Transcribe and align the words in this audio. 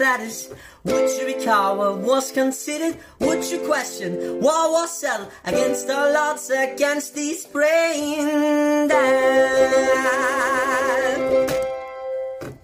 status? 0.00 0.48
Would 0.84 1.10
you 1.18 1.26
recall 1.26 1.76
what 1.76 1.98
was 1.98 2.32
considered? 2.32 2.96
Would 3.18 3.44
you 3.50 3.58
question 3.68 4.40
what 4.40 4.70
was 4.72 4.98
settled 4.98 5.28
against 5.44 5.90
all 5.90 6.16
odds, 6.16 6.48
against 6.48 7.14
these 7.14 7.44
brain 7.46 8.88
dead? 8.88 9.70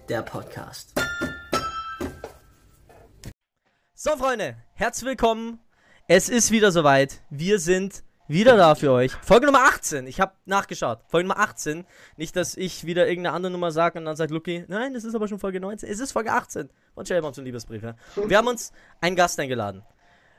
Der 0.09 0.23
Podcast. 0.23 0.93
So, 3.93 4.17
Freunde, 4.17 4.55
herzlich 4.73 5.05
willkommen. 5.05 5.59
Es 6.07 6.29
ist 6.29 6.49
wieder 6.49 6.71
soweit. 6.71 7.21
Wir 7.29 7.59
sind 7.59 8.03
wieder 8.27 8.57
da 8.57 8.75
für 8.75 8.91
euch. 8.91 9.13
Folge 9.21 9.45
Nummer 9.45 9.63
18. 9.63 10.07
Ich 10.07 10.19
habe 10.19 10.33
nachgeschaut. 10.45 10.99
Folge 11.07 11.27
Nummer 11.27 11.39
18. 11.39 11.85
Nicht, 12.17 12.35
dass 12.35 12.55
ich 12.55 12.85
wieder 12.85 13.07
irgendeine 13.07 13.35
andere 13.35 13.51
Nummer 13.51 13.71
sage 13.71 13.99
und 13.99 14.05
dann 14.05 14.15
sagt 14.15 14.31
Lucky, 14.31 14.65
nein, 14.67 14.93
das 14.93 15.03
ist 15.03 15.15
aber 15.15 15.27
schon 15.27 15.39
Folge 15.39 15.59
19. 15.59 15.89
Es 15.89 15.99
ist 15.99 16.11
Folge 16.11 16.31
18. 16.31 16.69
Und 16.95 17.07
schreiben 17.07 17.25
uns 17.25 17.37
einen 17.37 17.45
Liebesbrief. 17.45 17.83
Wir 18.15 18.37
haben 18.37 18.47
uns 18.47 18.71
einen 19.01 19.15
Gast 19.15 19.39
eingeladen. 19.39 19.83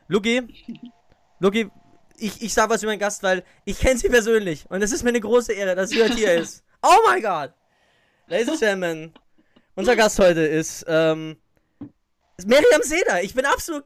Lucky, 0.08 0.42
Lucky, 1.40 1.70
ich, 2.18 2.42
ich 2.42 2.52
sage 2.52 2.70
was 2.70 2.82
über 2.82 2.92
meinen 2.92 2.98
Gast, 2.98 3.22
weil 3.22 3.44
ich 3.64 3.78
kenne 3.78 3.98
sie 3.98 4.08
persönlich. 4.08 4.66
Und 4.68 4.82
es 4.82 4.92
ist 4.92 5.02
mir 5.02 5.10
eine 5.10 5.20
große 5.20 5.52
Ehre, 5.52 5.74
dass 5.74 5.90
sie 5.90 6.02
heute 6.02 6.14
hier 6.14 6.34
ist. 6.34 6.64
Oh 6.82 6.98
mein 7.06 7.22
Gott. 7.22 7.52
Ladies 8.26 8.48
and 8.48 8.60
Gentlemen, 8.60 9.14
unser 9.74 9.96
Gast 9.96 10.18
heute 10.18 10.40
ist, 10.40 10.84
ähm, 10.88 11.36
ist 12.36 12.48
Miriam 12.48 12.82
Seda. 12.82 13.20
Ich 13.20 13.34
bin 13.34 13.46
absolut 13.46 13.84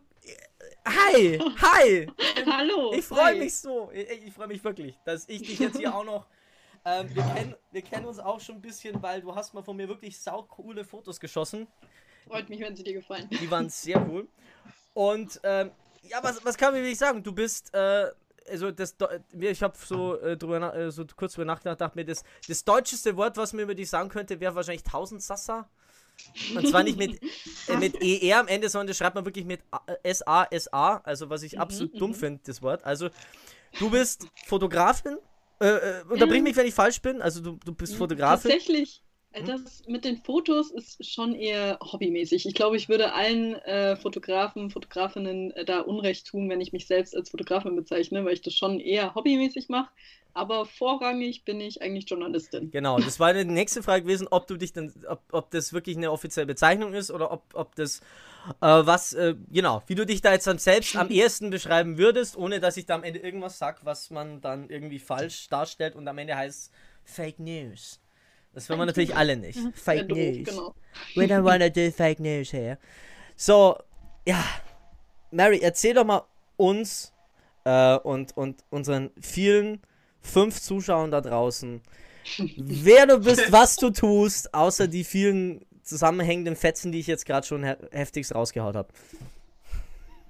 Hi, 0.84 1.38
hi. 1.60 2.06
Hallo. 2.46 2.92
Ich 2.94 3.04
freue 3.04 3.36
mich 3.38 3.54
so. 3.56 3.90
Ich, 3.92 4.26
ich 4.26 4.32
freue 4.32 4.48
mich 4.48 4.62
wirklich, 4.64 4.98
dass 5.04 5.28
ich 5.28 5.42
dich 5.42 5.58
jetzt 5.58 5.78
hier 5.78 5.94
auch 5.94 6.04
noch. 6.04 6.26
Ähm, 6.84 7.14
wir, 7.14 7.22
kennen, 7.22 7.54
wir 7.70 7.82
kennen 7.82 8.06
uns 8.06 8.18
auch 8.18 8.40
schon 8.40 8.56
ein 8.56 8.60
bisschen, 8.60 9.00
weil 9.00 9.20
du 9.20 9.32
hast 9.32 9.54
mal 9.54 9.62
von 9.62 9.76
mir 9.76 9.86
wirklich 9.86 10.18
saukoole 10.18 10.84
Fotos 10.84 11.20
geschossen. 11.20 11.68
Freut 12.26 12.48
mich, 12.48 12.58
wenn 12.58 12.74
sie 12.74 12.82
dir 12.82 12.94
gefallen. 12.94 13.28
Die 13.30 13.48
waren 13.48 13.68
sehr 13.68 14.04
cool. 14.08 14.26
Und 14.92 15.40
ähm, 15.44 15.70
ja, 16.02 16.18
was, 16.22 16.44
was 16.44 16.56
kann 16.56 16.72
man 16.72 16.82
wirklich 16.82 16.98
sagen? 16.98 17.22
Du 17.22 17.30
bist, 17.30 17.72
äh, 17.72 18.10
also 18.50 18.72
das, 18.72 18.96
ich 19.30 19.62
habe 19.62 19.78
so, 19.78 20.18
äh, 20.20 20.36
drüber, 20.36 20.74
äh, 20.74 20.90
so 20.90 21.06
kurz 21.14 21.34
drüber 21.34 21.44
nachgedacht, 21.44 21.80
dachte 21.80 21.96
mir, 21.96 22.04
das, 22.04 22.24
das 22.48 22.64
deutscheste 22.64 23.16
Wort, 23.16 23.36
was 23.36 23.52
man 23.52 23.62
über 23.62 23.76
dich 23.76 23.88
sagen 23.88 24.08
könnte, 24.08 24.40
wäre 24.40 24.56
wahrscheinlich 24.56 24.82
Tausendsassa. 24.82 25.68
Und 26.54 26.68
zwar 26.68 26.82
nicht 26.82 26.98
mit, 26.98 27.20
äh, 27.68 27.76
mit 27.76 28.02
ER 28.02 28.40
am 28.40 28.48
Ende, 28.48 28.68
sondern 28.68 28.88
das 28.88 28.96
schreibt 28.96 29.14
man 29.14 29.24
wirklich 29.24 29.44
mit 29.44 29.60
S-A-S-A, 30.02 30.96
also 30.98 31.30
was 31.30 31.42
ich 31.42 31.54
mhm, 31.54 31.60
absolut 31.60 32.00
dumm 32.00 32.10
mhm. 32.10 32.14
finde, 32.14 32.40
das 32.44 32.62
Wort. 32.62 32.84
Also, 32.84 33.08
du 33.78 33.90
bist 33.90 34.26
Fotografin. 34.46 35.18
Äh, 35.60 35.66
äh, 35.66 36.02
unterbrich 36.08 36.42
mich, 36.42 36.56
wenn 36.56 36.66
ich 36.66 36.74
falsch 36.74 37.00
bin. 37.00 37.22
Also, 37.22 37.40
du, 37.40 37.58
du 37.64 37.72
bist 37.72 37.94
Fotografin. 37.94 38.50
Tatsächlich. 38.50 39.01
Hm? 39.32 39.46
Das 39.46 39.82
mit 39.86 40.04
den 40.04 40.18
Fotos 40.18 40.70
ist 40.70 41.04
schon 41.04 41.34
eher 41.34 41.78
hobbymäßig. 41.80 42.46
Ich 42.46 42.54
glaube, 42.54 42.76
ich 42.76 42.88
würde 42.88 43.12
allen 43.14 43.54
äh, 43.54 43.96
Fotografen, 43.96 44.70
Fotografinnen 44.70 45.50
äh, 45.52 45.64
da 45.64 45.80
Unrecht 45.80 46.26
tun, 46.26 46.48
wenn 46.50 46.60
ich 46.60 46.72
mich 46.72 46.86
selbst 46.86 47.16
als 47.16 47.30
Fotografin 47.30 47.76
bezeichne, 47.76 48.24
weil 48.24 48.34
ich 48.34 48.42
das 48.42 48.54
schon 48.54 48.80
eher 48.80 49.14
hobbymäßig 49.14 49.68
mache 49.68 49.88
aber 50.34 50.64
vorrangig 50.66 51.44
bin 51.44 51.60
ich 51.60 51.82
eigentlich 51.82 52.08
Journalistin. 52.08 52.70
Genau, 52.70 52.98
das 52.98 53.20
war 53.20 53.34
die 53.34 53.44
nächste 53.44 53.82
Frage 53.82 54.04
gewesen, 54.04 54.28
ob 54.30 54.46
du 54.46 54.56
dich 54.56 54.72
dann, 54.72 54.92
ob, 55.06 55.22
ob 55.30 55.50
das 55.50 55.72
wirklich 55.72 55.96
eine 55.96 56.10
offizielle 56.10 56.46
Bezeichnung 56.46 56.94
ist 56.94 57.10
oder 57.10 57.30
ob, 57.30 57.42
ob 57.54 57.74
das 57.74 58.00
äh, 58.60 58.66
was, 58.66 59.12
äh, 59.12 59.34
genau, 59.50 59.82
wie 59.86 59.94
du 59.94 60.06
dich 60.06 60.22
da 60.22 60.32
jetzt 60.32 60.46
dann 60.46 60.58
selbst 60.58 60.96
am 60.96 61.10
ehesten 61.10 61.50
beschreiben 61.50 61.98
würdest, 61.98 62.36
ohne 62.36 62.60
dass 62.60 62.76
ich 62.76 62.86
da 62.86 62.94
am 62.94 63.04
Ende 63.04 63.20
irgendwas 63.20 63.58
sag, 63.58 63.84
was 63.84 64.10
man 64.10 64.40
dann 64.40 64.68
irgendwie 64.70 64.98
falsch 64.98 65.48
darstellt 65.48 65.94
und 65.94 66.08
am 66.08 66.18
Ende 66.18 66.36
heißt 66.36 66.72
Fake 67.04 67.38
News. 67.38 68.01
Das 68.54 68.68
wollen 68.68 68.80
wir 68.80 68.86
natürlich 68.86 69.16
alle 69.16 69.36
nicht. 69.36 69.58
Fake 69.74 70.08
ja, 70.10 70.14
News. 70.14 70.48
Genau. 70.48 70.74
We 71.14 71.24
don't 71.24 71.44
wanna 71.44 71.68
do 71.68 71.90
Fake 71.90 72.20
News 72.20 72.52
here. 72.52 72.78
So, 73.36 73.78
ja, 74.26 74.44
Mary, 75.30 75.60
erzähl 75.62 75.94
doch 75.94 76.04
mal 76.04 76.22
uns 76.56 77.12
äh, 77.64 77.96
und, 77.96 78.36
und 78.36 78.62
unseren 78.70 79.10
vielen 79.20 79.80
fünf 80.20 80.60
Zuschauern 80.60 81.10
da 81.10 81.20
draußen, 81.20 81.80
wer 82.56 83.06
du 83.06 83.18
bist, 83.18 83.50
was 83.50 83.76
du 83.76 83.90
tust, 83.90 84.54
außer 84.54 84.86
die 84.86 85.04
vielen 85.04 85.64
zusammenhängenden 85.82 86.56
Fetzen, 86.56 86.92
die 86.92 87.00
ich 87.00 87.06
jetzt 87.06 87.26
gerade 87.26 87.46
schon 87.46 87.64
he 87.64 87.74
heftigst 87.90 88.34
rausgehaut 88.34 88.76
habe. 88.76 88.88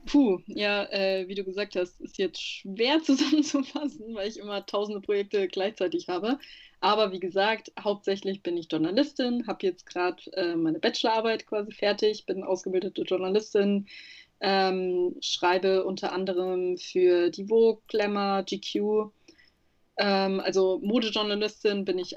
Puh, 0.07 0.41
ja, 0.47 0.85
äh, 0.91 1.29
wie 1.29 1.35
du 1.35 1.45
gesagt 1.45 1.77
hast, 1.77 2.01
ist 2.01 2.19
jetzt 2.19 2.41
schwer 2.41 3.01
zusammenzufassen, 3.05 4.15
weil 4.15 4.29
ich 4.29 4.39
immer 4.39 4.65
tausende 4.67 5.01
Projekte 5.01 5.49
gleichzeitig 5.49 6.09
habe. 6.09 6.39
Aber 6.81 7.13
wie 7.13 7.21
gesagt, 7.21 7.73
hauptsächlich 7.79 8.43
bin 8.43 8.57
ich 8.57 8.67
Journalistin, 8.71 9.47
habe 9.47 9.65
jetzt 9.67 9.87
gerade 9.87 10.21
äh, 10.33 10.57
meine 10.57 10.81
Bachelorarbeit 10.81 11.47
quasi 11.47 11.71
fertig, 11.73 12.27
bin 12.27 12.43
ausgebildete 12.43 13.03
Journalistin, 13.03 13.87
ähm, 14.41 15.15
schreibe 15.21 15.85
unter 15.85 16.13
anderem 16.13 16.77
für 16.77 17.31
die 17.31 17.47
Vogue, 17.47 17.83
Glamour, 17.87 18.43
GQ 18.43 19.13
ähm, 19.99 20.41
also 20.41 20.81
Modejournalistin 20.83 21.85
bin 21.85 21.99
ich 21.99 22.17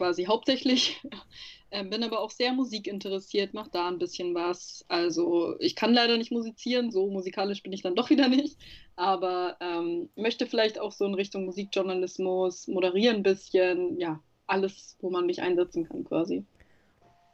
quasi 0.00 0.24
hauptsächlich, 0.24 0.98
ähm, 1.70 1.90
bin 1.90 2.02
aber 2.02 2.20
auch 2.20 2.30
sehr 2.30 2.54
musikinteressiert, 2.54 3.52
mache 3.52 3.68
da 3.70 3.86
ein 3.86 3.98
bisschen 3.98 4.34
was. 4.34 4.82
Also 4.88 5.56
ich 5.60 5.76
kann 5.76 5.92
leider 5.92 6.16
nicht 6.16 6.32
musizieren, 6.32 6.90
so 6.90 7.06
musikalisch 7.08 7.62
bin 7.62 7.74
ich 7.74 7.82
dann 7.82 7.94
doch 7.94 8.08
wieder 8.08 8.28
nicht, 8.28 8.56
aber 8.96 9.58
ähm, 9.60 10.08
möchte 10.16 10.46
vielleicht 10.46 10.80
auch 10.80 10.92
so 10.92 11.04
in 11.04 11.12
Richtung 11.12 11.44
Musikjournalismus 11.44 12.66
moderieren 12.66 13.16
ein 13.16 13.22
bisschen, 13.22 14.00
ja, 14.00 14.20
alles, 14.46 14.96
wo 15.00 15.10
man 15.10 15.26
mich 15.26 15.42
einsetzen 15.42 15.86
kann 15.86 16.04
quasi. 16.04 16.46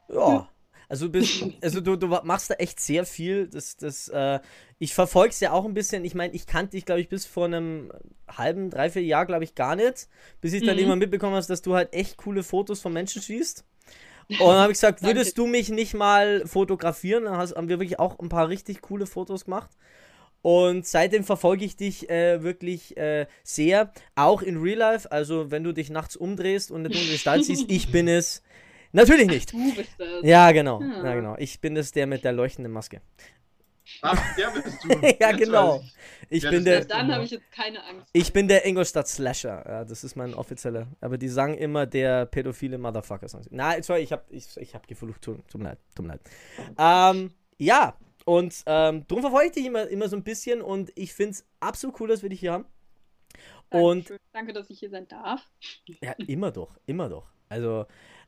Ja, 0.08 0.48
also, 0.88 1.08
bist, 1.08 1.44
also 1.62 1.80
du, 1.80 1.96
du 1.96 2.06
machst 2.06 2.50
da 2.50 2.54
echt 2.54 2.80
sehr 2.80 3.04
viel. 3.04 3.48
Das, 3.48 3.76
das, 3.76 4.08
äh, 4.08 4.40
ich 4.78 4.94
verfolge 4.94 5.30
es 5.30 5.40
ja 5.40 5.52
auch 5.52 5.64
ein 5.64 5.74
bisschen. 5.74 6.04
Ich 6.04 6.14
meine, 6.14 6.34
ich 6.34 6.46
kannte 6.46 6.72
dich, 6.72 6.84
glaube 6.84 7.00
ich, 7.00 7.08
bis 7.08 7.26
vor 7.26 7.46
einem 7.46 7.92
halben, 8.28 8.70
dreiviertel 8.70 9.06
Jahr, 9.06 9.26
glaube 9.26 9.44
ich, 9.44 9.54
gar 9.54 9.76
nicht. 9.76 10.08
Bis 10.40 10.52
ich 10.52 10.64
dann 10.64 10.76
mhm. 10.76 10.82
immer 10.82 10.96
mitbekommen 10.96 11.34
habe, 11.34 11.46
dass 11.46 11.62
du 11.62 11.74
halt 11.74 11.92
echt 11.92 12.16
coole 12.16 12.42
Fotos 12.42 12.80
von 12.80 12.92
Menschen 12.92 13.22
schießt. 13.22 13.64
Und 14.28 14.40
dann 14.40 14.58
habe 14.58 14.72
ich 14.72 14.78
gesagt, 14.78 15.02
würdest 15.04 15.38
du 15.38 15.46
mich 15.46 15.68
nicht 15.68 15.94
mal 15.94 16.46
fotografieren? 16.46 17.24
Dann 17.24 17.36
haben 17.36 17.68
wir 17.68 17.78
wirklich 17.78 17.98
auch 17.98 18.18
ein 18.18 18.28
paar 18.28 18.48
richtig 18.48 18.80
coole 18.82 19.06
Fotos 19.06 19.44
gemacht. 19.44 19.70
Und 20.42 20.86
seitdem 20.86 21.24
verfolge 21.24 21.64
ich 21.64 21.76
dich 21.76 22.08
äh, 22.08 22.42
wirklich 22.42 22.96
äh, 22.96 23.26
sehr, 23.42 23.92
auch 24.14 24.42
in 24.42 24.58
Real 24.58 24.78
Life. 24.78 25.10
Also, 25.10 25.50
wenn 25.50 25.64
du 25.64 25.72
dich 25.72 25.90
nachts 25.90 26.14
umdrehst 26.14 26.70
und 26.70 26.80
eine 26.80 26.88
dunkle 26.90 27.12
Gestalt 27.12 27.44
siehst, 27.44 27.64
ich 27.68 27.90
bin 27.90 28.06
es. 28.06 28.42
Natürlich 28.92 29.26
nicht. 29.26 29.52
Du 29.52 29.74
bist 29.74 29.92
das. 29.98 30.22
Ja, 30.22 30.52
genau. 30.52 30.80
Ja. 30.80 31.04
ja, 31.04 31.14
genau. 31.14 31.36
Ich 31.38 31.60
bin 31.60 31.76
es 31.76 31.92
der 31.92 32.06
mit 32.06 32.24
der 32.24 32.32
leuchtenden 32.32 32.72
Maske. 32.72 33.00
Ach, 34.02 34.36
der 34.36 34.50
bist 34.50 34.78
du. 34.82 34.88
ja, 35.20 35.32
genau. 35.32 35.82
Ich 36.28 36.42
ja, 36.42 36.50
bin 36.50 36.64
der. 36.64 36.84
Dann 36.84 37.12
habe 37.12 37.24
ich 37.24 37.30
jetzt 37.30 37.50
keine 37.52 37.84
Angst. 37.84 38.08
Ich 38.12 38.32
bin 38.32 38.48
der 38.48 38.66
Ingolstadt 38.66 39.06
Slasher. 39.06 39.64
Ja, 39.66 39.84
das 39.84 40.02
ist 40.02 40.16
mein 40.16 40.34
offizieller. 40.34 40.88
Aber 41.00 41.18
die 41.18 41.28
sagen 41.28 41.54
immer 41.54 41.86
der 41.86 42.26
pädophile 42.26 42.78
Motherfucker. 42.78 43.26
Nein, 43.50 43.82
sorry, 43.82 44.00
ich 44.00 44.12
habe 44.12 44.24
ich, 44.30 44.56
ich 44.56 44.74
hab 44.74 44.86
geflucht. 44.86 45.22
Tut, 45.22 45.46
tut 45.48 45.60
mir 45.60 45.68
leid. 45.68 45.78
Tut 45.94 46.06
mir 46.06 46.12
leid. 46.12 46.20
Ähm, 46.78 47.32
ja, 47.58 47.96
und 48.26 48.64
ähm, 48.66 49.04
darum 49.06 49.22
verfolge 49.22 49.46
ich 49.46 49.52
dich 49.52 49.66
immer, 49.66 49.86
immer 49.86 50.08
so 50.08 50.16
ein 50.16 50.24
bisschen 50.24 50.60
und 50.60 50.90
ich 50.96 51.14
finde 51.14 51.30
es 51.30 51.46
absolut 51.60 52.00
cool, 52.00 52.08
dass 52.08 52.22
wir 52.22 52.28
dich 52.28 52.40
hier 52.40 52.52
haben. 52.52 52.66
Und 53.70 54.12
Danke, 54.32 54.52
dass 54.52 54.68
ich 54.68 54.80
hier 54.80 54.90
sein 54.90 55.06
darf. 55.06 55.48
Ja, 56.02 56.12
immer 56.26 56.50
doch, 56.50 56.76
immer 56.86 57.08
doch. 57.08 57.28
Also, 57.48 57.86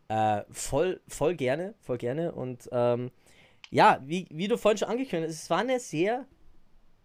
äh, 0.09 0.43
voll, 0.51 1.01
voll 1.07 1.35
gerne, 1.35 1.75
voll 1.81 1.99
gerne. 1.99 2.33
Und 2.33 2.69
ähm, 2.73 3.11
ja, 3.71 4.01
wie, 4.05 4.27
wie 4.31 4.49
du 4.49 4.57
vorhin 4.57 4.79
schon 4.79 4.89
angekündigt 4.89 5.31
hast, 5.31 5.43
es 5.43 5.51
war 5.51 5.59
eine 5.59 5.79
sehr 5.79 6.27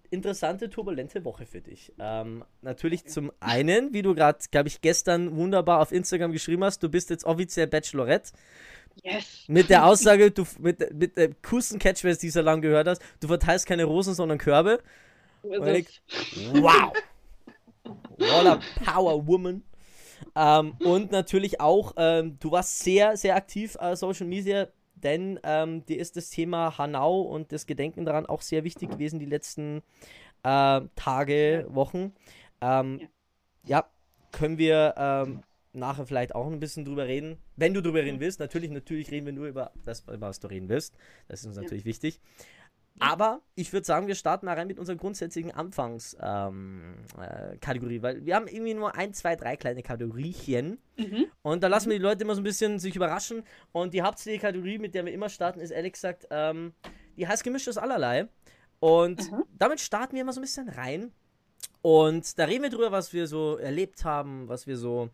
interessante, 0.09 0.69
turbulente 0.69 1.25
Woche 1.25 1.45
für 1.45 1.61
dich. 1.61 1.91
Ähm, 1.99 2.45
natürlich 2.61 3.05
zum 3.07 3.31
einen, 3.39 3.93
wie 3.93 4.03
du 4.03 4.13
gerade, 4.13 4.39
glaube 4.51 4.69
ich, 4.69 4.79
gestern 4.81 5.35
wunderbar 5.35 5.81
auf 5.81 5.91
Instagram 5.91 6.31
geschrieben 6.31 6.63
hast, 6.63 6.83
du 6.83 6.89
bist 6.89 7.09
jetzt 7.09 7.25
offiziell 7.25 7.67
Bachelorette. 7.67 8.31
Yes. 9.01 9.45
Mit 9.47 9.71
der 9.71 9.85
Aussage, 9.85 10.29
du 10.29 10.45
mit, 10.59 10.93
mit 10.93 11.17
der 11.17 11.31
coolsten 11.49 11.79
Catchphrase, 11.79 12.19
die 12.19 12.27
du 12.27 12.33
so 12.33 12.41
lange 12.41 12.61
gehört 12.61 12.87
hast, 12.87 13.01
du 13.19 13.27
verteilst 13.27 13.65
keine 13.65 13.85
Rosen, 13.85 14.13
sondern 14.13 14.37
Körbe. 14.37 14.81
Ich, 15.43 16.01
wow! 16.53 16.93
What 18.17 18.45
a 18.45 18.59
power 18.85 19.27
woman. 19.27 19.63
Ähm, 20.35 20.75
und 20.79 21.11
natürlich 21.11 21.59
auch, 21.59 21.93
ähm, 21.97 22.37
du 22.39 22.51
warst 22.51 22.79
sehr, 22.79 23.17
sehr 23.17 23.35
aktiv 23.35 23.77
äh, 23.79 23.95
Social 23.95 24.27
Media, 24.27 24.67
denn 24.95 25.39
ähm, 25.43 25.85
dir 25.85 25.99
ist 25.99 26.15
das 26.15 26.29
Thema 26.29 26.77
Hanau 26.77 27.21
und 27.21 27.51
das 27.51 27.65
Gedenken 27.65 28.05
daran 28.05 28.25
auch 28.25 28.41
sehr 28.41 28.63
wichtig 28.63 28.89
gewesen 28.91 29.19
die 29.19 29.25
letzten 29.25 29.81
äh, 30.43 30.81
Tage, 30.95 31.65
Wochen. 31.69 32.13
Ähm, 32.61 32.99
ja. 33.63 33.79
ja. 33.79 33.89
können 34.31 34.57
wir 34.57 34.95
ähm, 34.97 35.43
nachher 35.73 36.05
vielleicht 36.05 36.35
auch 36.35 36.47
ein 36.47 36.59
bisschen 36.59 36.85
drüber 36.85 37.07
reden. 37.07 37.37
Wenn 37.55 37.73
du 37.73 37.81
drüber 37.81 38.03
reden 38.03 38.19
willst, 38.19 38.39
natürlich, 38.39 38.71
natürlich 38.71 39.11
reden 39.11 39.25
wir 39.25 39.33
nur 39.33 39.47
über 39.47 39.71
das, 39.83 40.01
über 40.01 40.21
was 40.21 40.39
du 40.39 40.47
reden 40.47 40.69
willst. 40.69 40.95
Das 41.27 41.41
ist 41.41 41.47
uns 41.47 41.57
natürlich 41.57 41.85
ja. 42.95 43.11
Aber 43.11 43.41
ich 43.55 43.73
würde 43.73 43.85
sagen, 43.85 44.07
wir 44.07 44.15
starten 44.15 44.45
mal 44.45 44.55
rein 44.55 44.67
mit 44.67 44.79
unserer 44.79 44.95
grundsätzlichen 44.95 45.51
Anfangskategorie, 45.51 47.95
ähm, 47.95 47.99
äh, 47.99 48.03
weil 48.03 48.25
wir 48.25 48.35
haben 48.35 48.47
irgendwie 48.47 48.73
nur 48.73 48.95
ein, 48.95 49.13
zwei, 49.13 49.35
drei 49.35 49.55
kleine 49.55 49.83
Kategoriechen. 49.83 50.79
Mhm. 50.97 51.25
Und 51.41 51.63
da 51.63 51.67
lassen 51.67 51.89
wir 51.89 51.97
die 51.97 52.03
Leute 52.03 52.23
immer 52.23 52.35
so 52.35 52.41
ein 52.41 52.45
bisschen 52.45 52.79
sich 52.79 52.95
überraschen. 52.95 53.43
Und 53.71 53.93
die 53.93 54.03
hauptsächliche 54.03 54.45
Kategorie, 54.45 54.77
mit 54.77 54.93
der 54.93 55.05
wir 55.05 55.13
immer 55.13 55.29
starten, 55.29 55.59
ist 55.59 55.71
ehrlich 55.71 55.93
gesagt 55.93 56.27
ähm, 56.29 56.73
die 57.17 57.27
heißt 57.27 57.43
Gemischtes 57.43 57.77
Allerlei. 57.77 58.27
Und 58.79 59.31
Mhm. 59.31 59.43
damit 59.57 59.79
starten 59.79 60.15
wir 60.15 60.21
immer 60.21 60.33
so 60.33 60.39
ein 60.39 60.43
bisschen 60.43 60.69
rein. 60.69 61.11
Und 61.81 62.37
da 62.39 62.45
reden 62.45 62.63
wir 62.63 62.69
drüber, 62.69 62.91
was 62.91 63.13
wir 63.13 63.27
so 63.27 63.57
erlebt 63.57 64.05
haben, 64.05 64.47
was 64.47 64.67
wir 64.67 64.77
so, 64.77 65.09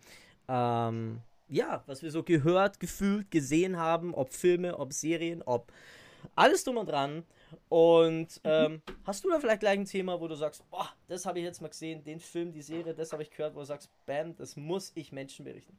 ähm, 0.47 1.19
ja, 1.47 1.83
was 1.87 2.03
wir 2.03 2.11
so 2.11 2.23
gehört, 2.23 2.79
gefühlt, 2.79 3.31
gesehen 3.31 3.77
haben, 3.77 4.13
ob 4.13 4.33
Filme, 4.33 4.77
ob 4.77 4.93
Serien, 4.93 5.41
ob 5.43 5.71
alles 6.35 6.63
drum 6.63 6.77
und 6.77 6.89
dran. 6.89 7.23
Und 7.67 8.39
ähm, 8.43 8.81
hast 9.05 9.23
du 9.23 9.29
da 9.29 9.39
vielleicht 9.39 9.61
gleich 9.61 9.79
ein 9.79 9.85
Thema, 9.85 10.19
wo 10.21 10.27
du 10.27 10.35
sagst, 10.35 10.69
boah, 10.69 10.87
das 11.07 11.25
habe 11.25 11.39
ich 11.39 11.45
jetzt 11.45 11.61
mal 11.61 11.67
gesehen, 11.69 12.03
den 12.03 12.19
Film, 12.19 12.51
die 12.51 12.61
Serie, 12.61 12.93
das 12.93 13.11
habe 13.11 13.23
ich 13.23 13.31
gehört, 13.31 13.55
wo 13.55 13.59
du 13.59 13.65
sagst, 13.65 13.89
bam, 14.05 14.35
das 14.35 14.55
muss 14.55 14.91
ich 14.95 15.11
Menschen 15.11 15.45
berichten. 15.45 15.77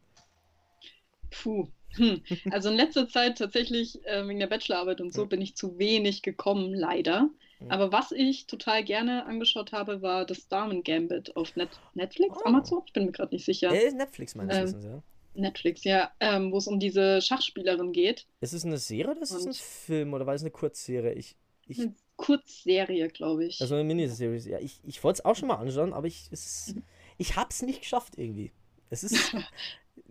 Puh. 1.31 1.69
Hm. 1.95 2.23
Also 2.51 2.71
in 2.71 2.77
letzter 2.77 3.09
Zeit 3.09 3.39
tatsächlich 3.39 4.05
äh, 4.05 4.27
wegen 4.27 4.41
der 4.41 4.47
Bachelorarbeit 4.49 5.01
und 5.01 5.13
so 5.13 5.27
bin 5.27 5.41
ich 5.41 5.57
zu 5.57 5.79
wenig 5.79 6.23
gekommen, 6.23 6.75
leider. 6.75 7.29
Aber 7.69 7.93
was 7.93 8.11
ich 8.11 8.47
total 8.47 8.83
gerne 8.85 9.27
angeschaut 9.27 9.73
habe, 9.73 10.01
war 10.01 10.25
das 10.25 10.49
Damen 10.49 10.83
Gambit 10.83 11.37
auf 11.37 11.57
Net 11.57 11.69
Netflix, 11.95 12.39
Oh. 12.41 12.49
Amazon? 12.49 12.83
Ich 12.87 12.93
bin 12.95 13.05
mir 13.05 13.13
gerade 13.13 13.35
nicht 13.35 13.45
sicher. 13.45 13.71
Äh, 13.71 13.93
Netflix 13.93 14.35
meines 14.35 14.57
Ähm, 14.57 14.65
Wissens, 14.65 14.85
ja. 14.87 15.03
Netflix, 15.35 15.85
ja, 15.85 16.11
ähm, 16.21 16.53
wo 16.53 16.59
es 16.59 16.67
um 16.67 16.81
diese 16.81 17.21
Schachspielerin 17.23 17.93
geht. 17.93 18.27
Ist 18.41 18.53
es 18.53 18.65
eine 18.65 18.79
Serie 18.79 19.13
oder 19.13 19.23
ist 19.23 19.31
es 19.31 19.47
ein 19.47 19.55
Film 19.55 20.15
oder 20.15 20.27
war 20.27 20.35
es 20.35 20.43
eine 20.43 20.51
Kurzserie? 20.51 21.13
Ich, 21.15 21.37
ich, 21.67 21.79
Eine 21.81 21.95
Kurzserie, 22.17 23.09
glaube 23.09 23.45
ich. 23.47 23.61
also 23.61 23.75
eine 23.75 23.85
Miniserie. 23.85 24.39
Ja, 24.41 24.59
ich, 24.59 24.81
ich 24.85 25.03
wollte 25.05 25.21
es 25.21 25.25
auch 25.25 25.37
schon 25.37 25.49
mal 25.49 25.57
anschauen, 25.57 25.93
aber 25.93 26.07
ich, 26.07 26.29
es, 26.31 26.75
Mhm. 26.75 26.83
ich 27.19 27.37
hab's 27.37 27.63
nicht 27.63 27.81
geschafft 27.83 28.15
irgendwie. 28.19 28.53
Es 28.91 29.05
ist 29.05 29.13
ja, 29.33 29.43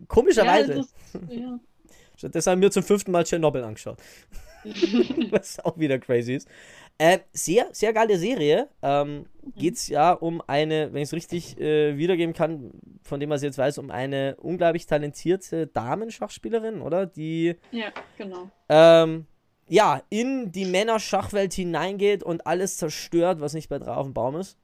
komischerweise. 0.07 0.73
es 0.73 0.85
ist, 0.87 0.95
ja. 1.31 1.59
Stattdessen 2.17 2.51
haben 2.51 2.61
wir 2.61 2.71
zum 2.71 2.83
fünften 2.83 3.11
Mal 3.11 3.23
Tschernobyl 3.23 3.63
angeschaut. 3.63 3.97
Was 5.31 5.59
auch 5.59 5.77
wieder 5.77 5.99
crazy 5.99 6.33
ist. 6.35 6.47
Äh, 7.01 7.19
sehr, 7.31 7.69
sehr 7.71 7.93
geile 7.93 8.17
Serie. 8.17 8.67
Ähm, 8.81 9.25
Geht 9.55 9.75
es 9.75 9.87
ja 9.87 10.11
um 10.11 10.43
eine, 10.45 10.91
wenn 10.91 11.01
ich 11.01 11.07
es 11.07 11.13
richtig 11.13 11.57
äh, 11.57 11.97
wiedergeben 11.97 12.35
kann, 12.35 12.71
von 13.03 13.21
dem 13.21 13.29
was 13.29 13.41
ich 13.41 13.47
jetzt 13.47 13.57
weiß, 13.57 13.77
um 13.77 13.89
eine 13.89 14.35
unglaublich 14.35 14.85
talentierte 14.85 15.67
Damenschachspielerin, 15.67 16.81
oder? 16.81 17.05
Die 17.05 17.55
ja, 17.71 17.87
genau. 18.17 18.51
ähm, 18.67 19.25
ja, 19.69 20.03
in 20.09 20.51
die 20.51 20.65
Männerschachwelt 20.65 21.53
hineingeht 21.53 22.21
und 22.21 22.45
alles 22.45 22.75
zerstört, 22.75 23.39
was 23.39 23.53
nicht 23.53 23.69
bei 23.69 23.79
drei 23.79 23.93
auf 23.93 24.05
dem 24.05 24.13
Baum 24.13 24.35
ist. 24.35 24.57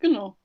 Genau. 0.00 0.36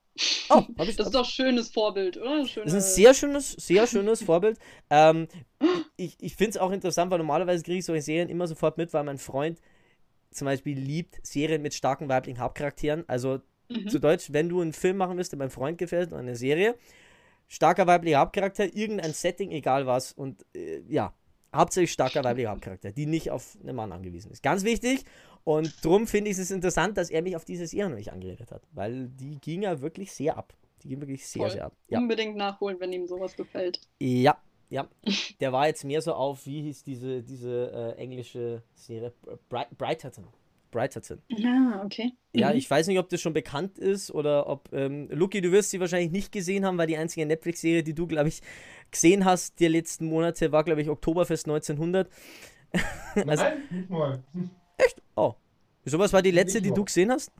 Oh, 0.50 0.62
hab 0.78 0.88
ich, 0.88 0.94
Das 0.94 1.06
ist 1.06 1.14
doch 1.16 1.24
ein 1.24 1.30
schönes 1.30 1.68
Vorbild, 1.68 2.16
oder? 2.16 2.46
Schöne, 2.46 2.66
Das 2.66 2.74
ist 2.74 2.84
ein 2.84 2.94
sehr 2.94 3.12
schönes, 3.12 3.52
sehr 3.52 3.88
schönes 3.88 4.22
Vorbild. 4.22 4.58
Ähm, 4.88 5.26
ich 5.96 6.16
ich 6.20 6.36
finde 6.36 6.50
es 6.50 6.58
auch 6.58 6.70
interessant, 6.70 7.10
weil 7.10 7.18
normalerweise 7.18 7.64
kriege 7.64 7.78
ich 7.78 7.84
solche 7.84 8.02
Serien 8.02 8.28
immer 8.28 8.46
sofort 8.46 8.78
mit, 8.78 8.92
weil 8.94 9.02
mein 9.02 9.18
Freund 9.18 9.58
zum 10.34 10.46
Beispiel 10.46 10.78
liebt 10.78 11.24
Serien 11.26 11.62
mit 11.62 11.74
starken 11.74 12.08
weiblichen 12.08 12.38
Hauptcharakteren. 12.40 13.04
Also 13.08 13.40
Mhm. 13.70 13.88
zu 13.88 13.98
Deutsch, 13.98 14.30
wenn 14.30 14.50
du 14.50 14.60
einen 14.60 14.74
Film 14.74 14.98
machen 14.98 15.16
willst, 15.16 15.32
der 15.32 15.38
meinem 15.38 15.50
Freund 15.50 15.78
gefällt 15.78 16.08
oder 16.12 16.18
eine 16.20 16.36
Serie, 16.36 16.74
starker 17.48 17.86
weiblicher 17.86 18.18
Hauptcharakter, 18.18 18.74
irgendein 18.74 19.14
Setting, 19.14 19.50
egal 19.52 19.86
was. 19.86 20.12
Und 20.12 20.44
äh, 20.54 20.82
ja, 20.86 21.14
hauptsächlich 21.54 21.92
starker 21.92 22.22
weiblicher 22.24 22.50
Hauptcharakter, 22.50 22.92
die 22.92 23.06
nicht 23.06 23.30
auf 23.30 23.56
einen 23.62 23.74
Mann 23.74 23.90
angewiesen 23.92 24.30
ist. 24.32 24.42
Ganz 24.42 24.64
wichtig. 24.64 25.04
Und 25.44 25.82
darum 25.82 26.06
finde 26.06 26.30
ich 26.30 26.38
es 26.38 26.50
interessant, 26.50 26.96
dass 26.98 27.08
er 27.10 27.22
mich 27.22 27.36
auf 27.36 27.44
diese 27.46 27.66
Serie 27.66 27.88
noch 27.88 27.96
nicht 27.96 28.12
angeredet 28.12 28.50
hat. 28.52 28.62
Weil 28.72 29.08
die 29.08 29.38
ging 29.40 29.62
ja 29.62 29.80
wirklich 29.80 30.12
sehr 30.12 30.36
ab. 30.36 30.52
Die 30.82 30.88
ging 30.88 31.00
wirklich 31.00 31.26
sehr, 31.26 31.40
Voll. 31.42 31.50
sehr 31.50 31.64
ab. 31.64 31.72
Ja. 31.88 31.98
Unbedingt 31.98 32.36
nachholen, 32.36 32.78
wenn 32.80 32.92
ihm 32.92 33.06
sowas 33.06 33.34
gefällt. 33.34 33.80
Ja, 33.98 34.36
ja. 34.74 34.88
Der 35.40 35.52
war 35.52 35.66
jetzt 35.68 35.84
mehr 35.84 36.02
so 36.02 36.12
auf, 36.14 36.46
wie 36.46 36.62
hieß 36.62 36.82
diese, 36.82 37.22
diese 37.22 37.94
äh, 37.96 38.00
englische 38.02 38.62
Serie? 38.74 39.12
Bright, 39.48 39.68
Brighterton. 39.78 40.26
Brighterton. 40.70 41.22
Ja, 41.28 41.82
okay. 41.84 42.12
Ja, 42.34 42.50
Mhm. 42.50 42.56
ich 42.56 42.68
weiß 42.68 42.88
nicht, 42.88 42.98
ob 42.98 43.08
das 43.08 43.20
schon 43.20 43.32
bekannt 43.32 43.78
ist 43.78 44.10
oder 44.10 44.48
ob. 44.48 44.68
Ähm, 44.72 45.08
Luki, 45.12 45.40
du 45.40 45.52
wirst 45.52 45.70
sie 45.70 45.78
wahrscheinlich 45.78 46.10
nicht 46.10 46.32
gesehen 46.32 46.64
haben, 46.66 46.76
weil 46.78 46.88
die 46.88 46.96
einzige 46.96 47.24
Netflix-Serie, 47.26 47.84
die 47.84 47.94
du, 47.94 48.08
glaube 48.08 48.28
ich, 48.28 48.40
gesehen 48.90 49.24
hast, 49.24 49.60
die 49.60 49.68
letzten 49.68 50.06
Monate, 50.06 50.50
war, 50.50 50.64
glaube 50.64 50.82
ich, 50.82 50.88
Oktoberfest 50.88 51.46
1900. 51.46 52.10
Also- 53.14 53.44
Nein, 53.44 53.62
nicht 53.70 53.90
mal. 53.90 54.22
Oh. 55.16 55.34
Sowas 55.84 56.12
war 56.12 56.22
die 56.22 56.32
letzte, 56.32 56.60
die 56.60 56.72
du 56.72 56.84
gesehen 56.84 57.12
hast? 57.12 57.30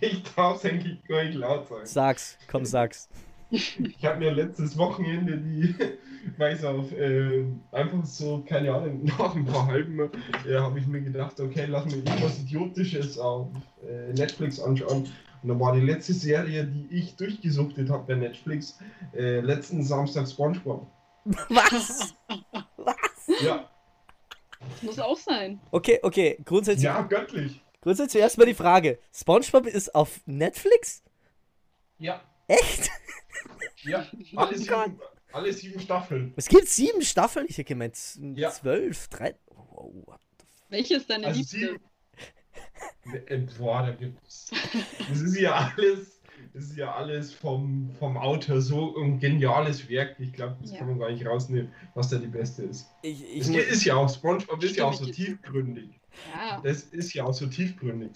Ich 0.00 0.22
darf 0.34 0.56
es 0.56 0.64
eigentlich 0.70 1.02
gar 1.04 1.22
nicht 1.24 1.36
laut 1.36 1.68
sagen. 1.68 1.86
Sag's, 1.86 2.38
komm, 2.48 2.64
sag's. 2.64 3.08
Ich 3.50 4.04
habe 4.04 4.18
mir 4.18 4.32
letztes 4.32 4.76
Wochenende 4.76 5.38
die, 5.38 5.74
weiß 6.38 6.64
auf, 6.64 6.92
äh, 6.92 7.44
einfach 7.72 8.04
so, 8.04 8.42
keine 8.46 8.74
Ahnung, 8.74 9.04
nach 9.18 9.34
ein 9.34 9.44
paar 9.44 9.66
halben, 9.66 10.00
äh, 10.00 10.56
habe 10.56 10.78
ich 10.78 10.86
mir 10.86 11.00
gedacht, 11.00 11.38
okay, 11.40 11.66
lass 11.68 11.84
mir 11.86 11.96
irgendwas 11.96 12.40
Idiotisches 12.40 13.18
auf 13.18 13.48
äh, 13.88 14.12
Netflix 14.14 14.58
anschauen. 14.58 15.08
Und 15.42 15.48
da 15.48 15.60
war 15.60 15.74
die 15.74 15.80
letzte 15.80 16.12
Serie, 16.12 16.64
die 16.64 16.88
ich 16.90 17.14
durchgesuchtet 17.16 17.88
habe 17.88 18.04
bei 18.06 18.14
Netflix, 18.14 18.78
äh, 19.14 19.40
letzten 19.40 19.82
Samstag 19.84 20.28
Spongebob. 20.28 20.86
Was? 21.24 22.14
Was? 22.76 23.42
Ja, 23.42 23.68
Muss 24.82 24.98
auch 24.98 25.16
sein. 25.16 25.60
Okay, 25.70 25.98
okay, 26.02 26.38
grundsätzlich, 26.44 26.84
ja, 26.84 27.02
göttlich. 27.02 27.60
grundsätzlich 27.80 28.22
erstmal 28.22 28.46
die 28.46 28.54
Frage: 28.54 28.98
SpongeBob 29.12 29.66
ist 29.66 29.94
auf 29.94 30.20
Netflix? 30.26 31.02
Ja, 31.98 32.20
Echt? 32.48 32.90
Ja, 33.82 34.06
alle 34.36 34.54
Oh 34.54 34.56
sieben, 34.58 35.00
alle 35.32 35.52
sieben 35.52 35.80
Staffeln. 35.80 36.32
Es 36.36 36.48
gibt 36.48 36.68
sieben 36.68 37.02
Staffeln. 37.02 37.46
Ich 37.48 37.58
hätte 37.58 37.68
gemeint 37.68 37.96
Ja. 38.34 38.50
zwölf, 38.50 39.08
drei. 39.08 39.34
Wow, 39.48 39.92
what 40.06 40.20
the 40.38 40.44
f- 40.44 40.62
Welche 40.70 40.96
ist 40.96 41.10
deine 41.10 41.26
Also 41.28 41.38
Liebste? 41.38 41.58
sieben. 41.58 41.80
Äh, 43.26 43.38
Boah, 43.58 43.82
da 43.86 43.90
gibt's. 43.92 44.50
Das 45.08 45.20
ist 45.20 45.38
ja 45.38 45.72
alles, 45.76 46.20
das 46.52 46.64
ist 46.64 46.76
ja 46.76 46.92
alles 46.94 47.32
vom, 47.32 47.90
vom 47.98 48.16
Autor 48.16 48.60
so 48.60 48.96
ein 48.96 49.18
geniales 49.20 49.88
Werk. 49.88 50.16
Ich 50.18 50.32
glaube, 50.32 50.56
das 50.60 50.72
Ja. 50.72 50.78
kann 50.78 50.88
man 50.88 50.98
gar 50.98 51.10
nicht 51.10 51.24
rausnehmen, 51.26 51.72
was 51.94 52.08
da 52.08 52.18
die 52.18 52.26
beste 52.26 52.64
ist. 52.64 52.86
Ich, 53.02 53.22
ich 53.24 53.40
Es 53.42 53.48
muss, 53.48 53.58
ist 53.64 53.84
ja 53.84 53.94
auch 53.96 54.08
SpongeBob 54.12 54.62
ist 54.62 54.76
ja 54.76 54.84
auch 54.86 54.94
so 54.94 55.06
tiefgründig. 55.06 55.90
Ja. 56.34 56.60
Das 56.62 56.82
ist 56.82 57.12
ja 57.14 57.24
auch 57.24 57.34
so 57.34 57.46
tiefgründig. 57.46 58.12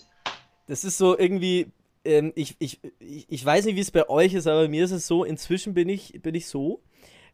das 0.67 0.85
ist 0.85 0.99
so 0.99 1.17
irgendwie. 1.19 1.71
Ähm, 2.05 2.33
ich, 2.35 2.57
ich, 2.59 2.81
ich, 2.99 3.27
ich 3.29 3.45
weiß 3.45 3.67
nicht, 3.67 3.77
wie 3.77 3.81
es 3.81 3.91
bei 3.91 4.09
euch 4.09 4.35
ist, 4.35 4.47
aber 4.47 4.63
bei 4.63 4.69
mir 4.69 4.85
ist 4.85 4.91
es 4.91 5.07
so, 5.07 5.25
inzwischen 5.25 5.75
bin 5.75 5.89
ich, 5.89 6.21
bin 6.23 6.35
ich 6.35 6.47
so, 6.47 6.83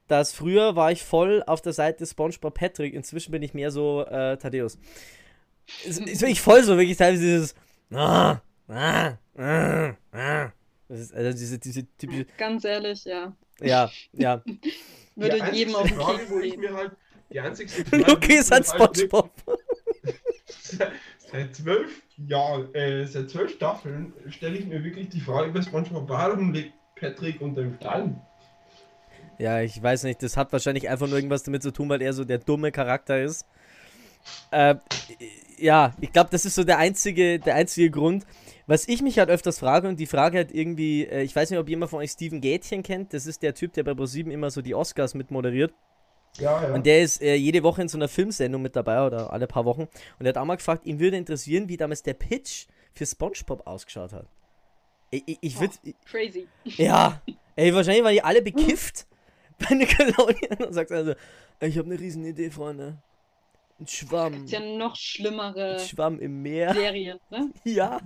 dass 0.09 0.33
früher 0.33 0.77
war 0.77 0.93
ich 0.93 1.03
voll 1.03 1.43
auf 1.47 1.61
der 1.63 1.73
Seite 1.73 2.07
SpongeBob 2.07 2.55
Patrick, 2.55 2.95
inzwischen 2.95 3.31
bin 3.31 3.43
ich 3.43 3.55
mehr 3.55 3.70
so 3.70 4.05
äh, 4.05 4.37
Thaddeus. 4.37 4.79
Es 5.87 5.99
ist 5.99 6.20
wirklich 6.20 6.41
voll 6.41 6.63
so, 6.63 6.77
wirklich 6.77 6.96
teilweise 6.96 7.23
dieses. 7.23 7.55
Ah, 7.93 8.41
ah, 8.69 9.15
ah. 9.37 10.53
Das 10.89 11.01
ist 11.01 11.15
also 11.15 11.37
diese, 11.37 11.58
diese 11.58 11.87
typische. 11.96 12.27
Ganz 12.39 12.65
ehrlich, 12.65 13.05
ja. 13.05 13.35
Ja, 13.61 13.91
ja. 14.13 14.43
Würde 15.17 15.51
jedem 15.53 15.75
auf 15.75 15.89
den 15.89 15.96
Frage, 15.96 16.19
Keks 16.19 16.31
wo 16.31 16.41
ich 16.41 16.53
gehen. 16.53 16.61
mir 16.61 16.75
halt 16.75 16.93
die 17.31 17.41
einzigste 17.41 17.85
Frage, 17.87 18.05
Luki 18.05 18.35
ist 18.35 18.53
ein 18.53 18.65
halt 18.65 18.67
SpongeBob. 18.67 19.31
Seit 21.31 21.56
zwölf 21.56 22.03
Jahren, 22.17 22.73
äh, 22.75 23.05
seit 23.06 23.31
zwölf 23.31 23.53
Staffeln 23.53 24.13
stelle 24.29 24.56
ich 24.56 24.67
mir 24.67 24.83
wirklich 24.85 25.09
die 25.09 25.21
Frage 25.21 25.53
bei 25.53 25.61
SpongeBob, 25.61 26.09
warum 26.09 26.53
liegt 26.53 26.73
Patrick 26.99 27.41
unter 27.41 27.63
dem 27.63 27.75
Stein? 27.75 28.21
Ja, 29.39 29.61
ich 29.61 29.83
weiß 29.83 30.05
nicht, 30.05 30.23
das 30.23 30.37
hat 30.37 30.53
wahrscheinlich 30.53 30.89
einfach 30.89 31.09
nur 31.09 31.17
irgendwas 31.17 31.43
damit 31.43 31.63
zu 31.63 31.73
tun, 31.73 31.89
weil 31.89 32.01
er 32.01 32.13
so 32.13 32.25
der 32.25 32.39
dumme 32.39 32.73
Charakter 32.73 33.21
ist. 33.21 33.47
Äh, 34.51 34.77
ja, 35.59 35.95
ich 36.01 36.13
glaube, 36.13 36.31
das 36.31 36.45
ist 36.45 36.55
so 36.55 36.65
der 36.65 36.79
einzige, 36.79 37.39
der 37.39 37.56
einzige 37.56 37.91
Grund. 37.91 38.25
Was 38.67 38.89
ich 38.89 39.03
mich 39.03 39.19
halt 39.19 39.29
öfters 39.29 39.59
frage, 39.59 39.89
und 39.89 40.01
die 40.01 40.06
Frage 40.06 40.39
halt 40.39 40.53
irgendwie, 40.53 41.05
äh, 41.05 41.23
ich 41.23 41.35
weiß 41.35 41.51
nicht, 41.51 41.59
ob 41.59 41.69
jemand 41.69 41.91
von 41.91 42.01
euch 42.01 42.11
Steven 42.13 42.41
Gätchen 42.41 42.83
kennt, 42.83 43.13
das 43.13 43.27
ist 43.27 43.43
der 43.43 43.55
Typ, 43.55 43.73
der 43.75 43.85
bei 43.85 43.93
Pro7 43.93 44.31
immer 44.31 44.51
so 44.51 44.63
die 44.63 44.75
Oscars 44.75 45.15
mit 45.15 45.31
moderiert. 45.31 45.73
Ja, 46.38 46.62
ja. 46.62 46.74
Und 46.74 46.86
der 46.86 47.02
ist 47.02 47.22
äh, 47.22 47.34
jede 47.34 47.62
Woche 47.62 47.82
in 47.82 47.88
so 47.88 47.98
einer 47.98 48.08
Filmsendung 48.08 48.62
mit 48.62 48.76
dabei 48.76 49.06
oder 49.06 49.32
alle 49.32 49.46
paar 49.46 49.64
Wochen. 49.64 49.82
Und 50.19 50.26
er 50.26 50.28
hat 50.28 50.38
auch 50.38 50.44
mal 50.44 50.56
gefragt, 50.56 50.86
ihn 50.86 51.00
würde 51.00 51.16
interessieren, 51.16 51.69
wie 51.69 51.76
damals 51.76 52.02
der 52.02 52.14
Pitch 52.14 52.66
für 52.93 53.06
SpongeBob 53.06 53.66
ausgeschaut 53.66 54.12
hat. 54.12 54.26
Ich, 55.10 55.22
ich, 55.26 55.38
ich 55.40 55.60
würde. 55.60 55.74
Crazy. 56.05 56.48
Ja, 56.64 57.20
ey, 57.56 57.74
wahrscheinlich 57.74 58.05
waren 58.05 58.14
die 58.14 58.22
alle 58.22 58.43
bekifft 58.43 59.06
bei 59.58 59.74
Nickelodeon 59.74 60.66
und 60.66 60.72
sagst 60.72 60.93
also, 60.93 61.14
ich 61.60 61.78
habe 61.78 61.90
eine 61.90 61.98
riesen 61.98 62.24
Idee, 62.24 62.50
Freunde. 62.50 62.98
Ein 63.78 63.86
Schwamm. 63.86 64.44
Ist 64.44 64.52
ja 64.52 64.60
noch 64.60 64.96
schlimmere 64.96 65.74
Ein 65.74 65.81
Schwamm 65.81 66.19
im 66.19 66.43
Meer. 66.43 66.74
Serien, 66.74 67.20
ne? 67.31 67.50
Ja. 67.64 68.00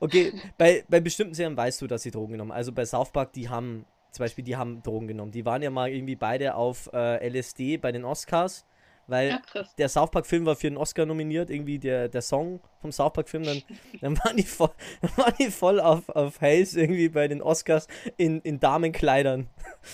Okay, 0.00 0.32
bei, 0.56 0.82
bei 0.88 0.98
bestimmten 0.98 1.34
Serien 1.34 1.56
weißt 1.56 1.82
du, 1.82 1.86
dass 1.86 2.02
sie 2.02 2.10
Drogen 2.10 2.32
genommen 2.32 2.52
haben. 2.52 2.56
Also 2.56 2.72
bei 2.72 2.86
South 2.86 3.12
Park, 3.12 3.32
die 3.34 3.48
haben, 3.48 3.84
zum 4.18 4.24
Beispiel, 4.24 4.42
die 4.42 4.56
haben 4.56 4.82
Drogen 4.82 5.06
genommen. 5.06 5.30
Die 5.30 5.44
waren 5.44 5.62
ja 5.62 5.70
mal 5.70 5.88
irgendwie 5.88 6.16
beide 6.16 6.56
auf 6.56 6.90
äh, 6.92 7.24
LSD 7.28 7.76
bei 7.76 7.92
den 7.92 8.04
Oscars, 8.04 8.66
weil 9.06 9.28
Ja, 9.28 9.40
der 9.78 9.88
South 9.88 10.10
Park-Film 10.10 10.44
war 10.44 10.56
für 10.56 10.66
einen 10.66 10.76
Oscar 10.76 11.06
nominiert, 11.06 11.50
irgendwie 11.50 11.78
der, 11.78 12.08
der 12.08 12.20
Song 12.20 12.58
vom 12.80 12.90
South 12.90 13.12
Park-Film, 13.12 13.44
dann, 13.44 13.62
dann 14.00 14.18
waren 14.18 14.36
die 14.36 14.42
voll, 14.42 14.70
dann 15.02 15.10
waren 15.18 15.34
die 15.38 15.52
voll 15.52 15.78
auf, 15.78 16.08
auf 16.08 16.40
Haze 16.40 16.80
irgendwie 16.80 17.08
bei 17.08 17.28
den 17.28 17.40
Oscars 17.40 17.86
in, 18.16 18.40
in 18.40 18.58
Damenkleidern 18.58 19.46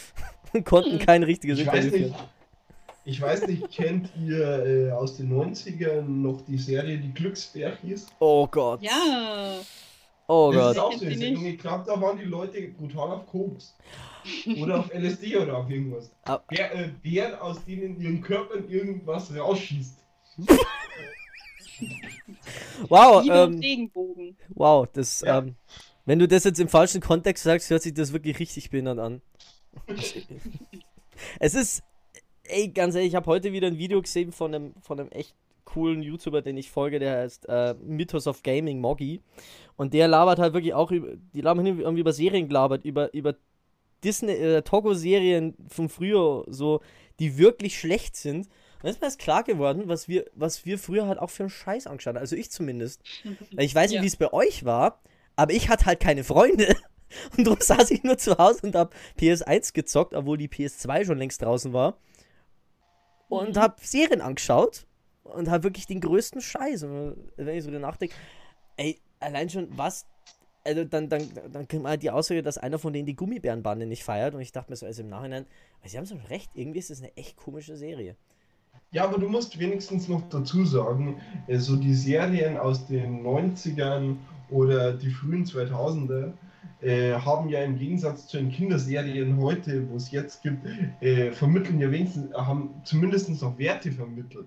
und 0.54 0.64
konnten 0.64 0.99
Hm. 0.99 0.99
kein 1.00 1.23
richtiges 1.23 1.59
ich 1.59 1.66
weiß 1.66 1.85
Interview 1.85 2.09
führen. 2.09 2.14
Ich 3.04 3.21
weiß 3.21 3.47
nicht, 3.47 3.71
kennt 3.71 4.09
ihr 4.16 4.64
äh, 4.64 4.90
aus 4.90 5.19
den 5.19 5.31
90ern 5.31 6.00
noch 6.09 6.40
die 6.40 6.57
Serie 6.57 6.97
Die 6.97 7.12
Glücksbärchis? 7.12 8.07
Oh 8.21 8.47
Gott. 8.47 8.81
Ja. 8.81 9.59
Oh 10.26 10.50
das 10.52 10.62
Gott. 10.62 10.73
ist 10.73 10.78
auch 10.78 10.93
so 10.93 11.04
eine 11.04 11.14
die 11.14 11.19
Sendung. 11.19 11.47
Ich 11.47 11.59
glaube, 11.59 11.85
da 11.87 12.00
waren 12.00 12.19
die 12.19 12.25
Leute 12.25 12.69
brutal 12.69 13.11
auf 13.11 13.26
Koks. 13.26 13.76
Oder 14.59 14.81
auf 14.81 14.90
LSD 14.95 15.37
oder 15.37 15.59
auf 15.59 15.69
irgendwas. 15.69 16.11
Ah. 16.25 16.38
Bär, 16.49 16.75
äh, 16.75 16.88
Bären, 17.02 17.35
aus 17.35 17.62
denen 17.64 18.00
ihren 18.00 18.23
Körpern 18.23 18.69
irgendwas 18.69 19.35
rausschießt. 19.37 19.99
Wow, 22.88 23.25
ähm, 23.28 23.59
Regenbogen. 23.59 24.37
wow, 24.49 24.87
das, 24.93 25.21
Ja. 25.21 25.38
ähm, 25.38 25.54
wenn 26.07 26.19
du 26.19 26.26
das 26.28 26.45
jetzt 26.45 26.59
im 26.61 26.69
falschen 26.69 27.00
Kontext 27.00 27.45
sagst, 27.45 27.71
hört 27.71 27.83
sich 27.83 27.95
das 27.95 28.12
wirklich 28.12 28.38
richtig 28.38 28.71
behindert 28.71 28.99
an. 28.99 29.23
es 31.40 31.54
ist, 31.54 31.83
ey, 32.45 32.69
ganz 32.69 32.95
ehrlich, 32.95 33.11
ich 33.11 33.14
habe 33.14 33.26
heute 33.26 33.52
wieder 33.52 33.66
ein 33.69 33.78
Video 33.78 34.00
gesehen 34.02 34.33
von 34.33 34.54
einem, 34.54 34.75
von 34.83 35.00
einem 35.00 35.11
echt 35.11 35.35
coolen 35.64 36.02
YouTuber, 36.02 36.42
den 36.42 36.56
ich 36.56 36.71
folge, 36.71 36.99
der 36.99 37.18
heißt 37.18 37.49
äh, 37.49 37.75
Mythos 37.83 38.26
of 38.26 38.42
Gaming, 38.42 38.80
Moggy. 38.80 39.21
Und 39.76 39.94
der 39.94 40.09
labert 40.09 40.38
halt 40.38 40.52
wirklich 40.54 40.75
auch 40.75 40.90
über, 40.90 41.09
die 41.35 41.42
haben 41.42 41.64
irgendwie 41.66 42.00
über 42.00 42.12
Serien 42.12 42.47
gelabert, 42.49 42.85
über, 42.85 43.12
über 43.14 43.35
Disney, 44.02 44.33
äh, 44.33 44.62
Togo-Serien 44.62 45.54
von 45.68 45.88
früher, 45.88 46.44
so, 46.49 46.80
die 47.18 47.38
wirklich 47.38 47.78
schlecht 47.78 48.16
sind. 48.16 48.49
Und 48.83 48.90
ist 48.90 49.00
mir 49.00 49.06
erst 49.06 49.18
klar 49.18 49.42
geworden, 49.42 49.85
was 49.87 50.09
wir, 50.09 50.26
was 50.35 50.66
wir 50.66 50.78
früher 50.78 51.06
halt 51.06 51.18
auch 51.18 51.30
für 51.30 51.44
einen 51.44 51.50
Scheiß 51.50 51.87
angeschaut 51.87 52.14
haben. 52.16 52.21
Also 52.21 52.37
ich 52.37 52.50
zumindest. 52.50 53.00
Ich 53.59 53.75
weiß 53.75 53.90
nicht, 53.90 53.97
Ja. 53.97 54.02
wie 54.02 54.06
es 54.09 54.16
bei 54.16 54.33
euch 54.33 54.64
war, 54.66 55.00
aber 55.37 55.52
ich 55.52 55.68
hatte 55.71 55.87
halt 55.87 56.00
keine 56.00 56.23
Freunde. 56.25 56.76
Und 57.37 57.47
darum 57.47 57.61
saß 57.61 57.90
ich 57.92 58.02
nur 58.02 58.18
zu 58.18 58.37
Hause 58.38 58.61
und 58.64 58.75
hab 58.75 58.92
PS1 59.21 59.73
gezockt, 59.73 60.14
obwohl 60.14 60.37
die 60.37 60.49
PS2 60.49 61.04
schon 61.06 61.18
längst 61.18 61.40
draußen 61.42 61.73
war. 61.73 61.97
Und 63.28 63.50
Mhm. 63.56 63.61
hab 63.61 63.80
Serien 63.80 64.21
angeschaut 64.21 64.87
und 65.25 65.50
hab 65.50 65.62
wirklich 65.62 65.87
den 65.87 66.00
größten 66.00 66.40
Scheiß. 66.40 66.83
Wenn 66.83 67.57
ich 67.57 67.64
so 67.64 67.71
nachdenke, 67.71 68.14
ey, 68.76 69.00
allein 69.21 69.49
schon 69.49 69.69
was. 69.76 70.07
Also 70.66 70.85
dann, 70.85 71.11
dann, 71.11 71.28
dann 71.52 71.69
kommt 71.69 71.87
halt 71.87 72.02
die 72.02 72.11
Aussage, 72.11 72.43
dass 72.43 72.57
einer 72.57 72.78
von 72.78 72.95
denen 72.95 73.04
die 73.04 73.16
Gummibärenbande 73.16 73.87
nicht 73.87 74.02
feiert. 74.02 74.35
Und 74.35 74.40
ich 74.40 74.52
dachte 74.52 74.71
mir 74.71 74.76
so, 74.76 74.87
also 74.87 75.02
im 75.02 75.11
Nachhinein, 75.11 75.47
sie 75.85 75.99
haben 75.99 76.07
so 76.07 76.16
recht, 76.31 76.50
irgendwie 76.54 76.78
ist 76.78 76.90
das 76.90 77.00
eine 77.00 77.14
echt 77.16 77.37
komische 77.37 77.76
Serie. 77.76 78.16
Ja, 78.90 79.04
aber 79.04 79.19
du 79.19 79.28
musst 79.28 79.59
wenigstens 79.59 80.09
noch 80.09 80.26
dazu 80.28 80.64
sagen, 80.64 81.21
äh, 81.49 81.59
so 81.59 81.76
die 81.76 81.95
Serien 81.95 82.57
aus 82.57 82.87
den 82.87 83.26
90ern 83.26 84.16
oder 84.50 84.95
die 84.95 85.11
frühen 85.11 85.45
2000er 85.45 86.33
äh, 86.81 87.12
haben 87.14 87.49
ja 87.49 87.62
im 87.62 87.78
Gegensatz 87.78 88.28
zu 88.28 88.37
den 88.37 88.50
Kinderserien 88.50 89.40
heute, 89.40 89.88
wo 89.90 89.97
es 89.97 90.11
jetzt 90.11 90.43
gibt, 90.43 90.66
äh, 91.00 91.33
vermitteln 91.33 91.81
ja 91.81 91.90
wenigstens, 91.90 92.33
haben 92.35 92.71
zumindest 92.85 93.31
noch 93.43 93.59
Werte 93.59 93.90
vermittelt. 93.90 94.47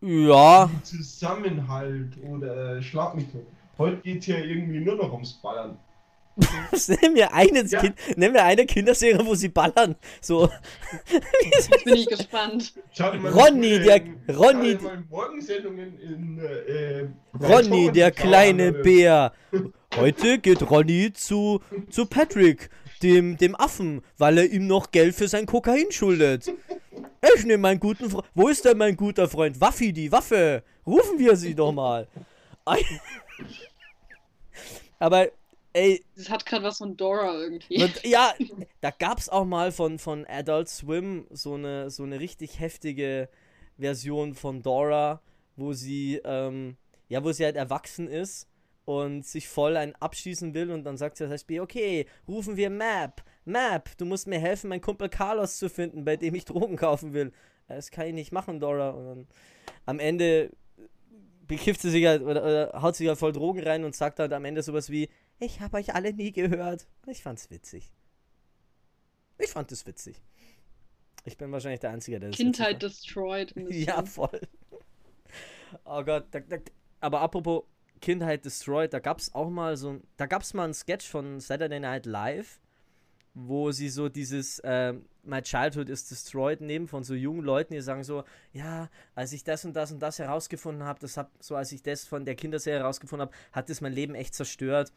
Ja, 0.00 0.70
Zusammenhalt 0.84 2.12
oder 2.30 2.76
äh, 2.76 2.82
Schlag 2.82 3.14
mich 3.16 3.26
tot. 3.32 3.46
Heute 3.76 3.96
geht 4.02 4.20
es 4.20 4.26
ja 4.26 4.38
irgendwie 4.38 4.80
nur 4.80 4.94
noch 4.96 5.12
ums 5.12 5.32
Ballern. 5.34 5.76
Nimm 7.02 7.14
mir 7.14 7.32
eine, 7.34 7.64
Ja. 7.64 7.80
kind, 7.80 7.96
nimm 8.16 8.32
mir 8.32 8.44
eine 8.44 8.64
Kinderserie, 8.64 9.26
wo 9.26 9.34
sie 9.34 9.48
ballern. 9.48 9.96
So, 10.20 10.48
Jetzt 11.52 11.84
bin 11.84 11.94
ich 11.94 12.06
gespannt. 12.08 12.74
Ronny, 13.00 13.80
der- 13.80 13.96
äh, 13.96 14.32
Ronny- 14.32 14.78
in 16.00 16.38
äh, 16.38 17.08
bei 17.32 17.46
Ronny, 17.56 17.90
der 17.90 18.12
kleine 18.12 18.68
äh, 18.68 18.82
Bär. 18.82 19.32
Heute 19.96 20.38
geht 20.38 20.70
Ronny 20.70 21.12
zu, 21.12 21.60
zu 21.90 22.06
Patrick, 22.06 22.70
dem, 23.02 23.36
dem 23.36 23.56
Affen, 23.56 24.02
weil 24.16 24.38
er 24.38 24.44
ihm 24.48 24.68
noch 24.68 24.92
Geld 24.92 25.16
für 25.16 25.26
sein 25.26 25.44
Kokain 25.46 25.90
schuldet. 25.90 26.52
Ich 27.36 27.44
nehme 27.44 27.58
meinen 27.62 27.80
guten 27.80 28.10
Freund. 28.10 28.26
Wo 28.34 28.48
ist 28.48 28.64
denn 28.64 28.78
mein 28.78 28.96
guter 28.96 29.28
Freund? 29.28 29.60
Waffi, 29.60 29.92
die 29.92 30.10
Waffe. 30.10 30.62
Rufen 30.86 31.18
wir 31.18 31.36
sie 31.36 31.54
doch 31.54 31.72
mal. 31.72 32.06
Aber, 34.98 35.28
ey, 35.72 36.04
Das 36.16 36.28
hat 36.28 36.44
gerade 36.44 36.64
was 36.64 36.78
von 36.78 36.96
Dora 36.96 37.34
irgendwie. 37.34 37.82
und, 37.82 38.04
ja, 38.04 38.34
da 38.80 38.90
gab 38.90 39.18
es 39.18 39.28
auch 39.28 39.44
mal 39.44 39.72
von, 39.72 39.98
von 39.98 40.26
Adult 40.26 40.68
Swim 40.68 41.26
so 41.30 41.54
eine, 41.54 41.90
so 41.90 42.02
eine 42.02 42.18
richtig 42.20 42.58
heftige 42.58 43.28
Version 43.78 44.34
von 44.34 44.62
Dora, 44.62 45.20
wo 45.56 45.72
sie, 45.72 46.20
ähm, 46.24 46.76
ja, 47.08 47.22
wo 47.22 47.32
sie 47.32 47.44
halt 47.44 47.56
erwachsen 47.56 48.08
ist 48.08 48.48
und 48.84 49.26
sich 49.26 49.48
voll 49.48 49.76
ein 49.76 49.94
abschießen 49.96 50.54
will 50.54 50.70
und 50.70 50.84
dann 50.84 50.96
sagt 50.96 51.16
sie 51.18 51.24
das 51.24 51.32
heißt, 51.32 51.50
okay, 51.60 52.06
rufen 52.26 52.56
wir 52.56 52.70
Map. 52.70 53.22
Map, 53.48 53.96
du 53.98 54.04
musst 54.04 54.26
mir 54.26 54.38
helfen, 54.38 54.68
meinen 54.68 54.80
Kumpel 54.80 55.08
Carlos 55.08 55.58
zu 55.58 55.68
finden, 55.68 56.04
bei 56.04 56.16
dem 56.16 56.34
ich 56.34 56.44
Drogen 56.44 56.76
kaufen 56.76 57.12
will. 57.12 57.32
"Äh, 57.68 57.76
Das 57.76 57.90
kann 57.90 58.06
ich 58.06 58.14
nicht 58.14 58.32
machen, 58.32 58.60
Dora. 58.60 58.90
Und 58.90 59.06
dann 59.06 59.26
am 59.86 59.98
Ende 59.98 60.50
bekifft 61.46 61.80
sie 61.80 61.90
sich 61.90 62.04
halt 62.06 62.22
oder, 62.22 62.42
oder 62.42 62.82
haut 62.82 62.94
sich 62.94 63.08
halt 63.08 63.18
voll 63.18 63.32
Drogen 63.32 63.60
rein 63.62 63.84
und 63.84 63.96
sagt 63.96 64.18
halt 64.20 64.32
am 64.32 64.44
Ende 64.44 64.62
sowas 64.62 64.90
wie, 64.90 65.08
ich 65.40 65.60
habe 65.60 65.76
euch 65.78 65.94
alle 65.94 66.12
nie 66.12 66.30
gehört. 66.32 66.86
Ich 67.06 67.22
fand's 67.22 67.50
witzig. 67.50 67.90
Ich 69.38 69.50
fand 69.50 69.70
es 69.72 69.86
witzig. 69.86 70.20
Ich 71.24 71.36
bin 71.36 71.50
wahrscheinlich 71.52 71.80
der 71.80 71.90
Einzige, 71.90 72.18
der 72.20 72.30
das 72.30 72.36
Kindheit 72.38 72.82
destroyed. 72.82 73.54
Ja, 73.70 74.04
voll. 74.04 74.40
Oh 75.84 76.02
Gott, 76.02 76.26
da, 76.30 76.40
da, 76.40 76.56
aber 77.00 77.20
apropos 77.20 77.64
Kindheit 78.00 78.44
destroyed, 78.44 78.92
da 78.92 78.98
gab's 79.00 79.34
auch 79.34 79.50
mal 79.50 79.76
so 79.76 79.90
ein, 79.90 80.02
da 80.16 80.26
gab's 80.26 80.54
mal 80.54 80.64
einen 80.64 80.74
Sketch 80.74 81.06
von 81.06 81.40
Saturday 81.40 81.80
Night 81.80 82.06
Live, 82.06 82.60
wo 83.46 83.70
sie 83.70 83.88
so 83.88 84.08
dieses 84.08 84.60
ähm, 84.64 85.04
My 85.22 85.40
Childhood 85.40 85.88
is 85.88 86.08
Destroyed 86.08 86.60
nehmen 86.60 86.88
von 86.88 87.04
so 87.04 87.14
jungen 87.14 87.42
Leuten, 87.42 87.72
die 87.72 87.80
sagen 87.80 88.02
so, 88.02 88.24
ja, 88.52 88.88
als 89.14 89.32
ich 89.32 89.44
das 89.44 89.64
und 89.64 89.76
das 89.76 89.92
und 89.92 90.00
das 90.00 90.18
herausgefunden 90.18 90.84
habe, 90.84 90.98
das 90.98 91.16
hab, 91.16 91.30
so 91.38 91.54
als 91.54 91.70
ich 91.70 91.82
das 91.82 92.04
von 92.04 92.24
der 92.24 92.34
Kinderserie 92.34 92.80
herausgefunden 92.80 93.28
habe, 93.28 93.36
hat 93.52 93.70
das 93.70 93.80
mein 93.80 93.92
Leben 93.92 94.14
echt 94.16 94.34
zerstört 94.34 94.92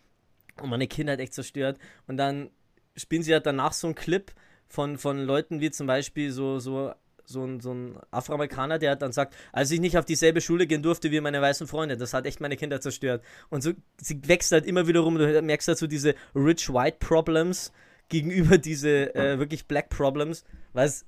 und 0.59 0.69
meine 0.69 0.87
Kindheit 0.87 1.19
echt 1.19 1.33
zerstört. 1.33 1.77
Und 2.07 2.17
dann 2.17 2.49
spielen 2.95 3.21
sie 3.21 3.33
halt 3.33 3.45
danach 3.45 3.73
so 3.73 3.87
einen 3.87 3.95
Clip 3.95 4.31
von, 4.67 4.97
von 4.97 5.19
Leuten 5.19 5.59
wie 5.59 5.69
zum 5.69 5.85
Beispiel 5.85 6.31
so, 6.31 6.57
so, 6.57 6.93
so 7.25 7.45
ein, 7.45 7.59
so 7.59 7.73
ein 7.73 7.99
Afroamerikaner, 8.09 8.79
der 8.79 8.95
dann 8.95 9.11
sagt, 9.11 9.35
als 9.51 9.69
ich 9.69 9.79
nicht 9.79 9.99
auf 9.99 10.05
dieselbe 10.05 10.41
Schule 10.41 10.65
gehen 10.65 10.81
durfte 10.81 11.11
wie 11.11 11.21
meine 11.21 11.41
weißen 11.41 11.67
Freunde, 11.67 11.95
das 11.95 12.13
hat 12.15 12.25
echt 12.25 12.41
meine 12.41 12.57
Kindheit 12.57 12.81
zerstört. 12.81 13.23
Und 13.49 13.61
so, 13.61 13.73
sie 14.01 14.19
wächst 14.27 14.51
halt 14.51 14.65
immer 14.65 14.87
wieder 14.87 15.01
rum, 15.01 15.19
du 15.19 15.41
merkst 15.43 15.67
halt 15.67 15.77
so 15.77 15.85
diese 15.85 16.15
Rich 16.33 16.73
White 16.73 16.97
Problems 16.99 17.71
gegenüber 18.11 18.59
diese 18.59 19.15
äh, 19.15 19.39
wirklich 19.39 19.65
Black 19.65 19.89
Problems, 19.89 20.43
was 20.73 21.05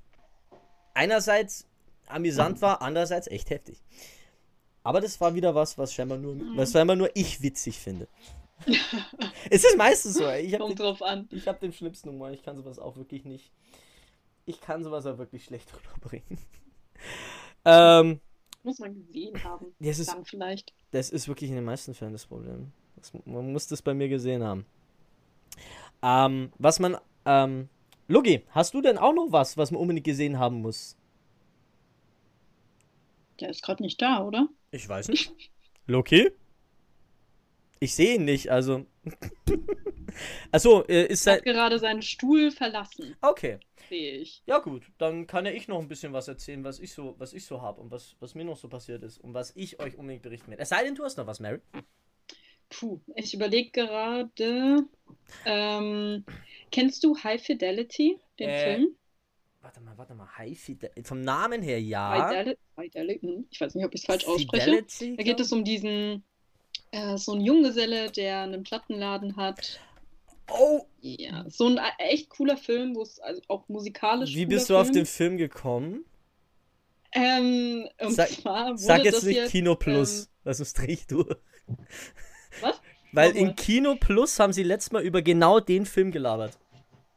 einerseits 0.95 1.67
amüsant 2.07 2.61
war, 2.61 2.81
andererseits 2.81 3.27
echt 3.27 3.51
heftig. 3.51 3.83
Aber 4.81 4.99
das 5.01 5.21
war 5.21 5.35
wieder 5.35 5.53
was, 5.53 5.77
was 5.77 5.93
scheinbar 5.93 6.17
nur, 6.17 6.35
was 6.55 6.71
scheinbar 6.71 6.95
nur 6.95 7.09
ich 7.13 7.41
witzig 7.41 7.77
finde. 7.79 8.07
es 9.49 9.63
ist 9.63 9.77
meistens 9.77 10.15
so, 10.15 10.25
ey. 10.25 10.45
ich 10.45 10.53
habe 10.53 10.63
Kommt 10.63 10.79
drauf 10.79 11.01
an. 11.01 11.27
ich 11.31 11.47
hab 11.47 11.59
den 11.59 11.73
schlimmsten 11.73 12.09
Humor, 12.09 12.31
ich 12.31 12.41
kann 12.43 12.55
sowas 12.55 12.79
auch 12.79 12.95
wirklich 12.97 13.25
nicht. 13.25 13.51
Ich 14.45 14.59
kann 14.59 14.83
sowas 14.83 15.05
auch 15.05 15.17
wirklich 15.17 15.45
schlecht 15.45 15.69
rüberbringen. 15.95 16.37
ähm, 17.65 18.19
Muss 18.63 18.79
man 18.79 18.93
gesehen 18.93 19.41
haben. 19.43 19.67
das 19.79 19.99
ist, 19.99 20.09
Dann 20.09 20.25
vielleicht. 20.25 20.73
das 20.91 21.09
ist 21.09 21.27
wirklich 21.27 21.49
in 21.49 21.55
den 21.57 21.65
meisten 21.65 21.93
Fällen 21.93 22.13
das 22.13 22.25
Problem. 22.25 22.71
Das, 22.95 23.11
man 23.25 23.51
muss 23.51 23.67
das 23.67 23.81
bei 23.81 23.93
mir 23.93 24.07
gesehen 24.09 24.43
haben. 24.43 24.65
Ähm, 26.03 26.51
was 26.59 26.79
man, 26.79 26.97
ähm, 27.25 27.69
Lugi, 28.07 28.43
hast 28.51 28.73
du 28.75 28.81
denn 28.81 28.97
auch 28.97 29.13
noch 29.13 29.31
was, 29.31 29.57
was 29.57 29.71
man 29.71 29.81
unbedingt 29.81 30.05
gesehen 30.05 30.37
haben 30.39 30.61
muss? 30.61 30.97
Der 33.39 33.49
ist 33.49 33.61
gerade 33.61 33.83
nicht 33.83 34.01
da, 34.01 34.23
oder? 34.23 34.47
Ich 34.71 34.87
weiß 34.89 35.07
nicht. 35.09 35.31
Loki? 35.87 36.31
Ich 37.79 37.95
sehe 37.95 38.15
ihn 38.15 38.25
nicht, 38.25 38.49
also. 38.49 38.85
Achso, 40.51 40.83
äh, 40.87 41.05
ist 41.07 41.27
Er 41.27 41.33
hat 41.33 41.43
gerade 41.43 41.79
seinen 41.79 42.01
Stuhl 42.01 42.51
verlassen, 42.51 43.15
Okay. 43.21 43.59
sehe 43.89 44.17
ich. 44.17 44.41
Ja 44.45 44.59
gut, 44.59 44.91
dann 44.97 45.27
kann 45.27 45.45
ja 45.45 45.51
ich 45.51 45.67
noch 45.67 45.79
ein 45.79 45.87
bisschen 45.87 46.13
was 46.13 46.27
erzählen, 46.27 46.63
was 46.63 46.79
ich 46.79 46.93
so, 46.93 47.15
was 47.17 47.33
ich 47.33 47.45
so 47.45 47.61
habe 47.61 47.81
und 47.81 47.91
was, 47.91 48.15
was 48.19 48.35
mir 48.35 48.45
noch 48.45 48.57
so 48.57 48.69
passiert 48.69 49.03
ist 49.03 49.17
und 49.19 49.33
was 49.33 49.51
ich 49.55 49.79
euch 49.79 49.97
unbedingt 49.97 50.23
berichten 50.23 50.49
werde. 50.51 50.61
Es 50.63 50.69
sei 50.69 50.83
denn, 50.83 50.95
du 50.95 51.03
hast 51.03 51.17
noch 51.17 51.27
was, 51.27 51.39
Mary. 51.39 51.59
Puh, 52.79 52.99
ich 53.15 53.33
überlege 53.33 53.71
gerade. 53.71 54.87
Ähm, 55.45 56.25
kennst 56.71 57.03
du 57.03 57.17
High 57.17 57.41
Fidelity, 57.43 58.19
den 58.39 58.49
Äh, 58.49 58.53
Film? 58.55 58.97
Warte 59.61 59.79
mal, 59.81 59.97
warte 59.97 60.13
mal. 60.13 60.27
High 60.37 60.59
Fidelity. 60.59 61.03
Vom 61.03 61.21
Namen 61.21 61.61
her 61.61 61.81
ja. 61.81 62.29
Fidelity, 62.75 63.19
hm, 63.21 63.47
ich 63.49 63.61
weiß 63.61 63.75
nicht, 63.75 63.85
ob 63.85 63.93
ich 63.93 64.01
es 64.01 64.05
falsch 64.07 64.25
ausspreche. 64.25 64.71
Fidelity, 64.71 65.15
Da 65.17 65.23
geht 65.23 65.39
es 65.39 65.51
um 65.51 65.63
diesen, 65.63 66.23
äh, 66.91 67.17
so 67.17 67.33
einen 67.33 67.41
Junggeselle, 67.41 68.11
der 68.11 68.41
einen 68.43 68.63
Plattenladen 68.63 69.37
hat. 69.37 69.79
Oh, 70.49 70.87
Ja, 71.01 71.45
so 71.49 71.67
ein 71.67 71.77
äh, 71.77 71.81
echt 71.99 72.29
cooler 72.29 72.57
Film, 72.57 72.95
wo 72.95 73.01
es 73.03 73.19
also 73.19 73.41
auch 73.47 73.67
musikalisch 73.67 74.35
wie 74.35 74.45
bist 74.45 74.69
du 74.69 74.77
auf 74.77 74.87
Film. 74.87 74.95
den 74.95 75.05
Film 75.05 75.37
gekommen? 75.37 76.05
Ähm, 77.11 77.87
und 77.99 78.11
Sag- 78.15 78.29
zwar 78.29 78.69
wurde 78.71 78.77
Sag 78.77 79.03
jetzt 79.03 79.13
das 79.13 79.23
nicht 79.23 79.37
jetzt, 79.37 79.51
Kino 79.51 79.75
Plus, 79.75 80.29
ähm, 80.45 80.63
dreh 80.73 80.93
ich 80.93 81.07
durch. 81.07 81.35
Was? 82.61 82.81
Weil 83.11 83.29
Nochmal. 83.33 83.49
in 83.49 83.55
Kino 83.55 83.95
Plus 83.99 84.39
haben 84.39 84.53
sie 84.53 84.63
letztes 84.63 84.91
Mal 84.91 85.03
über 85.03 85.21
genau 85.21 85.59
den 85.59 85.85
Film 85.85 86.11
gelabert. 86.11 86.57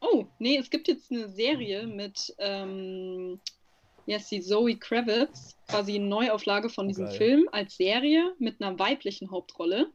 Oh, 0.00 0.26
nee, 0.38 0.57
es 0.59 0.69
gibt 0.71 0.88
jetzt 0.88 1.11
eine 1.11 1.28
Serie 1.28 1.87
mit, 1.87 2.35
ähm, 2.38 3.40
Ja, 4.05 4.19
ist 4.19 4.31
die 4.31 4.40
Zoe 4.43 4.76
Kravitz, 4.76 5.57
quasi 5.69 5.97
eine 5.97 6.05
Neuauflage 6.07 6.69
von 6.69 6.87
diesem 6.87 7.07
Geil. 7.07 7.16
Film 7.16 7.49
als 7.50 7.76
Serie 7.76 8.35
mit 8.38 8.61
einer 8.62 8.78
weiblichen 8.78 9.31
Hauptrolle. 9.31 9.90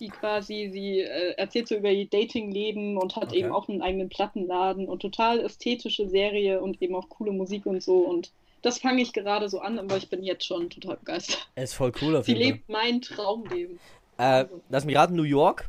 Die 0.00 0.08
quasi, 0.08 0.70
sie 0.72 1.00
äh, 1.00 1.34
erzählt 1.36 1.68
so 1.68 1.76
über 1.76 1.90
ihr 1.90 2.06
Datingleben 2.08 2.96
und 2.98 3.14
hat 3.14 3.28
Okay. 3.28 3.40
eben 3.40 3.52
auch 3.52 3.68
einen 3.68 3.82
eigenen 3.82 4.08
Plattenladen 4.08 4.88
und 4.88 5.00
total 5.00 5.38
ästhetische 5.40 6.08
Serie 6.08 6.60
und 6.60 6.82
eben 6.82 6.96
auch 6.96 7.08
coole 7.10 7.30
Musik 7.30 7.66
und 7.66 7.80
so. 7.82 7.98
Und 7.98 8.32
das 8.62 8.78
fange 8.78 9.02
ich 9.02 9.12
gerade 9.12 9.48
so 9.48 9.60
an, 9.60 9.78
aber 9.78 9.96
ich 9.98 10.08
bin 10.08 10.24
jetzt 10.24 10.44
schon 10.46 10.70
total 10.70 10.96
begeistert. 10.96 11.46
Er 11.54 11.64
ist 11.64 11.74
voll 11.74 11.92
cool 12.00 12.16
auf 12.16 12.24
Sie 12.26 12.32
jeden 12.32 12.42
Fall. 12.42 12.52
lebt 12.54 12.68
mein 12.68 13.00
Traumleben. 13.02 13.78
Äh, 14.18 14.46
lass 14.68 14.84
mich 14.84 14.96
raten, 14.96 15.14
New 15.14 15.22
York. 15.22 15.68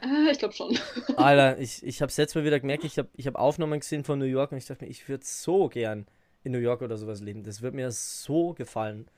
Ah, 0.00 0.30
ich 0.30 0.38
glaube 0.38 0.54
schon. 0.54 0.78
Alter, 1.16 1.58
ich, 1.58 1.84
ich 1.84 2.00
habe 2.00 2.12
jetzt 2.14 2.34
mal 2.34 2.44
wieder 2.44 2.60
gemerkt, 2.60 2.84
ich 2.84 2.98
habe 2.98 3.08
ich 3.16 3.26
hab 3.26 3.34
Aufnahmen 3.36 3.80
gesehen 3.80 4.04
von 4.04 4.18
New 4.18 4.24
York 4.24 4.52
und 4.52 4.58
ich 4.58 4.66
dachte 4.66 4.84
mir, 4.84 4.90
ich 4.90 5.08
würde 5.08 5.24
so 5.24 5.68
gern 5.68 6.06
in 6.42 6.52
New 6.52 6.58
York 6.58 6.80
oder 6.82 6.96
sowas 6.96 7.20
leben. 7.20 7.42
Das 7.42 7.60
wird 7.60 7.74
mir 7.74 7.90
so 7.90 8.54
gefallen. 8.54 9.10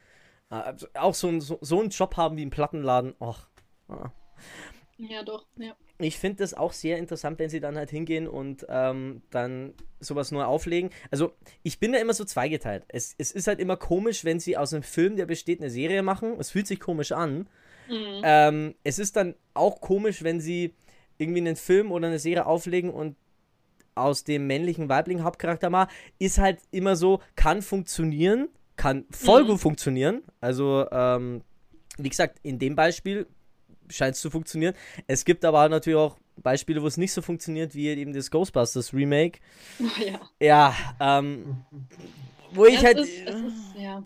Äh, 0.50 0.56
also 0.56 0.86
auch 0.94 1.14
so, 1.14 1.38
so, 1.40 1.58
so 1.60 1.80
einen 1.80 1.90
Job 1.90 2.16
haben 2.16 2.36
wie 2.36 2.42
im 2.42 2.50
Plattenladen. 2.50 3.14
Och. 3.20 3.46
ah. 3.88 4.10
Ja, 4.98 5.22
doch, 5.22 5.46
ja. 5.56 5.74
Ich 5.98 6.18
finde 6.18 6.38
das 6.38 6.54
auch 6.54 6.72
sehr 6.72 6.98
interessant, 6.98 7.38
wenn 7.38 7.48
sie 7.48 7.60
dann 7.60 7.76
halt 7.76 7.90
hingehen 7.90 8.28
und 8.28 8.66
ähm, 8.68 9.22
dann 9.30 9.74
sowas 10.00 10.30
neu 10.32 10.44
auflegen. 10.44 10.90
Also, 11.10 11.32
ich 11.62 11.80
bin 11.80 11.92
da 11.92 11.98
immer 11.98 12.14
so 12.14 12.24
zweigeteilt. 12.24 12.84
Es, 12.88 13.14
es 13.18 13.32
ist 13.32 13.46
halt 13.46 13.60
immer 13.60 13.76
komisch, 13.76 14.24
wenn 14.24 14.40
sie 14.40 14.56
aus 14.56 14.72
einem 14.72 14.82
Film, 14.82 15.16
der 15.16 15.26
besteht, 15.26 15.60
eine 15.60 15.70
Serie 15.70 16.02
machen. 16.02 16.36
Es 16.38 16.50
fühlt 16.50 16.66
sich 16.66 16.80
komisch 16.80 17.12
an. 17.12 17.48
Mhm. 17.88 18.20
Ähm, 18.22 18.74
es 18.84 18.98
ist 18.98 19.16
dann 19.16 19.34
auch 19.54 19.80
komisch, 19.80 20.22
wenn 20.22 20.40
sie 20.40 20.74
irgendwie 21.18 21.40
einen 21.40 21.56
Film 21.56 21.92
oder 21.92 22.08
eine 22.08 22.18
Serie 22.18 22.46
auflegen 22.46 22.90
und 22.90 23.16
aus 23.94 24.24
dem 24.24 24.46
männlichen, 24.46 24.88
weiblichen 24.88 25.22
Hauptcharakter 25.22 25.68
mal, 25.68 25.86
ist 26.18 26.38
halt 26.38 26.60
immer 26.70 26.96
so, 26.96 27.20
kann 27.36 27.60
funktionieren, 27.62 28.48
kann 28.76 29.04
voll 29.10 29.44
Mhm. 29.44 29.48
gut 29.48 29.60
funktionieren. 29.60 30.22
Also, 30.40 30.86
ähm, 30.90 31.42
wie 31.98 32.08
gesagt, 32.08 32.38
in 32.42 32.58
dem 32.58 32.74
Beispiel 32.74 33.26
scheint 33.90 34.14
es 34.14 34.22
zu 34.22 34.30
funktionieren. 34.30 34.74
Es 35.06 35.24
gibt 35.26 35.44
aber 35.44 35.68
natürlich 35.68 35.98
auch 35.98 36.16
Beispiele, 36.38 36.80
wo 36.82 36.86
es 36.86 36.96
nicht 36.96 37.12
so 37.12 37.20
funktioniert, 37.20 37.74
wie 37.74 37.88
eben 37.88 38.14
das 38.14 38.30
Ghostbusters 38.30 38.94
Remake. 38.94 39.40
ja. 40.06 40.20
Ja, 40.40 40.74
ähm, 40.98 41.64
wo 42.54 42.64
ich 42.64 42.76
es 42.78 42.84
halt. 42.84 42.98
ist, 42.98 43.10
ist, 43.28 43.74
ja. 43.78 44.02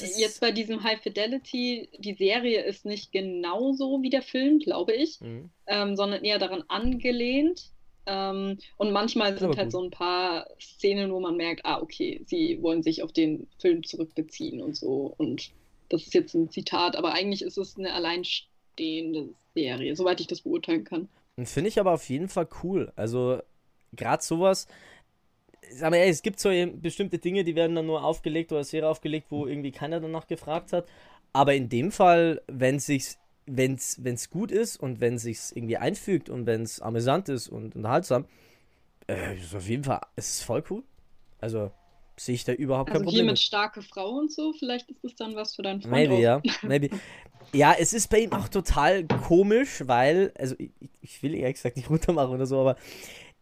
Ist- 0.00 0.18
Jetzt 0.18 0.40
bei 0.40 0.52
diesem 0.52 0.82
High 0.82 1.00
Fidelity, 1.02 1.88
die 1.98 2.14
Serie 2.14 2.62
ist 2.62 2.84
nicht 2.86 3.12
genauso 3.12 4.00
wie 4.02 4.10
der 4.10 4.22
Film, 4.22 4.58
glaube 4.60 4.92
ich, 4.92 5.20
Mhm. 5.20 5.50
ähm, 5.66 5.96
sondern 5.96 6.24
eher 6.24 6.38
daran 6.38 6.62
angelehnt. 6.68 7.70
Ähm, 8.06 8.58
und 8.78 8.90
manchmal 8.92 9.38
sind 9.38 9.56
halt 9.56 9.66
gut. 9.66 9.72
so 9.72 9.82
ein 9.82 9.90
paar 9.90 10.48
Szenen, 10.60 11.12
wo 11.12 11.20
man 11.20 11.36
merkt, 11.36 11.64
ah, 11.64 11.80
okay, 11.80 12.22
sie 12.26 12.60
wollen 12.62 12.82
sich 12.82 13.02
auf 13.02 13.12
den 13.12 13.46
Film 13.60 13.84
zurückbeziehen 13.84 14.60
und 14.60 14.76
so. 14.76 15.14
Und 15.18 15.50
das 15.88 16.02
ist 16.02 16.14
jetzt 16.14 16.34
ein 16.34 16.50
Zitat, 16.50 16.96
aber 16.96 17.12
eigentlich 17.12 17.42
ist 17.42 17.58
es 17.58 17.76
eine 17.78 17.92
alleinstehende 17.92 19.28
Serie, 19.54 19.94
soweit 19.94 20.20
ich 20.20 20.26
das 20.26 20.40
beurteilen 20.40 20.84
kann. 20.84 21.08
Finde 21.44 21.68
ich 21.68 21.78
aber 21.78 21.92
auf 21.92 22.08
jeden 22.08 22.28
Fall 22.28 22.48
cool. 22.62 22.92
Also, 22.96 23.38
gerade 23.92 24.22
sowas. 24.22 24.66
Sag 25.74 25.90
mal, 25.90 25.96
ehrlich, 25.96 26.12
es 26.16 26.22
gibt 26.22 26.40
so 26.40 26.50
bestimmte 26.76 27.18
Dinge, 27.18 27.44
die 27.44 27.54
werden 27.54 27.74
dann 27.76 27.86
nur 27.86 28.04
aufgelegt 28.04 28.52
oder 28.52 28.64
Serie 28.64 28.88
aufgelegt, 28.88 29.26
wo 29.30 29.46
irgendwie 29.46 29.72
keiner 29.72 30.00
danach 30.00 30.26
gefragt 30.26 30.72
hat. 30.72 30.86
Aber 31.32 31.54
in 31.54 31.68
dem 31.68 31.90
Fall, 31.92 32.42
wenn 32.46 32.78
sich's, 32.78 33.18
wenn's, 33.46 33.98
wenn's 34.02 34.30
gut 34.30 34.52
ist 34.52 34.76
und 34.78 35.00
wenn 35.00 35.18
sich's 35.18 35.52
irgendwie 35.52 35.78
einfügt 35.78 36.28
und 36.30 36.46
wenn 36.46 36.62
es 36.62 36.80
amüsant 36.80 37.28
ist 37.28 37.48
und 37.48 37.74
unterhaltsam, 37.76 38.26
äh, 39.08 39.36
ist 39.36 39.54
auf 39.54 39.68
jeden 39.68 39.84
Fall, 39.84 40.00
es 40.16 40.36
ist 40.36 40.42
voll 40.44 40.64
cool. 40.70 40.82
Also 41.40 41.72
sehe 42.16 42.34
ich 42.34 42.44
da 42.44 42.52
überhaupt 42.52 42.92
kein 42.92 43.00
Also 43.00 43.04
hier 43.04 43.24
Problem 43.24 43.26
mit 43.26 43.32
mit. 43.32 43.38
starke 43.38 43.82
Frau 43.82 44.10
und 44.18 44.32
so, 44.32 44.52
vielleicht 44.52 44.90
ist 44.90 45.02
das 45.04 45.14
dann 45.16 45.34
was 45.36 45.54
für 45.56 45.62
deinen 45.62 45.82
Freund 45.82 46.08
Maybe, 46.08 46.14
auch. 46.14 46.20
ja. 46.20 46.42
Maybe. 46.62 46.90
Ja, 47.52 47.74
es 47.78 47.92
ist 47.92 48.08
bei 48.08 48.20
ihm 48.20 48.32
auch 48.32 48.48
total 48.48 49.04
komisch, 49.04 49.82
weil, 49.86 50.32
also 50.38 50.54
ich, 50.58 50.70
ich 51.02 51.22
will 51.22 51.34
ehrlich 51.34 51.56
gesagt 51.56 51.76
nicht 51.76 51.90
runtermachen 51.90 52.34
oder 52.34 52.46
so, 52.46 52.60
aber 52.60 52.76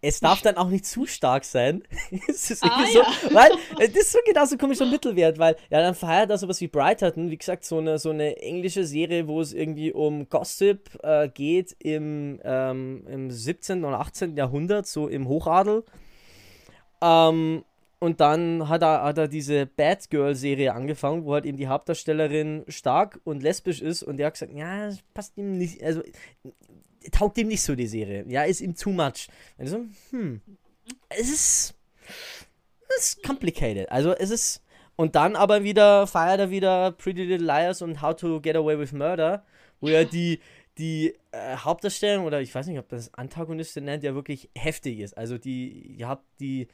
es 0.02 0.20
darf 0.20 0.40
dann 0.42 0.56
auch 0.56 0.68
nicht 0.68 0.86
zu 0.86 1.06
stark 1.06 1.44
sein. 1.44 1.82
es 2.28 2.50
ist 2.50 2.64
Ah, 2.64 2.84
so, 2.92 3.00
weil, 3.34 3.50
äh, 3.78 3.88
das 3.88 4.04
ist 4.04 4.12
so 4.12 4.18
genauso 4.24 4.56
komischer 4.56 4.86
Mittelwert, 4.86 5.38
weil, 5.38 5.56
ja, 5.68 5.80
dann 5.82 5.94
feiert 5.94 6.30
er 6.30 6.38
sowas 6.38 6.60
wie 6.60 6.68
Brighterton, 6.68 7.30
wie 7.30 7.36
gesagt, 7.36 7.64
so 7.64 7.78
eine, 7.78 7.98
so 7.98 8.10
eine 8.10 8.36
englische 8.38 8.84
Serie, 8.84 9.28
wo 9.28 9.40
es 9.40 9.52
irgendwie 9.52 9.92
um 9.92 10.28
Gossip 10.28 10.98
äh, 11.02 11.28
geht 11.28 11.76
im, 11.78 12.40
ähm, 12.44 13.06
im 13.08 13.30
17. 13.30 13.84
oder 13.84 14.00
18. 14.00 14.36
Jahrhundert, 14.36 14.86
so 14.86 15.08
im 15.08 15.28
Hochadel. 15.28 15.84
Ähm, 17.02 17.64
und 18.00 18.20
dann 18.20 18.68
hat 18.68 18.82
er, 18.82 19.02
hat 19.02 19.18
er 19.18 19.28
diese 19.28 19.66
Batgirl-Serie 19.66 20.72
angefangen, 20.72 21.24
wo 21.24 21.34
halt 21.34 21.44
eben 21.44 21.58
die 21.58 21.68
Hauptdarstellerin 21.68 22.64
stark 22.66 23.20
und 23.24 23.42
lesbisch 23.42 23.82
ist 23.82 24.02
und 24.02 24.16
der 24.16 24.26
hat 24.26 24.34
gesagt, 24.34 24.54
ja, 24.54 24.90
passt 25.12 25.36
ihm 25.36 25.58
nicht, 25.58 25.82
also 25.84 26.02
taugt 27.12 27.36
ihm 27.36 27.48
nicht 27.48 27.62
so 27.62 27.74
die 27.74 27.86
Serie. 27.86 28.24
Ja, 28.26 28.44
ist 28.44 28.62
ihm 28.62 28.74
too 28.74 28.90
much. 28.90 29.28
Und 29.58 29.66
so, 29.66 29.84
hm, 30.10 30.40
es 31.10 31.28
ist, 31.28 31.74
es 32.88 33.04
ist 33.04 33.22
complicated. 33.22 33.90
Also 33.90 34.12
es 34.12 34.30
ist, 34.30 34.62
und 34.96 35.14
dann 35.14 35.36
aber 35.36 35.62
wieder 35.62 36.06
feiert 36.06 36.40
er 36.40 36.50
wieder 36.50 36.92
Pretty 36.92 37.24
Little 37.24 37.46
Liars 37.46 37.82
und 37.82 38.00
How 38.00 38.16
to 38.16 38.40
Get 38.40 38.56
Away 38.56 38.78
with 38.78 38.92
Murder, 38.92 39.44
wo 39.80 39.88
er 39.88 40.06
die, 40.06 40.40
die 40.78 41.14
äh, 41.32 41.56
Hauptdarstellung 41.56 42.24
oder 42.24 42.40
ich 42.40 42.54
weiß 42.54 42.66
nicht, 42.66 42.78
ob 42.78 42.88
das 42.88 43.12
Antagonistin 43.12 43.84
nennt, 43.84 44.02
ja 44.04 44.14
wirklich 44.14 44.48
heftig 44.56 45.00
ist. 45.00 45.18
Also 45.18 45.36
die, 45.36 45.96
ihr 45.98 46.08
habt 46.08 46.24
die, 46.40 46.68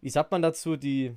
wie 0.00 0.10
sagt 0.10 0.30
man 0.30 0.42
dazu, 0.42 0.76
die, 0.76 1.14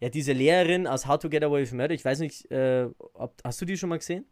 ja, 0.00 0.08
diese 0.08 0.32
Lehrerin 0.32 0.86
aus 0.86 1.06
How 1.06 1.18
to 1.18 1.28
Get 1.28 1.44
Away 1.44 1.62
with 1.62 1.72
Murder, 1.72 1.94
ich 1.94 2.04
weiß 2.04 2.20
nicht, 2.20 2.50
äh, 2.50 2.88
ob, 3.14 3.34
hast 3.42 3.60
du 3.60 3.64
die 3.64 3.76
schon 3.76 3.88
mal 3.88 3.98
gesehen? 3.98 4.24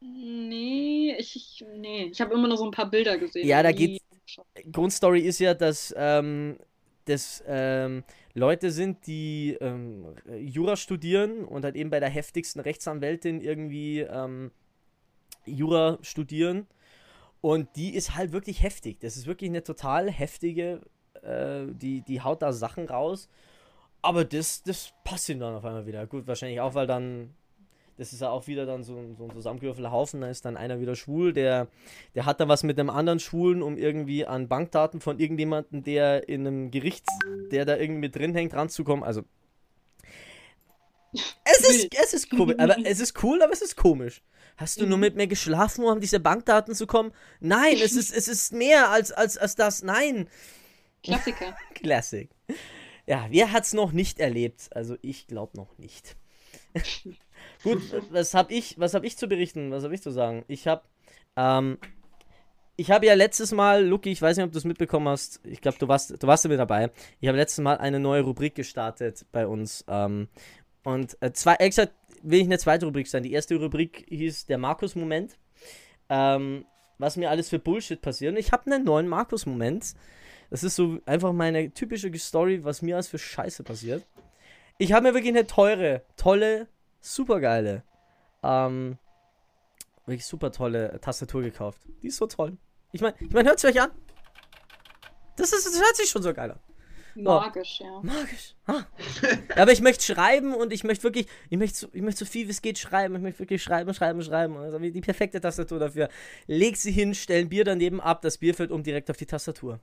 Nee, 0.00 1.14
ich, 1.18 1.64
nee. 1.76 2.06
ich 2.10 2.20
habe 2.20 2.34
immer 2.34 2.48
nur 2.48 2.56
so 2.56 2.64
ein 2.64 2.72
paar 2.72 2.90
Bilder 2.90 3.18
gesehen. 3.18 3.46
Ja, 3.46 3.62
da 3.62 3.70
geschaut. 3.70 4.46
Grundstory 4.72 5.20
ist 5.20 5.38
ja, 5.38 5.54
dass 5.54 5.94
ähm, 5.96 6.58
das 7.04 7.42
ähm, 7.46 8.04
Leute 8.34 8.70
sind, 8.70 9.06
die 9.06 9.56
ähm, 9.60 10.14
Jura 10.38 10.76
studieren 10.76 11.44
und 11.44 11.64
halt 11.64 11.76
eben 11.76 11.90
bei 11.90 12.00
der 12.00 12.08
heftigsten 12.08 12.60
Rechtsanwältin 12.60 13.40
irgendwie 13.40 14.00
ähm, 14.00 14.50
Jura 15.44 15.98
studieren. 16.02 16.66
Und 17.40 17.68
die 17.76 17.94
ist 17.94 18.14
halt 18.14 18.32
wirklich 18.32 18.62
heftig. 18.62 19.00
Das 19.00 19.16
ist 19.16 19.26
wirklich 19.26 19.50
eine 19.50 19.64
total 19.64 20.10
heftige, 20.10 20.80
äh, 21.22 21.66
die, 21.72 22.02
die 22.02 22.20
haut 22.20 22.42
da 22.42 22.52
Sachen 22.52 22.86
raus. 22.88 23.28
Aber 24.02 24.24
das, 24.24 24.62
das 24.62 24.92
passt 25.04 25.28
ihm 25.28 25.38
dann 25.38 25.54
auf 25.54 25.64
einmal 25.64 25.86
wieder. 25.86 26.06
Gut, 26.06 26.26
wahrscheinlich 26.26 26.60
auch, 26.60 26.74
weil 26.74 26.88
dann, 26.88 27.30
das 27.98 28.12
ist 28.12 28.20
ja 28.20 28.30
auch 28.30 28.48
wieder 28.48 28.66
dann 28.66 28.82
so, 28.82 28.96
ein- 28.96 29.14
so 29.16 29.24
ein 29.24 29.30
zusammengewürfelter 29.30 29.92
Haufen, 29.92 30.20
da 30.22 30.28
ist 30.28 30.44
dann 30.44 30.56
einer 30.56 30.80
wieder 30.80 30.96
schwul, 30.96 31.32
der, 31.32 31.68
der 32.16 32.26
hat 32.26 32.40
dann 32.40 32.48
was 32.48 32.64
mit 32.64 32.80
einem 32.80 32.90
anderen 32.90 33.20
Schwulen, 33.20 33.62
um 33.62 33.76
irgendwie 33.76 34.26
an 34.26 34.48
Bankdaten 34.48 35.00
von 35.00 35.20
irgendjemandem, 35.20 35.84
der 35.84 36.28
in 36.28 36.46
einem 36.46 36.70
Gericht, 36.72 37.04
der 37.52 37.64
da 37.64 37.76
irgendwie 37.76 38.00
mit 38.00 38.16
drin 38.16 38.34
hängt, 38.34 38.54
ranzukommen. 38.54 39.04
Also, 39.04 39.22
es 41.44 41.60
ist, 41.68 41.88
es 42.02 42.14
ist 42.14 42.30
komisch, 42.30 42.56
aber 42.58 42.76
es 42.84 42.98
ist 42.98 43.22
cool, 43.22 43.42
aber 43.42 43.52
es 43.52 43.62
ist 43.62 43.76
komisch. 43.76 44.22
Hast 44.56 44.80
du 44.80 44.86
nur 44.86 44.98
mit 44.98 45.14
mir 45.16 45.26
geschlafen, 45.26 45.84
um 45.84 45.90
an 45.90 46.00
diese 46.00 46.20
Bankdaten 46.20 46.74
zu 46.74 46.86
kommen? 46.86 47.12
Nein, 47.40 47.76
es 47.82 47.92
ist, 47.96 48.12
es 48.14 48.28
ist 48.28 48.52
mehr 48.52 48.90
als, 48.90 49.12
als, 49.12 49.36
als 49.38 49.54
das. 49.54 49.82
Nein. 49.82 50.28
Klassiker. 51.02 51.56
Classic. 51.74 52.30
Ja, 53.06 53.26
wer 53.30 53.52
hat's 53.52 53.72
noch 53.72 53.92
nicht 53.92 54.20
erlebt? 54.20 54.70
Also 54.72 54.96
ich 55.02 55.26
glaube 55.26 55.56
noch 55.56 55.76
nicht. 55.78 56.16
Gut, 57.64 57.82
was 58.10 58.34
habe 58.34 58.52
ich, 58.54 58.76
habe 58.78 59.06
ich 59.06 59.16
zu 59.16 59.26
berichten? 59.26 59.70
Was 59.70 59.84
habe 59.84 59.94
ich 59.94 60.02
zu 60.02 60.10
sagen? 60.10 60.44
Ich 60.48 60.66
habe, 60.66 60.82
ähm, 61.36 61.78
ich 62.76 62.90
habe 62.90 63.06
ja 63.06 63.14
letztes 63.14 63.52
Mal, 63.52 63.84
Luki, 63.84 64.10
ich 64.10 64.22
weiß 64.22 64.36
nicht, 64.36 64.46
ob 64.46 64.52
du 64.52 64.58
es 64.58 64.64
mitbekommen 64.64 65.08
hast. 65.08 65.40
Ich 65.44 65.60
glaube, 65.60 65.78
du 65.78 65.88
warst, 65.88 66.22
du 66.22 66.26
warst 66.26 66.48
mit 66.48 66.58
dabei. 66.58 66.90
Ich 67.20 67.28
habe 67.28 67.38
letztes 67.38 67.62
Mal 67.62 67.78
eine 67.78 68.00
neue 68.00 68.22
Rubrik 68.22 68.54
gestartet 68.54 69.26
bei 69.32 69.46
uns. 69.46 69.84
Ähm, 69.88 70.28
und 70.84 71.16
äh, 71.20 71.32
zwei, 71.32 71.54
ehrlich 71.54 71.76
gesagt, 71.76 71.94
will 72.22 72.40
ich 72.40 72.46
eine 72.46 72.58
zweite 72.58 72.86
Rubrik 72.86 73.08
sein. 73.08 73.22
Die 73.22 73.32
erste 73.32 73.56
Rubrik 73.56 74.06
hieß 74.08 74.46
der 74.46 74.58
Markus-Moment. 74.58 75.36
Ähm, 76.08 76.64
was 76.98 77.16
mir 77.16 77.30
alles 77.30 77.48
für 77.48 77.58
Bullshit 77.58 78.00
passiert. 78.00 78.32
Und 78.32 78.38
ich 78.38 78.52
habe 78.52 78.70
einen 78.70 78.84
neuen 78.84 79.08
Markus-Moment. 79.08 79.94
Das 80.52 80.62
ist 80.62 80.76
so 80.76 80.98
einfach 81.06 81.32
meine 81.32 81.72
typische 81.72 82.12
Story, 82.18 82.62
was 82.62 82.82
mir 82.82 82.96
alles 82.96 83.08
für 83.08 83.18
Scheiße 83.18 83.64
passiert. 83.64 84.06
Ich 84.76 84.92
habe 84.92 85.04
mir 85.08 85.14
wirklich 85.14 85.32
eine 85.32 85.46
teure, 85.46 86.02
tolle, 86.18 86.68
supergeile, 87.00 87.84
ähm, 88.42 88.98
wirklich 90.04 90.26
super 90.26 90.52
tolle 90.52 91.00
Tastatur 91.00 91.40
gekauft. 91.40 91.80
Die 92.02 92.08
ist 92.08 92.18
so 92.18 92.26
toll. 92.26 92.58
Ich 92.92 93.00
meine, 93.00 93.14
ich 93.18 93.32
mein, 93.32 93.46
hört 93.46 93.56
es 93.56 93.64
euch 93.64 93.80
an? 93.80 93.92
Das, 95.36 95.54
ist, 95.54 95.64
das 95.64 95.80
hört 95.80 95.96
sich 95.96 96.10
schon 96.10 96.22
so 96.22 96.34
geil 96.34 96.50
an. 96.50 96.60
Magisch, 97.14 97.80
ja. 97.80 98.00
Magisch. 98.02 98.54
Ah. 98.66 98.82
Ja, 99.56 99.62
aber 99.62 99.72
ich 99.72 99.80
möchte 99.80 100.04
schreiben 100.04 100.54
und 100.54 100.70
ich 100.70 100.84
möchte 100.84 101.04
wirklich, 101.04 101.28
ich 101.48 101.56
möchte, 101.56 101.78
so, 101.78 101.88
ich 101.94 102.02
möchte 102.02 102.26
so 102.26 102.30
viel 102.30 102.46
wie 102.46 102.50
es 102.50 102.60
geht 102.60 102.78
schreiben. 102.78 103.16
Ich 103.16 103.22
möchte 103.22 103.38
wirklich 103.38 103.62
schreiben, 103.62 103.94
schreiben, 103.94 104.22
schreiben. 104.22 104.58
Also 104.58 104.78
die 104.78 105.00
perfekte 105.00 105.40
Tastatur 105.40 105.78
dafür. 105.78 106.10
Leg 106.46 106.76
sie 106.76 106.92
hin, 106.92 107.14
stell 107.14 107.40
ein 107.40 107.48
Bier 107.48 107.64
daneben 107.64 108.02
ab, 108.02 108.20
das 108.20 108.36
Bier 108.36 108.54
fällt 108.54 108.70
um 108.70 108.82
direkt 108.82 109.10
auf 109.10 109.16
die 109.16 109.24
Tastatur. 109.24 109.80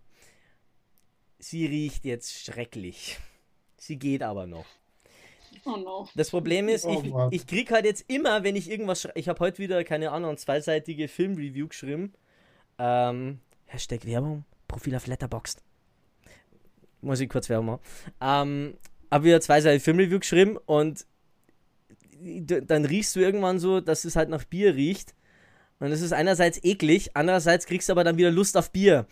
Sie 1.39 1.65
riecht 1.65 2.05
jetzt 2.05 2.43
schrecklich. 2.45 3.17
Sie 3.77 3.97
geht 3.97 4.21
aber 4.23 4.45
noch. 4.45 4.65
Oh 5.65 5.77
no. 5.77 6.07
Das 6.15 6.29
Problem 6.29 6.67
ist, 6.69 6.85
Oh 6.85 7.01
ich, 7.03 7.09
Mann. 7.11 7.29
ich 7.31 7.47
krieg 7.47 7.71
halt 7.71 7.85
jetzt 7.85 8.05
immer, 8.07 8.43
wenn 8.43 8.55
ich 8.55 8.69
irgendwas 8.69 9.01
schreibe. 9.01 9.19
Ich 9.19 9.27
habe 9.29 9.39
heute 9.39 9.57
wieder, 9.59 9.83
keine 9.83 10.11
Ahnung, 10.11 10.37
zweiseitige 10.37 11.07
Filmreview 11.07 11.67
geschrieben. 11.67 12.13
Ähm, 12.77 13.39
Hashtag 13.65 14.05
Werbung, 14.05 14.45
Profil 14.67 14.95
auf 14.95 15.07
Letterboxd. 15.07 15.61
Muss 17.01 17.19
ich 17.19 17.29
kurz 17.29 17.49
Werbung 17.49 17.65
machen. 17.67 17.81
Ähm, 18.21 18.77
habe 19.11 19.25
wieder 19.25 19.41
zweiseitige 19.41 19.83
Filmreview 19.83 20.19
geschrieben 20.19 20.57
und 20.57 21.05
dann 22.21 22.83
riechst 22.85 23.15
du 23.15 23.21
irgendwann 23.21 23.59
so, 23.59 23.79
dass 23.79 24.03
es 24.03 24.15
halt 24.17 24.29
nach 24.29 24.43
Bier 24.43 24.75
riecht. 24.75 25.15
Und 25.79 25.91
es 25.93 26.01
ist 26.01 26.11
einerseits 26.11 26.61
eklig, 26.63 27.15
andererseits 27.15 27.65
kriegst 27.65 27.87
du 27.87 27.93
aber 27.93 28.03
dann 28.03 28.17
wieder 28.17 28.31
Lust 28.31 28.57
auf 28.57 28.71
Bier. 28.71 29.07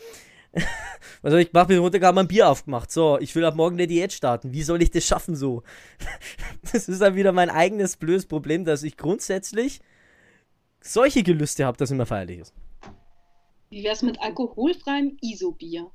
Also 1.23 1.37
ich 1.37 1.49
mach 1.51 1.67
mir 1.67 1.79
runter, 1.79 1.99
gerade 1.99 2.13
mal 2.13 2.21
ein 2.21 2.27
Bier 2.27 2.47
aufgemacht. 2.49 2.91
So, 2.91 3.17
ich 3.19 3.33
will 3.35 3.43
ab 3.43 3.55
morgen 3.55 3.75
eine 3.75 3.87
Diät 3.87 4.13
starten. 4.13 4.53
Wie 4.53 4.61
soll 4.61 4.81
ich 4.81 4.91
das 4.91 5.05
schaffen 5.05 5.35
so? 5.35 5.63
Das 6.71 6.87
ist 6.87 7.01
dann 7.01 7.15
wieder 7.15 7.31
mein 7.31 7.49
eigenes 7.49 7.97
blödes 7.97 8.27
Problem, 8.27 8.65
dass 8.65 8.83
ich 8.83 8.97
grundsätzlich 8.97 9.79
solche 10.81 11.23
Gelüste 11.23 11.65
habe, 11.65 11.77
dass 11.77 11.91
immer 11.91 12.05
feierlich 12.05 12.39
ist. 12.39 12.53
Wie 13.69 13.83
wär's 13.83 14.01
mit 14.01 14.21
alkoholfreiem 14.21 15.17
Isobier? 15.21 15.89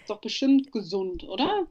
Ist 0.00 0.10
doch 0.10 0.20
bestimmt 0.20 0.72
gesund, 0.72 1.24
oder? 1.24 1.66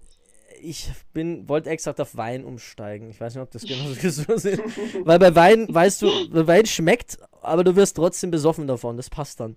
Ich 0.61 0.91
bin, 1.13 1.47
wollte 1.49 1.69
exakt 1.69 1.99
auf 1.99 2.15
Wein 2.15 2.43
umsteigen. 2.43 3.09
Ich 3.09 3.19
weiß 3.19 3.35
nicht, 3.35 3.43
ob 3.43 3.51
das 3.51 3.63
genauso 3.63 3.95
gesund 4.01 4.29
ist. 4.29 4.61
Weil 5.05 5.19
bei 5.19 5.35
Wein, 5.35 5.67
weißt 5.69 6.01
du, 6.01 6.07
Wein 6.47 6.65
schmeckt, 6.65 7.17
aber 7.41 7.63
du 7.63 7.75
wirst 7.75 7.95
trotzdem 7.95 8.31
besoffen 8.31 8.67
davon. 8.67 8.97
Das 8.97 9.09
passt 9.09 9.39
dann. 9.39 9.55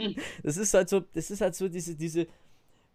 Das 0.42 0.56
ist 0.56 0.74
halt 0.74 0.88
so, 0.88 1.00
das 1.00 1.30
ist 1.30 1.40
halt 1.40 1.54
so 1.54 1.68
diese, 1.68 1.94
diese, 1.94 2.26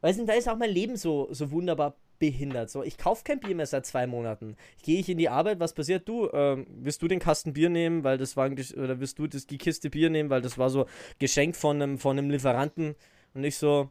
weißt 0.01 0.19
du, 0.19 0.25
da 0.25 0.33
ist 0.33 0.47
auch 0.49 0.57
mein 0.57 0.71
Leben 0.71 0.97
so, 0.97 1.27
so 1.31 1.51
wunderbar 1.51 1.95
behindert. 2.19 2.69
So, 2.69 2.83
ich 2.83 2.97
kaufe 2.97 3.23
kein 3.23 3.39
Bier 3.39 3.55
mehr 3.55 3.65
seit 3.65 3.85
zwei 3.85 4.07
Monaten. 4.07 4.55
Gehe 4.83 4.99
ich 4.99 5.09
in 5.09 5.17
die 5.17 5.29
Arbeit, 5.29 5.59
was 5.59 5.73
passiert? 5.73 6.07
Du, 6.07 6.29
ähm, 6.31 6.65
wirst 6.69 7.01
du 7.01 7.07
den 7.07 7.19
Kasten 7.19 7.53
Bier 7.53 7.69
nehmen, 7.69 8.03
weil 8.03 8.17
das 8.17 8.37
war 8.37 8.45
ein, 8.45 8.53
oder 8.53 8.99
wirst 8.99 9.19
du 9.19 9.27
das, 9.27 9.47
die 9.47 9.57
Kiste 9.57 9.89
Bier 9.89 10.09
nehmen, 10.09 10.29
weil 10.29 10.41
das 10.41 10.57
war 10.57 10.69
so 10.69 10.85
Geschenk 11.19 11.55
von 11.55 11.81
einem, 11.81 11.97
von 11.97 12.17
einem 12.17 12.29
Lieferanten 12.29 12.95
und 13.33 13.43
ich 13.43 13.57
so, 13.57 13.89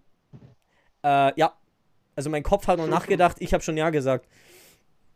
äh, 1.03 1.39
ja. 1.39 1.55
Also 2.17 2.31
mein 2.31 2.45
Kopf 2.45 2.69
hat 2.69 2.79
noch 2.79 2.87
nachgedacht, 2.87 3.39
ich 3.41 3.53
habe 3.53 3.63
schon 3.65 3.77
ja 3.77 3.91
gesagt. 3.91 4.29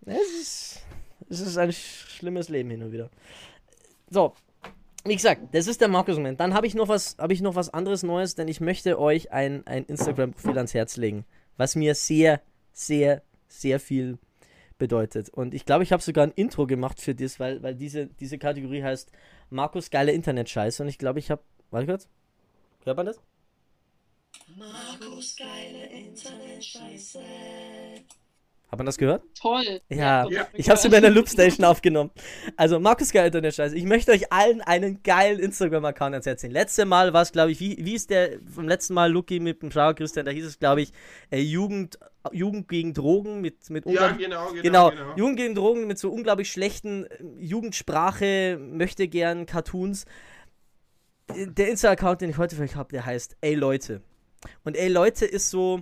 Es 0.04 0.30
ist, 0.40 0.82
es 1.28 1.40
ist 1.40 1.56
ein 1.58 1.70
sch- 1.70 2.08
schlimmes 2.08 2.48
Leben 2.48 2.70
hin 2.70 2.82
und 2.82 2.92
wieder. 2.92 3.08
So, 4.10 4.34
wie 5.04 5.16
gesagt, 5.16 5.54
das 5.54 5.66
ist 5.66 5.80
der 5.80 5.88
Markus-Moment. 5.88 6.40
Dann 6.40 6.54
habe 6.54 6.66
ich 6.66 6.74
noch 6.74 6.88
was, 6.88 7.16
ich 7.28 7.40
noch 7.40 7.54
was 7.54 7.72
anderes 7.72 8.02
Neues, 8.02 8.34
denn 8.34 8.48
ich 8.48 8.60
möchte 8.60 8.98
euch 8.98 9.32
ein, 9.32 9.66
ein 9.66 9.84
Instagram-Profil 9.84 10.56
ans 10.56 10.74
Herz 10.74 10.96
legen, 10.96 11.24
was 11.56 11.76
mir 11.76 11.94
sehr, 11.94 12.40
sehr, 12.72 13.22
sehr 13.48 13.80
viel 13.80 14.18
bedeutet. 14.78 15.28
Und 15.28 15.54
ich 15.54 15.64
glaube, 15.64 15.82
ich 15.82 15.92
habe 15.92 16.02
sogar 16.02 16.24
ein 16.26 16.32
Intro 16.32 16.66
gemacht 16.66 17.00
für 17.00 17.14
das, 17.14 17.40
weil, 17.40 17.62
weil 17.62 17.74
diese, 17.74 18.06
diese 18.06 18.38
Kategorie 18.38 18.82
heißt 18.82 19.10
Markus 19.50 19.90
geile 19.90 20.12
Internet-Scheiße. 20.12 20.82
Und 20.82 20.88
ich 20.88 20.98
glaube, 20.98 21.18
ich 21.18 21.30
habe. 21.30 21.42
Warte 21.70 21.86
kurz. 21.86 22.08
Hört 22.84 22.96
man 22.96 23.06
das? 23.06 23.20
Markus 24.56 25.36
geile 25.36 25.86
Internet-Scheiße. 25.86 27.20
Hat 28.70 28.78
man 28.78 28.84
das 28.84 28.98
gehört? 28.98 29.22
Toll. 29.34 29.80
Ja, 29.88 30.28
Ja. 30.28 30.46
ich 30.52 30.68
habe 30.68 30.78
es 30.78 30.84
in 30.84 30.90
meiner 30.90 31.08
Loopstation 31.08 31.64
aufgenommen. 31.64 32.10
Also, 32.56 32.78
Markus 32.78 33.10
Geil 33.12 33.26
Internet 33.26 33.54
Scheiße. 33.54 33.74
Ich 33.74 33.84
möchte 33.84 34.12
euch 34.12 34.30
allen 34.30 34.60
einen 34.60 35.02
geilen 35.02 35.38
Instagram-Account 35.38 36.12
ans 36.12 36.26
Herz 36.26 36.42
legen. 36.42 36.52
Letzte 36.52 36.84
Mal 36.84 37.14
war 37.14 37.22
es, 37.22 37.32
glaube 37.32 37.50
ich, 37.50 37.60
wie, 37.60 37.78
wie 37.80 37.94
ist 37.94 38.10
der 38.10 38.38
vom 38.52 38.68
letzten 38.68 38.92
Mal, 38.92 39.10
Lucky 39.10 39.40
mit 39.40 39.62
dem 39.62 39.70
Schauer 39.70 39.94
Christian, 39.94 40.26
da 40.26 40.32
hieß 40.32 40.44
es, 40.44 40.58
glaube 40.58 40.82
ich, 40.82 40.92
äh, 41.30 41.38
Jugend, 41.40 41.98
Jugend 42.30 42.68
gegen 42.68 42.92
Drogen 42.92 43.40
mit, 43.40 43.70
mit 43.70 43.86
Ja, 43.86 44.08
genau, 44.12 44.48
genau. 44.50 44.62
Genau, 44.62 44.90
genau. 44.90 45.16
Jugend 45.16 45.36
gegen 45.38 45.54
Drogen 45.54 45.86
mit 45.86 45.98
so 45.98 46.10
unglaublich 46.10 46.50
schlechten 46.52 47.06
äh, 47.06 47.16
Jugendsprache, 47.38 48.58
möchte 48.60 49.08
gern 49.08 49.46
Cartoons. 49.46 50.04
Äh, 51.34 51.46
Der 51.46 51.68
Insta-Account, 51.70 52.20
den 52.20 52.28
ich 52.28 52.36
heute 52.36 52.54
für 52.54 52.64
euch 52.64 52.76
habe, 52.76 52.90
der 52.92 53.06
heißt 53.06 53.38
Ey 53.40 53.54
Leute. 53.54 54.02
Und 54.64 54.76
Ey 54.76 54.88
Leute 54.88 55.24
ist 55.24 55.48
so 55.48 55.80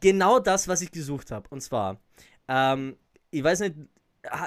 genau 0.00 0.38
das, 0.38 0.68
was 0.68 0.80
ich 0.80 0.90
gesucht 0.90 1.30
habe. 1.30 1.48
Und 1.50 1.60
zwar, 1.60 2.00
ähm, 2.48 2.96
ich 3.30 3.42
weiß 3.42 3.60
nicht, 3.60 3.74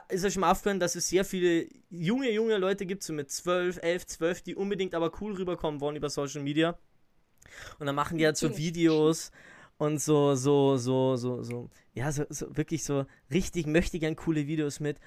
ist 0.10 0.26
euch 0.26 0.34
schon 0.34 0.42
mal 0.42 0.52
aufgefallen, 0.52 0.80
dass 0.80 0.96
es 0.96 1.10
sehr 1.10 1.26
viele 1.26 1.68
junge, 1.90 2.30
junge 2.32 2.58
Leute 2.58 2.86
gibt, 2.86 3.04
so 3.04 3.14
mit 3.14 3.32
12, 3.32 3.80
11, 3.82 4.06
12, 4.06 4.42
die 4.44 4.56
unbedingt 4.56 4.94
aber 4.94 5.12
cool 5.22 5.34
rüberkommen 5.34 5.82
wollen 5.82 5.96
über 5.96 6.10
Social 6.10 6.42
Media. 6.42 6.78
Und 7.80 7.86
dann 7.86 7.96
machen 7.96 8.18
die 8.18 8.26
halt 8.26 8.38
so. 8.38 8.56
Videos 8.58 9.32
und 9.78 10.00
so, 10.00 10.36
so, 10.36 10.78
so, 10.78 11.16
so, 11.16 11.42
so, 11.42 11.70
ja, 11.94 12.12
so, 12.12 12.26
so 12.30 12.56
wirklich 12.56 12.84
so 12.84 13.06
richtig 13.32 13.66
möchte 13.66 13.98
gern 14.00 14.16
coole 14.16 14.46
Videos 14.46 14.80
mit. 14.80 15.00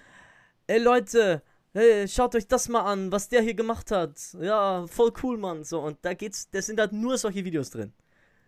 Ey 0.66 0.78
Leute, 0.78 1.42
hey, 1.74 2.08
schaut 2.08 2.34
euch 2.34 2.48
das 2.48 2.68
mal 2.68 2.80
an, 2.80 3.12
was 3.12 3.28
der 3.28 3.42
hier 3.42 3.54
gemacht 3.54 3.90
hat. 3.90 4.18
Ja, 4.40 4.86
voll 4.86 5.12
cool, 5.22 5.36
Mann. 5.36 5.64
So, 5.64 5.80
und 5.80 5.98
da 6.02 6.14
geht's, 6.14 6.50
da 6.50 6.62
sind 6.62 6.80
halt 6.80 6.92
nur 6.92 7.18
solche 7.18 7.44
Videos 7.44 7.70
drin. 7.70 7.92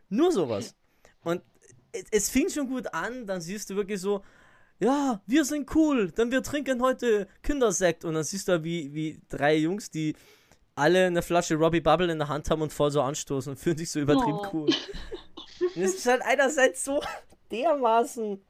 Nur 0.09 0.33
sowas. 0.33 0.75
Und 1.23 1.43
es, 2.11 2.31
fing 2.31 2.49
schon 2.49 2.69
gut 2.69 2.93
an, 2.93 3.27
dann 3.27 3.41
siehst 3.41 3.71
du 3.71 3.77
wirklich 3.77 4.01
so, 4.01 4.23
ja, 4.79 5.21
wir 5.27 5.45
sind 5.45 5.75
cool, 5.75 6.11
denn 6.11 6.31
wir 6.31 6.43
trinken 6.43 6.83
heute 6.83 7.27
Kindersekt. 7.43 8.05
Und 8.05 8.15
dann 8.15 8.25
siehst 8.25 8.49
du, 8.49 8.63
wie, 8.63 8.93
wie 8.95 9.21
drei 9.29 9.57
Jungs, 9.57 9.91
die 9.91 10.15
alle 10.75 11.07
eine 11.07 11.23
Flasche 11.23 11.55
Robbie 11.55 11.81
Bubble 11.81 12.13
in 12.13 12.19
der 12.19 12.29
Hand 12.29 12.51
haben 12.51 12.61
und 12.63 12.73
voll 12.73 12.91
so 12.91 13.01
anstoßen 13.01 13.53
und 13.53 13.57
fühlen 13.57 13.79
sich 13.79 13.91
so 13.91 14.01
übertrieben 14.01 14.39
Oh. 14.39 14.49
cool. 14.53 14.69
Und 15.75 15.83
es 15.83 15.95
ist 15.95 16.07
halt 16.07 16.23
einerseits 16.23 16.85
so 16.85 17.01
dermaßen 17.51 18.41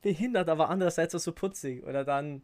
behindert, 0.00 0.48
aber 0.48 0.68
andererseits 0.68 1.14
auch 1.14 1.20
so 1.20 1.32
putzig. 1.32 1.84
Oder 1.84 2.04
dann, 2.04 2.42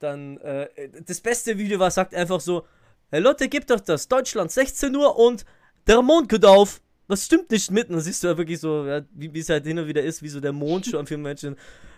dann, 0.00 0.38
äh, 0.38 0.68
das 1.06 1.20
beste 1.20 1.56
Video 1.56 1.78
war, 1.78 1.92
sagt 1.92 2.14
einfach 2.14 2.40
so, 2.40 2.66
hey 3.10 3.20
Leute, 3.20 3.48
gebt 3.48 3.70
doch 3.70 3.80
das, 3.80 4.08
Deutschland, 4.08 4.50
16 4.50 4.94
Uhr 4.96 5.16
und 5.16 5.44
der 5.86 6.02
Mond 6.02 6.28
geht 6.28 6.44
auf. 6.44 6.80
Was 7.08 7.24
stimmt 7.24 7.50
nicht 7.50 7.70
mit? 7.70 7.88
Und 7.88 7.94
dann 7.94 8.02
siehst 8.02 8.22
du 8.22 8.28
ja 8.28 8.36
wirklich 8.36 8.60
so, 8.60 8.86
ja, 8.86 9.02
wie 9.12 9.32
wie 9.32 9.40
es 9.40 9.48
halt 9.48 9.66
hin 9.66 9.78
und 9.78 9.88
wieder 9.88 10.02
ist, 10.02 10.22
wie 10.22 10.28
so 10.28 10.40
der 10.40 10.52
Mond 10.52 10.86
schon 10.86 11.06
für 11.06 11.16
Menschen. 11.16 11.56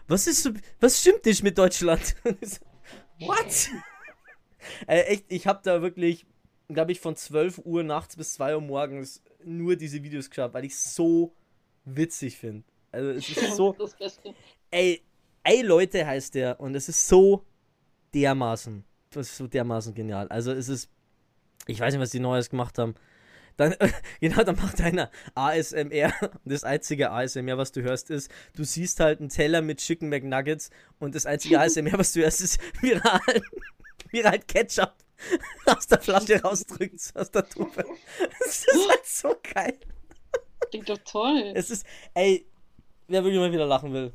Was 0.09 0.27
ist 0.27 0.42
so, 0.42 0.51
was 0.81 1.01
stimmt 1.01 1.25
nicht 1.27 1.42
mit 1.42 1.59
Deutschland? 1.59 2.16
What? 3.20 3.70
äh, 4.87 5.01
echt, 5.03 5.25
ich 5.29 5.46
habe 5.46 5.61
da 5.62 5.83
wirklich, 5.83 6.27
glaube 6.68 6.92
ich, 6.92 7.01
von 7.01 7.16
12 7.16 7.61
Uhr 7.64 7.83
nachts 7.83 8.16
bis 8.16 8.35
2 8.35 8.55
Uhr 8.55 8.61
morgens 8.61 9.23
nur 9.44 9.77
diese 9.77 10.03
Videos 10.03 10.31
geschaut, 10.31 10.55
weil 10.55 10.64
ich 10.64 10.79
so 10.79 11.33
witzig 11.85 12.38
finde. 12.38 12.64
Also 12.92 13.11
es 13.11 13.29
ist 13.29 13.57
so, 13.57 13.77
ey, 14.70 15.03
ey 15.42 15.62
Leute 15.62 16.07
heißt 16.07 16.35
der 16.35 16.59
und 16.61 16.75
es 16.75 16.88
ist 16.88 17.09
so 17.09 17.44
dermaßen, 18.14 18.85
das 19.11 19.29
ist 19.29 19.37
so 19.37 19.46
dermaßen 19.46 19.94
genial. 19.94 20.29
Also 20.29 20.53
es 20.53 20.68
ist, 20.68 20.88
ich 21.66 21.81
weiß 21.81 21.94
nicht, 21.94 22.01
was 22.01 22.11
die 22.11 22.20
Neues 22.20 22.51
gemacht 22.51 22.79
haben. 22.79 22.94
Dann, 23.57 23.75
genau, 24.21 24.43
dann 24.45 24.57
macht 24.57 24.81
einer 24.81 25.11
ASMR. 25.35 26.13
Das 26.45 26.65
einzige 26.65 27.11
ASMR, 27.11 27.59
was 27.59 27.73
du 27.73 27.83
hörst, 27.83 28.11
ist, 28.11 28.31
du 28.55 28.65
siehst 28.65 29.01
halt 29.01 29.21
einen 29.21 29.29
Teller 29.29 29.63
mit 29.63 29.79
Chicken 29.79 30.09
McNuggets 30.09 30.71
und 30.99 31.15
das 31.15 31.27
einzige 31.27 31.61
ASMR, 31.61 31.99
was 31.99 32.13
du 32.13 32.21
hörst, 32.21 32.41
ist, 32.41 32.61
er 32.83 33.03
halt 33.03 34.49
Ketchup 34.49 34.95
aus 35.67 35.87
der 35.87 36.01
Flasche 36.01 36.41
rausdrückt, 36.41 37.13
aus 37.15 37.31
der 37.31 37.49
Tube. 37.49 37.85
Das 38.39 38.65
ist 38.65 38.89
halt 38.89 39.07
so 39.07 39.37
geil. 39.55 39.79
Klingt 40.71 40.89
doch 40.89 40.99
toll. 41.05 41.53
Es 41.55 41.71
ist, 41.71 41.85
ey, 42.15 42.47
wer 43.09 43.23
wirklich 43.25 43.41
mal 43.41 43.53
wieder 43.53 43.67
lachen 43.67 43.93
will. 43.93 44.13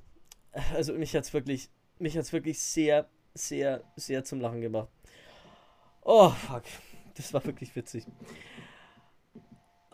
Also 0.74 0.94
mich 0.94 1.16
hat's 1.16 1.34
wirklich, 1.34 1.70
mich 2.00 2.18
hat's 2.18 2.32
wirklich 2.34 2.60
sehr, 2.60 3.10
sehr, 3.34 3.84
sehr 3.96 4.24
zum 4.24 4.40
Lachen 4.40 4.62
gebracht. 4.62 4.90
Oh, 6.02 6.30
fuck. 6.30 6.64
Das 7.16 7.34
war 7.34 7.44
wirklich 7.46 7.76
witzig. 7.76 8.06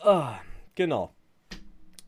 Ah, 0.04 0.40
genau. 0.74 1.14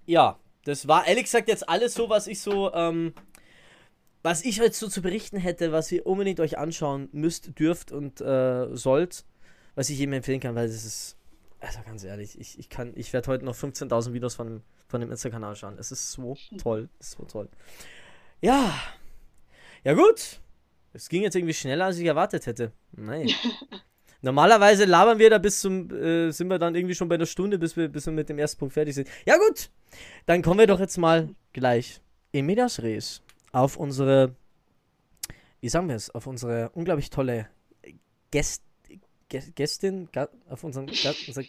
Ja, 0.05 0.39
das 0.65 0.89
war 0.89 1.07
ehrlich 1.07 1.25
gesagt 1.25 1.49
jetzt 1.49 1.69
alles 1.69 1.95
so, 1.95 2.09
was 2.09 2.27
ich 2.27 2.41
so, 2.41 2.73
ähm, 2.75 3.15
was 4.23 4.45
ich 4.45 4.61
heute 4.61 4.75
so 4.75 4.89
zu 4.89 5.01
berichten 5.01 5.37
hätte, 5.37 5.71
was 5.71 5.93
ihr 5.93 6.07
unbedingt 6.07 6.41
euch 6.41 6.59
anschauen 6.59 7.09
müsst, 7.13 7.59
dürft 7.59 7.93
und 7.93 8.21
äh, 8.21 8.75
sollt, 8.75 9.25
was 9.75 9.91
ich 9.91 9.99
jedem 9.99 10.15
empfehlen 10.15 10.41
kann, 10.41 10.55
weil 10.55 10.67
das 10.67 10.85
ist, 10.85 11.17
also 11.61 11.81
ganz 11.85 12.03
ehrlich, 12.03 12.39
ich, 12.39 12.59
ich 12.59 12.69
kann, 12.69 12.93
ich 12.97 13.13
werde 13.13 13.31
heute 13.31 13.45
noch 13.45 13.55
15.000 13.55 14.13
Videos 14.13 14.35
von, 14.35 14.63
von 14.89 15.01
dem 15.01 15.11
Insta-Kanal 15.11 15.55
schauen. 15.55 15.79
Es 15.79 15.93
ist 15.93 16.13
so 16.13 16.37
toll, 16.59 16.89
es 16.99 17.09
ist 17.09 17.17
so 17.19 17.25
toll. 17.25 17.49
Ja, 18.41 18.75
ja 19.85 19.95
gut. 19.95 20.41
Es 20.93 21.09
ging 21.09 21.23
jetzt 21.23 21.35
irgendwie 21.35 21.55
schneller, 21.55 21.87
als 21.87 21.99
ich 21.99 22.07
erwartet 22.07 22.47
hätte. 22.47 22.73
Nein. 22.93 23.31
Normalerweise 24.25 24.87
labern 24.87 25.19
wir 25.19 25.29
da 25.31 25.39
bis 25.39 25.61
zum, 25.61 25.91
äh, 25.91 26.31
sind 26.33 26.49
wir 26.49 26.59
dann 26.59 26.75
irgendwie 26.75 26.95
schon 26.95 27.09
bei 27.09 27.17
einer 27.17 27.27
Stunde, 27.27 27.59
bis 27.59 27.77
wir, 27.77 27.89
bis 27.89 28.07
wir 28.07 28.13
mit 28.13 28.29
dem 28.29 28.39
ersten 28.39 28.59
Punkt 28.59 28.73
fertig 28.75 28.95
sind. 28.95 29.07
Ja 29.27 29.37
gut, 29.37 29.71
dann 30.27 30.41
kommen 30.43 30.59
wir 30.61 30.67
doch 30.67 30.81
jetzt 30.81 30.97
mal 30.97 31.29
gleich 31.53 32.01
in 32.33 32.47
Medias 32.47 32.83
Res 32.83 33.23
auf 33.53 33.77
unsere, 33.77 34.35
wie 35.61 35.69
sagen 35.69 35.89
wir 35.89 35.97
es, 35.97 36.11
auf 36.11 36.27
unsere 36.27 36.71
unglaublich 36.71 37.11
tolle 37.11 37.49
Gäst, 38.31 38.63
Gä- 39.31 39.53
Gästin, 39.55 40.09
auf 40.49 40.65
unserem, 40.65 40.87
Ga- 40.87 41.15
unser, 41.29 41.43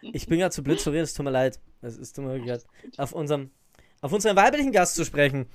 ich 0.00 0.26
bin 0.26 0.38
gerade 0.38 0.54
zu 0.54 0.62
blöd 0.62 0.80
zu 0.80 0.90
reden, 0.90 1.02
es 1.04 1.12
tut 1.14 1.24
mir 1.24 1.30
leid, 1.30 1.60
es 1.82 1.98
ist 1.98 2.16
tut 2.16 2.24
mir 2.24 2.38
leid, 2.38 2.64
auf 2.96 3.12
unserem, 3.12 3.50
auf 4.00 4.12
unseren 4.12 4.36
weiblichen 4.36 4.72
Gast 4.72 4.94
zu 4.94 5.04
sprechen. 5.04 5.46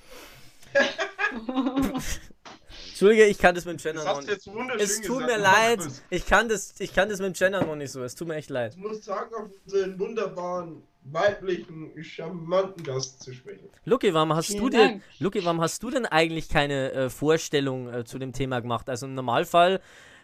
Entschuldige, 2.95 3.25
ich 3.25 3.37
kann 3.37 3.53
das 3.53 3.65
mit 3.65 3.77
dem 3.77 3.83
Gendern 3.83 4.05
Das 4.05 4.15
noch 4.15 4.21
nicht. 4.21 4.31
jetzt 4.31 4.47
wunderschön 4.47 4.79
Es 4.79 5.01
tut 5.01 5.19
gesagt. 5.19 5.27
mir 5.29 5.37
leid. 5.37 5.79
Ich 6.09 6.25
kann, 6.25 6.47
das, 6.47 6.75
ich 6.79 6.95
kann 6.95 7.09
das 7.09 7.19
mit 7.19 7.27
dem 7.27 7.33
Gendern 7.37 7.67
noch 7.67 7.75
nicht 7.75 7.91
so. 7.91 8.01
Es 8.01 8.15
tut 8.15 8.29
mir 8.29 8.35
echt 8.35 8.49
leid. 8.49 8.71
Ich 8.73 8.81
muss 8.81 9.03
sagen, 9.03 9.35
auf 9.35 9.49
unseren 9.65 9.99
wunderbaren, 9.99 10.81
weiblichen, 11.03 11.91
charmanten 12.01 12.85
Gast 12.85 13.21
zu 13.21 13.33
sprechen. 13.33 13.67
Luki, 13.83 14.13
warum 14.13 14.33
hast 14.33 14.47
Vielen 14.47 14.63
du 14.63 14.69
dir, 14.69 14.77
Dank. 14.77 15.03
Luki, 15.19 15.43
warum 15.43 15.59
hast 15.59 15.83
du 15.83 15.89
denn 15.89 16.05
eigentlich 16.05 16.47
keine 16.47 16.93
äh, 16.93 17.09
Vorstellung 17.09 17.93
äh, 17.93 18.05
zu 18.05 18.17
dem 18.17 18.31
Thema 18.31 18.61
gemacht? 18.61 18.89
Also 18.89 19.07
im 19.07 19.13
Normalfall 19.13 19.81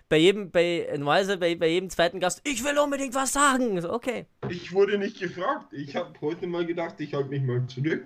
bei 0.07 0.15
jedem, 0.15 0.49
bei, 0.49 0.88
normalerweise 0.97 1.38
bei, 1.38 1.55
bei 1.55 1.67
jedem 1.67 1.89
zweiten 1.89 2.21
Gast, 2.21 2.39
ich 2.45 2.63
will 2.63 2.79
unbedingt 2.79 3.13
was 3.15 3.34
sagen. 3.34 3.81
So, 3.81 3.91
okay. 3.91 4.27
Ich 4.49 4.71
wurde 4.71 4.97
nicht 4.97 5.19
gefragt. 5.19 5.73
Ich 5.73 5.93
habe 5.97 6.13
heute 6.21 6.47
mal 6.47 6.65
gedacht, 6.65 6.95
ich 6.99 7.13
halte 7.13 7.31
mich 7.31 7.41
mal 7.41 7.67
zurück. 7.67 8.05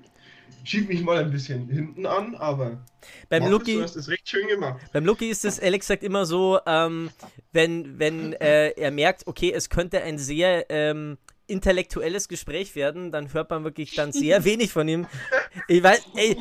Schieb 0.63 0.89
mich 0.89 1.02
mal 1.04 1.18
ein 1.18 1.32
bisschen 1.32 1.68
hinten 1.70 2.06
an, 2.06 2.36
aber 2.36 2.84
Beim 3.30 3.44
Markus, 3.44 3.60
Luki, 3.60 3.74
du 3.76 3.84
hast 3.84 3.96
es 3.96 4.10
recht 4.10 4.28
schön 4.28 4.48
gemacht. 4.48 4.80
beim 4.94 5.06
Luki 5.06 5.30
ist 5.30 5.46
es 5.46 5.60
ehrlich 5.60 5.82
gesagt 5.82 6.04
immer 6.04 6.26
so, 6.26 6.60
ähm, 6.65 7.12
wenn, 7.52 8.00
wenn 8.00 8.34
äh, 8.34 8.70
er 8.70 8.91
merkt, 8.91 9.28
okay, 9.28 9.52
es 9.54 9.70
könnte 9.70 10.02
ein 10.02 10.18
sehr 10.18 10.65
ähm, 10.70 11.18
intellektuelles 11.48 12.28
Gespräch 12.28 12.76
werden, 12.76 13.12
dann 13.12 13.32
hört 13.34 13.50
man 13.52 13.63
wirklich 13.63 13.94
dann 13.96 14.12
sehr 14.12 14.44
wenig 14.46 14.72
von 14.72 14.88
ihm. 14.88 15.06
Ich 15.68 15.84
weiß, 15.84 16.02
ey, 16.15 16.38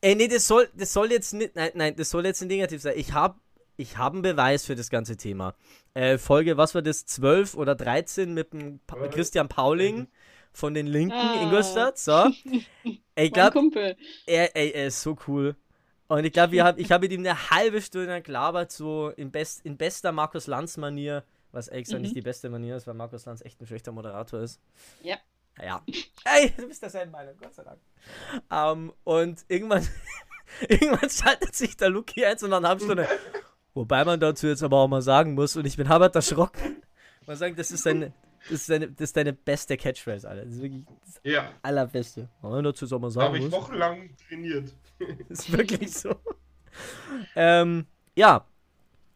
ey, 0.00 0.14
nee, 0.14 0.28
das 0.28 0.46
soll, 0.46 0.68
das 0.74 0.92
soll 0.92 1.10
jetzt 1.10 1.34
nicht, 1.34 1.54
nein, 1.56 1.70
nein, 1.74 1.96
das 1.96 2.10
soll 2.10 2.24
jetzt 2.24 2.40
negativ 2.42 2.80
sein. 2.80 2.94
Ich 2.96 3.12
habe 3.12 3.38
ich 3.76 3.96
hab 3.96 4.12
einen 4.12 4.22
Beweis 4.22 4.64
für 4.66 4.74
das 4.74 4.90
ganze 4.90 5.16
Thema. 5.16 5.54
Äh, 5.94 6.18
Folge, 6.18 6.56
was 6.56 6.74
war 6.74 6.82
das, 6.82 7.06
12 7.06 7.54
oder 7.54 7.74
13 7.74 8.32
mit 8.32 8.52
dem 8.52 8.80
pa 8.86 8.96
Äh, 9.04 9.08
Christian 9.08 9.48
Pauling 9.48 10.06
von 10.52 10.74
den 10.74 10.86
Linken, 10.86 11.12
Ah. 11.14 11.42
Ingolstadt, 11.42 11.98
so. 11.98 12.12
Ey, 12.12 12.32
ich 12.84 13.00
Mein 13.16 13.30
glaube, 13.32 13.52
Kumpel. 13.52 13.96
er, 14.26 14.54
ey, 14.56 14.70
er 14.70 14.86
ist 14.88 15.00
so 15.02 15.16
cool. 15.28 15.56
Und 16.08 16.24
ich 16.24 16.32
glaube, 16.32 16.60
hab, 16.62 16.78
ich 16.78 16.90
habe 16.90 17.04
mit 17.04 17.12
ihm 17.12 17.20
eine 17.20 17.50
halbe 17.50 17.80
Stunde 17.80 18.20
gelabert, 18.22 18.72
so 18.72 19.10
in, 19.10 19.30
best, 19.30 19.64
in 19.64 19.76
bester 19.76 20.10
Markus 20.10 20.46
Lanz-Manier, 20.48 21.22
was 21.52 21.68
gesagt 21.70 21.92
Mhm. 21.92 22.02
nicht 22.02 22.16
die 22.16 22.20
beste 22.22 22.48
Manier 22.50 22.76
ist, 22.76 22.86
weil 22.86 22.94
Markus 22.94 23.24
Lanz 23.26 23.42
echt 23.42 23.60
ein 23.60 23.66
schlechter 23.66 23.92
Moderator 23.92 24.40
ist. 24.40 24.60
Ja. 25.02 25.16
Ja. 25.62 25.82
Ey, 26.24 26.52
du 26.56 26.66
bist 26.68 26.82
derselben 26.82 27.12
Meinung, 27.12 27.34
Gott 27.40 27.54
sei 27.54 27.62
Dank. 27.64 27.78
Ähm, 28.50 28.92
und 29.04 29.44
irgendwann, 29.48 29.86
irgendwann 30.68 31.10
schaltet 31.10 31.54
sich 31.54 31.76
der 31.76 31.90
Luki 31.90 32.24
ein, 32.24 32.38
so 32.38 32.46
nach 32.48 32.56
einer 32.58 32.68
halben 32.70 32.80
Stunde. 32.84 33.06
Wobei 33.74 34.04
man 34.04 34.18
dazu 34.18 34.46
jetzt 34.48 34.62
aber 34.64 34.78
auch 34.78 34.88
mal 34.88 35.02
sagen 35.02 35.34
muss, 35.34 35.56
und 35.56 35.64
ich 35.66 35.76
bin 35.76 35.88
Habert 35.88 36.16
erschrocken. 36.16 36.82
Man 37.26 37.36
sagt, 37.36 37.56
das 37.58 37.70
ist 37.70 37.86
deine, 37.86 38.12
das 38.48 38.60
ist 38.62 38.70
deine, 38.70 38.88
das 38.90 39.04
ist 39.10 39.16
deine 39.16 39.32
beste 39.32 39.76
Catchphrase, 39.76 40.28
Alter. 40.28 40.44
Das 40.44 40.54
ist 40.54 40.62
wirklich 40.62 40.84
das 41.04 41.20
Ja, 41.24 41.52
allerbeste. 41.62 42.28
Was 42.40 42.50
man 42.52 42.64
dazu 42.64 42.86
auch 42.86 42.98
mal 43.00 43.08
da 43.08 43.10
sagen 43.10 43.26
habe 43.26 43.38
ich 43.38 43.44
muss. 43.44 43.52
wochenlang 43.52 44.10
trainiert. 44.28 44.72
Ist 45.28 45.50
wirklich 45.52 45.92
so. 45.92 46.14
ähm, 47.36 47.86
ja. 48.16 48.44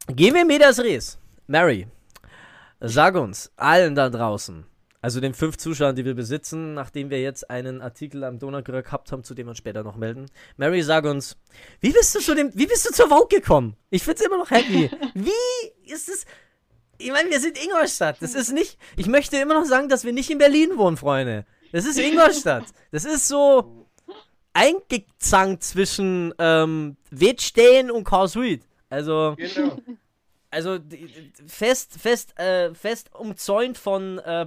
Gehen 0.09 0.35
wir 0.35 0.45
Medias 0.45 0.79
Res. 0.81 1.19
Mary, 1.47 1.87
sag 2.81 3.15
uns, 3.17 3.53
allen 3.57 3.95
da 3.95 4.09
draußen, 4.09 4.65
also 5.03 5.21
den 5.21 5.35
fünf 5.35 5.59
Zuschauern, 5.59 5.95
die 5.95 6.07
wir 6.07 6.15
besitzen, 6.15 6.73
nachdem 6.73 7.11
wir 7.11 7.21
jetzt 7.21 7.51
einen 7.51 7.83
Artikel 7.83 8.25
am 8.25 8.39
Donaukurier 8.39 8.83
gehabt 8.83 9.13
haben, 9.13 9.25
zu 9.25 9.35
dem 9.35 9.47
wir 9.47 9.51
uns 9.51 9.59
später 9.59 9.83
noch 9.83 9.97
melden. 9.97 10.27
Mary, 10.57 10.83
sag 10.83 11.05
uns, 11.05 11.37
wie 11.81 11.93
bist 11.93 12.15
du 12.15 12.21
zu 12.21 12.35
dem, 12.35 12.51
wie 12.55 12.67
bist 12.67 12.87
du 12.89 12.93
zur 12.95 13.09
Vogue 13.09 13.29
gekommen? 13.29 13.77
Ich 13.91 14.03
find's 14.03 14.23
immer 14.23 14.39
noch 14.39 14.51
happy. 14.51 14.91
Wie 15.15 15.91
ist 15.93 16.09
es? 16.09 16.25
Ich 16.99 17.11
meine, 17.11 17.31
wir 17.31 17.41
sind 17.41 17.63
Ingolstadt. 17.63 18.17
Das 18.21 18.35
ist 18.35 18.53
nicht, 18.53 18.79
ich 18.97 19.07
möchte 19.07 19.37
immer 19.37 19.55
noch 19.55 19.65
sagen, 19.65 19.89
dass 19.89 20.05
wir 20.05 20.13
nicht 20.13 20.31
in 20.31 20.39
Berlin 20.39 20.77
wohnen, 20.77 20.97
Freunde. 20.97 21.45
Das 21.73 21.85
ist 21.85 21.99
Ingolstadt. 21.99 22.65
Das 22.93 23.05
ist 23.05 23.27
so, 23.29 23.85
eingezankt 24.55 25.63
zwischen 25.65 26.33
ähm, 26.39 26.97
Wettstehen 27.11 27.91
und 27.91 28.05
Karlsruhe. 28.05 28.61
Also, 28.89 29.35
Genau. 29.37 29.77
also 30.51 30.79
fest, 31.47 31.95
fest, 32.01 32.39
äh, 32.39 32.73
fest 32.75 33.11
umzäunt 33.15 33.77
von, 33.77 34.19
äh, 34.21 34.47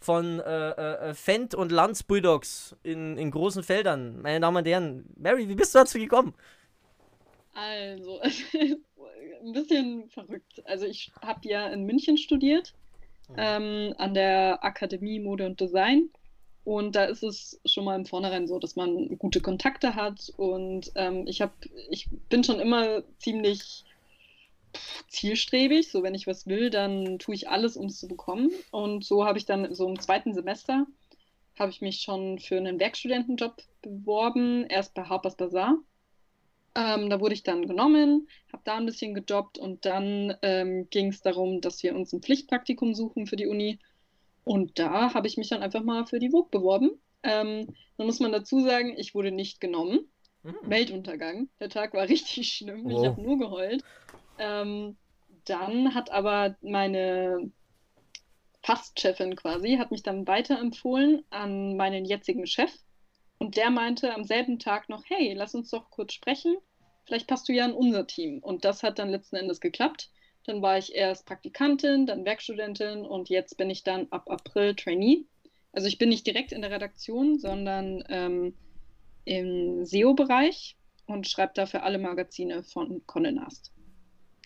von 0.00 0.40
äh, 0.40 0.70
äh, 0.70 1.14
Fendt 1.14 1.54
und 1.54 1.70
Lanz 1.72 2.02
Bulldogs 2.02 2.76
in, 2.82 3.16
in 3.16 3.30
großen 3.30 3.62
Feldern. 3.62 4.20
Meine 4.20 4.40
Damen 4.40 4.56
und 4.58 4.66
Herren, 4.66 5.04
Mary, 5.16 5.48
wie 5.48 5.54
bist 5.54 5.74
du 5.74 5.78
dazu 5.78 5.98
gekommen? 5.98 6.34
Also, 7.54 8.20
ein 9.46 9.52
bisschen 9.52 10.08
verrückt. 10.10 10.62
Also 10.64 10.86
ich 10.86 11.12
habe 11.22 11.48
ja 11.48 11.68
in 11.68 11.84
München 11.84 12.18
studiert, 12.18 12.74
ähm, 13.36 13.94
an 13.98 14.14
der 14.14 14.64
Akademie 14.64 15.20
Mode 15.20 15.46
und 15.46 15.60
Design. 15.60 16.10
Und 16.64 16.96
da 16.96 17.04
ist 17.04 17.22
es 17.22 17.60
schon 17.64 17.84
mal 17.84 17.94
im 17.94 18.06
Vornherein 18.06 18.48
so, 18.48 18.58
dass 18.58 18.74
man 18.74 19.16
gute 19.18 19.40
Kontakte 19.40 19.94
hat. 19.94 20.32
Und 20.36 20.90
ähm, 20.96 21.26
ich 21.26 21.40
hab, 21.40 21.54
ich 21.90 22.08
bin 22.28 22.42
schon 22.42 22.58
immer 22.58 23.02
ziemlich 23.18 23.84
zielstrebig. 25.08 25.90
So, 25.90 26.02
wenn 26.02 26.14
ich 26.14 26.26
was 26.26 26.46
will, 26.46 26.70
dann 26.70 27.18
tue 27.18 27.36
ich 27.36 27.48
alles, 27.48 27.76
um 27.76 27.86
es 27.86 28.00
zu 28.00 28.08
bekommen. 28.08 28.50
Und 28.72 29.04
so 29.04 29.24
habe 29.24 29.38
ich 29.38 29.46
dann 29.46 29.72
so 29.74 29.88
im 29.88 30.00
zweiten 30.00 30.34
Semester 30.34 30.86
habe 31.58 31.70
ich 31.70 31.80
mich 31.80 32.00
schon 32.00 32.38
für 32.38 32.56
einen 32.56 32.78
Werkstudentenjob 32.78 33.62
beworben, 33.82 34.66
erst 34.66 34.94
bei 34.94 35.04
Harper's 35.04 35.36
Bazaar. 35.36 35.76
Ähm, 36.76 37.08
da 37.08 37.20
wurde 37.20 37.32
ich 37.32 37.42
dann 37.42 37.66
genommen, 37.66 38.28
habe 38.52 38.62
da 38.66 38.76
ein 38.76 38.84
bisschen 38.84 39.14
gejobbt 39.14 39.56
und 39.56 39.86
dann 39.86 40.36
ähm, 40.42 40.88
ging 40.90 41.08
es 41.08 41.22
darum, 41.22 41.62
dass 41.62 41.82
wir 41.82 41.96
uns 41.96 42.12
ein 42.12 42.20
Pflichtpraktikum 42.20 42.94
suchen 42.94 43.26
für 43.26 43.36
die 43.36 43.46
Uni. 43.46 43.78
Und 44.44 44.78
da 44.78 45.14
habe 45.14 45.26
ich 45.26 45.38
mich 45.38 45.48
dann 45.48 45.62
einfach 45.62 45.82
mal 45.82 46.04
für 46.04 46.18
die 46.18 46.28
Vogue 46.28 46.50
beworben. 46.50 47.00
Ähm, 47.22 47.74
dann 47.96 48.06
muss 48.06 48.20
man 48.20 48.30
dazu 48.30 48.60
sagen, 48.60 48.94
ich 48.98 49.14
wurde 49.14 49.32
nicht 49.32 49.58
genommen. 49.58 50.00
Hm. 50.42 50.54
Weltuntergang. 50.62 51.48
Der 51.60 51.70
Tag 51.70 51.94
war 51.94 52.08
richtig 52.08 52.52
schlimm. 52.52 52.84
Wow. 52.84 52.92
Ich 52.92 53.08
habe 53.08 53.22
nur 53.22 53.38
geheult. 53.38 53.82
Ähm, 54.38 54.98
dann 55.46 55.94
hat 55.94 56.10
aber 56.10 56.56
meine 56.60 57.50
Fastchefin 58.62 59.34
quasi, 59.34 59.76
hat 59.76 59.92
mich 59.92 60.02
dann 60.02 60.26
weiterempfohlen 60.26 61.24
an 61.30 61.76
meinen 61.76 62.04
jetzigen 62.04 62.46
Chef. 62.46 62.70
Und 63.38 63.56
der 63.56 63.70
meinte 63.70 64.14
am 64.14 64.24
selben 64.24 64.58
Tag 64.58 64.88
noch, 64.88 65.04
hey, 65.06 65.34
lass 65.34 65.54
uns 65.54 65.70
doch 65.70 65.90
kurz 65.90 66.14
sprechen. 66.14 66.56
Vielleicht 67.04 67.26
passt 67.28 67.48
du 67.48 67.52
ja 67.52 67.64
in 67.66 67.72
unser 67.72 68.06
Team. 68.06 68.38
Und 68.40 68.64
das 68.64 68.82
hat 68.82 68.98
dann 68.98 69.10
letzten 69.10 69.36
Endes 69.36 69.60
geklappt. 69.60 70.10
Dann 70.44 70.62
war 70.62 70.78
ich 70.78 70.94
erst 70.94 71.26
Praktikantin, 71.26 72.06
dann 72.06 72.24
Werkstudentin 72.24 73.04
und 73.04 73.28
jetzt 73.28 73.56
bin 73.56 73.68
ich 73.70 73.82
dann 73.82 74.06
ab 74.10 74.30
April 74.30 74.74
Trainee. 74.74 75.26
Also 75.72 75.88
ich 75.88 75.98
bin 75.98 76.08
nicht 76.08 76.26
direkt 76.26 76.52
in 76.52 76.62
der 76.62 76.70
Redaktion, 76.70 77.38
sondern 77.38 78.02
ähm, 78.08 78.54
im 79.24 79.84
SEO-Bereich 79.84 80.76
und 81.06 81.28
schreibe 81.28 81.52
dafür 81.54 81.82
alle 81.82 81.98
Magazine 81.98 82.62
von 82.62 83.02
Condé 83.06 83.32
Nast. 83.32 83.72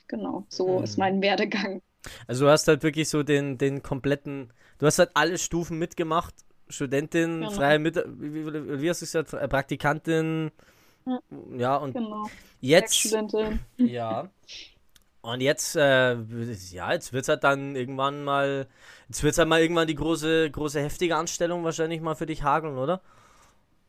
Genau, 0.08 0.46
so 0.48 0.78
Hm. 0.78 0.84
ist 0.84 0.98
mein 0.98 1.22
Werdegang. 1.22 1.82
Also 2.26 2.46
du 2.46 2.50
hast 2.50 2.66
halt 2.68 2.82
wirklich 2.82 3.08
so 3.08 3.22
den, 3.22 3.58
den 3.58 3.82
kompletten, 3.82 4.52
du 4.78 4.86
hast 4.86 4.98
halt 4.98 5.10
alle 5.14 5.38
Stufen 5.38 5.78
mitgemacht. 5.78 6.34
Studentin, 6.70 7.40
Genau. 7.40 7.50
freie 7.50 7.78
Mit 7.78 7.96
wie, 7.96 8.80
wie, 8.80 8.88
hast 8.90 9.02
du 9.02 9.06
gesagt, 9.06 9.32
Äh, 9.34 9.48
Praktikantin, 9.48 10.50
Ja. 11.06 11.20
ja, 11.56 11.76
und 11.76 11.92
Genau. 11.94 12.28
jetzt, 12.60 13.16
ja. 13.76 14.28
Und 15.22 15.42
jetzt, 15.42 15.76
äh, 15.76 16.14
ja, 16.70 16.92
jetzt 16.94 17.12
wird 17.12 17.24
es 17.24 17.28
halt 17.28 17.44
dann 17.44 17.76
irgendwann 17.76 18.24
mal, 18.24 18.66
jetzt 19.08 19.22
wird 19.22 19.32
es 19.32 19.38
halt 19.38 19.48
mal 19.48 19.60
irgendwann 19.60 19.86
die 19.86 19.94
große, 19.94 20.50
große 20.50 20.80
heftige 20.80 21.16
Anstellung 21.16 21.62
wahrscheinlich 21.62 22.00
mal 22.00 22.14
für 22.14 22.26
dich 22.26 22.42
hageln, 22.42 22.78
oder? 22.78 23.02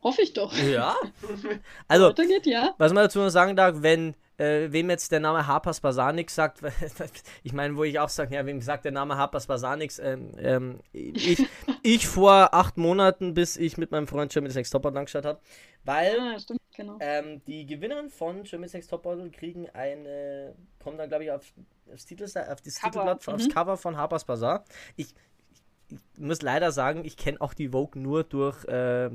Hoffe 0.02 0.22
ich 0.22 0.32
doch. 0.32 0.52
Ja. 0.52 0.94
Also, 1.88 2.12
geht, 2.12 2.46
ja. 2.46 2.74
was 2.78 2.92
man 2.92 3.04
dazu 3.04 3.20
noch 3.20 3.30
sagen 3.30 3.56
darf, 3.56 3.76
wenn 3.80 4.14
äh, 4.42 4.72
wem 4.72 4.90
jetzt 4.90 5.12
der 5.12 5.20
Name 5.20 5.46
Harpers 5.46 5.80
Bazaar 5.80 6.12
nichts 6.12 6.34
sagt, 6.34 6.60
ich 7.42 7.52
meine, 7.52 7.76
wo 7.76 7.84
ich 7.84 7.98
auch 7.98 8.08
sage, 8.08 8.34
ja, 8.34 8.44
wem 8.44 8.60
sagt 8.60 8.84
der 8.84 8.92
Name 8.92 9.16
Harpers 9.16 9.46
Bazaar 9.46 9.76
nichts, 9.76 9.98
ähm, 9.98 10.32
ähm, 10.38 10.80
ich, 10.92 11.46
ich 11.82 12.08
vor 12.08 12.52
acht 12.52 12.76
Monaten, 12.76 13.34
bis 13.34 13.56
ich 13.56 13.76
mit 13.76 13.92
meinem 13.92 14.06
Freund 14.06 14.32
Germany's 14.32 14.56
Next 14.56 14.72
Topmodel 14.72 14.98
angeschaut 14.98 15.24
habe, 15.24 15.40
weil 15.84 16.18
Ah, 16.18 16.38
stimmt, 16.38 16.60
genau. 16.74 16.96
ähm, 17.00 17.42
die 17.46 17.66
Gewinnerin 17.66 18.10
von 18.10 18.42
Germany's 18.42 18.72
Next 18.72 18.90
Topmodel 18.90 19.30
kriegen 19.30 19.70
eine, 19.70 20.54
kommen 20.82 20.98
dann 20.98 21.08
glaube 21.08 21.24
ich 21.24 21.30
auf, 21.30 21.52
aufs, 21.92 22.04
Titel, 22.04 22.24
auf 22.24 22.60
das 22.60 22.80
Cover, 22.80 22.90
Titelblatt, 22.90 23.28
aufs 23.28 23.46
mhm. 23.46 23.52
Cover 23.52 23.76
von 23.76 23.96
Harpers 23.96 24.24
Bazaar. 24.24 24.64
Ich, 24.96 25.14
ich, 25.50 25.62
ich 25.90 26.20
muss 26.20 26.42
leider 26.42 26.72
sagen, 26.72 27.04
ich 27.04 27.16
kenne 27.16 27.40
auch 27.40 27.54
die 27.54 27.68
Vogue 27.68 28.00
nur 28.00 28.24
durch 28.24 28.64
äh, 28.64 29.10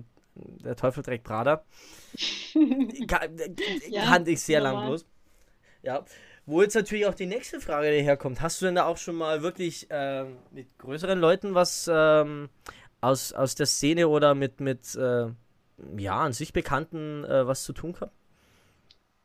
der 0.63 0.76
Teufel 0.76 1.04
trägt 1.04 1.24
Prada. 1.24 1.63
Kann, 3.08 3.38
Ja, 3.90 4.06
kannte 4.06 4.32
ich 4.32 4.42
sehr 4.42 4.62
lang 4.62 4.86
bloß. 4.86 5.06
Ja. 5.88 6.04
Wo 6.45 6.62
jetzt 6.62 6.76
natürlich 6.76 7.06
auch 7.06 7.13
die 7.13 7.26
nächste 7.26 7.62
Frage 7.62 7.89
daherkommt. 7.89 8.41
Hast 8.41 8.62
du 8.62 8.65
denn 8.65 8.76
da 8.76 8.86
auch 8.86 8.97
schon 8.97 9.15
mal 9.15 9.41
wirklich 9.41 9.88
ähm, 9.89 10.38
mit 10.52 10.78
größeren 10.80 11.17
Leuten 11.17 11.56
was 11.56 11.89
ähm, 11.89 12.50
aus, 13.00 13.32
aus 13.32 13.56
der 13.56 13.67
Szene 13.67 14.10
oder 14.10 14.36
mit, 14.36 14.60
mit 14.60 14.95
äh, 14.95 15.28
ja, 15.97 16.19
an 16.19 16.34
sich 16.34 16.52
Bekannten 16.52 17.23
äh, 17.23 17.47
was 17.47 17.63
zu 17.63 17.71
tun 17.71 17.93
gehabt? 17.93 18.12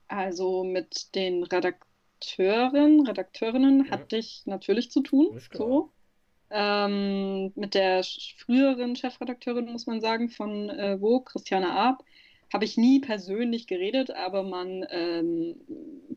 Also 0.07 0.63
mit 0.63 1.17
den 1.17 1.43
Redakteuren, 1.43 3.07
Redakteurinnen 3.09 3.91
hatte 3.91 4.17
ich 4.17 4.43
natürlich 4.47 4.93
zu 4.93 5.01
tun. 5.01 5.41
So. 5.53 5.91
Ähm, 6.49 7.51
mit 7.57 7.75
der 7.75 8.05
früheren 8.37 8.95
Chefredakteurin, 8.95 9.73
muss 9.73 9.87
man 9.89 10.01
sagen, 10.01 10.29
von 10.29 10.71
äh, 10.71 10.97
Vogue, 10.97 11.25
Christiane 11.25 11.71
Arp, 11.71 12.05
habe 12.53 12.65
ich 12.65 12.77
nie 12.77 13.01
persönlich 13.01 13.67
geredet, 13.67 14.11
aber 14.11 14.43
man 14.43 14.85
ähm, 14.91 15.57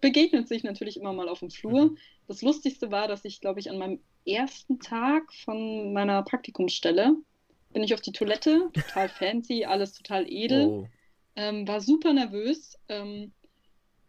begegnet 0.02 0.48
sich 0.48 0.63
natürlich 0.63 0.98
immer 0.98 1.13
mal 1.13 1.30
auf 1.30 1.39
dem 1.39 1.50
Flur. 1.50 1.91
Mhm. 1.91 1.98
Das 2.28 2.41
Lustigste 2.41 2.91
war, 2.91 3.08
dass 3.08 3.24
ich, 3.26 3.39
glaube 3.41 3.60
ich, 3.60 3.69
an 3.69 3.78
meinem 3.78 4.00
ersten 4.26 4.80
Tag 4.80 5.32
von 5.34 5.93
meiner 5.93 6.24
Praktikumsstelle 6.24 7.15
bin 7.74 7.84
ich 7.84 7.93
auf 7.93 8.02
die 8.02 8.13
Toilette, 8.13 8.69
total 8.74 9.10
fancy, 9.10 9.65
alles 9.65 9.93
total 9.93 10.26
edel, 10.32 10.67
Oh. 10.67 10.88
ähm, 11.36 11.67
war 11.67 11.82
super 11.82 12.13
nervös. 12.13 12.78
Ähm, 12.88 13.34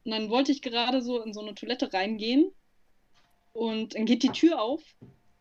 und 0.04 0.10
dann 0.12 0.30
wollte 0.30 0.52
ich 0.52 0.62
gerade 0.62 1.02
so 1.02 1.20
in 1.20 1.32
so 1.32 1.40
eine 1.40 1.54
Toilette 1.54 1.92
reingehen 1.92 2.52
und 3.52 3.94
dann 3.94 4.04
geht 4.06 4.22
die 4.22 4.28
Tür 4.30 4.62
auf 4.62 4.82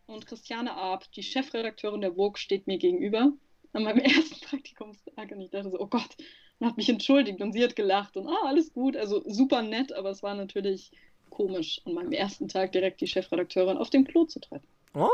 und 0.08 0.26
Christiane 0.26 0.74
Arp, 0.74 1.12
die 1.12 1.21
Chefredakteurin 1.24 2.02
der 2.02 2.13
Vogue, 2.15 2.38
steht 2.38 2.65
mir 2.65 2.78
gegenüber 2.78 3.32
an 3.74 3.84
meinem 3.84 4.00
ersten 4.00 4.39
Praktikumstag 4.45 5.32
und 5.32 5.41
ich 5.41 5.52
dachte 5.52 5.69
so, 5.69 5.80
oh 5.80 5.88
Gott, 5.88 6.17
und 6.60 6.68
hat 6.68 6.78
mich 6.78 6.89
entschuldigt 6.89 7.41
und 7.41 7.54
sie 7.54 7.63
hat 7.63 7.76
gelacht 7.76 8.15
und 8.18 8.28
ah, 8.28 8.48
alles 8.48 8.74
gut, 8.74 8.96
also 8.96 9.24
super 9.28 9.62
nett, 9.62 9.94
aber 9.94 10.10
es 10.10 10.24
war 10.24 10.36
natürlich 10.36 10.91
komisch, 11.30 11.82
an 11.86 11.94
meinem 11.94 12.12
ersten 12.12 12.48
Tag 12.48 12.72
direkt 12.72 13.02
die 13.02 13.08
Chefredakteurin 13.08 13.78
auf 13.78 13.89
dem 13.89 14.06
Klo 14.06 14.26
zu 14.26 14.39
treffen. 14.39 14.68
Oh. 14.94 15.10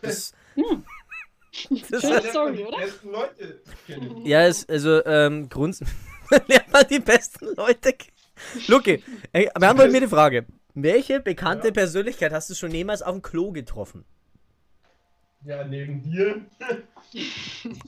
Das, 0.00 0.32
Ja. 0.56 0.64
das 1.90 2.00
Schöne 2.02 2.16
hat, 2.16 2.24
Story, 2.24 2.64
oder? 2.64 2.76
Die 2.78 2.82
besten 2.84 3.10
Leute 3.10 3.60
kennen. 3.86 4.22
ja, 4.26 4.46
ist, 4.46 4.70
also, 4.70 5.04
ähm, 5.06 5.48
Grund. 5.48 5.78
lernt 6.46 6.72
man 6.72 6.84
die 6.88 6.98
besten 7.00 7.54
Leute. 7.56 7.92
kennen. 7.92 8.12
Luki, 8.68 9.02
ey, 9.32 9.50
beantworte 9.58 9.90
mir 9.90 10.00
die 10.00 10.06
Frage. 10.08 10.46
Welche 10.74 11.20
bekannte 11.20 11.68
Ja. 11.68 11.72
Persönlichkeit 11.72 12.32
hast 12.32 12.50
du 12.50 12.54
schon 12.54 12.70
jemals 12.70 13.02
auf 13.02 13.12
dem 13.12 13.22
Klo 13.22 13.50
getroffen? 13.50 14.04
Ja, 15.44 15.64
neben 15.64 16.02
dir. 16.02 16.44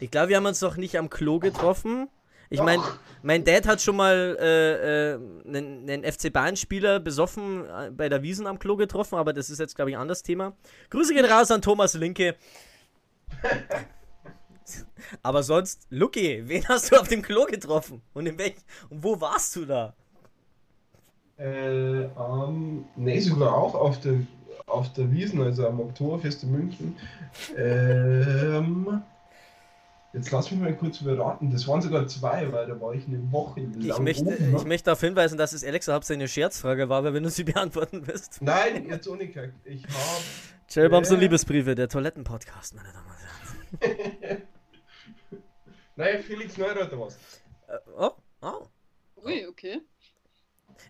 Ich 0.01 0.11
glaube, 0.11 0.31
wir 0.31 0.37
haben 0.37 0.47
uns 0.47 0.61
noch 0.61 0.77
nicht 0.77 0.97
am 0.99 1.11
Klo 1.11 1.39
getroffen. 1.39 2.09
Ich 2.53 2.61
meine, 2.61 2.83
mein 3.23 3.45
Dad 3.45 3.67
hat 3.69 3.81
schon 3.81 3.95
mal 3.95 4.37
äh, 4.41 5.13
äh, 5.13 5.19
einen, 5.47 5.89
einen 5.89 6.05
FC 6.05 6.33
Bayern-Spieler 6.33 6.99
besoffen 6.99 7.65
äh, 7.65 7.91
bei 7.93 8.09
der 8.09 8.23
Wiesen 8.23 8.49
am 8.49 8.59
Klo 8.59 8.77
getroffen, 8.77 9.15
aber 9.17 9.33
das 9.33 9.51
ist 9.51 9.61
jetzt, 9.61 9.77
glaube 9.77 9.91
ich, 9.91 9.97
ein 9.97 10.03
anderes 10.03 10.25
Thema. 10.25 10.55
Grüße 10.91 11.15
gehen 11.15 11.25
raus 11.25 11.53
an 11.53 11.63
Thomas 11.63 11.95
Linke. 11.95 12.35
aber 15.23 15.45
sonst, 15.45 15.87
Lucky, 15.91 16.43
wen 16.49 16.67
hast 16.67 16.91
du 16.91 16.97
auf 16.97 17.07
dem 17.07 17.23
Klo 17.23 17.45
getroffen? 17.45 18.03
Und 18.15 18.27
in 18.27 18.37
welch, 18.37 18.57
und 18.89 19.05
wo 19.05 19.21
warst 19.21 19.55
du 19.55 19.65
da? 19.65 19.95
Äh, 21.39 22.03
ähm, 22.03 22.85
nee, 22.97 23.21
sogar 23.21 23.55
auch 23.55 23.77
auf 23.77 24.01
der, 24.01 24.15
auf 24.67 24.93
der 24.93 25.11
Wiesen, 25.13 25.41
also 25.41 25.69
am 25.69 25.79
Oktoberfest 25.79 26.43
in 26.43 26.51
München. 26.51 26.97
Ähm, 27.57 29.03
jetzt 30.13 30.31
lass 30.31 30.51
mich 30.51 30.61
mal 30.61 30.77
kurz 30.77 31.01
überraten. 31.01 31.51
Das 31.51 31.67
waren 31.69 31.81
sogar 31.83 32.07
zwei, 32.07 32.51
weil 32.53 32.67
da 32.67 32.81
war 32.81 32.95
ich 32.95 33.07
eine 33.07 33.31
Woche 33.33 33.61
lang 33.61 33.81
Ich 33.81 33.99
möchte, 33.99 34.25
oben, 34.25 34.51
ne? 34.53 34.57
ich 34.59 34.65
möchte 34.65 34.87
darauf 34.87 35.01
hinweisen, 35.01 35.39
dass 35.39 35.53
es 35.53 35.65
Alexa 35.65 35.95
hauptsächlich 35.95 36.23
eine 36.23 36.29
Scherzfrage 36.29 36.89
war, 36.89 36.99
aber 36.99 37.15
wenn 37.15 37.23
du 37.23 37.31
sie 37.31 37.45
beantworten 37.53 38.07
willst. 38.07 38.41
Nein, 38.43 38.89
jetzt 38.89 39.09
ohne 39.09 39.29
Kack. 39.29 39.53
Ich 39.65 39.85
habe 39.85 39.95
Cherry 40.69 40.89
Bombs 40.89 41.11
und 41.11 41.17
Äh. 41.19 41.21
Liebesbriefe, 41.21 41.75
der 41.75 41.89
Toilettenpodcast, 41.89 42.75
meine 42.75 42.93
Damen 42.93 43.07
und 43.09 43.81
Herren. 43.81 44.43
Nein, 45.97 46.23
Felix 46.23 46.57
Neurath 46.57 46.93
was. 46.99 47.17
Äh, 47.69 47.77
oh, 47.97 48.11
oh. 48.43 48.67
Ui, 49.25 49.47
okay. 49.49 49.81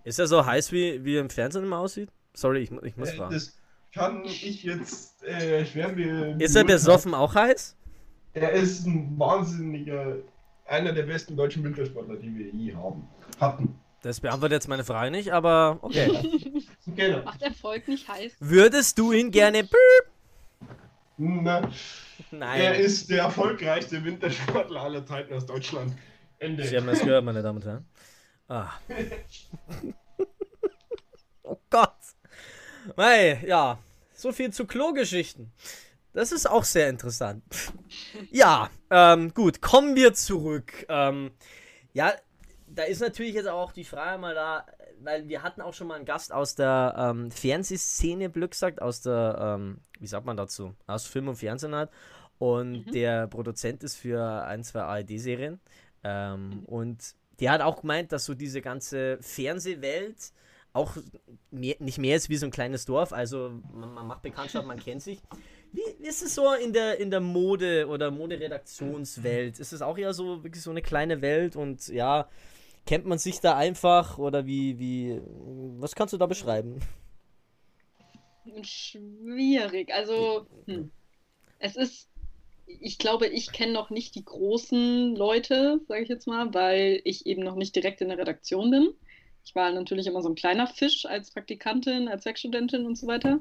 Ist 0.05 0.19
er 0.19 0.27
so 0.27 0.45
heiß, 0.47 0.71
wie, 0.73 1.05
wie 1.05 1.17
er 1.17 1.21
im 1.21 1.31
Fernsehen 1.31 1.65
immer 1.65 1.79
aussieht? 1.79 2.11
Sorry, 2.35 2.61
ich, 2.61 2.71
ich 2.83 2.97
muss 2.97 3.11
Äh, 3.11 3.17
fragen. 3.17 3.35
das 3.35 3.59
kann 3.93 4.25
ich 4.25 4.63
jetzt 4.63 5.23
äh, 5.25 5.65
schwer 5.67 5.89
be 5.91 6.37
Ist 6.39 6.55
er 6.55 6.65
besoffen 6.65 7.13
auch 7.15 7.35
heiß? 7.35 7.77
Er 8.33 8.53
ist 8.53 8.87
ein 8.87 9.19
wahnsinniger, 9.19 10.17
einer 10.67 10.93
der 10.93 11.03
besten 11.03 11.37
deutschen 11.37 11.65
Wintersportler, 11.65 12.17
die 12.17 12.37
wir 12.37 12.49
je 12.51 12.75
haben. 12.75 13.09
Hatten. 13.41 13.79
Das 14.03 14.21
beantwortet 14.21 14.57
jetzt 14.57 14.69
meine 14.69 14.85
Frage 14.85 15.11
nicht, 15.11 15.33
aber 15.33 15.79
okay. 15.83 16.11
Genau. 16.87 17.23
Macht 17.23 17.43
Erfolg 17.43 17.87
nicht 17.89 18.09
heiß. 18.09 18.33
Würdest 18.41 18.99
du 18.99 19.13
ihn 19.13 19.31
gerne. 19.31 19.69
Na, 21.19 21.61
er 21.61 21.69
Nein. 22.31 22.81
ist 22.81 23.11
der 23.11 23.25
erfolgreichste 23.25 24.03
Wintersportler 24.03 24.81
aller 24.81 25.05
Zeiten 25.05 25.35
aus 25.35 25.45
Deutschland. 25.45 25.93
Ende. 26.39 26.67
Sie 26.67 26.77
haben 26.77 26.87
das 26.87 27.01
gehört, 27.01 27.25
meine 27.25 27.43
Damen 27.43 27.59
und 27.59 27.67
Herren. 27.67 27.85
Ah. 28.49 28.71
oh 31.43 31.59
Gott. 31.69 31.95
Mei, 32.97 33.45
ja. 33.47 33.79
So 34.15 34.33
viel 34.33 34.51
zu 34.51 34.67
Klogeschichten. 34.67 35.53
Das 36.13 36.33
ist 36.33 36.49
auch 36.49 36.65
sehr 36.65 36.89
interessant. 36.89 37.43
Ja, 38.31 38.69
ähm, 38.91 39.33
gut, 39.33 39.63
kommen 39.63 39.95
wir 39.95 40.13
zurück. 40.15 40.87
Ähm, 40.89 41.31
ja, 41.93 42.13
da 42.67 42.83
ist 42.85 43.01
natürlich 43.01 43.35
jetzt 43.35 43.49
auch 43.49 43.73
die 43.73 43.85
Frage 43.85 44.21
mal 44.21 44.35
da, 44.35 44.67
weil 45.01 45.29
wir 45.29 45.43
hatten 45.43 45.61
auch 45.61 45.75
schon 45.75 45.87
mal 45.87 45.95
einen 45.95 46.05
Gast 46.05 46.33
aus 46.33 46.55
der 46.55 46.95
ähm, 46.97 47.31
Fernsehszene, 47.31 48.31
Glück 48.31 48.53
gesagt, 48.53 48.83
aus 48.83 49.03
der, 49.03 49.57
ähm, 49.59 49.79
wie 49.99 50.07
sagt 50.07 50.27
man 50.27 50.37
dazu, 50.37 50.75
aus 50.87 51.07
Film 51.07 51.29
und 51.29 51.37
Fernsehen 51.37 51.75
halt. 51.75 51.91
Und 52.39 52.95
der 52.95 53.27
Produzent 53.27 53.85
ist 53.85 53.97
für 53.97 54.45
ein, 54.45 54.65
zwei 54.65 54.81
ARD-Serien. 54.81 55.61
Ähm, 56.03 56.65
und 56.65 57.15
der 57.39 57.53
hat 57.53 57.61
auch 57.61 57.83
gemeint, 57.83 58.13
dass 58.13 58.25
so 58.25 58.35
diese 58.35 58.63
ganze 58.63 59.19
Fernsehwelt 59.21 60.33
auch 60.73 60.97
mehr, 61.51 61.77
nicht 61.81 61.99
mehr 61.99 62.17
ist 62.17 62.29
wie 62.29 62.37
so 62.37 62.47
ein 62.47 62.53
kleines 62.53 62.85
Dorf. 62.85 63.13
Also 63.13 63.61
man, 63.73 63.93
man 63.93 64.07
macht 64.07 64.23
Bekanntschaft, 64.23 64.67
man 64.67 64.79
kennt 64.79 65.03
sich. 65.03 65.21
Wie, 65.73 66.05
ist 66.05 66.23
es 66.23 66.35
so 66.35 66.53
in 66.55 66.73
der, 66.73 66.99
in 66.99 67.11
der 67.11 67.21
Mode- 67.21 67.87
oder 67.87 68.11
Moderedaktionswelt? 68.11 69.61
Ist 69.61 69.73
es 69.73 69.83
auch 69.83 69.97
eher 69.97 70.13
so 70.13 70.43
wirklich 70.43 70.63
so 70.63 70.71
eine 70.71 70.83
kleine 70.83 71.23
Welt 71.23 71.57
und 71.57 71.89
ja, 71.89 72.29
kennt 72.87 73.07
man 73.07 73.19
sich 73.19 73.41
da 73.41 73.57
einfach 73.57 74.19
oder 74.19 74.47
wie, 74.47 74.79
wie, 74.79 75.21
was 75.79 75.95
kannst 75.95 76.13
du 76.13 76.19
da 76.19 76.27
beschreiben? 76.27 76.81
Schwierig. 78.63 79.93
Also, 79.93 80.47
hm. 80.67 80.91
es 81.59 81.77
ist, 81.77 82.09
ich 82.67 82.99
glaube, 82.99 83.29
ich 83.29 83.53
kenne 83.53 83.73
noch 83.73 83.91
nicht 83.91 84.15
die 84.15 84.25
großen 84.25 85.15
Leute, 85.15 85.81
sage 85.87 86.03
ich 86.03 86.09
jetzt 86.09 86.27
mal, 86.27 86.53
weil 86.53 87.01
ich 87.05 87.27
eben 87.27 87.43
noch 87.43 87.55
nicht 87.55 87.77
direkt 87.77 88.01
in 88.01 88.09
der 88.09 88.19
Redaktion 88.19 88.71
bin. 88.71 88.89
Ich 89.45 89.55
war 89.55 89.71
natürlich 89.71 90.07
immer 90.07 90.23
so 90.23 90.29
ein 90.29 90.35
kleiner 90.35 90.67
Fisch 90.67 91.07
als 91.07 91.31
Praktikantin, 91.31 92.09
als 92.09 92.25
Werkstudentin 92.25 92.87
und 92.87 92.97
so 92.97 93.07
weiter. 93.07 93.41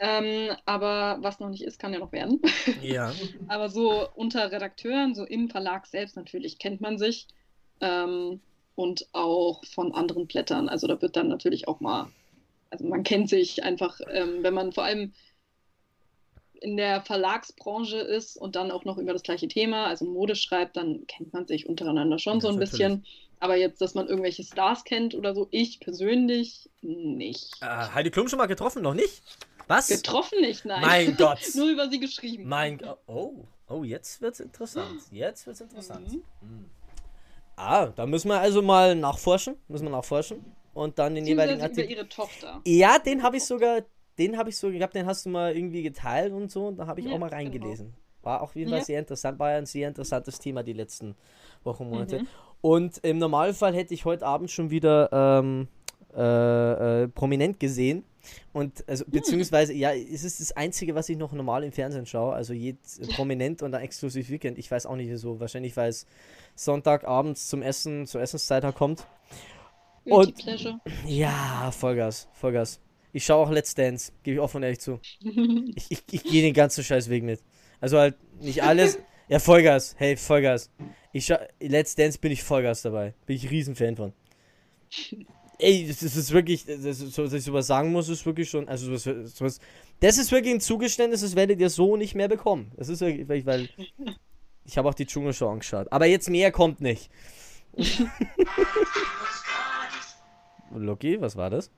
Ähm, 0.00 0.56
aber 0.64 1.18
was 1.22 1.40
noch 1.40 1.48
nicht 1.48 1.64
ist, 1.64 1.78
kann 1.78 1.92
ja 1.92 1.98
noch 1.98 2.12
werden. 2.12 2.40
Ja. 2.82 3.12
Aber 3.48 3.68
so 3.68 4.06
unter 4.14 4.52
Redakteuren, 4.52 5.14
so 5.14 5.24
im 5.24 5.48
Verlag 5.50 5.86
selbst 5.86 6.14
natürlich, 6.14 6.58
kennt 6.58 6.80
man 6.80 6.98
sich. 6.98 7.26
Ähm, 7.80 8.40
und 8.76 9.08
auch 9.12 9.64
von 9.64 9.92
anderen 9.92 10.28
Blättern. 10.28 10.68
Also 10.68 10.86
da 10.86 11.02
wird 11.02 11.16
dann 11.16 11.26
natürlich 11.26 11.66
auch 11.66 11.80
mal, 11.80 12.12
also 12.70 12.86
man 12.86 13.02
kennt 13.02 13.28
sich 13.28 13.64
einfach, 13.64 13.98
ähm, 14.08 14.44
wenn 14.44 14.54
man 14.54 14.72
vor 14.72 14.84
allem 14.84 15.12
in 16.60 16.76
der 16.76 17.00
Verlagsbranche 17.02 17.98
ist 17.98 18.36
und 18.36 18.54
dann 18.54 18.70
auch 18.70 18.84
noch 18.84 18.98
über 18.98 19.12
das 19.12 19.24
gleiche 19.24 19.48
Thema, 19.48 19.86
also 19.86 20.04
Mode 20.04 20.36
schreibt, 20.36 20.76
dann 20.76 21.06
kennt 21.08 21.32
man 21.32 21.48
sich 21.48 21.68
untereinander 21.68 22.20
schon 22.20 22.34
Ja, 22.34 22.40
so 22.40 22.48
ein 22.48 22.54
natürlich. 22.54 22.70
bisschen. 22.70 23.06
Aber 23.40 23.56
jetzt, 23.56 23.80
dass 23.80 23.94
man 23.94 24.06
irgendwelche 24.06 24.44
Stars 24.44 24.84
kennt 24.84 25.14
oder 25.14 25.34
so, 25.34 25.48
ich 25.50 25.80
persönlich 25.80 26.70
nicht. 26.80 27.50
Äh, 27.60 27.66
Heidi 27.94 28.10
Klum 28.10 28.28
schon 28.28 28.38
mal 28.38 28.46
getroffen? 28.46 28.82
Noch 28.82 28.94
nicht? 28.94 29.22
Was? 29.68 29.88
Getroffen 29.88 30.40
nicht, 30.40 30.64
nein. 30.64 30.80
Mein 30.80 31.16
Gott. 31.18 31.38
Nur 31.54 31.68
über 31.68 31.88
sie 31.90 32.00
geschrieben. 32.00 32.48
Mein 32.48 32.78
Gott. 32.78 32.98
Oh, 33.06 33.44
oh, 33.68 33.84
jetzt 33.84 34.20
wird's 34.20 34.40
interessant. 34.40 35.00
Jetzt 35.10 35.46
wird's 35.46 35.60
interessant. 35.60 36.10
Mhm. 36.40 36.66
Ah, 37.56 37.86
da 37.86 38.06
müssen 38.06 38.28
wir 38.28 38.38
also 38.40 38.62
mal 38.62 38.94
nachforschen. 38.94 39.56
Müssen 39.68 39.84
wir 39.84 39.90
nachforschen. 39.90 40.44
Und 40.74 40.98
dann 40.98 41.14
den 41.14 41.26
jeweiligen 41.26 41.58
über 41.58 41.64
Artikel. 41.68 41.90
ihre 41.90 42.08
Tochter. 42.08 42.60
Ja, 42.64 42.98
den 42.98 43.22
habe 43.22 43.36
ich 43.36 43.44
sogar, 43.44 43.82
den 44.18 44.36
habe 44.38 44.50
ich 44.50 44.56
so 44.56 44.70
gehabt, 44.70 44.94
den 44.94 45.06
hast 45.06 45.26
du 45.26 45.30
mal 45.30 45.56
irgendwie 45.56 45.82
geteilt 45.82 46.32
und 46.32 46.50
so. 46.50 46.66
Und 46.68 46.76
da 46.76 46.86
habe 46.86 47.00
ich 47.00 47.06
Ja, 47.06 47.12
auch 47.14 47.18
mal 47.18 47.26
genau. 47.28 47.36
reingelesen. 47.38 47.94
War 48.22 48.42
auf 48.42 48.54
jeden 48.54 48.70
Fall 48.70 48.80
Ja. 48.80 48.84
sehr 48.84 48.98
interessant, 49.00 49.38
war 49.38 49.50
ja 49.52 49.58
ein 49.58 49.66
sehr 49.66 49.88
interessantes 49.88 50.38
Thema 50.38 50.62
die 50.62 50.72
letzten 50.72 51.16
Wochen, 51.64 51.88
Monate. 51.88 52.20
Mhm. 52.20 52.28
Und 52.60 52.98
im 52.98 53.18
Normalfall 53.18 53.74
hätte 53.74 53.94
ich 53.94 54.04
heute 54.04 54.26
Abend 54.26 54.50
schon 54.50 54.70
wieder 54.70 55.08
ähm, 55.12 55.68
äh, 56.18 57.02
äh, 57.04 57.08
prominent 57.08 57.60
gesehen. 57.60 58.04
Und 58.52 58.86
also, 58.88 59.04
Hm. 59.04 59.12
beziehungsweise, 59.12 59.72
ja, 59.72 59.92
es 59.94 60.24
ist 60.24 60.40
das 60.40 60.52
Einzige, 60.52 60.94
was 60.94 61.08
ich 61.08 61.16
noch 61.16 61.32
normal 61.32 61.64
im 61.64 61.72
Fernsehen 61.72 62.04
schaue. 62.06 62.34
Also 62.34 62.52
jetzt 62.52 63.00
prominent 63.14 63.62
und 63.62 63.72
dann 63.72 63.80
exklusiv 63.82 64.28
Weekend. 64.30 64.58
Ich 64.58 64.70
weiß 64.70 64.86
auch 64.86 64.96
nicht 64.96 65.16
so. 65.18 65.40
Wahrscheinlich, 65.40 65.76
weil 65.76 65.90
es 65.90 66.06
Sonntagabends 66.54 67.48
zum 67.48 67.62
Essen, 67.62 68.06
zur 68.06 68.20
Essenszeit 68.20 68.64
halt 68.64 68.74
kommt. 68.74 69.06
Und-. 70.04 70.34
Ja, 71.06 71.70
Vollgas, 71.70 72.28
Vollgas. 72.32 72.80
Ich 73.12 73.24
schaue 73.24 73.46
auch 73.46 73.50
Let's 73.50 73.74
Dance, 73.74 74.12
gebe 74.22 74.34
ich 74.34 74.40
offen 74.40 74.58
und 74.58 74.62
ehrlich 74.64 74.80
zu. 74.80 75.00
Ich, 75.76 75.90
ich, 75.90 76.02
ich 76.10 76.24
gehe 76.24 76.42
den 76.42 76.52
ganzen 76.54 76.84
Scheiß 76.84 77.08
Weg 77.08 77.22
mit. 77.22 77.40
Also 77.80 77.98
halt 77.98 78.16
nicht 78.40 78.62
alles. 78.62 78.98
Ja, 79.30 79.38
Vollgas, 79.40 79.94
hey, 79.98 80.16
Vollgas. 80.16 80.70
Ich 81.12 81.26
schau, 81.26 81.36
Let's 81.60 81.94
Dance 81.94 82.18
bin 82.18 82.32
ich 82.32 82.42
Vollgas 82.42 82.80
dabei. 82.80 83.12
Bin 83.26 83.36
ich 83.36 83.50
riesen 83.50 83.74
Fan 83.76 83.94
von. 83.94 84.14
Ey, 85.60 85.88
das 85.88 86.02
ist, 86.02 86.32
wirklich, 86.32 86.64
das 86.66 86.84
ist, 86.84 87.12
so, 87.12 87.24
dass 87.24 87.32
ich 87.32 87.42
sowas 87.42 87.66
sagen 87.66 87.90
muss, 87.90 88.08
ist 88.08 88.24
wirklich 88.24 88.48
schon, 88.48 88.68
also 88.68 88.96
sowas, 88.96 89.34
sowas, 89.34 89.60
das 89.98 90.16
ist 90.16 90.30
wirklich 90.30 90.54
ein 90.54 90.60
Zugeständnis, 90.60 91.22
das 91.22 91.34
werdet 91.34 91.60
ihr 91.60 91.68
so 91.68 91.96
nicht 91.96 92.14
mehr 92.14 92.28
bekommen. 92.28 92.70
Das 92.76 92.88
ist 92.88 93.00
wirklich, 93.00 93.28
weil, 93.28 93.44
weil 93.44 93.68
ich 94.64 94.78
habe 94.78 94.88
auch 94.88 94.94
die 94.94 95.06
Dschungelshow 95.06 95.48
angeschaut. 95.48 95.88
Aber 95.90 96.06
jetzt 96.06 96.30
mehr 96.30 96.52
kommt 96.52 96.80
nicht. 96.80 97.10
Loki, 100.74 101.20
was 101.20 101.36
war 101.36 101.50
das? 101.50 101.70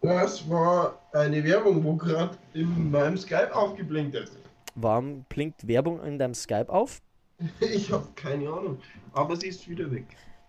Das 0.00 0.48
war 0.48 1.00
eine 1.12 1.42
Werbung, 1.44 1.82
wo 1.84 1.94
gerade 1.94 2.36
in 2.54 2.90
meinem 2.90 3.16
Skype 3.16 3.54
aufgeblinkt 3.54 4.14
ist. 4.14 4.36
Warum 4.74 5.24
blinkt 5.28 5.66
Werbung 5.66 6.02
in 6.04 6.18
deinem 6.18 6.34
Skype 6.34 6.68
auf? 6.68 7.00
Ich 7.60 7.92
habe 7.92 8.08
keine 8.16 8.48
Ahnung, 8.48 8.78
aber 9.12 9.36
sie 9.36 9.48
ist 9.48 9.68
wieder 9.68 9.88
weg. 9.92 10.06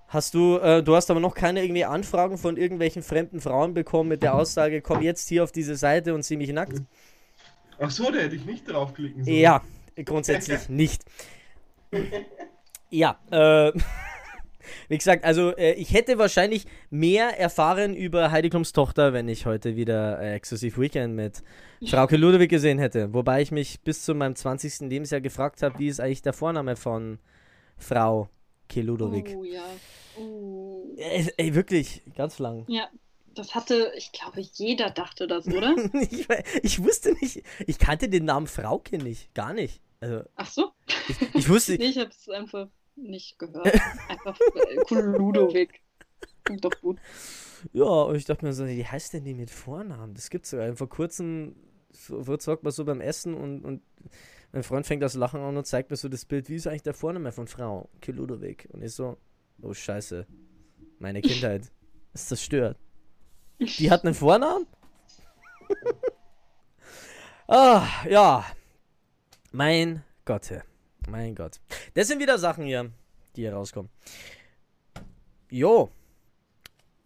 Hast 0.09 0.33
du, 0.33 0.57
äh, 0.57 0.81
du 0.81 0.95
hast 0.95 1.11
aber 1.11 1.19
noch 1.19 1.35
keine 1.35 1.61
irgendwie 1.61 1.85
Anfragen 1.85 2.39
von 2.39 2.57
irgendwelchen 2.57 3.03
fremden 3.03 3.39
Frauen 3.39 3.75
bekommen 3.75 4.09
mit 4.09 4.23
der 4.23 4.33
Aussage, 4.33 4.81
komm 4.81 5.03
jetzt 5.03 5.29
hier 5.29 5.43
auf 5.43 5.51
diese 5.51 5.75
Seite 5.75 6.15
und 6.15 6.23
sieh 6.23 6.35
mich 6.35 6.51
nackt? 6.51 6.81
Ach 7.79 7.91
so, 7.91 8.11
da 8.11 8.17
hätte 8.17 8.35
ich 8.35 8.43
nicht 8.43 8.67
draufklicken 8.67 9.23
sollen. 9.23 9.37
Ja, 9.37 9.61
grundsätzlich 10.03 10.67
nicht. 10.69 11.03
Ja, 12.89 13.19
äh, 13.29 13.71
wie 14.87 14.97
gesagt, 14.97 15.25
also 15.25 15.55
äh, 15.55 15.73
ich 15.73 15.93
hätte 15.93 16.17
wahrscheinlich 16.17 16.65
mehr 16.89 17.39
erfahren 17.39 17.95
über 17.95 18.31
Heidi 18.31 18.49
Klums 18.49 18.73
Tochter, 18.73 19.13
wenn 19.13 19.29
ich 19.29 19.45
heute 19.45 19.75
wieder 19.75 20.19
äh, 20.19 20.33
Exklusiv 20.33 20.79
Weekend 20.79 21.15
mit 21.15 21.43
Frauke 21.85 22.17
Ludwig 22.17 22.49
gesehen 22.49 22.79
hätte. 22.79 23.13
Wobei 23.13 23.43
ich 23.43 23.51
mich 23.51 23.81
bis 23.81 24.05
zu 24.05 24.15
meinem 24.15 24.35
20. 24.35 24.89
Lebensjahr 24.89 25.21
gefragt 25.21 25.61
habe, 25.61 25.77
wie 25.77 25.87
ist 25.87 25.99
eigentlich 25.99 26.23
der 26.23 26.33
Vorname 26.33 26.75
von 26.75 27.19
Frau 27.77 28.27
Ke 28.69 28.81
Ludwig? 28.81 29.35
Oh 29.35 29.43
ja. 29.43 29.65
Oh. 30.17 30.95
Ey, 30.97 31.27
ey, 31.37 31.55
wirklich, 31.55 32.01
ganz 32.15 32.39
lang. 32.39 32.65
Ja, 32.67 32.87
das 33.35 33.55
hatte, 33.55 33.91
ich 33.97 34.11
glaube, 34.11 34.41
jeder 34.41 34.89
dachte 34.91 35.27
das, 35.27 35.47
oder? 35.47 35.75
ich, 35.93 36.27
ich 36.61 36.83
wusste 36.83 37.13
nicht, 37.13 37.43
ich 37.65 37.79
kannte 37.79 38.09
den 38.09 38.25
Namen 38.25 38.47
Frauke 38.47 38.97
nicht, 38.97 39.33
gar 39.33 39.53
nicht. 39.53 39.81
Also, 39.99 40.23
Ach 40.35 40.49
so? 40.49 40.71
ich, 41.07 41.35
ich 41.35 41.49
wusste, 41.49 41.73
Nee, 41.77 41.85
ich 41.85 41.97
habe 41.97 42.09
es 42.09 42.29
einfach 42.29 42.67
nicht 42.95 43.39
gehört. 43.39 43.73
Einfach 44.07 44.39
äh, 44.55 44.77
cool 44.91 45.15
Ludovic. 45.17 45.81
Klingt 46.43 46.63
doch 46.63 46.79
gut. 46.81 46.99
Ja, 47.73 47.85
und 47.85 48.15
ich 48.15 48.25
dachte 48.25 48.45
mir 48.45 48.53
so, 48.53 48.67
wie 48.67 48.85
heißt 48.85 49.13
denn 49.13 49.23
die 49.25 49.33
mit 49.33 49.51
Vornamen? 49.51 50.13
Das 50.13 50.29
gibt's 50.29 50.49
sogar. 50.51 50.75
Vor 50.75 50.89
kurzem 50.89 51.55
so- 51.91 52.27
wird 52.27 52.41
sagt 52.41 52.63
man 52.63 52.71
so 52.71 52.85
beim 52.85 53.01
Essen 53.01 53.33
und, 53.33 53.65
und 53.65 53.81
mein 54.51 54.63
Freund 54.63 54.85
fängt 54.85 55.03
das 55.03 55.13
Lachen 55.13 55.41
an 55.41 55.57
und 55.57 55.65
zeigt 55.65 55.91
mir 55.91 55.97
so 55.97 56.09
das 56.09 56.25
Bild, 56.25 56.49
wie 56.49 56.55
ist 56.55 56.65
eigentlich 56.67 56.83
der 56.83 56.93
Vorname 56.93 57.31
von 57.31 57.47
Frau? 57.47 57.89
Kiludovic. 58.01 58.67
Und 58.71 58.81
ich 58.81 58.93
so, 58.93 59.17
oh 59.61 59.73
Scheiße, 59.73 60.25
meine 60.97 61.21
Kindheit 61.21 61.71
ist 62.13 62.29
zerstört. 62.29 62.77
Die 63.59 63.91
hat 63.91 64.03
einen 64.03 64.13
Vornamen? 64.15 64.65
ah, 67.47 67.87
ja. 68.09 68.45
Mein 69.51 70.03
Gott, 70.25 70.51
mein 71.07 71.35
Gott. 71.35 71.59
Das 71.93 72.07
sind 72.07 72.19
wieder 72.19 72.37
Sachen 72.39 72.65
hier, 72.65 72.91
die 73.35 73.41
hier 73.41 73.53
rauskommen. 73.53 73.91
Jo. 75.49 75.91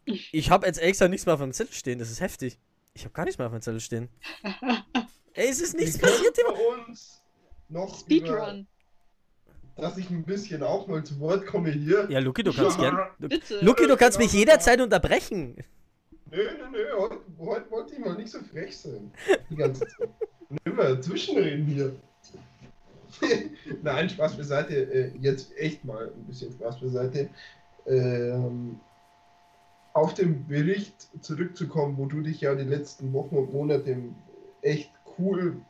Ich 0.06 0.50
habe 0.52 0.68
jetzt 0.68 0.80
extra 0.80 1.08
nichts 1.08 1.26
mehr 1.26 1.36
auf 1.36 1.42
dem 1.42 1.54
Zettel 1.54 1.74
stehen. 1.74 2.00
Das 2.00 2.12
ist 2.12 2.20
heftig. 2.20 2.60
Ich 2.94 3.06
habe 3.06 3.14
gar 3.14 3.24
nichts 3.24 3.38
mehr 3.38 3.48
auf 3.48 3.54
dem 3.54 3.62
Zettel 3.62 3.80
stehen. 3.80 4.10
Ey, 5.34 5.50
es 5.50 5.62
ist 5.62 5.76
nichts 5.76 5.98
passiert. 5.98 6.38
Bei 6.46 6.92
uns 6.92 7.23
noch 7.74 7.90
über, 7.90 7.98
Speedrun. 8.00 8.68
dass 9.76 9.98
ich 9.98 10.10
ein 10.10 10.24
bisschen 10.24 10.64
auch 10.64 10.88
mal 10.88 11.04
zu 11.04 11.20
Wort 11.20 11.46
komme 11.46 11.72
hier. 11.72 12.08
Ja, 12.10 12.20
Luki, 12.20 12.44
du 12.44 12.54
kannst 12.54 12.80
gern. 12.80 12.98
Du, 13.20 13.28
Bitte. 13.28 13.60
Luki, 13.62 13.88
du 13.88 13.98
kannst 13.98 14.20
mich 14.20 14.32
jederzeit 14.32 14.80
unterbrechen. 14.80 15.58
Nö, 16.32 16.38
nö, 16.58 16.70
nö, 16.72 16.86
heute, 16.98 17.18
heute 17.40 17.72
wollte 17.72 17.94
ich 17.94 18.00
mal 18.00 18.16
nicht 18.16 18.32
so 18.32 18.40
frech 18.40 18.78
sein. 18.78 19.12
Die 19.50 19.56
ganze 19.56 19.82
Zeit. 19.82 20.10
Und 20.50 20.60
immer 20.66 21.00
zwischenreden 21.02 21.66
hier. 21.66 21.96
Nein, 23.84 24.10
Spaß 24.10 24.38
beiseite. 24.38 24.76
Äh, 24.76 25.12
jetzt 25.20 25.56
echt 25.58 25.84
mal 25.86 26.08
ein 26.08 26.24
bisschen 26.26 26.52
Spaß 26.52 26.80
beiseite. 26.80 27.30
Ähm, 27.86 28.80
auf 29.94 30.14
den 30.16 30.48
Bericht 30.48 31.10
zurückzukommen, 31.22 31.98
wo 31.98 32.06
du 32.08 32.22
dich 32.22 32.42
ja 32.42 32.56
die 32.56 32.64
letzten 32.64 33.14
Wochen 33.14 33.36
und 33.36 33.54
Monate 33.54 33.98
echt 34.62 34.92
cool 35.18 35.62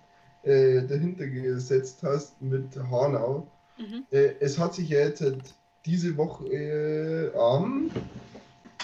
äh, 0.44 0.86
dahinter 0.86 1.28
gesetzt 1.28 2.04
hast 2.04 2.42
mit 2.42 2.76
Hanau. 2.76 3.52
Mhm. 3.78 4.06
Äh, 4.12 4.36
es 4.40 4.60
hat 4.60 4.76
sich 4.76 4.90
ja 4.90 5.00
jetzt 5.00 5.22
halt 5.22 5.56
diese 5.86 6.16
Woche 6.16 6.48
äh, 6.48 7.38
am 7.38 7.90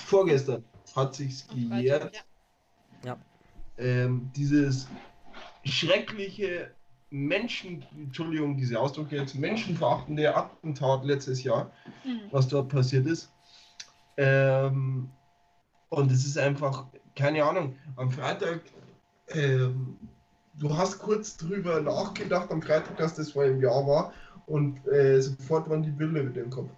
vorgestern 0.06 0.64
hat 0.96 1.16
sich's 1.16 1.48
gejährt. 1.48 2.26
Ja. 3.06 3.18
Ähm, 3.78 4.32
dieses 4.36 4.88
schreckliche 5.64 6.72
Menschen, 7.12 7.86
Entschuldigung, 7.96 8.58
diese 8.58 8.80
Ausdruck 8.80 9.12
jetzt, 9.12 9.36
menschenverachtende 9.36 10.36
Attentat 10.36 11.06
letztes 11.06 11.44
Jahr, 11.44 11.72
Mhm. 12.04 12.22
was 12.32 12.48
dort 12.48 12.70
passiert 12.70 13.08
ist. 13.08 13.32
Ähm, 14.18 15.10
und 15.90 16.12
es 16.12 16.26
ist 16.26 16.38
einfach, 16.38 16.88
keine 17.16 17.44
Ahnung, 17.44 17.76
am 17.96 18.12
Freitag, 18.12 18.62
ähm, 19.30 19.98
du 20.60 20.76
hast 20.78 21.00
kurz 21.00 21.38
drüber 21.38 21.82
nachgedacht 21.82 22.52
am 22.52 22.62
Freitag, 22.62 22.98
dass 22.98 23.16
das 23.16 23.32
vor 23.32 23.44
einem 23.44 23.62
Jahr 23.62 23.86
war 23.88 24.14
und 24.48 24.86
äh, 24.88 25.22
sofort 25.22 25.70
waren 25.70 25.84
die 25.84 25.92
Bilder 25.92 26.28
wieder 26.28 26.44
im 26.44 26.50
Kopf. 26.50 26.70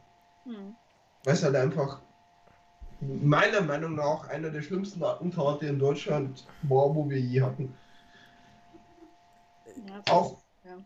Mhm. 0.46 0.76
Weil 1.24 1.34
es 1.34 1.44
halt 1.44 1.56
einfach 1.56 2.02
meiner 3.02 3.62
Meinung 3.62 3.96
nach 3.96 4.30
einer 4.30 4.50
der 4.50 4.62
schlimmsten 4.62 5.04
Attentate 5.04 5.66
in 5.66 5.80
Deutschland 5.80 6.46
war, 6.64 6.94
wo 6.96 7.10
wir 7.10 7.20
je 7.20 7.42
hatten. 7.42 7.74
Ja, 9.88 10.02
Auch, 10.14 10.38
ja. 10.64 10.78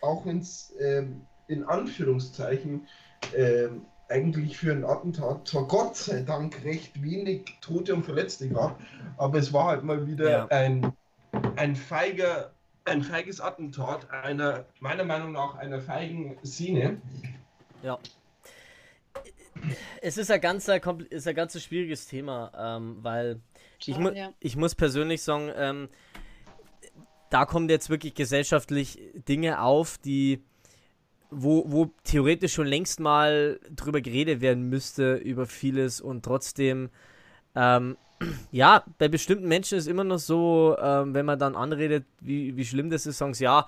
auch 0.00 0.24
wenn 0.26 0.38
es 0.38 0.72
ähm, 0.80 1.22
in 1.48 1.64
Anführungszeichen 1.64 2.86
ähm, 3.34 3.86
eigentlich 4.08 4.56
für 4.58 4.72
ein 4.72 4.84
Attentat 4.84 5.48
zwar 5.48 5.66
Gott 5.66 5.96
sei 5.96 6.20
Dank 6.20 6.62
recht 6.64 7.02
wenig 7.02 7.56
Tote 7.60 7.94
und 7.94 8.04
Verletzte 8.04 8.48
gab, 8.48 8.78
aber 9.16 9.38
es 9.38 9.52
war 9.52 9.68
halt 9.68 9.82
mal 9.82 10.06
wieder 10.06 10.30
Ja. 10.30 10.46
ein, 10.48 10.92
ein 11.56 11.76
feiger, 11.76 12.52
ein 12.84 13.02
feiges 13.02 13.40
Attentat 13.40 14.10
einer, 14.10 14.66
meiner 14.80 15.04
Meinung 15.04 15.32
nach, 15.32 15.56
einer 15.56 15.80
feigen 15.80 16.36
Szene. 16.44 17.00
Ja. 17.82 17.98
Es 20.00 20.18
ist 20.18 20.30
ein 20.30 20.40
ganz, 20.40 20.68
ist 20.68 21.28
ein 21.28 21.34
ganz 21.34 21.62
schwieriges 21.62 22.06
Thema, 22.06 22.52
ähm, 22.58 22.98
weil 23.02 23.40
ich, 23.86 23.98
mu 23.98 24.10
ja. 24.10 24.32
ich 24.40 24.56
muss 24.56 24.74
persönlich 24.74 25.22
sagen, 25.22 25.50
ähm, 25.56 25.88
da 27.30 27.46
kommen 27.46 27.68
jetzt 27.68 27.90
wirklich 27.90 28.14
gesellschaftlich 28.14 28.98
Dinge 29.28 29.60
auf, 29.60 29.98
die, 29.98 30.42
wo, 31.30 31.64
wo 31.66 31.90
theoretisch 32.04 32.52
schon 32.52 32.66
längst 32.66 33.00
mal 33.00 33.58
drüber 33.74 34.00
geredet 34.00 34.40
werden 34.40 34.68
müsste, 34.68 35.14
über 35.14 35.46
vieles 35.46 36.00
und 36.00 36.24
trotzdem, 36.24 36.90
ähm, 37.54 37.96
ja, 38.52 38.84
bei 38.98 39.08
bestimmten 39.08 39.48
Menschen 39.48 39.78
ist 39.78 39.86
immer 39.86 40.04
noch 40.04 40.18
so, 40.18 40.76
ähm, 40.80 41.14
wenn 41.14 41.26
man 41.26 41.38
dann 41.38 41.56
anredet, 41.56 42.04
wie, 42.20 42.56
wie 42.56 42.64
schlimm 42.64 42.90
das 42.90 43.06
ist, 43.06 43.18
sagen 43.18 43.34
sie, 43.34 43.44
ja, 43.44 43.66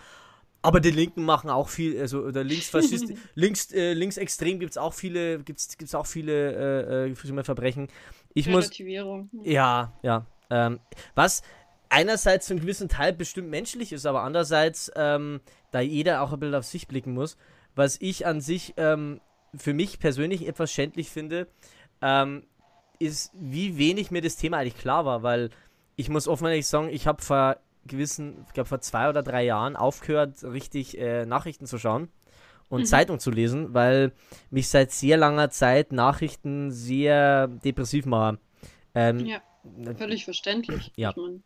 aber 0.63 0.81
die 0.81 0.91
Linken 0.91 1.25
machen 1.25 1.49
auch 1.49 1.69
viel, 1.69 2.01
also 2.01 2.23
oder 2.23 2.43
Linksfaschist, 2.43 3.13
links, 3.35 3.73
äh, 3.73 3.93
linksextrem 3.93 4.59
gibt 4.59 4.73
es 4.73 4.79
auch 4.79 4.95
viele, 4.95 5.39
gibt's, 5.41 5.79
gibt's 5.79 5.95
auch 5.95 6.07
viele 6.07 7.07
äh, 7.07 7.11
äh, 7.11 7.45
Verbrechen. 7.45 7.89
Ich 8.35 8.49
muss. 8.49 8.71
Mhm. 8.79 9.29
ja, 9.45 9.93
ja. 10.03 10.27
Ähm, 10.51 10.81
was 11.15 11.43
einerseits 11.89 12.47
zu 12.47 12.55
einem 12.55 12.63
gewissen 12.63 12.89
Teil 12.89 13.13
bestimmt 13.13 13.49
menschlich 13.49 13.93
ist, 13.93 14.07
aber 14.07 14.23
andererseits, 14.23 14.91
ähm, 14.97 15.41
da 15.71 15.81
jeder 15.81 16.23
auch 16.23 16.33
ein 16.33 16.41
bisschen 16.41 16.55
auf 16.55 16.65
sich 16.65 16.89
blicken 16.89 17.15
muss, 17.15 17.37
was 17.75 17.97
ich 18.01 18.27
an 18.27 18.41
sich 18.41 18.75
ähm, 18.77 19.21
für 19.55 19.75
mich 19.75 19.99
persönlich 19.99 20.47
etwas 20.47 20.73
schändlich 20.73 21.11
finde, 21.11 21.47
ähm, 22.03 22.45
ist, 22.99 23.31
wie 23.35 23.79
wenig 23.79 24.11
mir 24.11 24.23
das 24.23 24.37
Thema 24.37 24.59
eigentlich 24.59 24.79
klar 24.79 25.05
war, 25.05 25.23
weil 25.23 25.51
ich 25.97 26.09
muss 26.09 26.29
offen 26.29 26.47
ehrlich 26.47 26.67
sagen, 26.67 26.89
ich 26.91 27.07
habe 27.07 27.23
vor 27.23 27.57
gewissen, 27.87 28.45
ich 28.47 28.53
glaube 28.55 28.69
vor 28.69 28.81
zwei 28.81 29.09
oder 29.09 29.23
drei 29.23 29.45
Jahren 29.45 29.77
aufgehört, 29.77 30.43
richtig 30.43 30.99
äh, 30.99 31.25
Nachrichten 31.25 31.67
zu 31.67 31.79
schauen 31.79 32.09
und 32.69 32.81
Mhm. 32.81 32.87
Zeitung 32.87 33.21
zu 33.21 33.31
lesen, 33.31 33.75
weil 33.75 34.13
mich 34.51 34.69
seit 34.69 34.91
sehr 34.91 35.17
langer 35.17 35.51
Zeit 35.51 35.93
Nachrichten 35.93 36.71
sehr 36.73 37.47
depressiv 37.49 38.07
machen. 38.07 38.39
Ähm, 38.95 39.27
Ja, 39.27 39.41
völlig 39.97 40.25
verständlich. 40.25 40.93
Ja. 40.97 41.11
Ich 41.11 41.17
mein, 41.17 41.43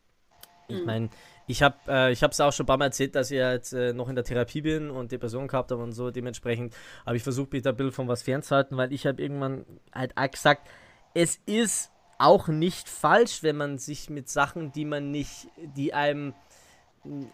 ich 0.68 0.80
Mhm. 0.80 0.86
meine, 0.86 1.08
ich 1.46 1.62
habe 1.62 1.76
äh, 1.88 2.12
es 2.12 2.40
auch 2.40 2.52
schon 2.52 2.64
ein 2.64 2.66
paar 2.68 2.78
Mal 2.78 2.86
erzählt, 2.86 3.14
dass 3.14 3.30
ich 3.30 3.38
jetzt 3.38 3.72
äh, 3.72 3.92
noch 3.92 4.08
in 4.08 4.14
der 4.14 4.24
Therapie 4.24 4.62
bin 4.62 4.88
und 4.88 5.10
Depressionen 5.12 5.48
gehabt 5.48 5.72
habe 5.72 5.82
und 5.82 5.92
so. 5.92 6.10
Dementsprechend 6.10 6.74
habe 7.04 7.16
ich 7.16 7.22
versucht, 7.22 7.52
mich 7.52 7.62
da 7.62 7.70
ein 7.70 7.76
bisschen 7.76 7.92
von 7.92 8.08
was 8.08 8.22
fernzuhalten, 8.22 8.76
weil 8.76 8.92
ich 8.92 9.06
habe 9.06 9.20
irgendwann 9.20 9.64
halt 9.92 10.16
auch 10.16 10.30
gesagt, 10.30 10.68
es 11.14 11.40
ist 11.46 11.90
auch 12.18 12.48
nicht 12.48 12.88
falsch, 12.88 13.42
wenn 13.42 13.56
man 13.56 13.78
sich 13.78 14.10
mit 14.10 14.28
Sachen, 14.28 14.72
die 14.72 14.84
man 14.84 15.10
nicht, 15.10 15.48
die 15.56 15.94
einem, 15.94 16.34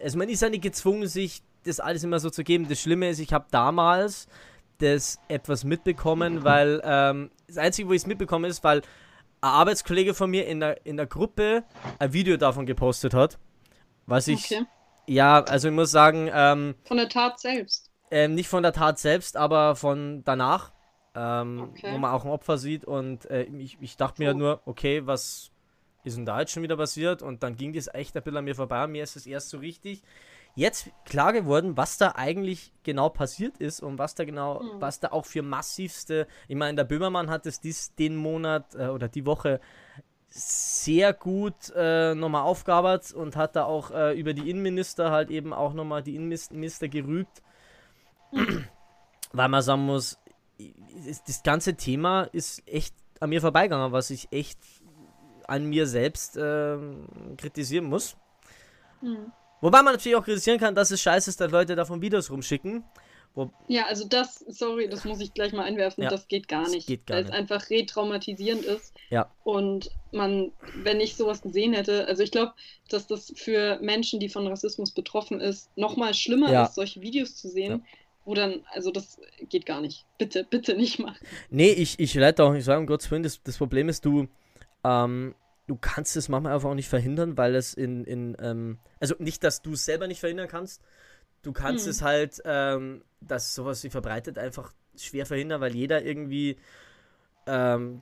also 0.01 0.17
man 0.17 0.29
ist 0.29 0.41
ja 0.41 0.49
nicht 0.49 0.63
gezwungen, 0.63 1.07
sich 1.07 1.43
das 1.63 1.79
alles 1.79 2.03
immer 2.03 2.19
so 2.19 2.29
zu 2.29 2.43
geben. 2.43 2.69
Das 2.69 2.79
Schlimme 2.79 3.09
ist, 3.09 3.19
ich 3.19 3.33
habe 3.33 3.47
damals 3.51 4.27
das 4.77 5.19
etwas 5.27 5.63
mitbekommen, 5.63 6.43
weil 6.43 6.81
ähm, 6.83 7.31
das 7.47 7.57
Einzige, 7.57 7.89
wo 7.89 7.93
ich 7.93 8.03
es 8.03 8.07
mitbekommen 8.07 8.45
ist, 8.45 8.63
weil 8.63 8.79
ein 9.41 9.49
Arbeitskollege 9.49 10.13
von 10.13 10.29
mir 10.29 10.47
in 10.47 10.61
der, 10.61 10.85
in 10.85 10.97
der 10.97 11.07
Gruppe 11.07 11.63
ein 11.99 12.13
Video 12.13 12.37
davon 12.37 12.65
gepostet 12.65 13.13
hat. 13.13 13.37
Was 14.05 14.27
ich, 14.29 14.45
okay. 14.45 14.63
ja, 15.07 15.43
also 15.43 15.67
ich 15.67 15.73
muss 15.73 15.91
sagen, 15.91 16.29
ähm, 16.33 16.75
Von 16.85 16.97
der 16.97 17.09
Tat 17.09 17.39
selbst. 17.39 17.91
ähm, 18.09 18.35
nicht 18.35 18.47
von 18.47 18.63
der 18.63 18.71
Tat 18.71 18.99
selbst, 18.99 19.35
aber 19.35 19.75
von 19.75 20.23
danach. 20.23 20.71
Ähm, 21.17 21.69
Okay. 21.73 21.91
wo 21.93 21.97
man 21.97 22.11
auch 22.11 22.23
ein 22.25 22.31
Opfer 22.31 22.57
sieht. 22.57 22.85
Und 22.85 23.25
äh, 23.31 23.43
ich, 23.43 23.77
ich 23.81 23.97
dachte 23.97 24.21
mir 24.21 24.33
Oh. 24.35 24.37
nur, 24.37 24.61
okay, 24.65 25.05
was 25.05 25.51
ist 26.03 26.15
denn 26.17 26.25
da 26.25 26.39
jetzt 26.39 26.51
schon 26.53 26.63
wieder 26.63 26.77
passiert? 26.77 27.21
Und 27.21 27.43
dann 27.43 27.55
ging 27.57 27.73
das 27.73 27.87
echt 27.93 28.15
ein 28.15 28.23
bisschen 28.23 28.37
an 28.37 28.45
mir 28.45 28.55
vorbei. 28.55 28.85
Mir 28.87 29.03
ist 29.03 29.15
es 29.15 29.25
erst 29.25 29.49
so 29.49 29.57
richtig 29.57 30.03
jetzt 30.55 30.89
klar 31.05 31.33
geworden, 31.33 31.77
was 31.77 31.97
da 31.99 32.13
eigentlich 32.15 32.71
genau 32.83 33.09
passiert 33.09 33.57
ist 33.59 33.81
und 33.81 33.99
was 33.99 34.15
da 34.15 34.25
genau, 34.25 34.63
Mhm. 34.63 34.81
was 34.81 34.99
da 34.99 35.09
auch 35.11 35.25
für 35.25 35.43
massivste, 35.43 36.27
ich 36.47 36.55
meine, 36.55 36.75
der 36.75 36.83
Böhmermann 36.83 37.29
hat 37.29 37.45
es 37.45 37.59
dies, 37.61 37.93
den 37.95 38.15
Monat 38.15 38.73
äh, 38.75 38.87
oder 38.87 39.07
die 39.07 39.25
Woche 39.27 39.59
sehr 40.29 41.13
gut 41.13 41.71
äh, 41.75 42.15
nochmal 42.15 42.41
aufgearbeitet 42.43 43.13
und 43.13 43.35
hat 43.35 43.55
da 43.55 43.65
auch 43.65 43.91
äh, 43.91 44.19
über 44.19 44.33
die 44.33 44.49
Innenminister 44.49 45.11
halt 45.11 45.29
eben 45.29 45.53
auch 45.53 45.73
nochmal 45.73 46.01
die 46.03 46.15
Innenminister 46.15 46.87
gerügt, 46.87 47.41
weil 49.31 49.49
man 49.49 49.61
sagen 49.61 49.85
muss, 49.85 50.19
das 51.27 51.43
ganze 51.43 51.75
Thema 51.75 52.23
ist 52.31 52.61
echt 52.67 52.93
an 53.19 53.29
mir 53.29 53.41
vorbeigegangen, 53.41 53.91
was 53.91 54.09
ich 54.09 54.27
echt 54.31 54.59
an 55.47 55.65
mir 55.65 55.87
selbst 55.87 56.37
ähm, 56.39 57.07
kritisieren 57.37 57.85
muss. 57.85 58.15
Hm. 59.01 59.31
Wobei 59.61 59.81
man 59.81 59.93
natürlich 59.93 60.15
auch 60.15 60.23
kritisieren 60.23 60.59
kann, 60.59 60.75
dass 60.75 60.91
es 60.91 61.01
scheiße 61.01 61.29
ist, 61.29 61.39
dass 61.41 61.51
Leute 61.51 61.75
davon 61.75 62.01
Videos 62.01 62.29
rumschicken. 62.29 62.83
Ja, 63.67 63.85
also 63.85 64.07
das, 64.07 64.39
sorry, 64.47 64.89
das 64.89 65.05
muss 65.05 65.19
ich 65.21 65.31
gleich 65.31 65.53
mal 65.53 65.61
einwerfen, 65.63 66.03
Ja, 66.03 66.09
das 66.09 66.27
geht 66.27 66.47
gar 66.47 66.67
nicht. 66.69 66.87
geht 66.87 67.05
gar 67.05 67.17
weil 67.17 67.23
nicht. 67.23 67.33
es 67.33 67.37
einfach 67.39 67.69
retraumatisierend 67.69 68.65
ist. 68.65 68.95
Ja. 69.11 69.29
Und 69.43 69.91
man, 70.11 70.51
wenn 70.77 70.99
ich 70.99 71.15
sowas 71.15 71.43
gesehen 71.43 71.73
hätte, 71.73 72.07
also 72.07 72.23
ich 72.23 72.31
glaube, 72.31 72.53
dass 72.89 73.05
das 73.05 73.31
für 73.35 73.77
Menschen, 73.79 74.19
die 74.19 74.29
von 74.29 74.47
Rassismus 74.47 74.89
betroffen 74.91 75.39
ist, 75.39 75.69
nochmal 75.77 76.15
schlimmer 76.15 76.51
Ja. 76.51 76.63
ist, 76.63 76.73
solche 76.73 76.99
Videos 77.01 77.35
zu 77.35 77.47
sehen, 77.47 77.85
wo 78.27 78.33
dann, 78.35 78.61
also 78.73 78.91
das 78.91 79.19
geht 79.49 79.65
gar 79.65 79.79
nicht. 79.79 80.05
Bitte, 80.17 80.43
bitte 80.43 80.75
nicht 80.75 80.99
machen. 80.99 81.17
Nee, 81.49 81.71
ich, 81.71 81.97
ich 81.97 82.13
leite 82.13 82.43
auch 82.43 82.51
nicht 82.51 82.65
sagen, 82.65 82.81
um 82.81 82.87
Gottes 82.87 83.09
Willen, 83.09 83.23
das, 83.23 83.41
das 83.41 83.57
Problem 83.57 83.87
ist, 83.87 84.03
du, 84.03 84.27
ähm, 84.83 85.33
du 85.65 85.77
kannst 85.77 86.17
es 86.17 86.27
manchmal 86.27 86.53
einfach 86.53 86.69
auch 86.69 86.75
nicht 86.75 86.89
verhindern, 86.89 87.37
weil 87.37 87.55
es 87.55 87.73
in, 87.73 88.03
in 88.03 88.35
ähm, 88.39 88.79
also 88.99 89.15
nicht, 89.19 89.45
dass 89.45 89.61
du 89.61 89.73
es 89.73 89.85
selber 89.85 90.07
nicht 90.07 90.19
verhindern 90.19 90.49
kannst, 90.49 90.81
du 91.41 91.53
kannst 91.53 91.85
Hm. 91.85 91.91
es 91.91 92.01
halt, 92.01 92.41
ähm, 92.43 93.01
dass 93.21 93.55
sowas 93.55 93.79
sich 93.79 93.93
verbreitet, 93.93 94.37
einfach 94.37 94.73
schwer 94.97 95.25
verhindern, 95.25 95.61
weil 95.61 95.73
jeder 95.73 96.03
irgendwie, 96.03 96.57
ähm, 97.45 98.01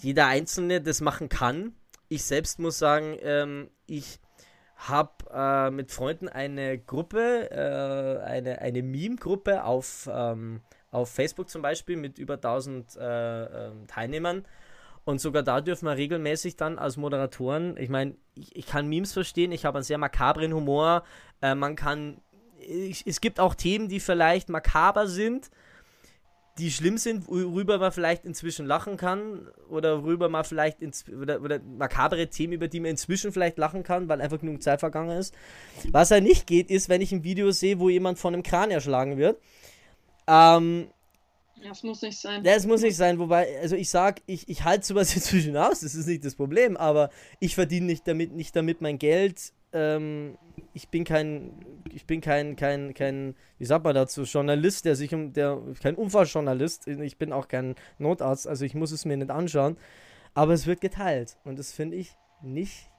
jeder 0.00 0.28
Einzelne 0.28 0.80
das 0.80 1.00
machen 1.00 1.28
kann. 1.28 1.74
Ich 2.08 2.22
selbst 2.22 2.60
muss 2.60 2.78
sagen, 2.78 3.16
ähm, 3.22 3.68
ich 3.86 4.20
habe 4.78 5.12
äh, 5.34 5.70
mit 5.70 5.90
Freunden 5.90 6.28
eine 6.28 6.78
Gruppe, 6.78 7.50
äh, 7.50 8.24
eine, 8.24 8.60
eine 8.60 8.82
Meme-Gruppe 8.82 9.64
auf, 9.64 10.08
ähm, 10.10 10.60
auf 10.90 11.10
Facebook 11.10 11.50
zum 11.50 11.62
Beispiel 11.62 11.96
mit 11.96 12.18
über 12.18 12.34
1000 12.34 12.96
äh, 12.96 13.66
ähm, 13.66 13.86
Teilnehmern. 13.88 14.44
Und 15.04 15.20
sogar 15.20 15.42
da 15.42 15.60
dürfen 15.60 15.86
wir 15.86 15.96
regelmäßig 15.96 16.56
dann 16.56 16.78
als 16.78 16.96
Moderatoren, 16.96 17.76
ich 17.76 17.88
meine, 17.88 18.14
ich, 18.34 18.54
ich 18.54 18.66
kann 18.66 18.88
Memes 18.88 19.12
verstehen, 19.12 19.52
ich 19.52 19.64
habe 19.64 19.78
einen 19.78 19.84
sehr 19.84 19.98
makabren 19.98 20.52
Humor. 20.52 21.02
Äh, 21.42 21.54
man 21.54 21.74
kann, 21.76 22.20
ich, 22.60 23.06
es 23.06 23.20
gibt 23.20 23.40
auch 23.40 23.54
Themen, 23.54 23.88
die 23.88 24.00
vielleicht 24.00 24.48
makaber 24.48 25.08
sind, 25.08 25.50
die 26.58 26.70
schlimm 26.70 26.98
sind, 26.98 27.28
worüber 27.28 27.78
man 27.78 27.92
vielleicht 27.92 28.24
inzwischen 28.24 28.66
lachen 28.66 28.96
kann 28.96 29.46
oder 29.68 30.02
worüber 30.02 30.28
man 30.28 30.44
vielleicht 30.44 30.82
ins, 30.82 31.04
oder, 31.08 31.40
oder 31.40 31.60
makabere 31.60 32.28
Themen, 32.28 32.54
über 32.54 32.68
die 32.68 32.80
man 32.80 32.90
inzwischen 32.90 33.32
vielleicht 33.32 33.58
lachen 33.58 33.82
kann, 33.84 34.08
weil 34.08 34.20
einfach 34.20 34.40
genug 34.40 34.62
Zeit 34.62 34.80
vergangen 34.80 35.16
ist. 35.16 35.34
Was 35.92 36.10
ja 36.10 36.20
nicht 36.20 36.46
geht, 36.46 36.70
ist, 36.70 36.88
wenn 36.88 37.00
ich 37.00 37.12
ein 37.12 37.22
Video 37.24 37.50
sehe, 37.52 37.78
wo 37.78 37.88
jemand 37.88 38.18
von 38.18 38.34
einem 38.34 38.42
Kran 38.42 38.70
erschlagen 38.70 39.16
wird. 39.18 39.40
Ähm, 40.26 40.88
Das 41.62 41.82
muss 41.82 42.02
nicht 42.02 42.18
sein. 42.18 42.42
das 42.44 42.66
muss 42.66 42.82
nicht 42.82 42.96
sein, 42.96 43.18
wobei, 43.18 43.58
also 43.60 43.76
ich 43.76 43.88
sag, 43.90 44.20
ich, 44.26 44.48
ich 44.48 44.64
halte 44.64 44.86
sowas 44.86 45.14
inzwischen 45.14 45.56
aus, 45.56 45.80
das 45.80 45.94
ist 45.94 46.06
nicht 46.06 46.24
das 46.24 46.34
Problem, 46.34 46.76
aber 46.76 47.10
ich 47.40 47.54
verdiene 47.54 47.86
nicht 47.86 48.06
damit, 48.06 48.32
nicht 48.32 48.54
damit 48.54 48.80
mein 48.80 48.98
Geld. 48.98 49.52
Ähm, 49.72 50.38
ich 50.72 50.88
bin 50.88 51.04
kein, 51.04 51.52
ich 51.92 52.06
bin 52.06 52.20
kein, 52.20 52.56
kein, 52.56 52.94
kein, 52.94 53.34
wie 53.58 53.64
sagt 53.64 53.84
man 53.84 53.94
dazu, 53.94 54.22
Journalist, 54.22 54.84
der 54.84 54.96
sich 54.96 55.14
um, 55.14 55.32
der, 55.32 55.60
kein 55.82 55.94
Unfalljournalist, 55.94 56.86
ich 56.88 57.18
bin 57.18 57.32
auch 57.32 57.48
kein 57.48 57.74
Notarzt, 57.98 58.46
also 58.46 58.64
ich 58.64 58.74
muss 58.74 58.92
es 58.92 59.04
mir 59.04 59.16
nicht 59.16 59.30
anschauen, 59.30 59.76
aber 60.34 60.52
es 60.52 60.66
wird 60.66 60.80
geteilt 60.80 61.36
und 61.44 61.58
das 61.58 61.72
finde 61.72 61.96
ich 61.96 62.16
nicht, 62.42 62.90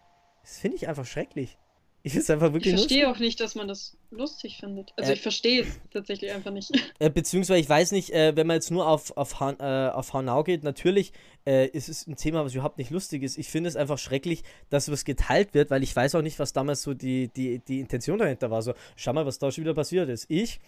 das 0.41 0.59
finde 0.59 0.77
ich 0.77 0.87
einfach 0.87 1.05
schrecklich. 1.05 1.57
Ich 2.01 2.15
Ich 2.15 2.27
wirklich 2.27 2.51
lustig. 2.51 2.73
verstehe 2.73 3.09
auch 3.09 3.19
nicht, 3.19 3.39
dass 3.41 3.55
man 3.55 3.67
das 3.67 3.97
lustig 4.09 4.57
findet. 4.57 4.93
Also 4.95 5.11
Äh, 5.11 5.15
ich 5.15 5.21
verstehe 5.21 5.63
es 5.63 5.79
tatsächlich 5.91 6.31
einfach 6.31 6.51
nicht. 6.51 6.71
Äh, 6.99 7.09
beziehungsweise, 7.09 7.59
ich 7.59 7.67
weiß 7.67 7.91
nicht, 7.91 8.11
äh, 8.11 8.35
wenn 8.37 8.47
man 8.47 8.55
jetzt 8.55 8.71
nur 8.71 8.87
auf, 8.87 9.15
auf, 9.17 9.39
Han, 9.41 9.57
äh, 9.59 9.89
auf 9.93 10.13
Hanau 10.13 10.43
geht, 10.43 10.63
natürlich 10.63 11.11
äh, 11.45 11.67
ist 11.67 11.89
es 11.89 12.07
ein 12.07 12.15
Thema, 12.15 12.45
was 12.45 12.53
überhaupt 12.53 12.77
nicht 12.77 12.89
lustig 12.89 13.23
ist. 13.23 13.37
Ich 13.37 13.49
finde 13.49 13.67
es 13.67 13.75
einfach 13.75 13.97
schrecklich, 13.97 14.43
dass 14.69 14.89
was 14.89 15.03
geteilt 15.03 15.53
wird, 15.53 15.71
weil 15.71 15.83
ich 15.83 15.93
weiß 15.93 16.15
auch 16.15 16.21
nicht, 16.21 16.39
was 16.39 16.53
damals 16.53 16.83
so 16.83 16.93
die, 16.93 17.27
die, 17.35 17.59
die 17.59 17.81
Intention 17.81 18.17
dahinter 18.17 18.49
war. 18.49 18.61
So, 18.61 18.73
schau 18.95 19.11
mal, 19.11 19.25
was 19.25 19.37
da 19.37 19.51
schon 19.51 19.65
wieder 19.65 19.73
passiert 19.73 20.07
ist. 20.07 20.25
Ich, 20.29 20.61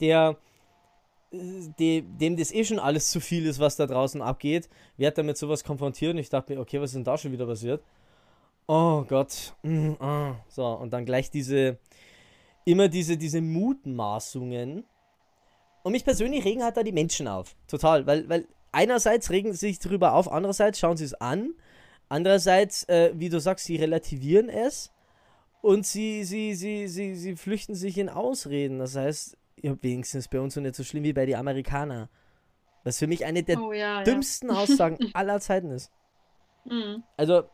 der, 0.00 0.38
äh, 1.30 1.36
de, 1.78 2.02
dem 2.02 2.36
das 2.38 2.52
eh 2.52 2.64
schon 2.64 2.78
alles 2.78 3.10
zu 3.10 3.20
viel 3.20 3.44
ist, 3.44 3.58
was 3.58 3.76
da 3.76 3.86
draußen 3.86 4.22
abgeht, 4.22 4.70
werde 4.96 5.16
damit 5.16 5.36
sowas 5.36 5.62
konfrontiert 5.62 6.12
und 6.14 6.18
ich 6.18 6.30
dachte 6.30 6.54
mir, 6.54 6.60
okay, 6.60 6.80
was 6.80 6.90
ist 6.90 6.94
denn 6.96 7.04
da 7.04 7.18
schon 7.18 7.32
wieder 7.32 7.46
passiert? 7.46 7.82
Oh 8.66 9.04
Gott. 9.08 9.54
Mm, 9.62 9.92
ah. 9.98 10.36
So, 10.48 10.66
und 10.66 10.92
dann 10.92 11.04
gleich 11.04 11.30
diese, 11.30 11.78
immer 12.64 12.88
diese, 12.88 13.16
diese 13.16 13.40
Mutmaßungen. 13.40 14.84
Und 15.82 15.92
mich 15.92 16.04
persönlich 16.04 16.44
regen 16.44 16.62
halt 16.62 16.76
da 16.76 16.82
die 16.82 16.92
Menschen 16.92 17.26
auf. 17.26 17.56
Total. 17.66 18.06
Weil, 18.06 18.28
weil 18.28 18.46
einerseits 18.72 19.30
regen 19.30 19.52
sie 19.52 19.68
sich 19.68 19.78
darüber 19.78 20.14
auf, 20.14 20.30
andererseits 20.30 20.78
schauen 20.78 20.96
sie 20.96 21.04
es 21.04 21.14
an. 21.14 21.54
Andererseits, 22.08 22.84
äh, 22.84 23.12
wie 23.14 23.28
du 23.28 23.40
sagst, 23.40 23.66
sie 23.66 23.76
relativieren 23.76 24.48
es. 24.48 24.92
Und 25.62 25.86
sie, 25.86 26.24
sie, 26.24 26.54
sie, 26.54 26.88
sie, 26.88 27.14
sie 27.14 27.36
flüchten 27.36 27.74
sich 27.74 27.98
in 27.98 28.08
Ausreden. 28.08 28.78
Das 28.78 28.96
heißt, 28.96 29.36
ja, 29.62 29.76
wenigstens 29.82 30.28
bei 30.28 30.40
uns 30.40 30.54
so 30.54 30.60
nicht 30.60 30.74
so 30.74 30.84
schlimm 30.84 31.04
wie 31.04 31.12
bei 31.12 31.26
den 31.26 31.36
Amerikanern. 31.36 32.08
Was 32.84 32.98
für 32.98 33.06
mich 33.06 33.24
eine 33.24 33.42
der 33.42 33.60
oh 33.60 33.72
ja, 33.72 33.98
ja. 33.98 34.02
dümmsten 34.04 34.50
Aussagen 34.50 34.98
aller 35.12 35.40
Zeiten 35.40 35.70
ist. 35.70 35.90
Mhm. 36.64 37.02
Also, 37.16 37.44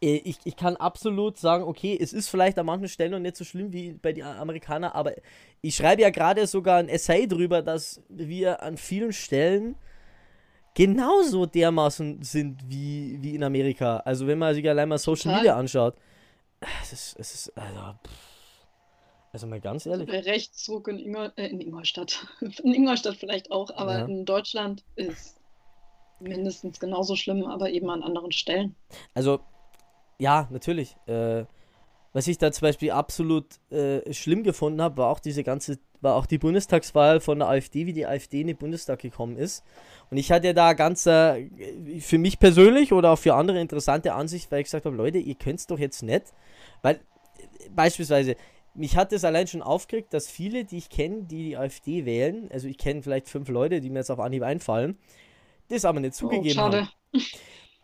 ich, 0.00 0.38
ich 0.44 0.56
kann 0.56 0.76
absolut 0.76 1.38
sagen, 1.38 1.64
okay, 1.64 1.98
es 2.00 2.12
ist 2.12 2.28
vielleicht 2.28 2.58
an 2.58 2.66
manchen 2.66 2.88
Stellen 2.88 3.12
noch 3.12 3.18
nicht 3.18 3.36
so 3.36 3.44
schlimm 3.44 3.72
wie 3.72 3.92
bei 3.92 4.12
den 4.12 4.24
Amerikanern, 4.24 4.92
aber 4.92 5.12
ich 5.60 5.74
schreibe 5.76 6.02
ja 6.02 6.10
gerade 6.10 6.46
sogar 6.46 6.78
ein 6.78 6.88
Essay 6.88 7.26
drüber, 7.26 7.62
dass 7.62 8.00
wir 8.08 8.62
an 8.62 8.76
vielen 8.76 9.12
Stellen 9.12 9.76
genauso 10.74 11.46
dermaßen 11.46 12.22
sind 12.22 12.62
wie, 12.68 13.18
wie 13.20 13.34
in 13.34 13.42
Amerika. 13.42 13.98
Also, 13.98 14.26
wenn 14.26 14.38
man 14.38 14.54
sich 14.54 14.68
allein 14.68 14.88
mal 14.88 14.98
Social. 14.98 15.34
Media 15.36 15.56
anschaut, 15.56 15.96
es 16.82 16.92
ist, 16.92 17.16
es 17.18 17.34
ist, 17.34 17.58
also, 17.58 17.80
pff, 18.06 18.66
also 19.32 19.46
mal 19.46 19.60
ganz 19.60 19.86
ehrlich. 19.86 20.08
Der 20.08 20.24
Rechtsruck 20.26 20.88
in, 20.88 20.98
Ingol 20.98 21.32
äh, 21.36 21.46
in 21.46 21.60
Ingolstadt. 21.60 22.26
in 22.62 22.74
Ingolstadt 22.74 23.16
vielleicht 23.16 23.50
auch, 23.50 23.70
aber 23.76 23.98
Ja. 24.00 24.04
in 24.06 24.24
Deutschland 24.24 24.84
ist 24.96 25.36
mindestens 26.20 26.78
genauso 26.80 27.16
schlimm, 27.16 27.44
aber 27.44 27.70
eben 27.70 27.88
an 27.90 28.02
anderen 28.02 28.32
Stellen. 28.32 28.74
Also, 29.14 29.40
ja, 30.20 30.48
natürlich. 30.50 30.96
Äh, 31.06 31.44
was 32.12 32.26
ich 32.26 32.38
da 32.38 32.50
zum 32.50 32.62
Beispiel 32.66 32.90
absolut 32.90 33.46
äh, 33.70 34.12
schlimm 34.12 34.42
gefunden 34.42 34.82
habe, 34.82 34.96
war 34.96 35.08
auch 35.10 35.20
diese 35.20 35.44
ganze, 35.44 35.78
war 36.00 36.16
auch 36.16 36.26
die 36.26 36.38
Bundestagswahl 36.38 37.20
von 37.20 37.38
der 37.38 37.48
AfD, 37.48 37.86
wie 37.86 37.92
die 37.92 38.06
AfD 38.06 38.40
in 38.40 38.48
den 38.48 38.56
Bundestag 38.56 38.98
gekommen 39.00 39.36
ist. 39.36 39.64
Und 40.10 40.16
ich 40.16 40.32
hatte 40.32 40.52
da 40.52 40.72
ganz 40.72 41.06
äh, 41.06 41.48
für 42.00 42.18
mich 42.18 42.38
persönlich 42.40 42.92
oder 42.92 43.12
auch 43.12 43.18
für 43.18 43.34
andere 43.34 43.60
interessante 43.60 44.12
Ansicht, 44.14 44.50
weil 44.50 44.60
ich 44.60 44.64
gesagt 44.66 44.86
habe, 44.86 44.96
Leute, 44.96 45.18
ihr 45.18 45.36
könnt's 45.36 45.66
doch 45.68 45.78
jetzt 45.78 46.02
nicht. 46.02 46.24
Weil 46.82 47.00
beispielsweise, 47.70 48.34
mich 48.74 48.96
hat 48.96 49.12
es 49.12 49.24
allein 49.24 49.46
schon 49.46 49.62
aufgeregt, 49.62 50.12
dass 50.12 50.28
viele, 50.28 50.64
die 50.64 50.78
ich 50.78 50.90
kenne, 50.90 51.22
die 51.24 51.44
die 51.44 51.56
AfD 51.56 52.04
wählen, 52.04 52.48
also 52.52 52.66
ich 52.68 52.78
kenne 52.78 53.02
vielleicht 53.02 53.28
fünf 53.28 53.48
Leute, 53.48 53.80
die 53.80 53.90
mir 53.90 54.00
jetzt 54.00 54.10
auf 54.10 54.20
Anhieb 54.20 54.42
einfallen, 54.42 54.98
das 55.68 55.84
aber 55.84 56.00
nicht 56.00 56.14
Oh, 56.14 56.18
zugegeben 56.18 56.54
schade. 56.54 56.78
haben. 56.80 57.22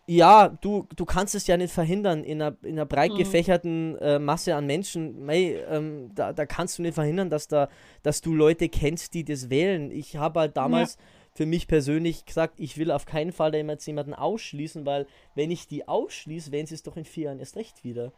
Ja, 0.08 0.48
du, 0.48 0.86
du 0.94 1.04
kannst 1.04 1.34
es 1.34 1.48
ja 1.48 1.56
nicht 1.56 1.74
verhindern 1.74 2.22
in 2.22 2.40
einer, 2.40 2.56
in 2.62 2.74
einer 2.74 2.86
breit 2.86 3.10
Mhm. 3.12 3.16
gefächerten 3.16 3.96
äh, 3.98 4.20
Masse 4.20 4.54
an 4.54 4.64
Menschen. 4.66 5.24
Mei, 5.26 5.60
ähm, 5.68 6.12
da, 6.14 6.32
da 6.32 6.46
kannst 6.46 6.78
du 6.78 6.82
nicht 6.82 6.94
verhindern, 6.94 7.28
dass, 7.28 7.48
da, 7.48 7.68
dass 8.04 8.20
du 8.20 8.32
Leute 8.32 8.68
kennst, 8.68 9.14
die 9.14 9.24
das 9.24 9.50
wählen. 9.50 9.90
Ich 9.90 10.16
habe 10.16 10.38
halt 10.40 10.56
damals 10.56 10.96
für 11.32 11.44
mich 11.44 11.66
persönlich 11.66 12.24
gesagt, 12.24 12.60
ich 12.60 12.78
will 12.78 12.92
auf 12.92 13.04
keinen 13.04 13.32
Fall 13.32 13.50
da 13.50 13.58
jetzt 13.58 13.84
jemanden 13.86 14.14
ausschließen, 14.14 14.86
weil 14.86 15.06
wenn 15.34 15.50
ich 15.50 15.66
die 15.66 15.88
ausschließe, 15.88 16.52
wählen 16.52 16.66
sie 16.66 16.76
es 16.76 16.84
doch 16.84 16.96
in 16.96 17.04
vier 17.04 17.24
Jahren 17.24 17.40
erst 17.40 17.56
recht 17.56 17.82
wieder. 17.82 18.12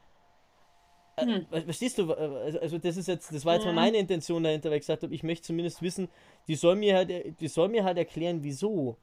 Äh, 1.16 1.24
Hm. 1.24 1.46
ver- 1.50 1.62
Verstehst 1.62 1.96
du? 1.96 2.12
Äh, 2.12 2.14
Also, 2.16 2.60
also 2.60 2.78
das 2.78 2.98
ist 2.98 3.08
jetzt, 3.08 3.34
das 3.34 3.46
war 3.46 3.54
jetzt 3.54 3.64
mal 3.64 3.70
Ja. 3.70 3.76
meine 3.76 3.96
Intention 3.96 4.42
dahinter, 4.44 4.68
weil 4.68 4.76
ich 4.76 4.82
gesagt 4.82 5.02
habe, 5.04 5.14
ich 5.14 5.22
möchte 5.22 5.46
zumindest 5.46 5.80
wissen, 5.80 6.08
die 6.48 6.54
soll 6.54 6.76
mir 6.76 6.96
halt, 6.96 7.40
die 7.40 7.48
soll 7.48 7.68
mir 7.68 7.82
halt 7.84 7.96
erklären, 7.96 8.40
wieso. 8.42 8.98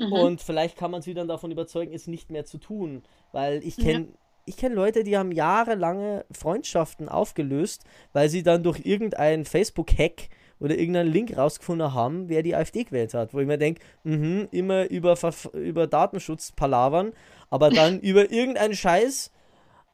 Mhm. 0.00 0.12
Und 0.12 0.40
vielleicht 0.40 0.76
kann 0.76 0.90
man 0.90 1.02
sie 1.02 1.14
dann 1.14 1.28
davon 1.28 1.50
überzeugen, 1.50 1.92
es 1.92 2.06
nicht 2.06 2.30
mehr 2.30 2.44
zu 2.44 2.58
tun. 2.58 3.02
Weil 3.32 3.62
ich 3.64 3.76
Ja. 3.76 3.84
kenne 3.84 4.08
ich 4.46 4.56
kenn 4.56 4.72
Leute, 4.72 5.04
die 5.04 5.16
haben 5.16 5.30
jahrelange 5.30 6.24
Freundschaften 6.32 7.08
aufgelöst, 7.08 7.84
weil 8.12 8.28
sie 8.28 8.42
dann 8.42 8.64
durch 8.64 8.80
irgendeinen 8.84 9.44
Facebook-Hack 9.44 10.28
oder 10.58 10.76
irgendeinen 10.76 11.12
Link 11.12 11.36
rausgefunden 11.36 11.94
haben, 11.94 12.28
wer 12.28 12.42
die 12.42 12.56
AfD 12.56 12.84
gewählt 12.84 13.14
hat. 13.14 13.32
Wo 13.32 13.40
ich 13.40 13.46
mir 13.46 13.58
denke, 13.58 13.80
mhm, 14.02 14.48
immer 14.50 14.90
über, 14.90 15.16
über 15.52 15.86
Datenschutz 15.86 16.52
palavern, 16.52 17.12
aber 17.50 17.70
dann 17.70 18.00
über 18.00 18.32
irgendeinen 18.32 18.74
Scheiß 18.74 19.30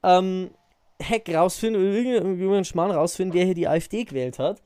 ähm, 0.03 0.51
Hack 1.03 1.29
rausfinden 1.29 1.83
oder 1.83 1.93
irgendeinen 1.93 2.65
Schmarrn 2.65 2.93
rausfinden, 2.93 3.35
wer 3.35 3.45
hier 3.45 3.55
die 3.55 3.69
AfD 3.69 4.05
gewählt 4.05 4.39
hat. 4.39 4.63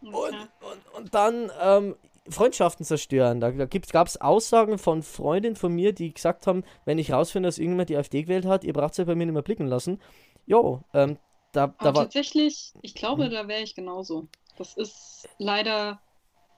Und, 0.00 0.14
und, 0.14 0.94
und 0.94 1.14
dann 1.14 1.50
ähm, 1.62 1.96
Freundschaften 2.30 2.84
zerstören. 2.84 3.40
Da, 3.40 3.50
da 3.50 3.66
gab 3.66 4.06
es 4.06 4.20
Aussagen 4.20 4.78
von 4.78 5.02
Freundinnen 5.02 5.56
von 5.56 5.72
mir, 5.72 5.92
die 5.92 6.12
gesagt 6.12 6.46
haben, 6.46 6.64
wenn 6.84 6.98
ich 6.98 7.12
rausfinde, 7.12 7.48
dass 7.48 7.58
irgendjemand 7.58 7.88
die 7.88 7.96
AfD 7.96 8.22
gewählt 8.22 8.46
hat, 8.46 8.64
ihr 8.64 8.72
braucht 8.72 8.92
es 8.92 8.98
ja 8.98 9.04
bei 9.04 9.14
mir 9.14 9.26
nicht 9.26 9.34
mehr 9.34 9.42
blicken 9.42 9.66
lassen. 9.66 10.00
Jo, 10.46 10.82
ähm, 10.94 11.18
da, 11.52 11.68
da 11.78 11.86
war. 11.86 11.94
Tatsächlich, 11.94 12.72
ich 12.82 12.94
glaube, 12.94 13.24
hm. 13.24 13.30
da 13.30 13.48
wäre 13.48 13.62
ich 13.62 13.74
genauso. 13.74 14.28
Das 14.58 14.74
ist 14.74 15.28
leider, 15.38 16.00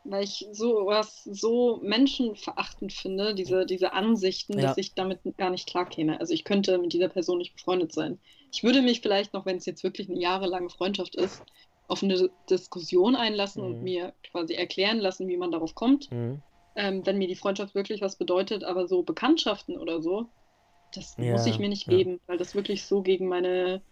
weil 0.05 0.25
ich 0.25 0.47
sowas 0.53 1.23
so 1.25 1.79
menschenverachtend 1.83 2.93
finde, 2.93 3.35
diese, 3.35 3.65
diese 3.65 3.93
Ansichten, 3.93 4.59
ja. 4.59 4.69
dass 4.69 4.79
ich 4.79 4.95
damit 4.95 5.21
gar 5.37 5.51
nicht 5.51 5.69
klarkäme. 5.69 6.21
Also 6.21 6.35
ich 6.35 6.45
könnte 6.45 6.79
mit 6.79 6.93
dieser 6.93 7.09
Person 7.09 7.39
nicht 7.39 7.55
befreundet 7.55 7.93
sein. 7.93 8.19
Ich 8.51 8.65
würde 8.65 8.83
mich 8.83 9.01
vielleicht 9.01 9.33
noch, 9.33 9.47
wenn 9.47 9.57
es 9.57 9.67
jetzt 9.67 9.85
wirklich 9.85 10.11
eine 10.11 10.21
jahrelange 10.21 10.69
Freundschaft 10.69 11.15
ist, 11.15 11.43
auf 11.93 12.03
eine 12.03 12.31
Diskussion 12.49 13.15
einlassen 13.15 13.63
mhm. 13.63 13.69
und 13.69 13.83
mir 13.83 14.15
quasi 14.31 14.55
erklären 14.55 14.99
lassen, 14.99 15.29
wie 15.29 15.37
man 15.37 15.53
darauf 15.53 15.75
kommt. 15.75 16.11
Mhm. 16.11 16.41
Ähm, 16.75 17.05
wenn 17.05 17.19
mir 17.19 17.29
die 17.29 17.37
Freundschaft 17.37 17.75
wirklich 17.75 18.01
was 18.01 18.17
bedeutet, 18.17 18.65
aber 18.65 18.89
so 18.89 19.03
Bekanntschaften 19.03 19.77
oder 19.77 20.01
so, 20.01 20.27
das 20.95 21.17
ja, 21.19 21.33
muss 21.33 21.45
ich 21.45 21.59
mir 21.59 21.69
nicht 21.69 21.87
ja. 21.87 21.99
geben, 21.99 22.19
weil 22.27 22.39
das 22.39 22.55
wirklich 22.55 22.85
so 22.85 23.03
gegen 23.03 23.29
meine, 23.29 23.83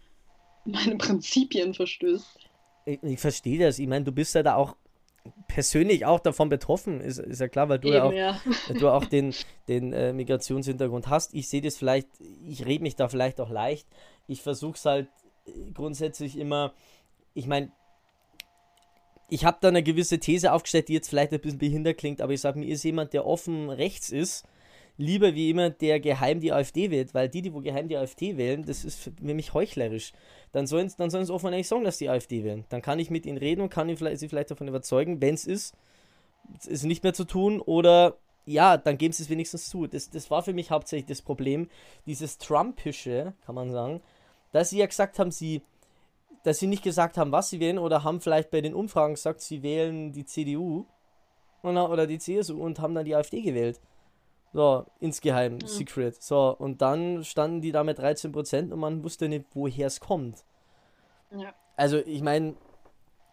meine 0.65 0.97
Prinzipien 0.97 1.75
verstößt. 1.75 2.39
Ich, 2.85 3.03
ich 3.03 3.19
verstehe 3.19 3.59
das. 3.59 3.77
Ich 3.77 3.87
meine, 3.87 4.03
du 4.03 4.11
bist 4.11 4.33
ja 4.33 4.41
da 4.41 4.55
auch 4.55 4.75
persönlich 5.47 6.07
auch 6.07 6.19
davon 6.19 6.49
betroffen, 6.49 6.99
ist, 6.99 7.19
ist 7.19 7.39
ja 7.39 7.47
klar, 7.47 7.69
weil 7.69 7.77
du 7.77 7.89
Eben, 7.89 7.97
ja 7.97 8.03
auch, 8.05 8.13
ja. 8.13 8.73
du 8.73 8.89
auch 8.89 9.05
den, 9.05 9.35
den 9.67 9.93
äh, 9.93 10.11
Migrationshintergrund 10.11 11.07
hast. 11.07 11.35
Ich 11.35 11.49
sehe 11.49 11.61
das 11.61 11.77
vielleicht, 11.77 12.07
ich 12.43 12.65
rede 12.65 12.81
mich 12.81 12.95
da 12.95 13.07
vielleicht 13.07 13.39
auch 13.39 13.51
leicht. 13.51 13.87
Ich 14.25 14.41
versuche 14.41 14.73
es 14.73 14.85
halt 14.85 15.07
äh, 15.45 15.51
grundsätzlich 15.71 16.35
immer, 16.35 16.73
ich 17.35 17.45
meine, 17.45 17.71
ich 19.31 19.45
habe 19.45 19.57
da 19.61 19.69
eine 19.69 19.81
gewisse 19.81 20.19
These 20.19 20.51
aufgestellt, 20.51 20.89
die 20.89 20.93
jetzt 20.93 21.07
vielleicht 21.07 21.31
ein 21.31 21.39
bisschen 21.39 21.57
behindert 21.57 21.97
klingt, 21.97 22.21
aber 22.21 22.33
ich 22.33 22.41
sage, 22.41 22.59
mir 22.59 22.67
ist 22.67 22.83
jemand, 22.83 23.13
der 23.13 23.25
offen 23.25 23.69
rechts 23.69 24.09
ist, 24.09 24.45
lieber 24.97 25.35
wie 25.35 25.47
jemand, 25.47 25.79
der 25.79 26.01
geheim 26.01 26.41
die 26.41 26.51
AfD 26.51 26.91
wählt, 26.91 27.13
weil 27.13 27.29
die, 27.29 27.41
die 27.41 27.53
wo 27.53 27.61
geheim 27.61 27.87
die 27.87 27.95
AfD 27.95 28.35
wählen, 28.35 28.65
das 28.65 28.83
ist 28.83 28.99
für 28.99 29.11
mich 29.21 29.53
heuchlerisch. 29.53 30.11
Dann 30.51 30.67
sollen 30.67 30.89
sie 30.89 30.97
dann 30.97 31.09
sollen 31.09 31.29
offen 31.31 31.53
ehrlich 31.53 31.69
sagen, 31.69 31.85
dass 31.85 31.97
die 31.97 32.09
AfD 32.09 32.43
wählen. 32.43 32.65
Dann 32.67 32.81
kann 32.81 32.99
ich 32.99 33.09
mit 33.09 33.25
ihnen 33.25 33.37
reden 33.37 33.61
und 33.61 33.69
kann 33.69 33.87
ihn 33.87 33.95
vielleicht, 33.95 34.19
sie 34.19 34.27
vielleicht 34.27 34.51
davon 34.51 34.67
überzeugen, 34.67 35.21
wenn 35.21 35.33
es 35.33 35.45
ist, 35.45 35.75
es 36.69 36.83
nicht 36.83 37.01
mehr 37.03 37.13
zu 37.13 37.23
tun 37.23 37.61
oder 37.61 38.17
ja, 38.45 38.75
dann 38.75 38.97
geben 38.97 39.13
sie 39.13 39.23
es 39.23 39.29
wenigstens 39.29 39.69
zu. 39.69 39.87
Das, 39.87 40.09
das 40.09 40.29
war 40.29 40.43
für 40.43 40.53
mich 40.53 40.71
hauptsächlich 40.71 41.07
das 41.07 41.21
Problem, 41.21 41.69
dieses 42.05 42.37
Trumpische, 42.37 43.33
kann 43.45 43.55
man 43.55 43.71
sagen, 43.71 44.01
dass 44.51 44.71
sie 44.71 44.79
ja 44.79 44.87
gesagt 44.87 45.19
haben, 45.19 45.31
sie 45.31 45.61
dass 46.43 46.59
sie 46.59 46.67
nicht 46.67 46.83
gesagt 46.83 47.17
haben, 47.17 47.31
was 47.31 47.49
sie 47.49 47.59
wählen, 47.59 47.77
oder 47.77 48.03
haben 48.03 48.21
vielleicht 48.21 48.51
bei 48.51 48.61
den 48.61 48.73
Umfragen 48.73 49.13
gesagt, 49.13 49.41
sie 49.41 49.63
wählen 49.63 50.11
die 50.11 50.25
CDU 50.25 50.85
oder 51.63 52.07
die 52.07 52.17
CSU 52.17 52.61
und 52.61 52.79
haben 52.79 52.95
dann 52.95 53.05
die 53.05 53.15
AfD 53.15 53.41
gewählt. 53.41 53.79
So, 54.53 54.85
insgeheim, 54.99 55.53
mhm. 55.53 55.67
Secret. 55.67 56.21
So, 56.21 56.55
und 56.57 56.81
dann 56.81 57.23
standen 57.23 57.61
die 57.61 57.71
da 57.71 57.83
mit 57.83 57.99
13% 57.99 58.71
und 58.71 58.79
man 58.79 59.03
wusste 59.03 59.29
nicht, 59.29 59.45
woher 59.53 59.87
es 59.87 59.99
kommt. 59.99 60.43
Ja. 61.31 61.53
Also, 61.77 61.97
ich 61.97 62.21
meine, 62.21 62.55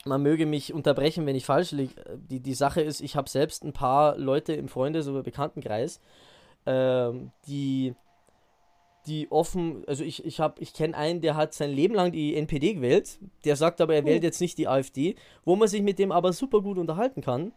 man 0.05 0.23
möge 0.23 0.47
mich 0.47 0.73
unterbrechen, 0.73 1.27
wenn 1.27 1.35
ich 1.35 1.45
falsch 1.45 1.73
liege. 1.73 1.95
Die, 2.31 2.41
die 2.41 2.55
Sache 2.55 2.81
ist, 2.81 3.01
ich 3.01 3.17
habe 3.17 3.29
selbst 3.29 3.65
ein 3.65 3.73
paar 3.73 4.17
Leute 4.17 4.53
im 4.53 4.69
Freundes- 4.69 5.09
oder 5.09 5.23
Bekanntenkreis, 5.23 6.01
ähm, 6.67 7.33
die 7.47 7.95
die 9.07 9.30
offen, 9.30 9.84
also 9.86 10.05
ich, 10.05 10.24
ich 10.24 10.40
habe, 10.40 10.61
ich 10.61 10.74
kenne 10.74 10.96
einen, 10.96 11.20
der 11.20 11.36
hat 11.36 11.55
sein 11.55 11.70
Leben 11.70 11.94
lang 11.94 12.12
die 12.12 12.36
NPD 12.36 12.74
gewählt, 12.74 13.18
der 13.44 13.57
sagt 13.57 13.80
aber, 13.80 13.94
er 13.94 14.05
wählt 14.05 14.22
jetzt 14.22 14.40
nicht 14.40 14.59
die 14.59 14.68
AfD, 14.68 15.16
wo 15.44 15.57
man 15.57 15.68
sich 15.68 15.82
mit 15.82 15.99
dem 15.99 16.12
aber 16.12 16.32
super 16.32 16.61
gut 16.61 16.78
unterhalten 16.78 17.22
kann, 17.22 17.53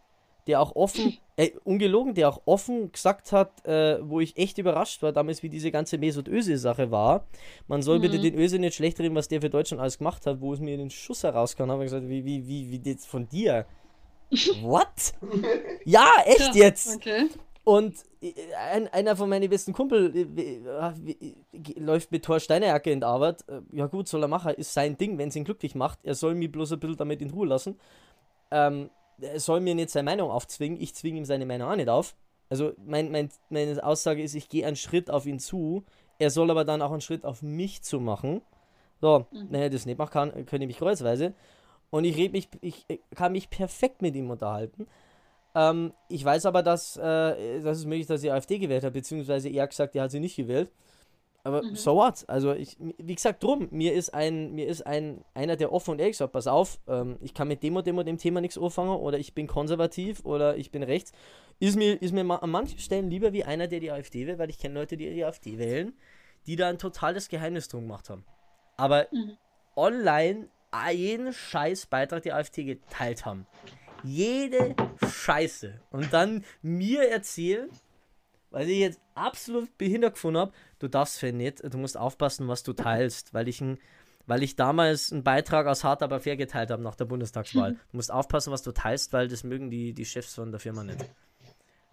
der 0.48 0.62
auch 0.62 0.76
offen, 0.76 1.18
äh, 1.36 1.52
ungelogen, 1.64 2.14
der 2.14 2.30
auch 2.30 2.42
offen 2.46 2.92
gesagt 2.92 3.32
hat, 3.32 3.66
äh, 3.66 3.98
wo 4.02 4.20
ich 4.20 4.38
echt 4.38 4.58
überrascht 4.58 5.02
war, 5.02 5.12
damals 5.12 5.44
wie 5.44 5.50
diese 5.50 5.72
ganze 5.72 5.98
Mesut 5.98 6.28
Özil-Sache 6.28 6.92
war, 6.92 7.28
man 7.68 7.82
soll 7.82 7.98
mhm. 7.98 8.04
bitte 8.04 8.20
den 8.20 8.38
Özil 8.38 8.60
nicht 8.60 8.76
schlecht 8.76 9.00
reden, 9.00 9.16
was 9.16 9.28
der 9.28 9.42
für 9.42 9.50
Deutschland 9.50 9.82
alles 9.82 9.98
gemacht 9.98 10.26
hat, 10.26 10.42
wo 10.42 10.54
es 10.54 10.60
mir 10.60 10.78
den 10.78 10.90
Schuss 10.90 11.24
herauskam, 11.24 11.70
habe 11.70 11.84
ich 11.84 11.92
gesagt, 11.92 12.08
wie, 12.08 12.24
wie, 12.26 12.48
wie, 12.48 12.72
wie 12.72 12.90
jetzt 12.90 13.08
von 13.08 13.28
dir? 13.28 13.66
What? 14.62 15.14
ja, 15.84 16.08
echt 16.26 16.56
ja, 16.56 16.64
jetzt. 16.66 16.96
Okay. 16.96 17.28
Und 17.64 17.96
ein, 18.72 18.88
einer 18.90 19.16
von 19.16 19.30
meinen 19.30 19.50
besten 19.50 19.74
Kumpel 19.74 20.16
äh, 20.16 20.60
äh, 20.60 21.80
läuft 21.80 22.12
mit 22.12 22.24
Thor 22.24 22.40
Steinerjacke 22.40 22.92
in 22.92 23.00
der 23.00 23.10
Arbeit. 23.10 23.44
Ja 23.72 23.88
gut, 23.88 24.08
soll 24.08 24.24
er 24.24 24.28
machen, 24.28 24.54
ist 24.56 24.74
sein 24.74 24.98
Ding, 24.98 25.18
wenn 25.18 25.30
es 25.30 25.36
ihn 25.36 25.44
glücklich 25.44 25.76
macht. 25.76 26.00
Er 26.04 26.16
soll 26.16 26.36
mich 26.36 26.52
bloß 26.52 26.74
ein 26.74 26.80
bisschen 26.80 26.98
damit 26.98 27.22
in 27.22 27.32
Ruhe 27.32 27.48
lassen. 27.48 27.80
Ähm, 28.52 28.90
er 29.20 29.40
soll 29.40 29.62
mir 29.62 29.76
nicht 29.76 29.90
seine 29.90 30.10
Meinung 30.10 30.30
aufzwingen, 30.30 30.80
ich 30.80 30.96
zwinge 30.96 31.20
ihm 31.20 31.26
seine 31.26 31.46
Meinung 31.46 31.70
auch 31.70 31.76
nicht 31.76 31.90
auf. 31.90 32.16
Also 32.50 32.74
mein, 32.86 33.12
mein, 33.12 33.30
meine 33.50 33.84
Aussage 33.84 34.22
ist, 34.22 34.36
ich 34.36 34.50
gehe 34.50 34.66
einen 34.66 34.76
Schritt 34.76 35.10
auf 35.10 35.26
ihn 35.26 35.40
zu, 35.40 35.84
er 36.20 36.30
soll 36.30 36.52
aber 36.52 36.66
dann 36.66 36.82
auch 36.82 36.92
einen 36.92 37.02
Schritt 37.02 37.24
auf 37.24 37.42
mich 37.42 37.82
zu 37.82 38.00
machen. 38.00 38.42
So, 39.00 39.26
mhm. 39.32 39.48
wenn 39.50 39.62
er 39.62 39.70
das 39.70 39.86
nicht 39.86 39.98
macht, 39.98 40.14
kann, 40.14 40.32
könnte 40.32 40.58
ich 40.58 40.68
mich 40.68 40.78
kreuzweise. 40.78 41.34
Und 41.90 42.04
ich, 42.06 42.16
red 42.18 42.32
mich, 42.32 42.50
ich 42.62 42.86
kann 43.16 43.32
mich 43.32 43.50
perfekt 43.50 44.02
mit 44.02 44.16
ihm 44.16 44.30
unterhalten. 44.30 44.88
Ähm, 45.54 45.94
ich 46.08 46.24
weiß 46.24 46.46
aber, 46.46 46.64
dass, 46.64 46.98
äh, 46.98 47.62
dass 47.62 47.80
es 47.80 47.86
möglich 47.86 48.02
ist, 48.02 48.10
dass 48.10 48.22
sie 48.22 48.32
AfD 48.32 48.60
gewählt 48.60 48.84
hat, 48.84 48.94
beziehungsweise 48.94 49.50
er 49.50 49.68
gesagt, 49.68 49.96
er 49.96 50.04
hat 50.04 50.12
sie 50.12 50.20
nicht 50.20 50.36
gewählt. 50.36 50.72
Aber 51.44 51.64
mhm. 51.64 51.76
so 51.76 51.96
what? 51.96 52.24
Also 52.28 52.54
ich, 52.54 52.78
wie 52.80 53.16
gesagt, 53.16 53.44
drum, 53.44 53.68
mir 53.72 53.94
ist 53.94 54.14
ein, 54.14 54.54
mir 54.54 54.68
ist 54.68 54.86
ein, 54.86 55.26
einer, 55.34 55.56
der 55.56 55.74
offen 55.74 55.92
und 55.92 56.00
ehrlich 56.00 56.18
sagt, 56.18 56.34
pass 56.34 56.48
auf, 56.48 56.80
ähm, 56.88 57.18
ich 57.22 57.34
kann 57.34 57.48
mit 57.48 57.64
dem 57.64 57.76
und 57.76 57.88
dem 57.88 57.98
und 57.98 58.06
dem 58.06 58.18
Thema 58.18 58.42
nichts 58.42 58.60
anfangen 58.60 58.96
oder 58.96 59.18
ich 59.18 59.34
bin 59.34 59.48
konservativ 59.48 60.24
oder 60.24 60.56
ich 60.56 60.72
bin 60.72 60.84
rechts, 60.84 61.12
ist 61.60 61.78
mir, 61.78 62.00
ist 62.00 62.14
mir 62.14 62.22
an 62.22 62.50
manchen 62.50 62.80
Stellen 62.80 63.10
lieber 63.10 63.34
wie 63.34 63.44
einer, 63.44 63.68
der 63.68 63.80
die 63.80 63.92
AfD 63.92 64.28
wählt, 64.28 64.38
weil 64.38 64.52
ich 64.52 64.60
kenne 64.60 64.76
Leute, 64.76 64.98
die 64.98 65.10
die 65.10 65.26
AfD 65.26 65.58
wählen, 65.58 65.94
die 66.46 66.56
da 66.56 66.70
ein 66.70 66.78
totales 66.78 67.28
Geheimnis 67.28 67.68
drum 67.68 67.82
gemacht 67.82 68.10
haben. 68.10 68.24
Aber 68.78 69.08
mhm. 69.12 69.38
online 69.76 70.48
jeden 70.94 71.34
scheiß 71.34 71.88
Beitrag 71.88 72.24
der 72.24 72.36
AfD 72.36 72.64
geteilt 72.64 73.26
haben 73.26 73.46
jede 74.04 74.76
Scheiße 75.08 75.80
und 75.92 76.12
dann 76.14 76.44
mir 76.62 77.10
erzählen, 77.10 77.70
weil 78.50 78.70
ich 78.70 78.80
jetzt 78.80 79.00
absolut 79.16 79.78
behindert 79.78 80.16
gefunden 80.16 80.40
habe, 80.40 80.52
du 80.80 80.88
darfst 80.88 81.20
für 81.20 81.32
nicht, 81.32 81.62
du 81.64 81.78
musst 81.78 81.98
aufpassen, 81.98 82.48
was 82.48 82.64
du 82.64 82.74
teilst, 82.74 83.34
weil 83.34 83.48
ich 83.48 83.62
ein, 83.62 83.80
weil 84.28 84.44
ich 84.44 84.56
damals 84.56 85.12
einen 85.12 85.24
Beitrag 85.24 85.68
aus 85.68 85.84
Hart 85.84 86.04
aber 86.04 86.20
fair 86.20 86.38
geteilt 86.38 86.70
habe 86.70 86.84
nach 86.84 86.96
der 86.96 87.06
Bundestagswahl. 87.06 87.74
Du 87.74 87.98
musst 87.98 88.12
aufpassen, 88.12 88.52
was 88.52 88.62
du 88.62 88.72
teilst, 88.72 89.14
weil 89.14 89.28
das 89.28 89.44
mögen 89.44 89.70
die, 89.70 89.94
die 89.94 90.06
Chefs 90.06 90.36
von 90.36 90.52
der 90.52 90.60
Firma 90.60 90.84
nicht. 90.84 91.06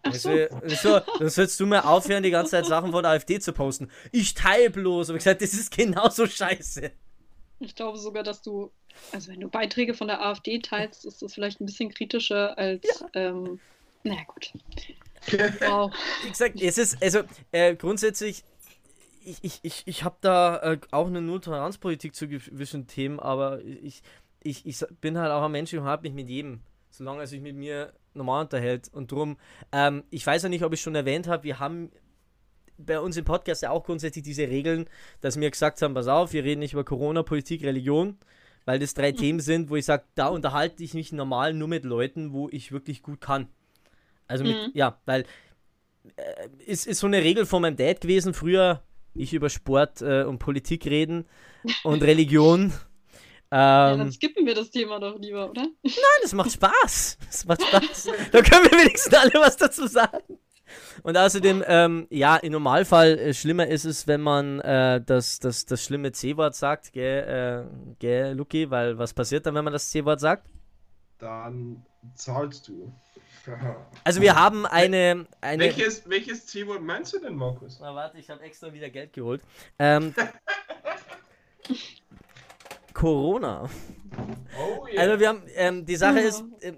Ach 0.02 0.14
so. 0.14 0.30
so, 0.66 1.00
dann 1.18 1.28
sollst 1.28 1.58
du 1.60 1.66
mal 1.66 1.80
aufhören, 1.80 2.22
die 2.22 2.30
ganze 2.30 2.52
Zeit 2.52 2.66
Sachen 2.66 2.92
von 2.92 3.02
der 3.02 3.12
AfD 3.12 3.40
zu 3.40 3.52
posten. 3.52 3.90
Ich 4.12 4.34
teile 4.34 4.70
bloß. 4.70 5.10
Und 5.10 5.16
ich 5.16 5.24
gesagt, 5.24 5.42
das 5.42 5.54
ist 5.54 5.76
genauso 5.76 6.26
scheiße. 6.26 6.90
Ich 7.60 7.74
glaube 7.74 7.98
sogar, 7.98 8.22
dass 8.22 8.42
du 8.42 8.70
also 9.12 9.32
wenn 9.32 9.40
du 9.40 9.48
Beiträge 9.48 9.94
von 9.94 10.08
der 10.08 10.24
AfD 10.24 10.58
teilst, 10.58 11.04
ist 11.04 11.22
das 11.22 11.34
vielleicht 11.34 11.60
ein 11.60 11.66
bisschen 11.66 11.92
kritischer 11.92 12.56
als, 12.58 12.82
ja. 12.84 13.08
ähm, 13.14 13.60
naja 14.02 14.22
gut. 14.26 14.52
Wow. 15.60 15.92
Wie 16.22 16.30
gesagt, 16.30 16.62
es 16.62 16.78
ist, 16.78 17.02
also 17.02 17.20
äh, 17.52 17.74
grundsätzlich, 17.74 18.44
ich, 19.24 19.38
ich, 19.42 19.60
ich, 19.62 19.82
ich 19.84 20.04
habe 20.04 20.16
da 20.20 20.56
äh, 20.58 20.78
auch 20.90 21.06
eine 21.06 21.20
Null-Toleranz-Politik 21.20 22.14
zu 22.14 22.28
gewissen 22.28 22.86
Themen, 22.86 23.20
aber 23.20 23.60
ich, 23.62 24.02
ich, 24.42 24.64
ich 24.64 24.84
bin 25.00 25.18
halt 25.18 25.30
auch 25.30 25.42
ein 25.42 25.52
Mensch 25.52 25.74
und 25.74 25.84
habe 25.84 26.04
mich 26.04 26.14
mit 26.14 26.28
jedem, 26.28 26.60
solange 26.90 27.20
er 27.20 27.26
sich 27.26 27.40
mit 27.40 27.56
mir 27.56 27.92
normal 28.14 28.44
unterhält. 28.44 28.88
Und 28.92 29.12
drum, 29.12 29.36
ähm, 29.72 30.04
ich 30.10 30.26
weiß 30.26 30.44
ja 30.44 30.48
nicht, 30.48 30.64
ob 30.64 30.72
ich 30.72 30.80
schon 30.80 30.94
erwähnt 30.94 31.26
habe, 31.26 31.44
wir 31.44 31.58
haben 31.58 31.90
bei 32.78 33.00
uns 33.00 33.16
im 33.16 33.24
Podcast 33.24 33.62
ja 33.62 33.70
auch 33.70 33.84
grundsätzlich 33.84 34.24
diese 34.24 34.48
Regeln, 34.48 34.88
dass 35.20 35.38
wir 35.38 35.50
gesagt 35.50 35.82
haben, 35.82 35.94
pass 35.94 36.06
auf, 36.06 36.32
wir 36.32 36.44
reden 36.44 36.60
nicht 36.60 36.72
über 36.72 36.84
Corona, 36.84 37.22
Politik, 37.22 37.64
Religion, 37.64 38.18
weil 38.68 38.78
das 38.78 38.92
drei 38.92 39.12
Themen 39.12 39.40
sind, 39.40 39.70
wo 39.70 39.76
ich 39.76 39.86
sage, 39.86 40.04
da 40.14 40.26
unterhalte 40.26 40.84
ich 40.84 40.92
mich 40.92 41.10
normal 41.10 41.54
nur 41.54 41.68
mit 41.68 41.84
Leuten, 41.84 42.34
wo 42.34 42.50
ich 42.50 42.70
wirklich 42.70 43.02
gut 43.02 43.18
kann. 43.18 43.48
Also 44.26 44.44
mit, 44.44 44.54
mhm. 44.54 44.70
ja, 44.74 45.00
weil 45.06 45.24
äh, 46.16 46.48
ist, 46.66 46.86
ist 46.86 46.98
so 46.98 47.06
eine 47.06 47.22
Regel 47.22 47.46
von 47.46 47.62
meinem 47.62 47.78
Dad 47.78 48.02
gewesen, 48.02 48.34
früher 48.34 48.82
ich 49.14 49.32
über 49.32 49.48
Sport 49.48 50.02
äh, 50.02 50.24
und 50.24 50.38
Politik 50.38 50.84
reden 50.84 51.24
und 51.82 52.02
Religion. 52.02 52.64
Ähm, 52.64 52.70
ja, 53.52 53.96
dann 53.96 54.12
skippen 54.12 54.44
wir 54.44 54.54
das 54.54 54.70
Thema 54.70 55.00
doch 55.00 55.18
lieber, 55.18 55.48
oder? 55.48 55.62
Nein, 55.62 56.20
das 56.20 56.34
macht 56.34 56.52
Spaß. 56.52 57.16
Das 57.24 57.46
macht 57.46 57.62
Spaß. 57.62 58.10
da 58.32 58.42
können 58.42 58.70
wir 58.70 58.78
wenigstens 58.80 59.14
alle 59.14 59.32
was 59.32 59.56
dazu 59.56 59.86
sagen. 59.86 60.38
Und 61.02 61.16
außerdem, 61.16 61.64
ähm, 61.66 62.06
ja, 62.10 62.36
im 62.36 62.52
Normalfall 62.52 63.18
äh, 63.18 63.34
schlimmer 63.34 63.66
ist 63.66 63.84
es, 63.84 64.06
wenn 64.06 64.20
man 64.20 64.60
äh, 64.60 65.00
das, 65.04 65.38
das, 65.38 65.66
das 65.66 65.82
schlimme 65.82 66.12
C-Wort 66.12 66.54
sagt, 66.54 66.92
gell, 66.92 67.66
äh, 67.68 67.94
gell, 67.98 68.34
Luki, 68.34 68.70
weil 68.70 68.98
was 68.98 69.14
passiert 69.14 69.46
dann, 69.46 69.54
wenn 69.54 69.64
man 69.64 69.72
das 69.72 69.90
C-Wort 69.90 70.20
sagt? 70.20 70.48
dann 71.18 71.84
zahlst 72.14 72.68
du. 72.68 72.92
Also 74.04 74.20
wir 74.20 74.34
haben 74.34 74.66
eine... 74.66 75.26
eine 75.40 75.62
welches, 75.62 76.06
welches 76.06 76.46
C-Wort 76.46 76.82
meinst 76.82 77.14
du 77.14 77.18
denn, 77.18 77.34
Markus? 77.34 77.78
Na 77.80 77.94
warte, 77.94 78.18
ich 78.18 78.28
habe 78.28 78.42
extra 78.42 78.70
wieder 78.74 78.90
Geld 78.90 79.14
geholt. 79.14 79.42
Ähm, 79.78 80.14
Corona. 82.98 83.68
Oh 84.58 84.86
yeah. 84.92 85.02
Also 85.02 85.20
wir 85.20 85.28
haben, 85.28 85.42
ähm, 85.54 85.86
die 85.86 85.94
Sache 85.94 86.18
ist, 86.18 86.44
äh, 86.60 86.72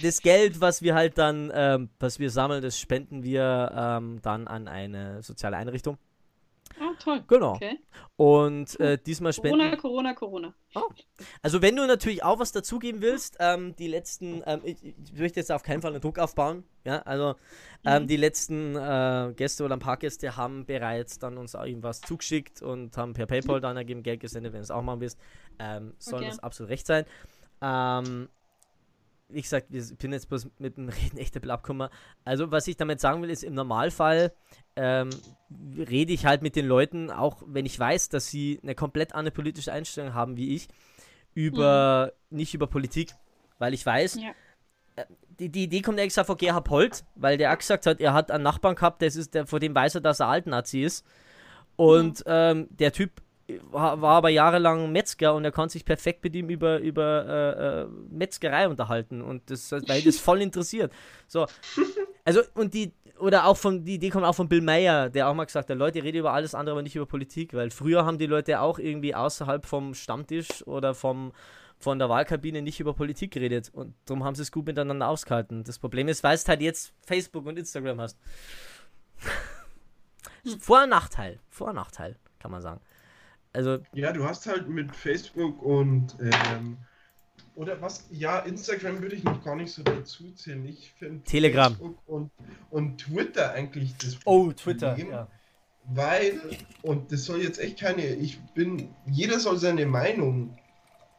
das 0.00 0.22
Geld, 0.22 0.60
was 0.60 0.80
wir 0.80 0.94
halt 0.94 1.18
dann, 1.18 1.50
ähm, 1.52 1.90
was 1.98 2.20
wir 2.20 2.30
sammeln, 2.30 2.62
das 2.62 2.78
spenden 2.78 3.24
wir 3.24 3.72
ähm, 3.74 4.20
dann 4.22 4.46
an 4.46 4.68
eine 4.68 5.24
soziale 5.24 5.56
Einrichtung. 5.56 5.98
Ah, 6.80 6.92
toll. 6.98 7.24
Genau. 7.28 7.54
Okay. 7.54 7.78
Und 8.16 8.78
äh, 8.80 8.98
diesmal 8.98 9.32
spenden. 9.32 9.58
Corona, 9.58 9.76
Corona, 9.76 10.14
Corona. 10.14 10.54
Also 11.42 11.62
wenn 11.62 11.74
du 11.76 11.86
natürlich 11.86 12.22
auch 12.22 12.38
was 12.38 12.52
dazugeben 12.52 13.00
willst, 13.00 13.36
ähm, 13.40 13.74
die 13.76 13.88
letzten, 13.88 14.42
ähm, 14.46 14.60
ich, 14.62 14.76
ich 14.84 15.12
möchte 15.14 15.40
jetzt 15.40 15.50
auf 15.50 15.62
keinen 15.62 15.80
Fall 15.80 15.92
einen 15.92 16.02
Druck 16.02 16.18
aufbauen, 16.18 16.64
ja, 16.84 16.98
also 17.02 17.34
ähm, 17.86 18.02
Mhm. 18.02 18.06
die 18.08 18.16
letzten 18.16 18.76
äh, 18.76 19.32
Gäste 19.34 19.64
oder 19.64 19.76
ein 19.76 19.80
paar 19.80 19.96
Gäste 19.96 20.36
haben 20.36 20.66
bereits 20.66 21.18
dann 21.18 21.38
uns 21.38 21.54
auch 21.54 21.64
irgendwas 21.64 22.02
zugeschickt 22.02 22.60
und 22.62 22.96
haben 22.98 23.14
per 23.14 23.26
Paypal 23.56 23.60
dann 23.60 23.76
ergeben 23.76 24.02
Geld 24.02 24.20
gesendet, 24.20 24.52
wenn 24.52 24.60
du 24.60 24.64
es 24.64 24.70
auch 24.70 24.82
machen 24.82 25.00
willst, 25.00 25.18
ähm, 25.58 25.94
soll 25.98 26.20
Okay. 26.20 26.28
das 26.28 26.38
absolut 26.40 26.70
recht 26.70 26.86
sein. 26.86 27.06
Ähm, 27.62 28.28
wie 29.28 29.42
gesagt, 29.42 29.66
wir 29.70 29.80
ich 29.82 29.96
bin 29.98 30.12
jetzt 30.12 30.28
bloß 30.28 30.48
mit 30.58 30.76
dem 30.76 30.88
Reden 30.88 31.18
echt 31.18 31.34
ein 31.34 31.40
bisschen 31.40 31.50
abgekommen. 31.50 31.88
Also, 32.24 32.50
was 32.50 32.66
ich 32.68 32.76
damit 32.76 33.00
sagen 33.00 33.22
will, 33.22 33.30
ist, 33.30 33.42
im 33.44 33.54
Normalfall 33.54 34.32
ähm, 34.76 35.10
rede 35.76 36.12
ich 36.12 36.26
halt 36.26 36.42
mit 36.42 36.54
den 36.56 36.66
Leuten, 36.66 37.10
auch 37.10 37.42
wenn 37.46 37.66
ich 37.66 37.78
weiß, 37.78 38.08
dass 38.08 38.28
sie 38.28 38.60
eine 38.62 38.74
komplett 38.74 39.14
andere 39.14 39.32
politische 39.32 39.72
Einstellung 39.72 40.14
haben 40.14 40.36
wie 40.36 40.54
ich, 40.54 40.68
über, 41.34 42.12
nicht 42.30 42.54
über 42.54 42.66
Politik, 42.66 43.14
weil 43.58 43.74
ich 43.74 43.84
weiß, 43.84 44.16
Ja. 44.16 44.30
äh, 44.96 45.04
die, 45.38 45.50
die 45.50 45.64
Idee 45.64 45.82
kommt 45.82 45.98
extra 45.98 46.24
von 46.24 46.36
Gerhard 46.36 46.64
Polt, 46.64 47.04
weil 47.14 47.36
der 47.36 47.52
auch 47.52 47.58
gesagt 47.58 47.84
hat, 47.86 48.00
er 48.00 48.14
hat 48.14 48.30
einen 48.30 48.44
Nachbarn 48.44 48.74
gehabt, 48.74 49.02
das 49.02 49.16
ist 49.16 49.34
der, 49.34 49.46
vor 49.46 49.60
dem 49.60 49.74
weiß 49.74 49.96
er, 49.96 50.00
dass 50.00 50.20
er 50.20 50.28
Alt-Nazi 50.28 50.82
ist. 50.82 51.04
Und 51.76 52.22
ähm, 52.26 52.68
der 52.70 52.92
Typ 52.92 53.20
war, 53.70 54.00
war 54.00 54.16
aber 54.16 54.28
jahrelang 54.28 54.90
Metzger 54.90 55.34
und 55.34 55.44
er 55.44 55.52
konnte 55.52 55.72
sich 55.72 55.84
perfekt 55.84 56.24
mit 56.24 56.34
ihm 56.34 56.48
über, 56.48 56.78
über 56.78 57.26
äh, 57.26 57.82
äh, 57.82 57.86
Metzgerei 58.10 58.68
unterhalten 58.68 59.22
und 59.22 59.50
das, 59.50 59.70
weil 59.72 60.02
das 60.02 60.18
voll 60.18 60.42
interessiert. 60.42 60.92
So, 61.28 61.46
also 62.24 62.40
und 62.54 62.74
die, 62.74 62.92
oder 63.18 63.46
auch 63.46 63.56
von, 63.56 63.84
die 63.84 63.94
Idee 63.94 64.10
kommt 64.10 64.24
auch 64.24 64.34
von 64.34 64.48
Bill 64.48 64.60
Mayer, 64.60 65.08
der 65.10 65.28
auch 65.28 65.34
mal 65.34 65.44
gesagt 65.44 65.70
hat, 65.70 65.78
Leute, 65.78 66.02
reden 66.02 66.18
über 66.18 66.32
alles 66.32 66.54
andere, 66.54 66.74
aber 66.74 66.82
nicht 66.82 66.96
über 66.96 67.06
Politik, 67.06 67.54
weil 67.54 67.70
früher 67.70 68.04
haben 68.04 68.18
die 68.18 68.26
Leute 68.26 68.60
auch 68.60 68.78
irgendwie 68.78 69.14
außerhalb 69.14 69.64
vom 69.64 69.94
Stammtisch 69.94 70.66
oder 70.66 70.94
vom, 70.94 71.32
von 71.78 71.98
der 71.98 72.08
Wahlkabine 72.08 72.62
nicht 72.62 72.80
über 72.80 72.94
Politik 72.94 73.32
geredet 73.32 73.70
und 73.72 73.94
darum 74.06 74.24
haben 74.24 74.34
sie 74.34 74.42
es 74.42 74.50
gut 74.50 74.66
miteinander 74.66 75.08
ausgehalten. 75.08 75.62
Das 75.62 75.78
Problem 75.78 76.08
ist, 76.08 76.24
weil 76.24 76.36
du 76.36 76.44
halt 76.46 76.62
jetzt 76.62 76.92
Facebook 77.02 77.46
und 77.46 77.58
Instagram 77.58 78.00
hast. 78.00 78.18
Vor- 80.60 80.82
und 80.82 80.90
Nachteil. 80.90 81.38
Vor- 81.48 81.68
und 81.68 81.76
Nachteil, 81.76 82.16
kann 82.38 82.50
man 82.50 82.60
sagen. 82.60 82.80
Also, 83.56 83.78
Ja, 83.94 84.12
du 84.12 84.24
hast 84.24 84.46
halt 84.46 84.68
mit 84.68 84.94
Facebook 84.94 85.62
und 85.62 86.14
ähm, 86.20 86.76
oder 87.54 87.80
was? 87.80 88.06
Ja, 88.10 88.40
Instagram 88.40 89.00
würde 89.00 89.16
ich 89.16 89.24
noch 89.24 89.42
gar 89.42 89.56
nicht 89.56 89.72
so 89.72 89.82
dazu 89.82 90.30
zählen. 90.32 90.66
Ich 90.66 90.92
finde 90.92 91.24
Telegram. 91.24 91.72
Facebook 91.72 91.98
und, 92.06 92.30
und 92.68 92.98
Twitter 92.98 93.52
eigentlich 93.52 93.96
das 93.96 94.18
oh, 94.26 94.52
Problem, 94.52 95.08
Weil, 95.84 96.38
und 96.82 97.10
das 97.10 97.24
soll 97.24 97.40
jetzt 97.40 97.58
echt 97.58 97.80
keine, 97.80 98.04
ich 98.04 98.38
bin, 98.54 98.90
jeder 99.06 99.40
soll 99.40 99.56
seine 99.56 99.86
Meinung 99.86 100.58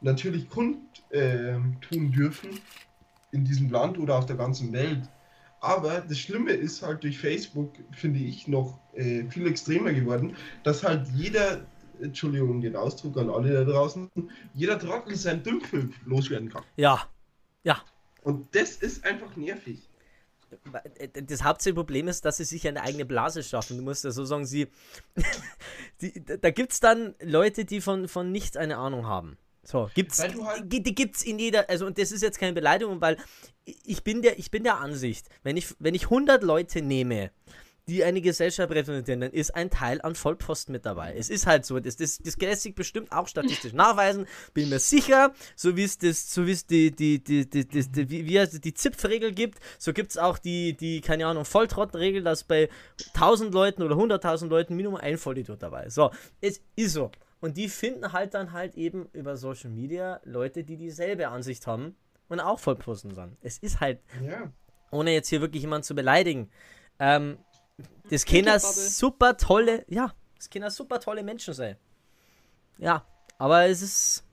natürlich 0.01 0.47
kundtun 0.47 0.83
ähm, 1.11 1.77
tun 1.81 2.11
dürfen 2.11 2.59
in 3.31 3.45
diesem 3.45 3.71
Land 3.71 3.97
oder 3.97 4.15
auf 4.15 4.27
der 4.27 4.35
ganzen 4.35 4.71
Welt. 4.73 5.09
Aber 5.59 6.01
das 6.01 6.19
Schlimme 6.19 6.51
ist 6.51 6.83
halt 6.83 7.03
durch 7.03 7.17
Facebook, 7.17 7.73
finde 7.91 8.19
ich, 8.19 8.47
noch 8.47 8.79
äh, 8.93 9.23
viel 9.29 9.47
extremer 9.47 9.91
geworden, 9.91 10.35
dass 10.63 10.83
halt 10.83 11.07
jeder, 11.15 11.65
Entschuldigung 12.01 12.61
den 12.61 12.75
Ausdruck 12.75 13.17
an 13.17 13.29
alle 13.29 13.53
da 13.53 13.71
draußen, 13.71 14.09
jeder 14.53 14.77
Trottel 14.79 15.15
sein 15.15 15.43
Dümpel 15.43 15.89
loswerden 16.05 16.49
kann. 16.49 16.63
Ja, 16.75 17.07
Und 18.23 18.53
das 18.55 18.77
ist 18.77 19.03
einfach 19.05 19.35
nervig. 19.35 19.79
das 21.25 21.43
Hauptproblem 21.43 22.07
ist, 22.07 22.23
dass 22.25 22.37
sie 22.37 22.45
sich 22.45 22.67
eine 22.67 22.81
eigene 22.81 23.05
Blase 23.05 23.43
schaffen. 23.43 23.77
Du 23.77 23.83
musst 23.83 24.03
ja 24.03 24.11
so 24.11 24.23
sagen, 24.25 24.45
sie. 24.45 24.67
die, 26.01 26.23
da 26.23 26.51
gibt 26.51 26.71
es 26.73 26.79
dann 26.79 27.15
Leute, 27.21 27.65
die 27.65 27.81
von, 27.81 28.07
von 28.07 28.31
nichts 28.31 28.55
eine 28.57 28.77
Ahnung 28.77 29.05
haben. 29.07 29.37
So, 29.63 29.89
gibt's, 29.93 30.19
halt- 30.21 30.35
die, 30.63 30.81
die 30.81 30.95
gibt's 30.95 31.23
in 31.23 31.39
jeder, 31.39 31.69
also 31.69 31.85
und 31.85 31.97
das 31.97 32.13
ist 32.13 32.21
jetzt 32.21 32.39
keine 32.39 32.53
Beleidigung, 32.53 33.01
weil 33.01 33.17
ich 33.65 34.01
bin 34.01 34.21
der, 34.21 34.39
ich 34.39 34.49
bin 34.49 34.63
der 34.63 34.79
Ansicht, 34.79 35.27
wenn 35.43 35.57
ich, 35.57 35.75
wenn 35.79 35.93
ich 35.93 36.03
100 36.05 36.41
Leute 36.41 36.81
nehme, 36.81 37.31
die 37.87 38.03
eine 38.03 38.21
Gesellschaft 38.21 38.69
repräsentieren, 38.71 39.21
dann 39.21 39.31
ist 39.31 39.55
ein 39.55 39.69
Teil 39.69 40.01
an 40.01 40.15
Vollposten 40.15 40.73
mit 40.73 40.85
dabei. 40.85 41.15
Es 41.17 41.29
ist 41.29 41.47
halt 41.47 41.65
so, 41.65 41.79
das, 41.79 41.95
das, 41.95 42.17
das 42.19 42.37
lässt 42.37 42.63
sich 42.63 42.75
bestimmt 42.75 43.11
auch 43.11 43.27
statistisch 43.27 43.73
nachweisen, 43.73 44.25
bin 44.53 44.69
mir 44.69 44.79
sicher, 44.79 45.33
so 45.55 45.75
wie 45.77 45.83
es 45.83 45.97
das, 45.97 46.33
so 46.33 46.45
wie 46.45 46.51
es 46.51 46.65
die, 46.65 46.91
die, 46.91 47.23
die, 47.23 47.49
die, 47.49 47.67
die, 47.67 47.87
die, 47.89 48.09
wie, 48.09 48.25
wie 48.25 48.37
es 48.37 48.51
die 48.59 48.73
ZIPF-Regel 48.73 49.31
gibt, 49.33 49.59
so 49.79 49.93
gibt 49.93 50.11
es 50.11 50.17
auch 50.17 50.37
die, 50.37 50.75
die, 50.75 51.01
keine 51.01 51.27
Ahnung, 51.27 51.45
Volltrottenregel, 51.45 52.23
dass 52.23 52.43
bei 52.43 52.69
1000 53.13 53.53
Leuten 53.53 53.83
oder 53.83 53.95
100.000 53.95 54.47
Leuten 54.47 54.75
Minimum 54.75 54.99
ein 54.99 55.17
Vollidiot 55.17 55.61
dabei 55.63 55.85
ist. 55.85 55.95
So, 55.95 56.11
es 56.41 56.61
ist 56.75 56.93
so. 56.93 57.11
Und 57.39 57.55
die 57.55 57.69
finden 57.69 58.13
halt 58.13 58.33
dann 58.33 58.51
halt 58.51 58.75
eben 58.75 59.07
über 59.13 59.37
Social 59.37 59.69
Media 59.69 60.19
Leute, 60.23 60.63
die 60.63 60.75
dieselbe 60.75 61.27
Ansicht 61.27 61.67
haben 61.67 61.95
und 62.29 62.39
auch 62.39 62.59
Vollposten 62.59 63.13
sind. 63.13 63.37
Es 63.41 63.59
ist 63.59 63.79
halt 63.79 63.99
Ja. 64.21 64.51
ohne 64.91 65.11
jetzt 65.13 65.29
hier 65.29 65.39
wirklich 65.39 65.61
jemanden 65.61 65.83
zu 65.83 65.95
beleidigen. 65.95 66.49
Ähm, 66.99 67.37
das 68.09 68.25
können 68.25 68.59
super 68.59 69.37
tolle, 69.37 69.85
ja, 69.87 70.13
das 70.35 70.49
können 70.49 70.69
super 70.69 70.99
tolle 70.99 71.23
Menschen 71.23 71.53
sein. 71.53 71.75
Ja, 72.77 73.05
aber 73.37 73.65
es 73.65 73.81
ist. 73.81 74.23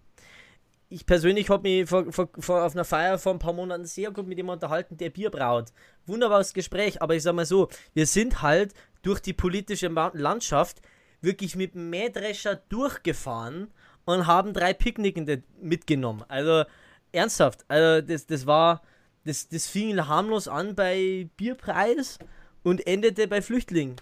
Ich 0.91 1.07
persönlich 1.07 1.49
habe 1.51 1.69
mich 1.69 1.89
vor, 1.89 2.13
vor, 2.13 2.29
vor, 2.39 2.65
auf 2.65 2.75
einer 2.75 2.85
Feier 2.85 3.19
vor 3.19 3.33
ein 3.33 3.39
paar 3.39 3.53
Monaten 3.53 3.85
sehr 3.85 4.13
gut 4.13 4.29
mit 4.29 4.37
jemandem 4.37 4.65
unterhalten, 4.65 4.97
der 4.97 5.11
Bier 5.11 5.31
braut. 5.31 5.73
Wunderbares 6.07 6.53
Gespräch, 6.53 7.03
aber 7.03 7.17
ich 7.17 7.23
sag 7.23 7.35
mal 7.35 7.47
so, 7.47 7.69
wir 7.95 8.07
sind 8.07 8.43
halt 8.43 8.75
durch 9.03 9.21
die 9.21 9.33
politische 9.33 9.89
Landschaft 9.89 10.83
wirklich 11.21 11.57
mit 11.57 11.75
dem 11.75 11.91
Mähdrescher 11.91 12.57
durchgefahren 12.69 13.73
und 14.05 14.27
haben 14.27 14.53
drei 14.53 14.73
Picknickende 14.73 15.43
mitgenommen. 15.61 16.23
Also 16.29 16.65
ernsthaft, 17.11 17.65
also 17.67 18.07
das, 18.07 18.27
das 18.27 18.47
war, 18.47 18.83
das, 19.25 19.49
das 19.49 19.67
fing 19.67 19.97
harmlos 20.07 20.47
an 20.47 20.75
bei 20.77 21.29
Bierpreis 21.37 22.19
und 22.65 22.85
endete 22.87 23.29
bei 23.29 23.41
Flüchtlingen. 23.41 23.97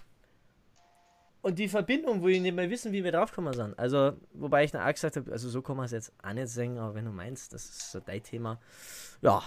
Und 1.43 1.59
die 1.59 1.67
Verbindung, 1.67 2.21
wo 2.21 2.29
ich 2.29 2.41
nicht 2.41 2.55
mehr 2.55 2.69
wissen, 2.69 2.93
wie 2.93 3.03
wir 3.03 3.11
draufgekommen 3.11 3.53
sind. 3.53 3.77
Also, 3.77 4.13
wobei 4.33 4.63
ich 4.63 4.71
dann 4.71 4.81
auch 4.81 4.93
gesagt 4.93 5.17
habe, 5.17 5.29
also 5.31 5.49
so 5.49 5.61
kann 5.61 5.75
man 5.75 5.85
es 5.85 5.91
jetzt 5.91 6.13
auch 6.23 6.31
nicht 6.31 6.47
sagen, 6.47 6.79
aber 6.79 6.95
wenn 6.95 7.03
du 7.05 7.11
meinst, 7.11 7.51
das 7.53 7.65
ist 7.65 7.91
so 7.91 7.99
dein 7.99 8.23
Thema. 8.23 8.59
Ja. 9.21 9.43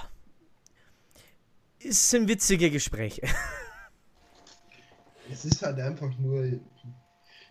Es 1.82 2.10
sind 2.10 2.28
witzige 2.28 2.70
Gespräche. 2.70 3.22
Es 5.28 5.44
ist 5.44 5.60
halt 5.60 5.80
einfach 5.80 6.16
nur, 6.20 6.44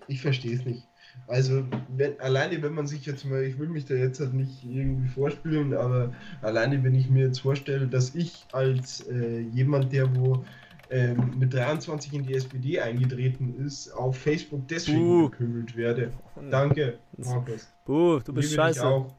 ich 0.08 0.22
verstehe 0.22 0.56
es 0.56 0.64
nicht. 0.64 0.88
Also, 1.28 1.66
wenn, 1.90 2.20
alleine 2.22 2.62
wenn 2.62 2.74
man 2.74 2.88
sich 2.88 3.06
jetzt 3.06 3.26
mal, 3.26 3.44
ich 3.44 3.60
will 3.60 3.68
mich 3.68 3.84
da 3.84 3.96
jetzt 3.96 4.20
halt 4.20 4.34
nicht 4.34 4.64
irgendwie 4.64 5.10
vorspielen, 5.10 5.74
aber 5.74 6.14
alleine 6.42 6.84
wenn 6.86 6.96
ich 6.96 7.10
mir 7.10 7.26
jetzt 7.26 7.40
vorstelle, 7.40 7.88
dass 7.88 8.16
ich 8.16 8.46
als 8.54 9.02
äh, 9.08 9.40
jemand, 9.40 9.92
der 9.92 10.16
wo 10.16 10.46
ähm, 10.90 11.34
mit 11.38 11.54
23 11.54 12.14
in 12.14 12.24
die 12.24 12.34
SPD 12.36 12.80
eingetreten 12.80 13.56
ist, 13.66 13.90
auf 13.92 14.18
Facebook 14.18 14.68
deswegen 14.68 15.30
gekümmelt 15.32 15.76
werde. 15.76 16.12
Danke, 16.52 17.00
Markus. 17.18 17.68
Buh, 17.86 18.20
du 18.20 18.34
bist 18.34 18.52
Liebe 18.52 18.62
scheiße. 18.64 18.86
auch. 18.86 19.14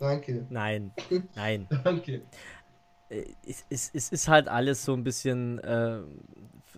Danke, 0.00 0.46
Nein, 0.50 0.90
nein. 1.36 1.66
danke. 1.84 2.22
Äh, 3.10 3.24
Es, 3.46 3.64
es, 3.70 3.90
es 3.94 4.08
ist 4.10 4.28
halt 4.28 4.48
alles 4.48 4.84
so 4.84 4.92
ein 4.94 5.04
bisschen 5.04 5.58
äh, 5.60 6.00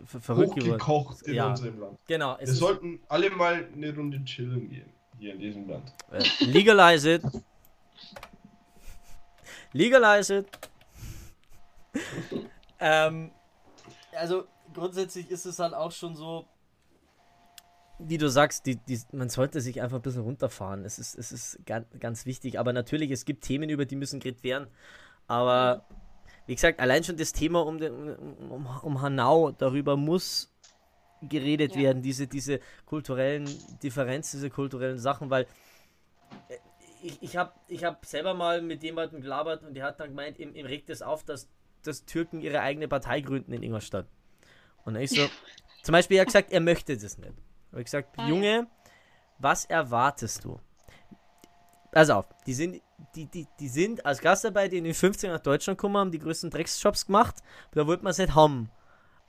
ver- 0.07 0.21
verrückt. 0.21 0.53
Hochgekocht 0.61 1.23
in 1.23 1.35
Ja. 1.35 1.49
unserem 1.51 1.79
Land. 1.81 1.99
Genau, 2.07 2.37
Wir 2.39 2.47
sollten 2.47 3.01
alle 3.09 3.31
mal 3.31 3.67
eine 3.75 3.95
Runde 3.95 4.23
chillen 4.25 4.69
gehen, 4.69 4.91
hier 5.19 5.33
in 5.35 5.39
diesem 5.41 5.69
Land. 5.69 5.93
äh, 6.13 6.23
legalize 6.45 7.15
it. 7.15 7.23
Legalize 9.73 10.39
it. 10.39 10.47
ähm, 12.81 13.31
also 14.17 14.45
grundsätzlich 14.75 15.31
ist 15.31 15.47
es 15.47 15.59
halt 15.59 15.75
auch 15.75 15.93
schon 15.93 16.15
so, 16.15 16.47
wie 17.99 18.19
du 18.19 18.31
sagst, 18.31 18.65
die, 18.67 18.77
die, 18.77 18.99
man 19.13 19.29
sollte 19.29 19.61
sich 19.61 19.83
einfach 19.83 19.99
ein 19.99 20.03
bisschen 20.03 20.23
runterfahren. 20.23 20.85
Es 20.85 20.99
ist, 20.99 21.19
es 21.19 21.33
ist 21.33 21.59
ganz, 21.67 21.87
ganz 21.99 22.25
wichtig. 22.27 22.59
Aber 22.59 22.73
natürlich, 22.73 23.11
es 23.11 23.25
gibt 23.25 23.45
Themen, 23.45 23.69
über 23.69 23.85
die 23.85 23.97
müssen 23.97 24.21
geredet 24.21 24.43
werden. 24.43 24.69
Aber 25.27 25.85
wie 26.47 26.55
gesagt, 26.55 26.81
allein 26.81 27.05
schon 27.05 27.17
das 27.17 27.33
Thema 27.33 27.65
um, 27.67 27.79
den, 27.79 27.93
um, 28.17 28.51
um, 28.51 28.67
um 28.83 29.03
Hanau, 29.03 29.53
darüber 29.53 29.97
muss 29.97 30.51
geredet 31.23 31.75
Ja. 31.75 31.83
werden, 31.83 32.03
diese, 32.03 32.27
diese 32.27 32.61
kulturellen 32.87 33.47
Differenzen, 33.83 34.39
diese 34.39 34.49
kulturellen 34.49 34.99
Sachen, 34.99 35.29
weil 35.29 35.47
äh, 36.49 36.57
ich, 37.03 37.23
ich 37.23 37.37
habe 37.37 37.53
ich 37.69 37.85
hab 37.85 38.07
selber 38.07 38.33
mal 38.33 38.63
mit 38.63 38.83
jemandem 38.83 39.21
gelabert 39.21 39.63
und 39.63 39.75
der 39.75 39.85
hat 39.85 40.01
dann 40.01 40.09
gemeint, 40.09 40.39
ihm, 40.39 40.55
ihm 40.55 40.65
regt 40.67 40.89
es 40.89 41.03
auf, 41.03 41.23
dass, 41.25 41.49
dass 41.87 42.05
Türken 42.05 42.41
ihre 42.41 42.61
eigene 42.61 42.89
Partei 42.89 43.21
gründen 43.21 43.53
in 43.53 43.63
Ingolstadt. 43.63 44.07
Und 44.85 44.97
ich 44.97 45.11
so, 45.11 45.29
zum 45.83 45.93
Beispiel, 45.93 46.17
er 46.19 46.23
hat 46.23 46.29
gesagt, 46.29 46.53
er 46.53 46.61
möchte 46.61 46.97
das 46.97 47.19
nicht. 47.19 47.33
Habe 47.71 47.81
ich 47.81 47.85
gesagt, 47.87 48.11
Ah. 48.17 48.29
Junge, 48.29 48.67
was 49.39 49.65
erwartest 49.65 50.45
du? 50.45 50.61
Pass 51.93 52.09
auf, 52.11 52.27
die 52.47 52.55
sind, 52.55 52.81
die, 53.17 53.27
die, 53.27 53.47
die 53.59 53.69
sind 53.69 54.07
als 54.07 54.21
Gastarbeiter 54.21 54.75
in 54.77 54.85
den 54.85 54.95
50 54.95 55.29
nach 55.29 55.41
Deutschland 55.41 55.77
gekommen, 55.77 55.97
haben 55.97 56.13
die 56.13 56.21
größten 56.21 56.51
Drecksjobs 56.51 57.07
gemacht, 57.07 57.37
da 57.73 57.87
wollten 57.87 58.05
wir 58.05 58.11
es 58.11 58.19
nicht 58.19 58.35
haben. 58.35 58.71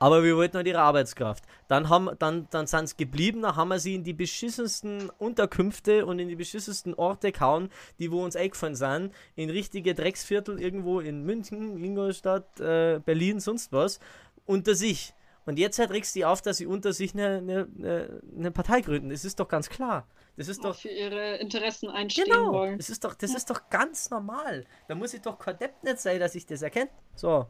Aber 0.01 0.23
wir 0.23 0.35
wollten 0.35 0.57
halt 0.57 0.65
ihre 0.65 0.79
Arbeitskraft. 0.79 1.43
Dann, 1.67 1.87
haben, 1.87 2.09
dann, 2.17 2.47
dann 2.49 2.65
sind 2.65 2.89
sie 2.89 2.97
geblieben, 2.97 3.43
dann 3.43 3.55
haben 3.55 3.67
wir 3.67 3.79
sie 3.79 3.93
in 3.93 4.03
die 4.03 4.13
beschissensten 4.13 5.11
Unterkünfte 5.11 6.07
und 6.07 6.17
in 6.17 6.27
die 6.27 6.35
beschissensten 6.35 6.95
Orte 6.95 7.31
gehauen, 7.31 7.69
die 7.99 8.11
wo 8.11 8.23
uns 8.23 8.35
eingefallen 8.35 8.75
sind. 8.75 9.13
In 9.35 9.51
richtige 9.51 9.93
Drecksviertel 9.93 10.59
irgendwo 10.59 11.01
in 11.01 11.23
München, 11.23 11.77
Ingolstadt, 11.83 12.59
äh, 12.59 12.99
Berlin, 13.05 13.39
sonst 13.39 13.71
was. 13.71 13.99
Unter 14.47 14.73
sich. 14.73 15.13
Und 15.45 15.59
jetzt 15.59 15.77
halt 15.77 15.91
regst 15.91 16.15
du 16.15 16.19
die 16.19 16.25
auf, 16.25 16.41
dass 16.41 16.57
sie 16.57 16.65
unter 16.65 16.93
sich 16.93 17.13
eine, 17.13 17.37
eine, 17.37 17.67
eine, 17.77 18.21
eine 18.37 18.51
Partei 18.51 18.81
gründen. 18.81 19.09
Das 19.09 19.23
ist 19.23 19.39
doch 19.39 19.47
ganz 19.47 19.69
klar. 19.69 20.07
Das 20.35 20.47
ist 20.47 20.63
doch. 20.63 20.75
für 20.75 20.89
ihre 20.89 21.35
Interessen 21.35 21.89
einstehen 21.89 22.25
Genau, 22.25 22.53
wollen. 22.53 22.77
das 22.77 22.89
ist 22.89 23.03
doch, 23.03 23.13
das 23.13 23.35
ist 23.35 23.51
doch 23.51 23.69
ganz 23.69 24.09
normal. 24.09 24.65
Da 24.87 24.95
muss 24.95 25.13
ich 25.13 25.21
doch 25.21 25.37
kein 25.37 25.59
Depp 25.59 25.83
nicht 25.83 25.99
sein, 25.99 26.19
dass 26.19 26.33
ich 26.33 26.47
das 26.47 26.63
erkenne. 26.63 26.89
So. 27.15 27.45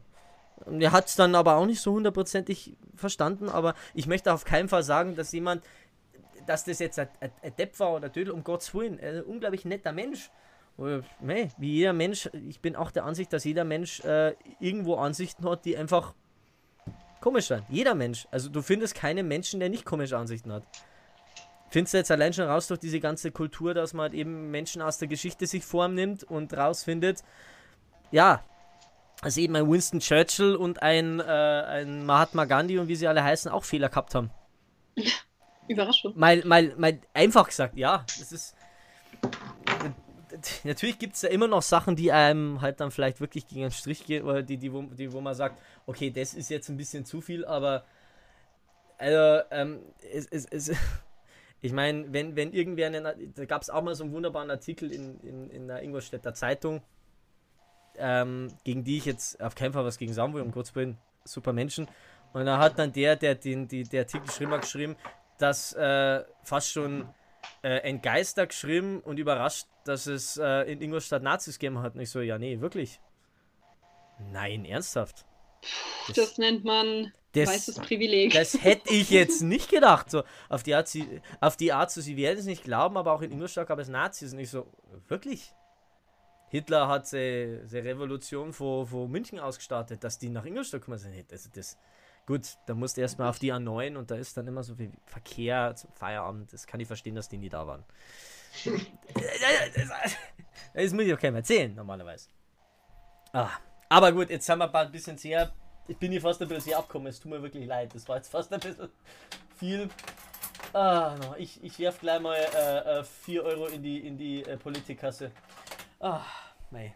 Er 0.66 0.92
hat 0.92 1.06
es 1.06 1.16
dann 1.16 1.34
aber 1.34 1.56
auch 1.56 1.66
nicht 1.66 1.80
so 1.80 1.92
hundertprozentig 1.92 2.76
verstanden, 2.94 3.48
aber 3.48 3.74
ich 3.94 4.06
möchte 4.06 4.32
auf 4.32 4.44
keinen 4.44 4.68
Fall 4.68 4.82
sagen, 4.82 5.16
dass 5.16 5.32
jemand, 5.32 5.62
dass 6.46 6.64
das 6.64 6.78
jetzt 6.78 6.98
ein, 6.98 7.08
ein, 7.20 7.56
Depp 7.56 7.78
war 7.80 7.94
oder 7.94 8.08
Dödel, 8.08 8.32
um 8.32 8.44
Gottes 8.44 8.74
Willen, 8.74 8.98
ein 9.00 9.22
unglaublich 9.22 9.64
netter 9.64 9.92
Mensch. 9.92 10.30
Nee, 11.20 11.48
wie 11.58 11.72
jeder 11.72 11.92
Mensch, 11.92 12.30
ich 12.48 12.60
bin 12.60 12.76
auch 12.76 12.90
der 12.90 13.04
Ansicht, 13.04 13.32
dass 13.32 13.44
jeder 13.44 13.64
Mensch 13.64 14.00
äh, 14.00 14.34
irgendwo 14.58 14.96
Ansichten 14.96 15.48
hat, 15.48 15.64
die 15.64 15.76
einfach 15.76 16.14
komisch 17.20 17.48
sind. 17.48 17.62
Jeder 17.68 17.94
Mensch. 17.94 18.26
Also 18.30 18.48
du 18.48 18.62
findest 18.62 18.94
keinen 18.94 19.28
Menschen, 19.28 19.60
der 19.60 19.68
nicht 19.68 19.84
komische 19.84 20.16
Ansichten 20.16 20.52
hat. 20.52 20.64
Findest 21.70 21.94
du 21.94 21.98
jetzt 21.98 22.10
allein 22.10 22.32
schon 22.34 22.46
raus 22.46 22.66
durch 22.66 22.80
diese 22.80 23.00
ganze 23.00 23.30
Kultur, 23.30 23.72
dass 23.72 23.94
man 23.94 24.04
halt 24.04 24.14
eben 24.14 24.50
Menschen 24.50 24.82
aus 24.82 24.98
der 24.98 25.08
Geschichte 25.08 25.46
sich 25.46 25.64
vornimmt 25.64 26.24
und 26.24 26.54
rausfindet, 26.54 27.22
ja, 28.10 28.44
dass 29.22 29.36
eben 29.36 29.56
ein 29.56 29.70
Winston 29.70 30.00
Churchill 30.00 30.56
und 30.56 30.82
ein, 30.82 31.20
äh, 31.20 31.22
ein 31.22 32.04
Mahatma 32.04 32.44
Gandhi 32.44 32.78
und 32.78 32.88
wie 32.88 32.96
sie 32.96 33.06
alle 33.06 33.22
heißen, 33.22 33.50
auch 33.50 33.64
Fehler 33.64 33.88
gehabt 33.88 34.14
haben. 34.14 34.30
Überraschung. 35.68 36.12
Mal, 36.16 36.44
mal, 36.44 36.74
mal 36.76 36.98
einfach 37.14 37.46
gesagt, 37.46 37.76
ja, 37.76 38.04
das 38.18 38.32
ist. 38.32 38.54
Natürlich 40.64 40.98
gibt 40.98 41.14
es 41.14 41.22
ja 41.22 41.28
immer 41.28 41.46
noch 41.46 41.62
Sachen, 41.62 41.94
die 41.94 42.10
einem 42.10 42.60
halt 42.60 42.80
dann 42.80 42.90
vielleicht 42.90 43.20
wirklich 43.20 43.46
gegen 43.46 43.62
den 43.62 43.70
Strich 43.70 44.04
gehen, 44.06 44.24
oder 44.24 44.42
die, 44.42 44.56
die, 44.56 44.72
wo, 44.72 44.82
die, 44.82 45.12
wo 45.12 45.20
man 45.20 45.34
sagt, 45.34 45.60
okay, 45.86 46.10
das 46.10 46.34
ist 46.34 46.50
jetzt 46.50 46.68
ein 46.68 46.76
bisschen 46.76 47.04
zu 47.04 47.20
viel, 47.20 47.44
aber 47.44 47.84
also, 48.98 49.44
ähm, 49.50 49.80
es, 50.12 50.26
es, 50.26 50.46
es, 50.46 50.72
ich 51.60 51.72
meine, 51.72 52.12
wenn, 52.12 52.34
wenn 52.34 52.52
irgendwer 52.52 52.86
einen, 52.88 53.34
da 53.34 53.44
gab 53.44 53.62
es 53.62 53.70
auch 53.70 53.82
mal 53.82 53.94
so 53.94 54.04
einen 54.04 54.12
wunderbaren 54.12 54.50
Artikel 54.50 54.90
in, 54.90 55.20
in, 55.20 55.50
in 55.50 55.68
der 55.68 55.82
Ingolstädter 55.82 56.34
Zeitung, 56.34 56.82
ähm, 57.98 58.48
gegen 58.64 58.84
die 58.84 58.98
ich 58.98 59.04
jetzt 59.04 59.40
auf 59.42 59.54
keinen 59.54 59.72
Fall 59.72 59.84
was 59.84 59.98
gegen 59.98 60.12
sagen 60.12 60.34
will, 60.34 60.42
um 60.42 60.50
Gottes 60.52 60.74
Willen, 60.74 60.98
super 61.24 61.52
Menschen. 61.52 61.88
Und 62.32 62.46
da 62.46 62.58
hat 62.58 62.78
dann 62.78 62.92
der, 62.92 63.16
der 63.16 63.34
den 63.34 63.68
die, 63.68 63.84
der 63.84 64.02
Artikel 64.02 64.26
geschrieben 64.26 64.52
hat, 64.52 64.62
geschrieben, 64.62 64.96
dass 65.38 65.72
äh, 65.74 66.24
fast 66.42 66.70
schon 66.72 67.08
äh, 67.62 67.78
entgeistert 67.78 68.50
geschrieben 68.50 69.00
und 69.00 69.18
überrascht, 69.18 69.66
dass 69.84 70.06
es 70.06 70.36
äh, 70.38 70.70
in 70.72 70.80
Ingolstadt 70.80 71.22
Nazis 71.22 71.58
gegeben 71.58 71.80
hat. 71.80 71.94
Und 71.94 72.00
ich 72.00 72.10
so, 72.10 72.20
ja, 72.20 72.38
nee, 72.38 72.60
wirklich. 72.60 73.00
Nein, 74.30 74.64
ernsthaft. 74.64 75.24
Das 76.14 76.38
nennt 76.38 76.64
man 76.64 77.12
das- 77.32 77.48
weißes 77.48 77.80
Privileg. 77.80 78.32
Das 78.32 78.62
hätte 78.62 78.92
ich 78.92 79.10
jetzt 79.10 79.42
nicht 79.42 79.70
gedacht. 79.70 80.10
So, 80.10 80.22
auf 80.48 80.62
die 80.62 80.74
Art, 80.74 80.88
sie, 80.88 81.20
auf 81.40 81.56
die 81.56 81.72
Art 81.72 81.90
so, 81.90 82.00
sie 82.00 82.16
werden 82.16 82.38
es 82.38 82.46
nicht 82.46 82.64
glauben, 82.64 82.96
aber 82.96 83.12
auch 83.12 83.22
in 83.22 83.32
Ingolstadt 83.32 83.68
gab 83.68 83.78
es 83.78 83.88
Nazis. 83.88 84.32
Und 84.32 84.38
ich 84.38 84.50
so, 84.50 84.66
wirklich? 85.08 85.52
Hitler 86.52 86.86
hat 86.86 87.10
die 87.12 87.60
Revolution 87.72 88.52
vor, 88.52 88.86
vor 88.86 89.08
München 89.08 89.40
ausgestartet, 89.40 90.04
dass 90.04 90.18
die 90.18 90.28
nach 90.28 90.44
Ingolstadt 90.44 90.82
kommen 90.82 90.98
sind. 90.98 91.32
Also 91.32 91.48
das, 91.54 91.78
gut, 92.26 92.58
da 92.66 92.74
musste 92.74 93.00
erstmal 93.00 93.30
auf 93.30 93.38
die 93.38 93.50
A9 93.54 93.96
und 93.96 94.10
da 94.10 94.16
ist 94.16 94.36
dann 94.36 94.46
immer 94.46 94.62
so 94.62 94.74
viel 94.74 94.92
Verkehr 95.06 95.74
zum 95.74 95.90
Feierabend. 95.92 96.52
Das 96.52 96.66
kann 96.66 96.78
ich 96.78 96.86
verstehen, 96.86 97.14
dass 97.14 97.30
die 97.30 97.38
nie 97.38 97.48
da 97.48 97.66
waren. 97.66 97.84
Das 100.74 100.92
muss 100.92 101.04
ich 101.04 101.14
auch 101.14 101.18
keinem 101.18 101.36
erzählen, 101.36 101.74
normalerweise. 101.74 102.28
Ah, 103.32 103.48
aber 103.88 104.12
gut, 104.12 104.28
jetzt 104.28 104.46
haben 104.50 104.58
wir 104.58 104.74
ein 104.74 104.92
bisschen 104.92 105.16
sehr. 105.16 105.50
Ich 105.88 105.96
bin 105.96 106.12
hier 106.12 106.20
fast 106.20 106.42
ein 106.42 106.48
bisschen 106.48 106.64
sehr 106.64 106.78
abgekommen. 106.78 107.08
Es 107.08 107.18
tut 107.18 107.30
mir 107.30 107.42
wirklich 107.42 107.66
leid. 107.66 107.94
Das 107.94 108.06
war 108.08 108.16
jetzt 108.16 108.28
fast 108.30 108.52
ein 108.52 108.60
bisschen 108.60 108.90
viel. 109.56 109.88
Ah, 110.74 111.16
ich, 111.38 111.64
ich 111.64 111.78
werf 111.78 111.98
gleich 112.00 112.20
mal 112.20 112.36
4 112.36 112.54
äh, 112.54 113.00
äh, 113.00 113.04
4 113.04 113.44
Euro 113.44 113.66
in 113.68 113.82
die, 113.82 114.06
in 114.06 114.18
die 114.18 114.42
äh, 114.42 114.58
Politikkasse. 114.58 115.32
Ah, 115.98 116.20
mei. 116.72 116.94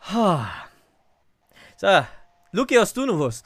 Ah. 0.00 0.46
So, 1.76 1.86
Luki, 2.52 2.74
hast 2.76 2.96
du 2.96 3.06
noch 3.06 3.18
was? 3.18 3.42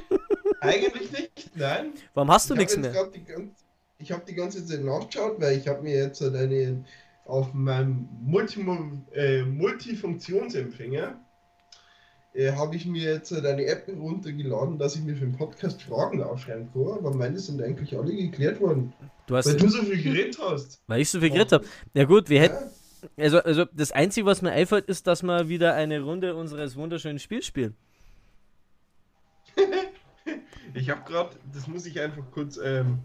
Eigentlich 0.60 1.10
nicht, 1.12 1.50
nein. 1.56 1.92
Warum 2.14 2.30
hast 2.32 2.50
du 2.50 2.54
Ich 2.54 2.58
nichts 2.58 2.76
mehr? 2.76 2.90
grad 2.90 3.14
die 3.14 3.24
ganz- 3.24 3.64
Ich 3.98 4.10
habe 4.12 4.24
die 4.26 4.34
ganze 4.34 4.64
Zeit 4.66 4.82
nachgeschaut, 4.82 5.40
weil 5.40 5.56
ich 5.56 5.68
habe 5.68 5.82
mir 5.82 5.94
jetzt 5.96 6.20
halt 6.20 6.34
eine 6.34 6.84
auf 7.24 7.52
meinem 7.52 8.08
Multi 8.22 8.60
äh, 9.12 9.42
Multifunktionsempfänger 9.42 11.18
äh, 12.34 12.52
habe 12.52 12.76
ich 12.76 12.86
mir 12.86 13.02
jetzt 13.02 13.30
halt 13.32 13.44
eine 13.46 13.64
App 13.66 13.86
runtergeladen, 13.88 14.78
dass 14.78 14.96
ich 14.96 15.02
mir 15.02 15.14
für 15.14 15.26
den 15.26 15.36
Podcast 15.36 15.82
Fragen 15.82 16.22
aufschreiben 16.22 16.70
kann, 16.72 16.98
aber 16.98 17.14
meine 17.14 17.38
sind 17.38 17.60
eigentlich 17.62 17.96
alle 17.96 18.14
geklärt 18.14 18.60
worden. 18.60 18.92
Du 19.26 19.36
hast, 19.36 19.46
Weil 19.46 19.56
du 19.56 19.68
so 19.68 19.82
viel 19.82 20.02
geredet 20.02 20.38
hast. 20.40 20.80
weil 20.86 21.00
ich 21.02 21.10
so 21.10 21.20
viel 21.20 21.30
geredet 21.30 21.52
habe. 21.52 21.64
Ja 21.94 22.04
gut, 22.04 22.28
wir 22.30 22.40
hätten, 22.40 22.64
Ja, 22.64 22.70
also, 23.16 23.38
also 23.40 23.64
das 23.72 23.92
Einzige, 23.92 24.26
was 24.26 24.42
mir 24.42 24.52
einfällt, 24.52 24.86
ist, 24.86 25.06
dass 25.06 25.22
wir 25.22 25.48
wieder 25.48 25.74
eine 25.74 26.00
Runde 26.00 26.34
unseres 26.34 26.76
wunderschönen 26.76 27.18
Spiels 27.18 27.46
spielen. 27.46 27.74
ich 30.74 30.90
habe 30.90 31.02
gerade, 31.04 31.30
das 31.52 31.66
muss 31.66 31.86
ich 31.86 32.00
einfach 32.00 32.24
kurz, 32.30 32.58
ähm, 32.62 32.98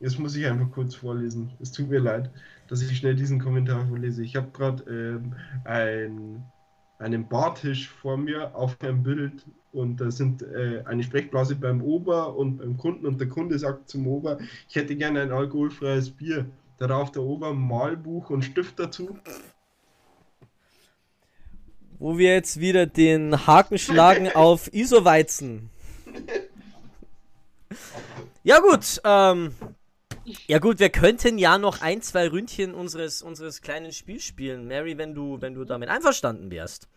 das 0.00 0.18
muss 0.18 0.36
ich 0.36 0.46
einfach 0.46 0.70
kurz 0.70 0.94
vorlesen. 0.94 1.50
Es 1.60 1.72
tut 1.72 1.88
mir 1.88 2.00
leid, 2.00 2.30
dass 2.68 2.82
ich 2.82 2.96
schnell 2.96 3.14
diesen 3.14 3.40
Kommentar 3.40 3.86
vorlese. 3.86 4.22
Ich 4.22 4.36
habe 4.36 4.50
gerade 4.52 4.82
ähm, 4.84 5.34
ein, 5.64 6.42
einen 6.98 7.28
Bartisch 7.28 7.88
vor 7.88 8.16
mir 8.16 8.54
auf 8.54 8.80
einem 8.80 9.02
Bild 9.02 9.44
und 9.72 10.00
da 10.00 10.10
sind 10.10 10.42
äh, 10.42 10.82
eine 10.86 11.02
Sprechblase 11.02 11.56
beim 11.56 11.82
Ober 11.82 12.36
und 12.36 12.58
beim 12.58 12.76
Kunden 12.76 13.06
und 13.06 13.20
der 13.20 13.28
Kunde 13.28 13.58
sagt 13.58 13.88
zum 13.88 14.06
Ober, 14.06 14.38
ich 14.68 14.76
hätte 14.76 14.96
gerne 14.96 15.20
ein 15.20 15.32
alkoholfreies 15.32 16.10
Bier. 16.10 16.46
Darauf 16.80 17.12
der 17.12 17.20
Ober 17.22 17.52
Malbuch 17.52 18.30
und 18.30 18.42
Stift 18.42 18.78
dazu. 18.78 19.18
Wo 21.98 22.16
wir 22.16 22.32
jetzt 22.32 22.58
wieder 22.58 22.86
den 22.86 23.46
Haken 23.46 23.76
schlagen 23.76 24.30
auf 24.34 24.72
ISO-Weizen. 24.72 25.68
Ja 28.42 28.60
gut, 28.60 28.98
ähm, 29.04 29.54
ja 30.46 30.58
gut, 30.58 30.78
wir 30.78 30.88
könnten 30.88 31.36
ja 31.36 31.58
noch 31.58 31.82
ein, 31.82 32.00
zwei 32.00 32.28
Ründchen 32.28 32.72
unseres, 32.72 33.20
unseres 33.20 33.60
kleinen 33.60 33.92
Spiels 33.92 34.24
spielen. 34.24 34.66
Mary, 34.66 34.96
wenn 34.96 35.14
du, 35.14 35.38
wenn 35.42 35.52
du 35.52 35.66
damit 35.66 35.90
einverstanden 35.90 36.50
wärst. 36.50 36.88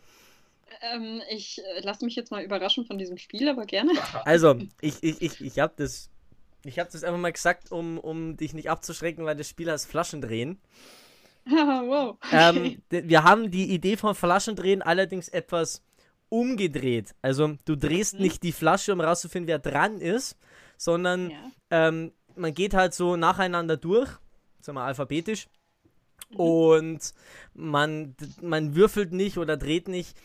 Ähm, 0.93 1.21
ich 1.29 1.59
äh, 1.59 1.81
lasse 1.81 2.05
mich 2.05 2.15
jetzt 2.15 2.31
mal 2.31 2.41
überraschen 2.41 2.85
von 2.85 2.97
diesem 2.97 3.17
Spiel, 3.17 3.49
aber 3.49 3.65
gerne. 3.65 3.91
Also, 4.23 4.57
ich, 4.79 5.03
ich, 5.03 5.21
ich, 5.21 5.41
ich 5.41 5.59
habe 5.59 5.73
das, 5.75 6.09
ich 6.65 6.79
hab 6.79 6.89
das 6.91 7.03
einfach 7.03 7.19
mal 7.19 7.31
gesagt, 7.31 7.71
um, 7.71 7.97
um 7.97 8.37
dich 8.37 8.53
nicht 8.53 8.69
abzuschrecken, 8.69 9.25
weil 9.25 9.35
das 9.35 9.49
Spiel 9.49 9.71
heißt 9.71 9.87
Flaschendrehen. 9.87 10.59
wow. 11.45 12.17
Ähm, 12.31 12.81
d- 12.91 13.07
wir 13.07 13.23
haben 13.23 13.51
die 13.51 13.71
Idee 13.71 13.97
von 13.97 14.15
Flaschendrehen 14.15 14.81
allerdings 14.81 15.27
etwas 15.29 15.83
umgedreht. 16.29 17.13
Also, 17.21 17.57
du 17.65 17.75
drehst 17.75 18.15
Mhm. 18.15 18.21
nicht 18.21 18.43
die 18.43 18.51
Flasche, 18.53 18.93
um 18.93 19.01
rauszufinden, 19.01 19.47
wer 19.47 19.59
dran 19.59 19.99
ist, 19.99 20.37
sondern 20.77 21.29
Ja. 21.31 21.51
ähm, 21.69 22.11
man 22.35 22.53
geht 22.53 22.73
halt 22.73 22.93
so 22.93 23.15
nacheinander 23.15 23.77
durch, 23.77 24.09
sagen 24.61 24.77
wir 24.77 24.83
alphabetisch, 24.83 25.47
und 26.35 27.13
man, 27.53 28.15
man 28.41 28.75
würfelt 28.75 29.11
nicht 29.11 29.37
oder 29.37 29.55
dreht 29.57 29.87
nicht 29.87 30.17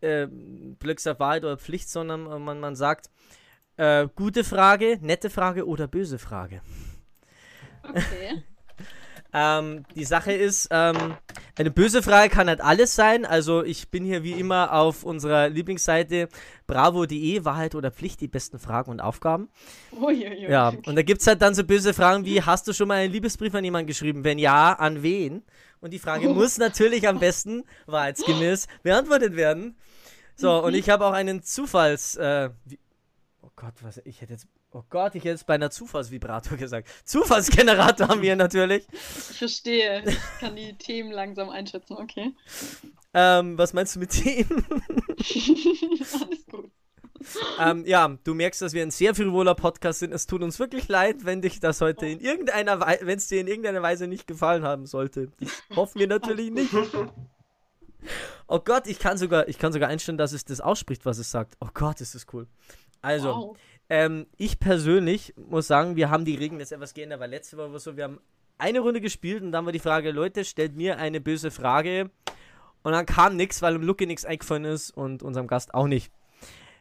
äh, 0.00 0.26
Wahrheit 0.28 1.44
oder 1.44 1.56
Pflicht, 1.56 1.88
sondern 1.88 2.26
äh, 2.26 2.38
man, 2.38 2.58
man 2.58 2.74
sagt 2.74 3.10
äh, 3.76 4.08
gute 4.14 4.44
Frage, 4.44 4.98
nette 5.00 5.30
Frage 5.30 5.66
oder 5.66 5.86
böse 5.88 6.18
Frage. 6.18 6.60
Okay. 7.82 8.42
Ähm, 9.36 9.84
die 9.96 10.04
Sache 10.04 10.32
ist, 10.32 10.68
ähm, 10.70 11.16
eine 11.58 11.72
böse 11.72 12.04
Frage 12.04 12.32
kann 12.32 12.46
halt 12.46 12.60
alles 12.60 12.94
sein. 12.94 13.26
Also 13.26 13.64
ich 13.64 13.90
bin 13.90 14.04
hier 14.04 14.22
wie 14.22 14.32
immer 14.32 14.72
auf 14.72 15.02
unserer 15.02 15.48
Lieblingsseite 15.48 16.28
bravo.de, 16.68 17.44
Wahrheit 17.44 17.74
oder 17.74 17.90
Pflicht, 17.90 18.20
die 18.20 18.28
besten 18.28 18.60
Fragen 18.60 18.92
und 18.92 19.00
Aufgaben. 19.00 19.48
Uiuiui. 19.90 20.48
Ja, 20.48 20.68
und 20.68 20.94
da 20.94 21.02
gibt 21.02 21.20
es 21.20 21.26
halt 21.26 21.42
dann 21.42 21.56
so 21.56 21.64
böse 21.64 21.94
Fragen 21.94 22.24
wie, 22.24 22.42
hast 22.42 22.68
du 22.68 22.72
schon 22.72 22.86
mal 22.86 22.98
einen 22.98 23.12
Liebesbrief 23.12 23.52
an 23.56 23.64
jemanden 23.64 23.88
geschrieben? 23.88 24.22
Wenn 24.22 24.38
ja, 24.38 24.72
an 24.72 25.02
wen? 25.02 25.42
Und 25.80 25.92
die 25.92 25.98
Frage 25.98 26.28
muss 26.32 26.58
natürlich 26.58 27.08
am 27.08 27.18
besten 27.18 27.64
wahrheitsgemäß 27.86 28.68
beantwortet 28.84 29.34
werden. 29.34 29.76
So, 30.36 30.62
und 30.62 30.74
ich 30.74 30.90
habe 30.90 31.06
auch 31.06 31.12
einen 31.12 31.42
Zufalls. 31.42 32.14
Äh, 32.16 32.50
oh 32.52 32.74
Gott, 33.64 33.74
was? 33.80 34.02
Ich 34.04 34.20
hätte 34.20 34.34
jetzt. 34.34 34.46
Oh 34.72 34.82
Gott, 34.90 35.14
ich 35.14 35.22
hätte 35.22 35.30
jetzt 35.30 35.46
bei 35.46 35.54
einer 35.54 35.70
Zufallsvibrator 35.70 36.58
gesagt. 36.58 36.86
Zufallsgenerator 37.04 38.08
haben 38.08 38.20
wir 38.20 38.36
natürlich. 38.36 38.86
Ich 38.92 39.38
verstehe. 39.38 40.04
Ich 40.06 40.18
kann 40.38 40.54
die 40.54 40.76
Themen 40.76 41.10
langsam 41.10 41.48
einschätzen, 41.48 41.94
okay. 41.94 42.34
Ähm, 43.14 43.56
was 43.56 43.72
meinst 43.72 43.96
du 43.96 44.00
mit 44.00 44.10
Themen? 44.10 44.66
Alles 45.18 46.46
gut. 46.50 46.70
ähm, 47.58 47.86
ja, 47.86 48.18
du 48.22 48.34
merkst, 48.34 48.60
dass 48.60 48.74
wir 48.74 48.82
ein 48.82 48.90
sehr 48.90 49.14
frivoler 49.14 49.54
Podcast 49.54 50.00
sind. 50.00 50.12
Es 50.12 50.26
tut 50.26 50.42
uns 50.42 50.58
wirklich 50.58 50.88
leid, 50.88 51.24
wenn 51.24 51.40
dich 51.40 51.58
das 51.58 51.80
heute 51.80 52.04
in 52.06 52.20
irgendeiner 52.20 52.80
Weise, 52.80 53.06
wenn 53.06 53.16
es 53.16 53.28
dir 53.28 53.40
in 53.40 53.46
irgendeiner 53.46 53.80
Weise 53.80 54.08
nicht 54.08 54.26
gefallen 54.26 54.64
haben 54.64 54.84
sollte. 54.84 55.32
Das 55.40 55.62
hoffen 55.74 56.00
wir 56.00 56.06
natürlich 56.06 56.50
nicht. 56.50 56.74
Oh 58.46 58.60
Gott, 58.60 58.86
ich 58.86 58.98
kann 58.98 59.16
sogar, 59.16 59.48
ich 59.48 59.58
kann 59.58 59.72
sogar 59.72 59.88
einstellen, 59.88 60.18
dass 60.18 60.32
es 60.32 60.44
das 60.44 60.60
ausspricht, 60.60 61.06
was 61.06 61.16
es 61.16 61.30
sagt. 61.30 61.56
Oh 61.60 61.68
Gott, 61.72 62.02
ist 62.02 62.14
das 62.14 62.26
cool. 62.34 62.46
Also, 63.04 63.28
Wow. 63.28 63.56
ähm, 63.90 64.26
ich 64.36 64.58
persönlich 64.58 65.34
muss 65.36 65.66
sagen, 65.66 65.96
wir 65.96 66.10
haben 66.10 66.24
die 66.24 66.34
Regeln 66.36 66.60
jetzt 66.60 66.72
etwas 66.72 66.94
geändert, 66.94 67.20
weil 67.20 67.30
letzte 67.30 67.56
Woche 67.56 67.72
war 67.72 67.78
so, 67.78 67.96
wir 67.96 68.04
haben 68.04 68.20
eine 68.58 68.80
Runde 68.80 69.00
gespielt 69.00 69.42
und 69.42 69.52
dann 69.52 69.64
war 69.64 69.72
die 69.72 69.78
Frage, 69.78 70.10
Leute, 70.10 70.44
stellt 70.44 70.74
mir 70.76 70.98
eine 70.98 71.20
böse 71.20 71.50
Frage. 71.50 72.10
Und 72.82 72.92
dann 72.92 73.06
kam 73.06 73.36
nichts, 73.36 73.62
weil 73.62 73.72
dem 73.74 73.82
Lucky 73.82 74.06
nichts 74.06 74.24
eingefallen 74.24 74.64
ist 74.66 74.90
und 74.90 75.22
unserem 75.22 75.46
Gast 75.46 75.72
auch 75.74 75.86
nicht. 75.86 76.12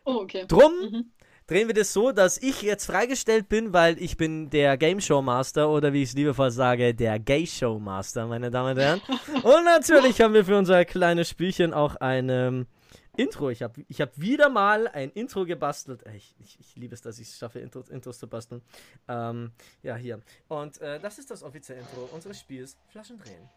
Oh, 0.06 0.16
okay. 0.22 0.44
Drum 0.48 0.72
Mhm. 0.92 1.06
drehen 1.48 1.68
wir 1.68 1.74
das 1.74 1.94
so, 1.94 2.12
dass 2.12 2.38
ich 2.38 2.62
jetzt 2.62 2.86
freigestellt 2.86 3.48
bin, 3.50 3.72
weil 3.74 3.98
ich 4.02 4.18
bin 4.18 4.50
der 4.50 4.78
Game 4.78 5.00
Show 5.00 5.22
Master 5.22 5.70
oder 5.70 5.94
wie 5.94 6.04
ich 6.04 6.10
es 6.10 6.16
liebevoll 6.16 6.52
sage, 6.52 6.94
der 6.94 7.20
Gay 7.20 7.48
Show 7.48 7.80
Master, 7.80 8.28
meine 8.28 8.52
Damen 8.52 8.72
und 8.72 8.80
Herren. 8.84 9.02
und 9.44 9.64
natürlich 9.66 10.20
haben 10.22 10.34
wir 10.34 10.44
für 10.46 10.58
unser 10.58 10.84
kleines 10.86 11.30
Spielchen 11.30 11.74
auch 11.74 11.96
ein 11.96 12.28
ähm, 12.30 12.68
Intro. 13.16 13.50
Ich 13.50 13.62
habe 13.62 13.86
ich 13.88 14.02
hab 14.02 14.20
wieder 14.20 14.50
mal 14.50 14.88
ein 14.88 15.12
Intro 15.12 15.46
gebastelt. 15.46 16.04
Ey, 16.06 16.18
Ich, 16.18 16.36
ich, 16.40 16.60
ich 16.60 16.76
liebe 16.76 16.96
es, 16.96 17.02
dass 17.02 17.20
ich 17.20 17.30
es 17.30 17.38
schaffe, 17.38 17.60
Intros, 17.60 17.90
Intros 17.90 18.18
zu 18.18 18.28
basteln. 18.28 18.62
Ähm, 19.08 19.52
ja, 19.84 19.96
hier. 19.96 20.22
Und 20.48 20.82
äh, 20.82 21.00
das 21.00 21.20
ist 21.20 21.30
das 21.30 21.44
offizielle 21.44 21.82
Intro 21.82 22.10
unseres 22.12 22.40
Spiels 22.40 22.78
Flaschen 22.88 23.20
drehen. 23.20 23.50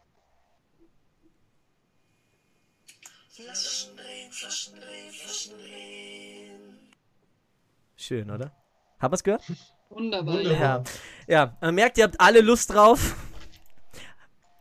Schön, 7.97 8.31
oder? 8.31 8.53
Haben 8.99 9.13
wir 9.13 9.17
es 9.17 9.25
gehört? 9.25 9.43
Wunderbar. 9.91 10.35
Wunderbar. 10.37 10.59
Ja. 10.59 10.85
Ja, 11.27 11.57
man 11.61 11.75
merkt, 11.75 11.99
ihr 11.99 12.05
habt 12.05 12.21
alle 12.21 12.41
Lust 12.41 12.73
drauf. 12.73 13.15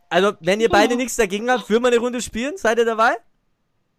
Also, 0.10 0.34
wenn 0.40 0.60
ihr 0.60 0.70
beide 0.70 0.96
nichts 0.96 1.16
dagegen 1.16 1.50
habt, 1.50 1.70
würden 1.70 1.84
wir 1.84 1.88
eine 1.88 1.98
Runde 1.98 2.22
spielen? 2.22 2.58
Seid 2.58 2.78
ihr 2.78 2.86
dabei? 2.86 3.18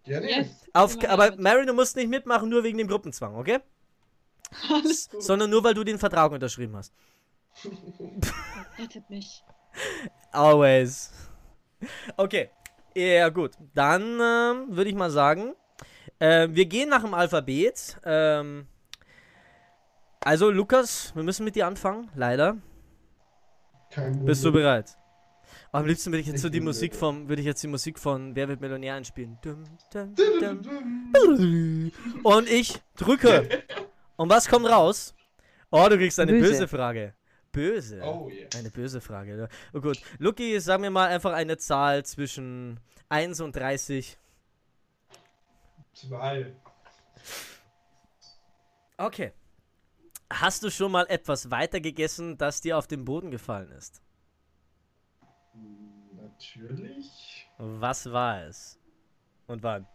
Yes. 0.06 0.48
Auf, 0.72 0.96
aber. 1.08 1.36
Mary, 1.36 1.66
du 1.66 1.72
musst 1.72 1.96
nicht 1.96 2.08
mitmachen, 2.08 2.48
nur 2.48 2.62
wegen 2.62 2.78
dem 2.78 2.88
Gruppenzwang, 2.88 3.34
okay? 3.34 3.58
Alles 4.70 5.08
gut. 5.10 5.22
Sondern 5.22 5.50
nur, 5.50 5.64
weil 5.64 5.74
du 5.74 5.84
den 5.84 5.98
Vertrag 5.98 6.32
unterschrieben 6.32 6.76
hast. 6.76 6.92
Rettet 8.78 9.08
mich. 9.10 9.42
Always. 10.32 11.12
Okay. 12.16 12.50
Ja, 12.94 13.28
gut. 13.28 13.52
Dann 13.74 14.02
ähm, 14.02 14.76
würde 14.76 14.88
ich 14.88 14.96
mal 14.96 15.10
sagen, 15.10 15.54
äh, 16.18 16.48
wir 16.50 16.66
gehen 16.66 16.88
nach 16.88 17.02
dem 17.02 17.14
Alphabet. 17.14 17.98
Ähm, 18.04 18.66
also, 20.20 20.50
Lukas, 20.50 21.14
wir 21.14 21.22
müssen 21.22 21.44
mit 21.44 21.56
dir 21.56 21.66
anfangen, 21.66 22.10
leider. 22.14 22.56
Kein 23.90 24.24
Bist 24.24 24.44
du 24.44 24.52
bereit? 24.52 24.96
Am 25.76 25.84
liebsten 25.84 26.10
würde 26.10 26.20
ich 26.22 26.26
jetzt 26.26 26.40
so 26.40 26.48
die 26.48 26.60
Musik 26.60 26.94
vom, 26.94 27.28
würde 27.28 27.42
ich 27.42 27.46
jetzt 27.46 27.62
die 27.62 27.66
Musik 27.66 27.98
von 27.98 28.34
Wer 28.34 28.48
wird 28.48 28.62
Millionär 28.62 28.94
einspielen. 28.94 29.38
Und 32.22 32.48
ich 32.48 32.80
drücke. 32.96 33.62
Und 34.16 34.30
was 34.30 34.48
kommt 34.48 34.64
raus? 34.64 35.14
Oh, 35.70 35.86
du 35.90 35.98
kriegst 35.98 36.18
eine 36.18 36.32
böse, 36.32 36.60
Böse. 36.60 36.68
Frage. 36.68 37.14
Böse. 37.52 38.00
Oh 38.02 38.30
yeah. 38.30 38.48
Eine 38.56 38.70
böse 38.70 39.02
Frage. 39.02 39.50
Oh 39.74 39.80
gut. 39.82 40.00
Lucky, 40.18 40.58
sag 40.60 40.80
mir 40.80 40.88
mal 40.88 41.08
einfach 41.08 41.34
eine 41.34 41.58
Zahl 41.58 42.06
zwischen 42.06 42.80
1 43.10 43.42
und 43.42 43.54
30. 43.54 44.16
Zwei. 45.92 46.56
Okay. 48.96 49.32
Hast 50.32 50.62
du 50.62 50.70
schon 50.70 50.90
mal 50.90 51.04
etwas 51.10 51.50
weiter 51.50 51.80
gegessen, 51.80 52.38
das 52.38 52.62
dir 52.62 52.78
auf 52.78 52.86
den 52.86 53.04
Boden 53.04 53.30
gefallen 53.30 53.70
ist? 53.72 54.00
Natürlich. 56.36 57.48
Was 57.56 58.10
war 58.12 58.42
es? 58.44 58.78
Und 59.46 59.62
wann? 59.62 59.86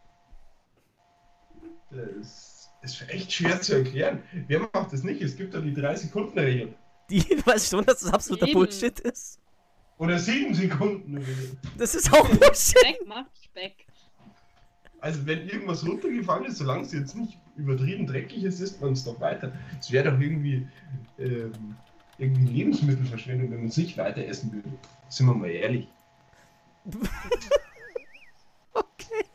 Das 1.91 2.71
ist 2.81 3.09
echt 3.09 3.31
schwer 3.31 3.61
zu 3.61 3.75
erklären. 3.75 4.23
Wer 4.47 4.61
macht 4.73 4.91
das 4.91 5.03
nicht? 5.03 5.21
Es 5.21 5.35
gibt 5.35 5.53
doch 5.53 5.61
die 5.61 5.75
3-Sekunden-Regel. 5.75 6.73
Die, 7.11 7.19
du 7.29 7.45
weißt 7.45 7.69
schon, 7.69 7.85
dass 7.85 7.99
das 7.99 8.11
absoluter 8.11 8.47
Eben. 8.47 8.53
Bullshit 8.53 8.99
ist? 9.01 9.39
Oder 9.99 10.17
7 10.17 10.55
Sekunden. 10.55 11.23
Das 11.77 11.93
ist 11.93 12.11
auch 12.11 12.27
Bullshit. 12.27 12.79
Speck 12.79 13.05
macht 13.05 13.31
Speck. 13.43 13.85
Also 14.99 15.23
wenn 15.27 15.47
irgendwas 15.47 15.85
runtergefallen 15.85 16.45
ist, 16.45 16.57
solange 16.57 16.83
es 16.83 16.93
jetzt 16.93 17.15
nicht 17.15 17.37
übertrieben 17.55 18.07
dreckig 18.07 18.43
ist, 18.43 18.59
isst 18.61 18.81
man 18.81 18.93
es 18.93 19.03
doch 19.03 19.19
weiter. 19.19 19.51
Es 19.79 19.91
wäre 19.91 20.11
doch 20.11 20.19
irgendwie, 20.19 20.67
ähm, 21.19 21.75
irgendwie 22.17 22.51
Lebensmittelverschwendung, 22.51 23.51
wenn 23.51 23.59
man 23.59 23.67
es 23.67 23.77
nicht 23.77 23.97
weiter 23.97 24.25
essen 24.25 24.51
würde. 24.53 24.69
Sind 25.09 25.27
wir 25.27 25.35
mal 25.35 25.49
ehrlich. 25.49 25.87
Okay. 28.73 29.25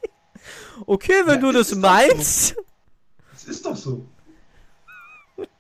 Okay, 0.86 1.22
wenn 1.26 1.34
Ja, 1.36 1.40
du 1.40 1.53
das 1.53 1.72
ist 1.72 1.78
meinst. 1.78 2.57
Das 3.32 3.44
ist 3.44 3.64
doch 3.66 3.76
so. 3.76 4.07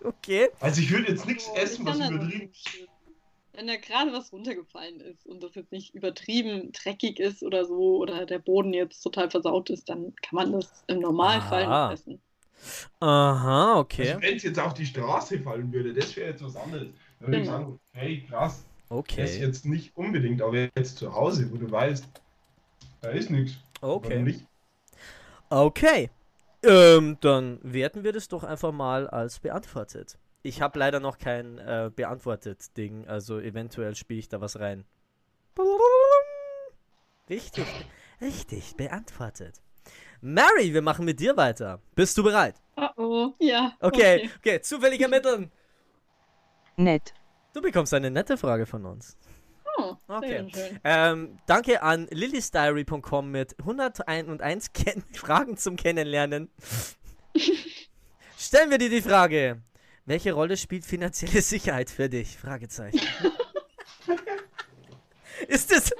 Okay. 0.02 0.48
Also 0.60 0.80
ich 0.80 0.90
würde 0.90 1.08
jetzt 1.08 1.26
nichts 1.26 1.48
Oh, 1.52 1.56
essen, 1.56 1.84
was 1.84 1.96
übertrieben... 1.98 2.28
nicht. 2.28 2.88
Wenn 3.52 3.66
da 3.66 3.76
gerade 3.76 4.12
was 4.12 4.32
runtergefallen 4.32 5.00
ist 5.00 5.26
und 5.26 5.42
das 5.42 5.54
jetzt 5.54 5.70
nicht 5.72 5.94
übertrieben 5.94 6.72
dreckig 6.72 7.18
ist 7.20 7.42
oder 7.42 7.64
so 7.66 7.96
oder 7.98 8.24
der 8.24 8.38
Boden 8.38 8.72
jetzt 8.72 9.00
total 9.02 9.30
versaut 9.30 9.68
ist, 9.70 9.88
dann 9.88 10.14
kann 10.22 10.36
man 10.36 10.52
das 10.52 10.82
im 10.86 11.00
Normalfall 11.00 11.64
Aha. 11.64 11.86
noch 11.86 11.92
essen. 11.92 12.22
Aha, 13.00 13.78
okay. 13.78 14.08
Also 14.10 14.22
wenn 14.22 14.36
es 14.36 14.42
jetzt 14.44 14.58
auf 14.58 14.74
die 14.74 14.86
Straße 14.86 15.40
fallen 15.40 15.70
würde, 15.72 15.92
das 15.92 16.14
wäre 16.16 16.30
jetzt 16.30 16.42
was 16.42 16.56
anderes. 16.56 16.88
Dann 17.20 17.28
würde 17.28 17.38
ich 17.40 17.44
Genau. 17.44 17.58
sagen, 17.58 17.80
hey 17.92 18.26
krass, 18.28 18.64
das 18.88 18.98
Okay. 18.98 19.38
jetzt 19.38 19.64
nicht 19.66 19.96
unbedingt, 19.96 20.42
aber 20.42 20.68
jetzt 20.76 20.98
zu 20.98 21.14
Hause, 21.14 21.50
wo 21.50 21.56
du 21.56 21.70
weißt, 21.70 22.06
da 23.00 23.08
ist 23.10 23.30
nichts. 23.30 23.58
Okay. 23.80 24.22
nicht? 24.22 24.46
Okay. 25.50 26.10
Ähm, 26.62 27.18
dann 27.20 27.58
werten 27.62 28.04
wir 28.04 28.12
das 28.12 28.28
doch 28.28 28.42
einfach 28.44 28.72
mal 28.72 29.08
als 29.08 29.38
beantwortet. 29.38 30.18
Ich 30.42 30.62
habe 30.62 30.78
leider 30.78 31.00
noch 31.00 31.18
kein 31.18 31.58
äh, 31.58 31.90
beantwortet 31.94 32.76
Ding, 32.76 33.06
also 33.06 33.38
eventuell 33.40 33.94
spiele 33.94 34.20
ich 34.20 34.28
da 34.28 34.40
was 34.40 34.58
rein. 34.58 34.84
Richtig, 37.28 37.66
richtig, 38.20 38.76
beantwortet. 38.76 39.60
Mary, 40.20 40.72
wir 40.72 40.82
machen 40.82 41.04
mit 41.04 41.20
dir 41.20 41.36
weiter. 41.36 41.80
Bist 41.94 42.16
du 42.16 42.22
bereit? 42.22 42.54
Oh 42.76 42.88
oh, 42.96 43.34
ja. 43.38 43.72
Okay, 43.80 44.30
okay, 44.38 44.60
zufällig 44.60 45.00
ermitteln. 45.00 45.50
nett, 46.76 47.14
Du 47.56 47.62
bekommst 47.62 47.94
eine 47.94 48.10
nette 48.10 48.36
Frage 48.36 48.66
von 48.66 48.84
uns. 48.84 49.16
Oh, 49.78 49.96
Okay. 50.08 50.46
Ähm, 50.84 51.38
danke 51.46 51.80
an 51.80 52.06
lilysdiary.com 52.10 53.30
mit 53.30 53.58
101 53.58 54.74
Ken 54.74 55.02
Fragen 55.14 55.56
zum 55.56 55.76
Kennenlernen. 55.76 56.50
Stellen 58.38 58.68
wir 58.68 58.76
dir 58.76 58.90
die 58.90 59.00
Frage: 59.00 59.62
Welche 60.04 60.34
Rolle 60.34 60.58
spielt 60.58 60.84
finanzielle 60.84 61.40
Sicherheit 61.40 61.88
für 61.88 62.10
dich? 62.10 62.36
Fragezeichen. 62.36 63.00
ist 65.48 65.72
es 65.72 65.92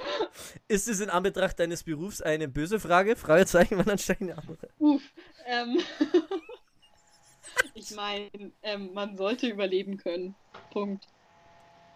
ist 0.67 0.87
es 0.87 0.99
in 0.99 1.09
Anbetracht 1.09 1.59
deines 1.59 1.81
Berufs 1.81 2.21
eine 2.21 2.47
böse 2.47 2.79
Frage? 2.79 3.15
Fragezeichen, 3.15 3.79
wann 3.79 3.89
anstelle 3.89 4.19
eine 4.19 4.37
andere. 4.37 4.69
Uff, 4.77 5.01
ähm, 5.47 5.79
ich 7.73 7.95
meine, 7.95 8.29
ähm, 8.61 8.93
man 8.93 9.17
sollte 9.17 9.47
überleben 9.47 9.97
können. 9.97 10.35
Punkt. 10.69 11.07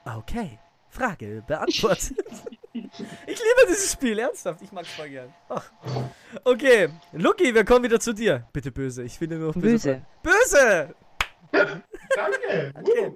Okay. 0.05 0.59
Frage 0.89 1.43
beantwortet. 1.47 2.17
ich 2.73 2.83
liebe 3.25 3.67
dieses 3.69 3.93
Spiel, 3.93 4.19
ernsthaft. 4.19 4.61
Ich 4.61 4.71
mag 4.71 4.83
es 4.83 4.91
voll 4.91 5.09
gern. 5.09 5.33
Ach. 5.49 5.71
Okay, 6.43 6.89
Lucky, 7.13 7.53
wir 7.55 7.63
kommen 7.63 7.85
wieder 7.85 7.99
zu 7.99 8.13
dir. 8.13 8.45
Bitte 8.51 8.71
böse, 8.71 9.03
ich 9.03 9.17
finde 9.17 9.37
nur 9.37 9.53
noch 9.53 9.61
böse. 9.61 10.05
böse, 10.21 10.93
Böse! 11.51 11.81
Danke! 12.15 12.73
Okay. 12.75 13.15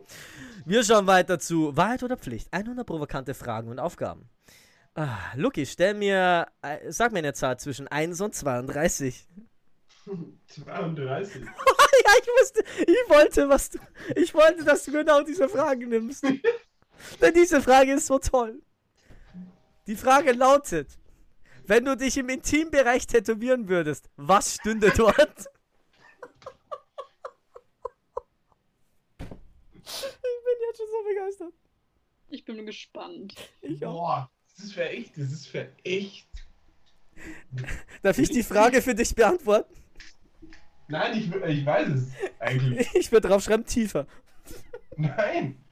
Wir 0.66 0.84
schauen 0.84 1.06
weiter 1.06 1.38
zu 1.38 1.76
Wahrheit 1.76 2.02
oder 2.04 2.18
Pflicht. 2.18 2.48
100 2.52 2.86
provokante 2.88 3.34
Fragen 3.34 3.70
und 3.70 3.80
Aufgaben. 3.80 4.30
Ah, 4.96 5.18
Lucky, 5.36 5.66
stell 5.66 5.94
mir, 5.94 6.48
äh, 6.62 6.92
sag 6.92 7.12
mir 7.12 7.20
eine 7.20 7.34
Zahl 7.34 7.60
zwischen 7.60 7.88
1 7.88 8.22
und 8.22 8.34
32. 8.34 9.28
32. 10.48 11.44
ja, 11.46 11.52
ich 12.22 12.28
wusste, 12.42 12.64
ich 12.80 13.10
wollte, 13.10 13.50
was 13.50 13.72
du, 13.72 13.80
ich 14.16 14.34
wollte, 14.34 14.64
dass 14.64 14.86
du 14.86 14.92
genau 14.92 15.22
diese 15.24 15.50
Fragen 15.50 15.90
nimmst. 15.90 16.26
Denn 17.22 17.34
diese 17.34 17.62
Frage 17.62 17.94
ist 17.94 18.08
so 18.08 18.20
toll. 18.20 18.62
Die 19.88 19.96
Frage 19.96 20.32
lautet: 20.32 20.98
Wenn 21.66 21.86
du 21.86 21.96
dich 21.96 22.18
im 22.18 22.30
Intimbereich 22.30 23.08
tätowieren 23.08 23.68
würdest, 23.68 24.10
was 24.16 24.56
stünde 24.56 24.92
dort? 24.96 25.16
Ich 29.88 30.02
bin 30.02 30.68
jetzt 30.68 30.78
schon 30.78 30.88
so 30.88 31.08
begeistert. 31.08 31.54
Ich 32.30 32.44
bin 32.44 32.66
gespannt. 32.66 33.36
Ich 33.62 33.86
auch. 33.86 33.94
Boah, 33.94 34.32
das 34.56 34.66
ist 34.66 34.74
für 34.74 34.90
echt, 34.90 35.18
das 35.18 35.32
ist 35.32 35.48
für 35.48 35.72
echt. 35.84 36.28
Darf 38.02 38.18
ich 38.18 38.30
die 38.30 38.44
Frage 38.44 38.82
für 38.82 38.96
dich 38.96 39.14
beantworten? 39.14 39.74
Nein, 40.88 41.18
ich, 41.18 41.34
ich 41.34 41.66
weiß 41.66 41.90
es 41.90 42.12
eigentlich. 42.40 42.88
Ich 42.94 43.12
würde 43.12 43.28
draufschreiben, 43.28 43.66
tiefer. 43.66 44.08
Nein. 44.98 45.65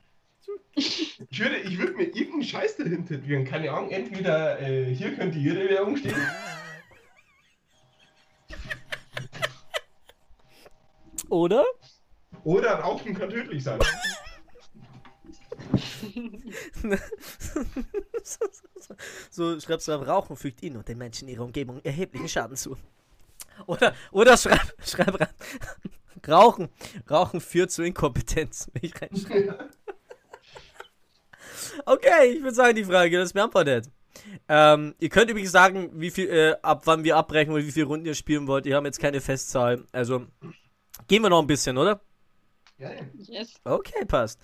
Ich 0.76 1.39
würde, 1.39 1.57
ich 1.57 1.78
würde 1.78 1.93
mir 1.93 2.05
irgendeinen 2.05 2.43
Scheiß 2.43 2.78
dahin 2.78 3.05
tätowieren. 3.05 3.45
Keine 3.45 3.71
Ahnung, 3.71 3.91
entweder 3.91 4.59
äh, 4.59 4.93
hier 4.93 5.15
könnte 5.15 5.38
Ihre 5.38 5.69
Währung 5.69 5.97
stehen. 5.97 6.15
Oder? 11.30 11.65
Oder 12.43 12.76
Rauchen 12.76 13.13
kann 13.13 13.30
tödlich 13.30 13.63
sein. 13.63 13.80
so 19.32 19.59
schreibst 19.59 19.88
du 19.88 19.93
auf 19.93 20.07
Rauchen 20.07 20.36
fügt 20.36 20.61
ihnen 20.61 20.78
und 20.78 20.88
den 20.88 20.97
Menschen 20.97 21.28
in 21.28 21.36
ihrer 21.36 21.43
Umgebung 21.45 21.80
erheblichen 21.84 22.28
Schaden 22.28 22.57
zu. 22.57 22.78
Oder, 23.65 23.95
oder 24.11 24.38
schreib, 24.38 24.74
schreib 24.84 25.19
rein. 25.19 25.30
Rauchen. 26.28 26.69
Rauchen 27.09 27.41
führt 27.41 27.71
zu 27.71 27.84
Inkompetenz. 27.84 28.69
Ich 28.82 28.93
reinschreibe. 29.01 29.69
Okay, 31.86 32.34
ich 32.36 32.41
würde 32.41 32.55
sagen, 32.55 32.76
die 32.76 32.84
Frage 32.84 33.20
ist 33.20 33.34
beantwortet. 33.34 33.89
Ähm, 34.47 34.95
ihr 34.99 35.09
könnt 35.09 35.30
übrigens 35.32 35.51
sagen, 35.51 35.89
wie 35.93 36.11
viel, 36.11 36.30
äh, 36.30 36.55
ab 36.61 36.84
wann 36.86 37.03
wir 37.03 37.18
abbrechen 37.18 37.51
oder 37.51 37.64
wie 37.64 37.72
viele 37.72 37.88
Runden 37.88 38.05
ihr 38.05 38.16
spielen 38.16 38.47
wollt. 38.47 38.66
Wir 38.66 38.76
haben 38.76 38.86
jetzt 38.86 38.99
keine 38.99 39.22
Festzahl. 39.22 39.86
Also, 39.91 40.26
gehen 41.07 41.24
wir 41.24 41.30
noch 41.30 41.41
ein 41.41 41.47
bisschen, 41.47 41.78
oder? 41.78 42.01
Ja, 42.78 42.91
ja. 42.91 43.01
Yes. 43.16 43.53
Okay, 43.64 44.05
passt. 44.05 44.39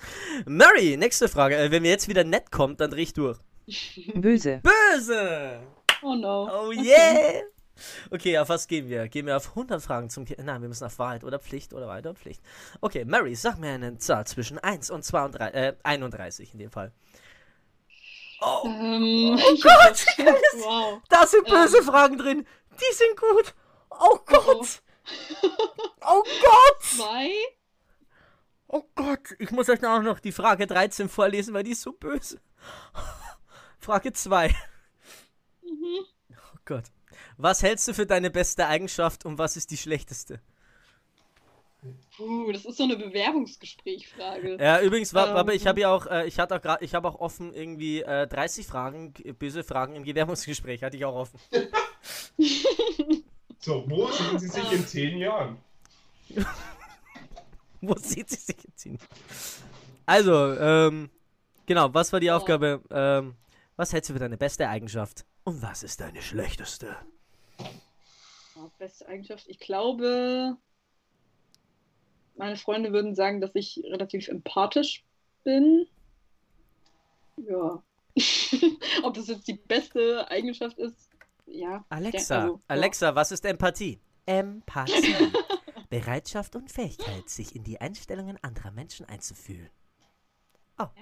Mary, 0.45 0.97
nächste 0.97 1.27
Frage. 1.27 1.55
Äh, 1.57 1.71
wenn 1.71 1.83
wir 1.83 1.89
jetzt 1.89 2.07
wieder 2.07 2.23
nett 2.23 2.51
kommt, 2.51 2.79
dann 2.79 2.91
dreh 2.91 3.01
ich 3.01 3.13
durch. 3.13 3.37
Böse. 4.15 4.61
Böse! 4.63 5.59
Oh 6.01 6.15
no. 6.15 6.49
Oh 6.51 6.71
yeah! 6.71 7.41
Okay, 8.11 8.37
auf 8.37 8.49
was 8.49 8.67
gehen 8.67 8.89
wir? 8.89 9.07
Gehen 9.07 9.25
wir 9.25 9.37
auf 9.37 9.49
100 9.49 9.81
Fragen 9.81 10.09
zum 10.09 10.25
Ki 10.25 10.35
Nein, 10.41 10.61
wir 10.61 10.67
müssen 10.67 10.85
auf 10.85 10.99
Wahrheit 10.99 11.23
oder 11.23 11.39
Pflicht 11.39 11.73
oder 11.73 11.87
weiter 11.87 12.09
und 12.09 12.19
Pflicht. 12.19 12.41
Okay, 12.81 13.05
Mary, 13.05 13.35
sag 13.35 13.57
mir 13.57 13.71
eine 13.71 13.97
Zahl 13.97 14.25
zwischen 14.27 14.57
1 14.57 14.89
und 14.89 15.03
32, 15.03 15.55
äh, 15.55 15.75
31 15.83 16.53
in 16.53 16.59
dem 16.59 16.71
Fall. 16.71 16.91
Oh, 18.41 18.61
Ähm, 18.65 19.37
Oh 19.41 19.55
Gott, 19.61 20.05
das- 20.17 20.17
wow. 20.63 21.01
da 21.09 21.27
sind 21.27 21.45
böse 21.47 21.83
Fragen 21.83 22.17
drin. 22.17 22.45
Die 22.71 22.95
sind 22.95 23.17
gut. 23.17 23.53
Oh 23.89 24.19
Gott. 24.25 24.81
Oh 26.01 26.23
Gott. 26.23 26.81
Zwei? 26.81 27.31
Oh 28.67 28.83
Gott. 28.95 29.35
Ich 29.39 29.51
muss 29.51 29.67
euch 29.69 29.83
auch 29.85 30.01
noch 30.01 30.19
die 30.19 30.31
Frage 30.31 30.67
13 30.67 31.09
vorlesen, 31.09 31.53
weil 31.53 31.63
die 31.63 31.71
ist 31.71 31.81
so 31.81 31.91
böse. 31.91 32.39
Frage 33.79 34.13
2. 34.13 34.55
Mhm. 35.61 36.05
Oh 36.31 36.57
Gott. 36.65 36.85
Was 37.37 37.63
hältst 37.63 37.87
du 37.87 37.93
für 37.93 38.05
deine 38.05 38.29
beste 38.29 38.67
Eigenschaft 38.67 39.25
und 39.25 39.37
was 39.37 39.57
ist 39.57 39.71
die 39.71 39.77
schlechteste? 39.77 40.41
Puh, 42.17 42.51
das 42.51 42.65
ist 42.65 42.77
so 42.77 42.83
eine 42.83 42.97
Bewerbungsgesprächfrage. 42.97 44.57
Ja, 44.59 44.81
übrigens, 44.81 45.13
war, 45.13 45.29
aber 45.29 45.53
ich 45.53 45.61
Ähm. 45.63 45.67
habe 45.69 45.79
ja 45.81 45.93
auch, 45.93 46.05
äh, 46.07 46.27
ich 46.27 46.37
hatte 46.39 46.55
auch 46.55 46.61
gerade, 46.61 46.83
ich 46.83 46.93
habe 46.93 47.07
auch 47.07 47.15
offen 47.19 47.53
irgendwie 47.53 48.01
äh, 48.01 48.27
30 48.27 48.67
Fragen, 48.67 49.13
g- 49.13 49.31
böse 49.31 49.63
Fragen 49.63 49.95
im 49.95 50.03
Bewerbungsgespräch, 50.03 50.83
hatte 50.83 50.97
ich 50.97 51.05
auch 51.05 51.15
offen. 51.15 51.39
So, 53.61 53.83
wo 53.89 54.07
sehen 54.09 54.39
Sie 54.39 54.47
sich 54.47 54.71
in 54.71 54.87
zehn 54.87 55.17
Jahren? 55.17 55.57
Wo 57.81 57.93
sieht 57.97 58.29
sie 58.29 58.37
sich 58.37 58.55
jetzt 58.63 58.83
hin? 58.83 58.97
Also, 60.05 60.53
ähm, 60.57 61.09
genau, 61.65 61.93
was 61.93 62.13
war 62.13 62.19
die 62.21 62.27
Ja. 62.27 62.37
Aufgabe? 62.37 62.81
Ähm, 62.89 63.35
was 63.75 63.91
hältst 63.93 64.09
du 64.09 64.13
für 64.13 64.19
deine 64.19 64.37
beste 64.37 64.67
Eigenschaft? 64.69 65.25
Und 65.43 65.61
was 65.61 65.83
ist 65.83 65.99
deine 65.99 66.21
schlechteste? 66.21 66.95
Oh, 68.55 68.69
beste 68.77 69.07
Eigenschaft. 69.07 69.45
Ich 69.47 69.59
glaube, 69.59 70.57
meine 72.39 72.55
Freunde 72.55 72.93
würden 72.93 73.15
sagen, 73.15 73.41
dass 73.41 73.51
ich 73.53 73.81
relativ 73.83 74.29
empathisch 74.29 75.03
bin. 75.43 75.85
Ja. 77.35 77.83
Ob 79.03 79.13
das 79.13 79.27
jetzt 79.27 79.47
die 79.47 79.53
beste 79.53 80.29
Eigenschaft 80.31 80.79
ist, 80.79 81.09
ja. 81.45 81.83
Alexa, 81.89 82.41
also, 82.43 82.53
ja. 82.55 82.61
Alexa, 82.67 83.15
was 83.15 83.31
ist 83.31 83.45
Empathie? 83.45 83.99
Empathie. 84.25 85.15
Bereitschaft 85.89 86.55
und 86.55 86.71
Fähigkeit, 86.71 87.27
sich 87.29 87.55
in 87.55 87.63
die 87.63 87.81
Einstellungen 87.81 88.37
anderer 88.41 88.71
Menschen 88.71 89.05
einzufühlen. 89.07 89.69
Ja. 90.79 90.93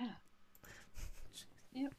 Ja, 1.71 1.89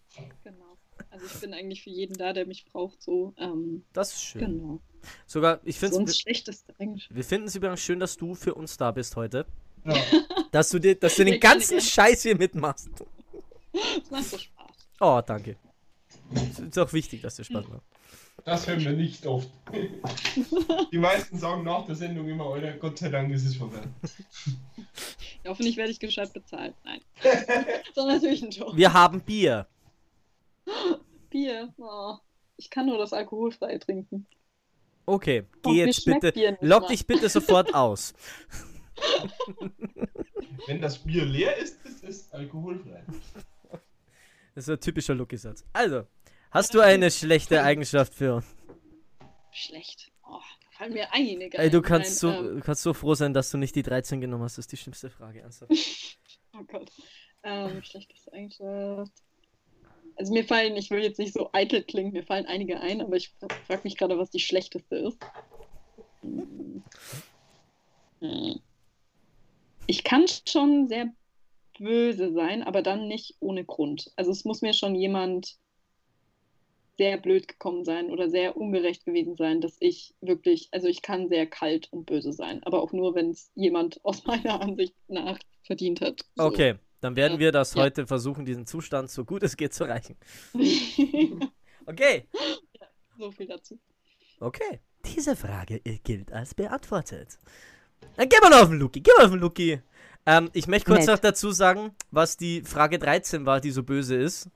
genau. 0.44 0.76
Also 1.10 1.26
ich 1.26 1.40
bin 1.40 1.54
eigentlich 1.54 1.82
für 1.82 1.90
jeden 1.90 2.16
da, 2.16 2.32
der 2.32 2.46
mich 2.46 2.64
braucht, 2.66 3.00
so. 3.02 3.34
Ähm, 3.36 3.84
Das 3.92 4.12
ist 4.14 4.22
schön. 4.22 4.40
genau. 4.40 4.80
Sogar, 5.26 5.60
ich 5.64 5.78
finde 5.78 5.94
Sonst 5.94 6.20
schlechteste 6.20 6.74
Eigenschaft. 6.78 7.14
wir 7.14 7.24
finden 7.24 7.46
es 7.48 7.54
übrigens 7.54 7.80
schön, 7.80 8.00
dass 8.00 8.16
du 8.16 8.34
für 8.34 8.54
uns 8.54 8.76
da 8.76 8.90
bist 8.90 9.14
heute. 9.16 9.46
Ja. 9.84 9.94
Dass 10.50 10.70
du, 10.70 10.78
dir, 10.78 10.94
dass 10.94 11.14
du 11.16 11.24
den 11.26 11.38
ganzen. 11.40 11.78
Scheiß 11.80 12.22
hier 12.22 12.36
mitmachst. 12.36 12.88
Das 13.72 14.10
macht 14.10 14.24
so 14.24 14.38
Spaß. 14.38 14.88
Oh, 15.00 15.20
danke. 15.24 15.56
Es 16.34 16.58
ist 16.58 16.78
auch 16.78 16.92
wichtig, 16.94 17.20
dass 17.20 17.36
dir 17.36 17.44
Spaß 17.44 17.68
macht. 17.68 17.82
Das 18.48 18.66
hören 18.66 18.80
wir 18.80 18.92
nicht 18.92 19.26
oft. 19.26 19.50
Die 20.92 20.96
meisten 20.96 21.36
sagen 21.38 21.64
nach 21.64 21.84
der 21.84 21.94
Sendung 21.94 22.26
immer, 22.30 22.46
Alter, 22.46 22.72
Gott 22.78 22.96
sei 22.98 23.10
Dank 23.10 23.30
ist 23.30 23.44
es 23.44 23.56
vorbei. 23.56 23.82
Ja, 25.44 25.50
hoffentlich 25.50 25.76
werde 25.76 25.90
ich 25.92 26.00
gescheit 26.00 26.32
bezahlt. 26.32 26.74
Nein. 26.82 27.02
so 27.94 28.06
natürlich 28.06 28.42
ein 28.42 28.50
Joke. 28.50 28.74
Wir 28.74 28.90
haben 28.94 29.20
Bier. 29.20 29.66
Bier. 31.30 31.74
Oh, 31.76 32.14
ich 32.56 32.70
kann 32.70 32.86
nur 32.86 32.96
das 32.96 33.12
Alkoholfreie 33.12 33.78
trinken. 33.80 34.26
Okay, 35.04 35.44
Oh, 35.58 35.70
geh 35.70 35.80
mir 35.80 35.86
jetzt 35.86 36.06
bitte. 36.06 36.56
Log 36.62 36.82
mal. 36.84 36.88
dich 36.88 37.06
bitte 37.06 37.28
sofort 37.28 37.74
aus. 37.74 38.14
Wenn 40.66 40.80
das 40.80 40.98
Bier 40.98 41.26
leer 41.26 41.54
ist, 41.58 41.84
ist 41.84 42.02
es 42.02 42.32
alkoholfrei. 42.32 43.04
Das 44.54 44.66
ist 44.66 44.70
ein 44.70 44.80
typischer 44.80 45.14
Lucky-Satz. 45.14 45.64
Also, 45.74 46.06
hast 46.50 46.74
du 46.74 46.80
eine 46.80 47.10
schlechte 47.10 47.62
Eigenschaft 47.62 48.14
für 48.14 48.36
uns? 48.36 48.46
Schlecht. 49.50 50.10
Oh, 50.24 50.40
da 50.62 50.70
fallen 50.70 50.92
mir 50.92 51.12
einige. 51.12 51.58
Ey, 51.58 51.70
du 51.70 51.78
ein. 51.78 51.82
kannst 51.82 52.18
so, 52.18 52.30
Nein, 52.30 52.44
ähm, 52.44 52.54
du 52.56 52.60
kannst 52.60 52.82
so 52.82 52.94
froh 52.94 53.14
sein, 53.14 53.34
dass 53.34 53.50
du 53.50 53.58
nicht 53.58 53.74
die 53.74 53.82
13 53.82 54.20
genommen 54.20 54.44
hast. 54.44 54.58
Das 54.58 54.64
ist 54.64 54.72
die 54.72 54.76
schlimmste 54.76 55.10
Frage. 55.10 55.40
Ernsthaft. 55.40 55.72
oh 56.54 56.64
Gott. 56.66 56.90
Ähm, 57.42 57.82
schlechteste 57.82 58.32
Eigenschaft. 58.32 59.12
Also 60.16 60.32
mir 60.32 60.44
fallen, 60.44 60.76
ich 60.76 60.90
will 60.90 61.00
jetzt 61.00 61.18
nicht 61.18 61.32
so 61.32 61.50
eitel 61.52 61.82
klingen, 61.84 62.12
mir 62.12 62.24
fallen 62.24 62.46
einige 62.46 62.80
ein, 62.80 63.00
aber 63.00 63.16
ich 63.16 63.32
frage 63.66 63.82
mich 63.84 63.96
gerade, 63.96 64.18
was 64.18 64.30
die 64.30 64.40
schlechteste 64.40 64.96
ist. 64.96 65.18
Hm. 66.22 66.82
Ich 69.86 70.02
kann 70.02 70.24
schon 70.46 70.88
sehr 70.88 71.12
böse 71.78 72.32
sein, 72.32 72.64
aber 72.64 72.82
dann 72.82 73.06
nicht 73.06 73.36
ohne 73.40 73.64
Grund. 73.64 74.10
Also 74.16 74.32
es 74.32 74.44
muss 74.44 74.60
mir 74.60 74.74
schon 74.74 74.96
jemand 74.96 75.56
sehr 76.98 77.16
blöd 77.16 77.48
gekommen 77.48 77.84
sein 77.84 78.10
oder 78.10 78.28
sehr 78.28 78.56
ungerecht 78.56 79.06
gewesen 79.06 79.36
sein, 79.36 79.60
dass 79.60 79.76
ich 79.80 80.14
wirklich, 80.20 80.68
also 80.72 80.88
ich 80.88 81.00
kann 81.00 81.28
sehr 81.28 81.46
kalt 81.46 81.88
und 81.92 82.06
böse 82.06 82.32
sein, 82.32 82.60
aber 82.64 82.82
auch 82.82 82.92
nur, 82.92 83.14
wenn 83.14 83.30
es 83.30 83.50
jemand 83.54 84.00
aus 84.04 84.24
meiner 84.26 84.60
Ansicht 84.60 84.94
nach 85.08 85.38
verdient 85.64 86.00
hat. 86.00 86.22
So. 86.34 86.44
Okay, 86.44 86.74
dann 87.00 87.14
werden 87.16 87.34
Ja. 87.34 87.38
wir 87.38 87.52
das 87.52 87.74
Ja. 87.74 87.82
heute 87.84 88.06
versuchen, 88.06 88.44
diesen 88.44 88.66
Zustand 88.66 89.10
so 89.10 89.24
gut 89.24 89.42
es 89.42 89.56
geht 89.56 89.72
zu 89.72 89.84
erreichen. 89.84 90.16
Okay. 91.86 92.24
so 93.18 93.30
viel 93.30 93.46
dazu. 93.46 93.78
Okay. 94.40 94.80
Diese 95.06 95.34
Frage 95.36 95.80
gilt 96.04 96.30
als 96.32 96.54
beantwortet. 96.54 97.38
Dann 98.16 98.28
gehen 98.28 98.40
wir 98.42 98.50
noch 98.50 98.62
auf 98.64 98.68
den 98.68 98.78
Luki. 98.78 99.00
Gehen 99.00 99.14
wir 99.16 99.24
auf 99.24 99.30
den 99.30 99.40
Luki. 99.40 99.80
Ähm, 100.26 100.50
ich 100.52 100.66
möchte 100.66 100.90
kurz 100.90 101.06
Nett. 101.06 101.14
noch 101.14 101.18
dazu 101.20 101.50
sagen, 101.50 101.92
was 102.10 102.36
die 102.36 102.60
Frage 102.62 102.98
13 102.98 103.46
war, 103.46 103.62
die 103.62 103.70
so 103.70 103.82
böse 103.84 104.16
ist. 104.16 104.50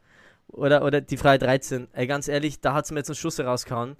Oder, 0.53 0.85
oder 0.85 1.01
die 1.01 1.17
Frage 1.17 1.45
13. 1.45 1.89
Ey, 1.93 2.07
ganz 2.07 2.29
ehrlich, 2.29 2.61
da 2.61 2.75
hat 2.75 2.85
es 2.85 2.91
mir 2.91 2.99
jetzt 2.99 3.09
einen 3.09 3.17
Schuss 3.17 3.41
rausgehauen, 3.41 3.97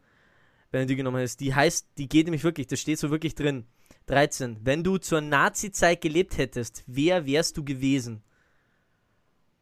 wenn 0.71 0.83
du 0.83 0.87
die 0.87 0.97
genommen 0.97 1.21
hast. 1.23 1.39
Die 1.41 1.55
heißt, 1.55 1.89
die 1.99 2.09
geht 2.09 2.27
nämlich 2.27 2.45
wirklich, 2.45 2.67
das 2.67 2.81
steht 2.81 2.99
so 2.99 3.11
wirklich 3.11 3.35
drin. 3.35 3.67
13. 4.07 4.59
Wenn 4.63 4.85
du 4.85 4.99
zur 4.99 5.21
Nazi-Zeit 5.21 6.01
gelebt 6.01 6.37
hättest, 6.37 6.85
wer 6.87 7.27
wärst 7.27 7.57
du 7.57 7.65
gewesen? 7.65 8.23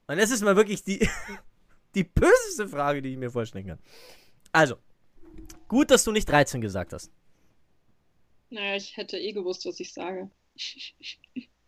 Und 0.08 0.18
das 0.18 0.30
ist 0.30 0.42
mal 0.42 0.56
wirklich 0.56 0.82
die, 0.82 1.08
die 1.94 2.04
böseste 2.04 2.68
Frage, 2.68 3.02
die 3.02 3.12
ich 3.12 3.18
mir 3.18 3.30
vorstellen 3.30 3.66
kann. 3.66 3.78
Also, 4.50 4.76
gut, 5.68 5.90
dass 5.90 6.02
du 6.04 6.10
nicht 6.10 6.28
13 6.28 6.60
gesagt 6.60 6.92
hast. 6.92 7.12
Naja, 8.48 8.74
ich 8.74 8.96
hätte 8.96 9.16
eh 9.16 9.32
gewusst, 9.32 9.64
was 9.66 9.78
ich 9.78 9.92
sage. 9.92 10.28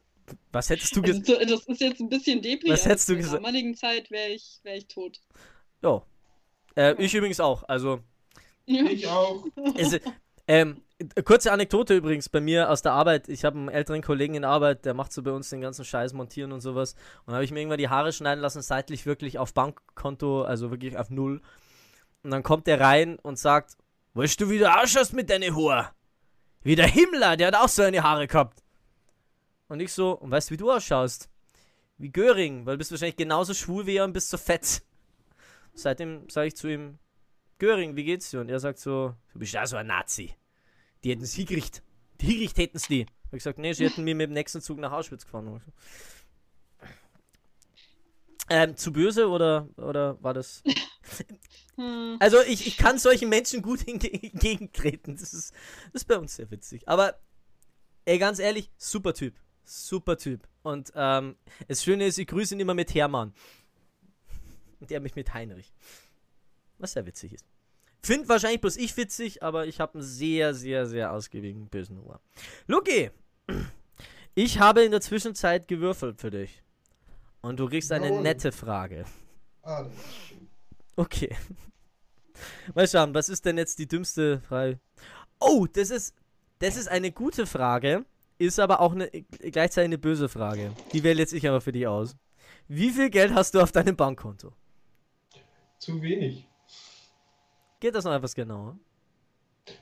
Was 0.53 0.71
hättest 0.71 0.95
du 0.97 1.01
Also, 1.03 1.21
gesagt? 1.21 1.27
so- 1.27 1.55
das 1.57 1.67
ist 1.67 1.81
jetzt 1.81 2.01
ein 2.01 2.09
bisschen 2.09 2.43
deprimierend. 2.43 2.81
Was 2.81 2.87
hättest 2.87 3.09
du 3.09 3.13
In 3.13 3.19
der 3.19 3.25
gesagt? 3.25 3.43
damaligen 3.45 3.75
Zeit 3.75 4.11
wäre 4.11 4.31
ich, 4.31 4.61
wär 4.63 4.77
ich 4.77 4.87
tot. 4.87 5.21
Ja. 5.83 6.03
Äh, 6.77 6.95
ich 7.03 7.15
übrigens 7.15 7.41
auch. 7.41 7.65
Also. 7.69 8.01
Ich 8.67 9.07
auch. 9.09 9.45
es, 9.77 9.99
ähm, 10.47 10.83
kurze 11.25 11.51
Anekdote 11.53 11.97
übrigens 11.97 12.29
bei 12.29 12.41
mir 12.41 12.71
aus 12.71 12.83
der 12.83 12.93
Arbeit. 12.93 13.29
Ich 13.29 13.45
habe 13.45 13.59
einen 13.59 13.69
älteren 13.69 14.03
Kollegen 14.03 14.35
in 14.35 14.43
der 14.43 14.51
Arbeit, 14.51 14.85
der 14.85 14.95
macht 14.95 15.13
so 15.13 15.23
bei 15.23 15.33
uns 15.33 15.51
den 15.51 15.61
ganzen 15.61 15.85
Scheiß 15.85 16.13
montieren 16.13 16.53
und 16.53 16.61
sowas. 16.61 16.95
Und 17.27 17.33
da 17.33 17.35
habe 17.35 17.45
ich 17.45 17.51
mir 17.51 17.61
irgendwann 17.61 17.79
die 17.79 17.89
Haare 17.89 18.13
schneiden 18.13 18.41
lassen, 18.41 18.63
seitlich 18.63 19.05
wirklich 19.07 19.39
auf 19.39 19.53
Bankkonto, 19.55 20.43
also 20.43 20.71
wirklich 20.71 20.97
auf 20.97 21.11
Null. 21.11 21.41
Und 22.23 22.31
dann 22.31 22.43
kommt 22.45 22.67
der 22.69 22.81
rein 22.81 23.19
und 23.19 23.39
sagt, 23.39 23.77
weißt 24.15 24.41
du, 24.41 24.49
wie 24.51 24.59
du 24.59 24.73
ausschaust 24.73 25.13
mit 25.13 25.29
deinen 25.29 25.57
Haaren? 25.57 25.89
Wie 26.63 26.77
der 26.77 26.87
Himmler, 26.87 27.37
der 27.37 27.49
hat 27.49 27.57
auch 27.57 27.69
so 27.69 27.83
eine 27.83 28.03
Haare 28.05 28.29
gehabt. 28.29 28.63
Und 29.73 29.81
ich 29.81 29.91
so, 29.91 30.13
und 30.19 30.31
weißt 30.31 30.51
du, 30.51 30.53
wie 30.53 30.59
du 30.59 30.71
ausschaust? 30.71 31.31
Wie 31.97 32.13
Göring, 32.13 32.67
weil 32.67 32.75
du 32.75 32.79
bist 32.79 32.91
wahrscheinlich 32.91 33.17
genauso 33.17 33.55
schwul 33.55 33.87
wie 33.87 33.97
er 33.97 34.05
und 34.05 34.13
bist 34.13 34.29
so 34.29 34.37
fett. 34.37 34.83
Seitdem 35.73 36.29
sage 36.29 36.49
ich 36.49 36.57
zu 36.57 36.69
ihm, 36.69 36.99
Göring, 37.59 37.97
wie 37.97 38.05
geht's 38.05 38.29
dir? 38.29 38.43
Und 38.43 38.51
er 38.51 38.61
sagt 38.61 38.79
so, 38.79 39.15
du 39.33 39.39
bist 39.39 39.55
ja 39.55 39.67
so 39.67 39.79
ein 39.79 39.87
Nazi. 39.87 40.35
Die 41.03 41.11
hätten 41.11 41.23
es 41.23 41.33
hingekriegt. 41.33 41.83
Die 42.21 42.27
hingekriegt 42.27 42.59
hätten 42.59 42.77
es 42.77 42.87
die. 42.87 43.07
Hab 43.07 43.33
ich 43.33 43.39
gesagt, 43.39 43.59
nee, 43.59 43.73
sie 43.73 43.87
hätten 43.87 44.05
mir 44.05 44.15
mit 44.15 44.29
dem 44.29 44.35
nächsten 44.35 44.61
Zug 44.61 44.77
nach 44.77 44.93
Auschwitz 44.93 45.25
gefahren. 45.25 45.63
Ähm, 48.51 48.77
zu 48.77 48.93
böse 48.93 49.27
oder, 49.31 49.71
oder 49.79 50.23
war 50.23 50.35
das? 50.35 50.63
Hm. 51.77 52.19
Also 52.21 52.43
ich, 52.43 52.67
ich 52.67 52.77
kann 52.77 52.99
solchen 52.99 53.31
Menschen 53.31 53.63
gut 53.63 53.89
entgegentreten. 53.89 55.17
Das 55.17 55.33
ist, 55.33 55.55
das 55.95 56.03
ist 56.03 56.05
bei 56.05 56.19
uns 56.19 56.37
sehr 56.37 56.51
witzig. 56.51 56.87
Aber 56.87 57.19
ey, 58.05 58.19
ganz 58.19 58.39
ehrlich, 58.39 58.71
super 58.77 59.15
Typ. 59.15 59.35
Super 59.65 60.17
Typ. 60.17 60.49
Und 60.63 60.93
ähm, 60.95 61.37
das 61.69 61.83
Schöne 61.83 62.07
ist, 62.07 62.19
ich 62.19 62.27
grüße 62.27 62.55
ihn 62.55 62.61
immer 62.61 62.75
mit 62.75 62.95
Hermann. 62.95 63.33
Und 64.81 64.91
er 64.91 65.01
mich 65.01 65.15
mit 65.15 65.33
Heinrich. 65.33 65.73
Was 66.79 66.93
sehr 66.93 67.07
witzig 67.07 67.35
ist. 67.35 67.47
Find 68.05 68.29
wahrscheinlich 68.29 68.61
bloß 68.61 68.77
ich 68.77 68.97
witzig, 68.97 69.43
aber 69.43 69.67
ich 69.67 69.79
habe 69.79 69.95
einen 69.95 70.03
sehr, 70.03 70.55
sehr, 70.55 70.87
sehr 70.87 71.13
ausgewogenen 71.13 71.69
bösen 71.69 71.99
Humor. 71.99 72.21
Luki, 72.67 73.11
ich 74.35 74.59
habe 74.59 74.83
in 74.83 74.91
der 74.91 75.01
Zwischenzeit 75.01 75.69
gewürfelt 75.69 76.21
für 76.21 76.31
dich. 76.31 76.63
Und 77.43 77.61
du 77.61 77.69
kriegst 77.69 77.93
eine 77.93 78.09
Jawohl. 78.09 78.23
nette 78.23 78.51
Frage. 78.51 79.05
Ah, 79.63 79.85
das 79.85 79.93
ist 79.93 80.29
schön. 80.29 80.49
Okay. 80.97 81.37
Mal 82.75 82.89
schauen, 82.89 83.15
was 83.15 83.29
ist 83.29 83.45
denn 83.45 83.59
jetzt 83.59 83.79
die 83.79 83.87
dümmste 83.87 84.41
Frage? 84.41 84.81
Oh, 85.39 85.67
das 85.73 85.91
ist, 85.91 86.15
das 86.59 86.77
ist 86.77 86.89
eine 86.89 87.13
gute 87.13 87.47
Frage, 87.47 88.05
ist 88.47 88.59
aber 88.59 88.81
auch 88.81 88.93
eine, 88.93 89.09
gleichzeitig 89.11 89.87
eine 89.87 89.99
böse 89.99 90.29
Frage. 90.29 90.73
Die 90.93 91.03
wähle 91.03 91.21
jetzt 91.21 91.33
ich 91.33 91.49
aber 91.49 91.61
für 91.61 91.73
dich 91.73 91.87
aus. 91.87 92.17
Wie 92.69 92.91
viel 92.91 93.11
Geld 93.11 93.35
hast 93.35 93.55
du 93.55 93.61
auf 93.61 93.73
deinem 93.73 93.97
Bankkonto? 93.97 94.53
Zu 95.79 96.01
wenig. 96.01 96.47
Geht 97.81 97.95
das 97.95 98.05
noch 98.05 98.13
etwas 98.13 98.35
genauer? 98.35 98.79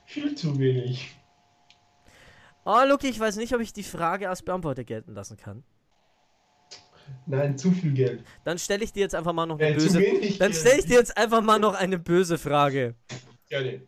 Viel 0.05 0.35
zu 0.35 0.57
wenig. 0.57 1.15
Oh, 2.65 2.81
Luki, 2.87 3.07
ich 3.07 3.19
weiß 3.19 3.37
nicht, 3.37 3.53
ob 3.55 3.61
ich 3.61 3.73
die 3.73 3.83
Frage 3.83 4.29
als 4.29 4.43
beantwortet 4.43 4.87
gelten 4.87 5.13
lassen 5.13 5.37
kann. 5.37 5.63
Nein, 7.25 7.57
zu 7.57 7.71
viel 7.71 7.91
Geld. 7.93 8.23
Dann 8.43 8.57
stelle 8.57 8.83
ich 8.83 8.93
dir 8.93 9.01
jetzt 9.01 9.15
einfach 9.15 9.33
mal 9.33 9.45
noch 9.45 9.59
eine 9.59 9.69
Äh, 9.69 9.73
böse. 9.73 10.01
Dann 10.39 10.53
stelle 10.53 10.79
ich 10.79 10.85
dir 10.85 10.97
jetzt 10.97 11.17
einfach 11.17 11.41
mal 11.41 11.59
noch 11.59 11.73
eine 11.73 11.99
böse 11.99 12.37
Frage. 12.37 12.95
Gerne. 13.49 13.81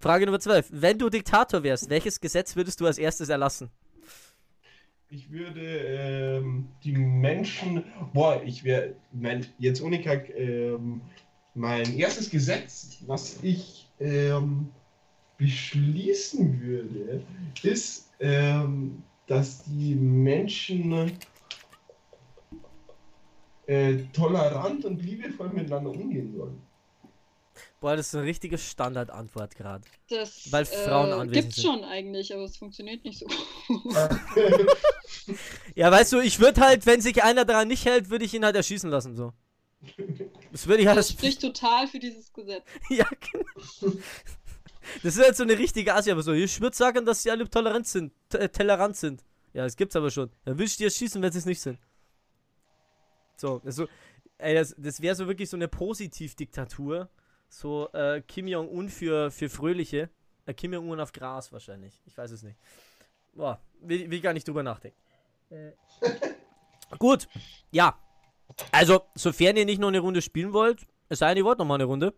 Frage 0.00 0.26
Nummer 0.26 0.38
12. 0.38 0.68
Wenn 0.70 0.96
du 0.96 1.10
Diktator 1.10 1.64
wärst, 1.64 1.90
welches 1.90 2.20
Gesetz 2.20 2.54
würdest 2.54 2.80
du 2.80 2.86
als 2.86 2.98
erstes 2.98 3.28
erlassen? 3.28 3.68
Ich 5.10 5.30
würde 5.30 5.60
ähm, 5.60 6.68
die 6.84 6.92
Menschen, 6.92 7.82
boah, 8.12 8.40
ich 8.44 8.62
wäre, 8.62 8.94
jetzt 9.58 9.82
ohne 9.82 10.00
Kack, 10.00 10.30
ähm, 10.36 11.00
mein 11.54 11.98
erstes 11.98 12.30
Gesetz, 12.30 12.98
was 13.06 13.42
ich 13.42 13.88
ähm, 13.98 14.68
beschließen 15.36 16.60
würde, 16.60 17.22
ist, 17.62 18.12
ähm, 18.20 19.02
dass 19.26 19.64
die 19.64 19.96
Menschen 19.96 21.12
äh, 23.66 23.96
tolerant 24.12 24.84
und 24.84 25.02
liebevoll 25.02 25.48
miteinander 25.48 25.90
umgehen 25.90 26.34
sollen. 26.36 26.67
Boah, 27.80 27.94
das 27.96 28.08
ist 28.08 28.14
eine 28.16 28.24
richtige 28.24 28.58
Standardantwort 28.58 29.54
gerade. 29.54 29.84
Das 30.08 30.50
Weil 30.50 30.64
Frauen 30.64 31.10
äh, 31.10 31.12
anwesend 31.12 31.32
gibt's 31.32 31.56
sind. 31.56 31.64
schon 31.64 31.84
eigentlich, 31.84 32.34
aber 32.34 32.42
es 32.42 32.56
funktioniert 32.56 33.04
nicht 33.04 33.18
so. 33.20 33.26
Ja, 35.74 35.90
weißt 35.90 36.12
du, 36.12 36.20
ich 36.20 36.40
würde 36.40 36.60
halt, 36.60 36.86
wenn 36.86 37.00
sich 37.00 37.22
einer 37.22 37.44
daran 37.44 37.68
nicht 37.68 37.84
hält, 37.84 38.10
würde 38.10 38.24
ich 38.24 38.34
ihn 38.34 38.44
halt 38.44 38.56
erschießen 38.56 38.90
lassen, 38.90 39.14
so. 39.14 39.32
Das 40.50 40.66
würde 40.66 40.82
ich 40.82 40.88
halt. 40.88 40.98
Das 40.98 41.10
spricht 41.10 41.40
total 41.40 41.86
für 41.86 41.98
dieses 41.98 42.32
Gesetz. 42.32 42.64
ja, 42.88 43.06
genau. 43.32 43.94
Das 45.02 45.16
ist 45.16 45.22
halt 45.22 45.36
so 45.36 45.44
eine 45.44 45.58
richtige 45.58 45.94
Assi, 45.94 46.10
aber 46.10 46.22
so, 46.22 46.32
ich 46.32 46.60
würde 46.60 46.76
sagen, 46.76 47.04
dass 47.04 47.22
sie 47.22 47.30
alle 47.30 47.48
tolerant 47.48 47.86
sind, 47.86 48.12
äh, 48.34 48.48
tolerant 48.48 48.96
sind. 48.96 49.22
Ja, 49.52 49.64
das 49.64 49.76
gibt's 49.76 49.94
aber 49.96 50.10
schon. 50.10 50.30
Dann 50.44 50.58
will 50.58 50.66
ich 50.66 50.76
die 50.76 50.84
erschießen, 50.84 51.20
wenn 51.22 51.32
sie 51.32 51.38
es 51.38 51.46
nicht 51.46 51.60
sind. 51.60 51.78
So, 53.36 53.60
also, 53.64 53.86
ey, 54.38 54.54
das, 54.54 54.74
das 54.78 55.00
wäre 55.00 55.14
so 55.14 55.28
wirklich 55.28 55.48
so 55.48 55.56
eine 55.56 55.68
Positivdiktatur. 55.68 57.08
So, 57.48 57.88
äh, 57.92 58.20
Kim 58.22 58.46
Jong-un 58.46 58.88
für, 58.88 59.30
für 59.30 59.48
Fröhliche. 59.48 60.10
Äh, 60.46 60.54
Kim 60.54 60.72
Jong-un 60.72 61.00
auf 61.00 61.12
Gras 61.12 61.52
wahrscheinlich. 61.52 62.00
Ich 62.06 62.16
weiß 62.16 62.30
es 62.30 62.42
nicht. 62.42 62.58
Boah, 63.34 63.60
will, 63.80 64.10
will 64.10 64.20
gar 64.20 64.32
nicht 64.32 64.46
drüber 64.46 64.62
nachdenken. 64.62 64.96
Gut, 66.98 67.28
ja. 67.70 67.98
Also, 68.72 69.02
sofern 69.14 69.56
ihr 69.56 69.64
nicht 69.64 69.78
noch 69.80 69.88
eine 69.88 70.00
Runde 70.00 70.22
spielen 70.22 70.52
wollt, 70.52 70.86
es 71.08 71.20
sei 71.20 71.28
denn, 71.28 71.38
ihr 71.38 71.44
wollt 71.44 71.58
noch 71.58 71.64
mal 71.66 71.74
eine 71.76 71.84
Runde. 71.84 72.14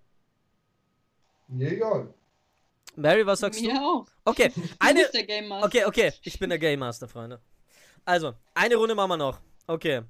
Mir 1.48 1.72
egal. 1.72 2.14
Mary, 2.96 3.24
was 3.26 3.40
sagst 3.40 3.60
du? 3.60 3.64
Mir 3.66 3.80
auch. 3.80 4.06
Okay, 4.24 4.50
Du 4.54 4.62
eine. 4.78 5.00
bist 5.00 5.14
der 5.14 5.24
Game 5.24 5.48
Master. 5.48 5.66
Okay, 5.66 5.84
okay, 5.84 6.12
ich 6.22 6.38
bin 6.38 6.50
der 6.50 6.58
Game 6.58 6.80
Master, 6.80 7.08
Freunde. 7.08 7.40
Also, 8.04 8.34
eine 8.54 8.76
Runde 8.76 8.94
machen 8.94 9.10
wir 9.10 9.16
noch. 9.16 9.40
Okay. 9.66 10.02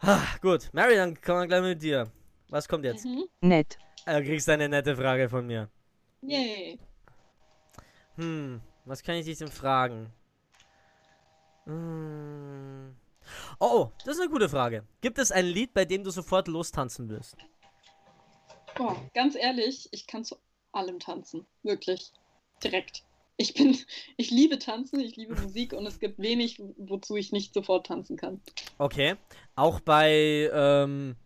Ah, 0.00 0.22
gut, 0.42 0.68
Mary, 0.72 0.96
dann 0.96 1.18
kommen 1.20 1.40
wir 1.42 1.46
gleich 1.46 1.62
mit 1.62 1.82
dir. 1.82 2.10
Was 2.48 2.68
kommt 2.68 2.84
jetzt? 2.84 3.04
Mhm. 3.04 3.24
nett, 3.40 3.78
Du 4.06 4.22
kriegst 4.22 4.48
eine 4.48 4.68
nette 4.68 4.94
Frage 4.94 5.28
von 5.28 5.46
mir. 5.46 5.68
Yay. 6.22 6.78
Hm, 8.14 8.60
was 8.84 9.02
kann 9.02 9.16
ich 9.16 9.26
dich 9.26 9.38
denn 9.38 9.48
fragen? 9.48 10.12
Hm. 11.64 12.94
Oh, 13.58 13.66
oh, 13.72 13.90
das 14.04 14.14
ist 14.14 14.20
eine 14.20 14.30
gute 14.30 14.48
Frage. 14.48 14.84
Gibt 15.00 15.18
es 15.18 15.32
ein 15.32 15.44
Lied, 15.44 15.74
bei 15.74 15.84
dem 15.84 16.04
du 16.04 16.10
sofort 16.10 16.46
lostanzen 16.46 17.08
wirst? 17.08 17.36
Boah, 18.76 18.96
ganz 19.12 19.34
ehrlich, 19.34 19.88
ich 19.90 20.06
kann 20.06 20.24
zu 20.24 20.36
allem 20.70 21.00
tanzen. 21.00 21.44
Wirklich. 21.64 22.12
Direkt. 22.62 23.02
Ich 23.36 23.54
bin, 23.54 23.76
ich 24.16 24.30
liebe 24.30 24.60
tanzen, 24.60 25.00
ich 25.00 25.16
liebe 25.16 25.34
Musik 25.34 25.72
und 25.72 25.84
es 25.84 25.98
gibt 25.98 26.20
wenig, 26.20 26.62
wozu 26.76 27.16
ich 27.16 27.32
nicht 27.32 27.52
sofort 27.54 27.86
tanzen 27.86 28.16
kann. 28.16 28.40
Okay. 28.78 29.16
Auch 29.56 29.80
bei, 29.80 30.48
ähm, 30.52 31.16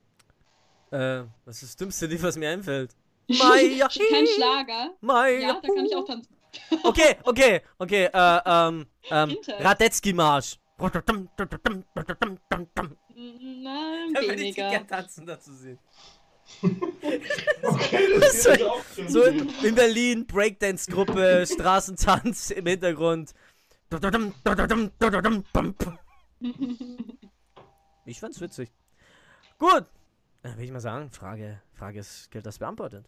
äh, 0.91 1.23
was 1.45 1.63
ist 1.63 1.71
das 1.73 1.77
dümmste 1.77 2.07
Lied, 2.07 2.23
was 2.23 2.37
mir 2.37 2.51
einfällt? 2.51 2.95
Maya, 3.29 3.89
Kein 3.89 4.27
Schlager. 4.27 4.91
Maya, 5.01 5.39
Ja, 5.39 5.61
da 5.61 5.69
kann 5.75 5.85
ich 5.87 5.95
auch 5.95 6.05
tanzen. 6.05 6.29
Okay, 6.83 7.17
okay, 7.23 7.61
okay, 7.79 8.11
äh, 8.13 8.41
ähm, 8.45 8.87
ähm. 9.09 9.37
Radetzky-Marsch. 9.61 10.59
Da 10.79 10.91
Nein, 13.15 14.15
ich 14.21 14.29
weniger. 14.29 14.71
gerne 14.71 14.87
tanzen 14.87 15.27
dazu 15.27 15.53
sehen. 15.55 15.79
Okay, 17.63 18.19
das 18.19 18.43
So- 18.43 18.51
geht 18.51 18.63
auch 18.65 18.83
schon. 18.97 19.09
So 19.09 19.23
in 19.23 19.75
Berlin, 19.77 20.27
Breakdance-Gruppe, 20.27 21.47
Straßentanz 21.47 22.51
im 22.51 22.67
Hintergrund. 22.67 23.33
Ich 28.07 28.21
fand's 28.21 28.41
witzig. 28.41 28.71
Gut. 29.59 29.85
Will 30.43 30.65
ich 30.65 30.71
mal 30.73 30.81
sagen, 30.81 31.11
Frage, 31.11 31.61
Frage 31.73 31.99
ist, 32.01 32.31
gilt 32.31 32.47
das 32.47 32.59
beantwortet. 32.59 33.07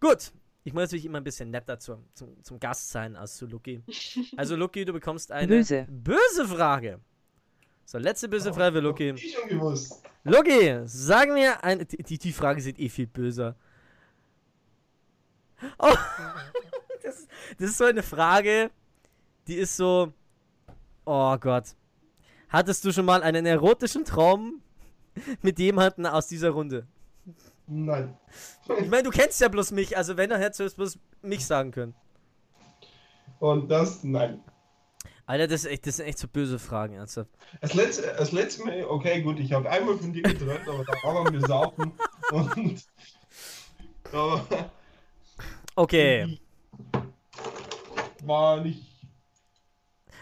Gut. 0.00 0.32
Ich 0.64 0.72
muss 0.72 0.82
natürlich 0.82 1.04
immer 1.04 1.18
ein 1.18 1.24
bisschen 1.24 1.50
netter 1.50 1.78
zum, 1.80 2.06
zum, 2.14 2.40
zum 2.44 2.60
Gast 2.60 2.90
sein 2.90 3.16
als 3.16 3.36
zu 3.36 3.46
Lucky. 3.46 3.82
Also 4.36 4.54
Lucky, 4.54 4.84
du 4.84 4.92
bekommst 4.92 5.32
eine 5.32 5.48
Böse. 5.48 5.86
böse 5.90 6.46
Frage. 6.46 7.00
So, 7.84 7.98
letzte 7.98 8.28
böse 8.28 8.54
Frage 8.54 8.76
für 8.76 8.80
Lucky. 8.80 9.10
Ich 9.10 9.34
schon 9.34 9.48
gewusst. 9.48 10.00
Logi, 10.24 10.80
sag 10.84 11.30
mir 11.30 11.62
eine. 11.64 11.84
Die, 11.84 12.16
die- 12.16 12.32
Frage 12.32 12.60
sind 12.62 12.78
eh 12.78 12.88
viel 12.88 13.08
böser. 13.08 13.56
Oh, 15.78 15.92
das, 17.02 17.26
das 17.58 17.70
ist 17.70 17.78
so 17.78 17.84
eine 17.84 18.02
Frage, 18.04 18.70
die 19.48 19.56
ist 19.56 19.76
so. 19.76 20.12
Oh 21.04 21.36
Gott. 21.38 21.74
Hattest 22.48 22.84
du 22.84 22.92
schon 22.92 23.04
mal 23.04 23.22
einen 23.24 23.46
erotischen 23.46 24.04
Traum 24.04 24.62
mit 25.42 25.58
jemandem 25.58 26.06
aus 26.06 26.26
dieser 26.28 26.50
Runde? 26.50 26.86
Nein. 27.66 28.16
Ich 28.80 28.88
meine, 28.88 29.04
du 29.04 29.10
kennst 29.10 29.40
ja 29.40 29.48
bloß 29.48 29.70
mich, 29.72 29.96
also 29.96 30.16
wenn, 30.16 30.30
dann 30.30 30.40
hättest 30.40 30.60
du 30.60 30.64
jetzt 30.64 30.76
bloß 30.76 30.98
mich 31.22 31.46
sagen 31.46 31.70
können. 31.70 31.94
Und 33.38 33.68
das, 33.68 34.04
nein. 34.04 34.42
Alter, 35.26 35.46
das, 35.46 35.64
ist 35.64 35.70
echt, 35.70 35.86
das 35.86 35.96
sind 35.96 36.06
echt 36.06 36.18
so 36.18 36.28
böse 36.28 36.58
Fragen, 36.58 36.94
ernsthaft. 36.94 37.30
Das 37.60 37.74
letzte, 37.74 38.14
das 38.18 38.32
letzte 38.32 38.64
Mal, 38.64 38.84
okay, 38.84 39.22
gut, 39.22 39.38
ich 39.38 39.52
habe 39.52 39.70
einmal 39.70 39.96
von 39.96 40.12
dir 40.12 40.22
geträumt, 40.22 40.68
aber 40.68 40.84
da 40.84 40.92
waren 41.02 41.32
wir 41.32 41.40
saufen. 41.46 41.92
Und 42.32 42.84
Aber 44.12 44.70
Okay. 45.74 46.38
war 48.24 48.60
nicht 48.60 48.82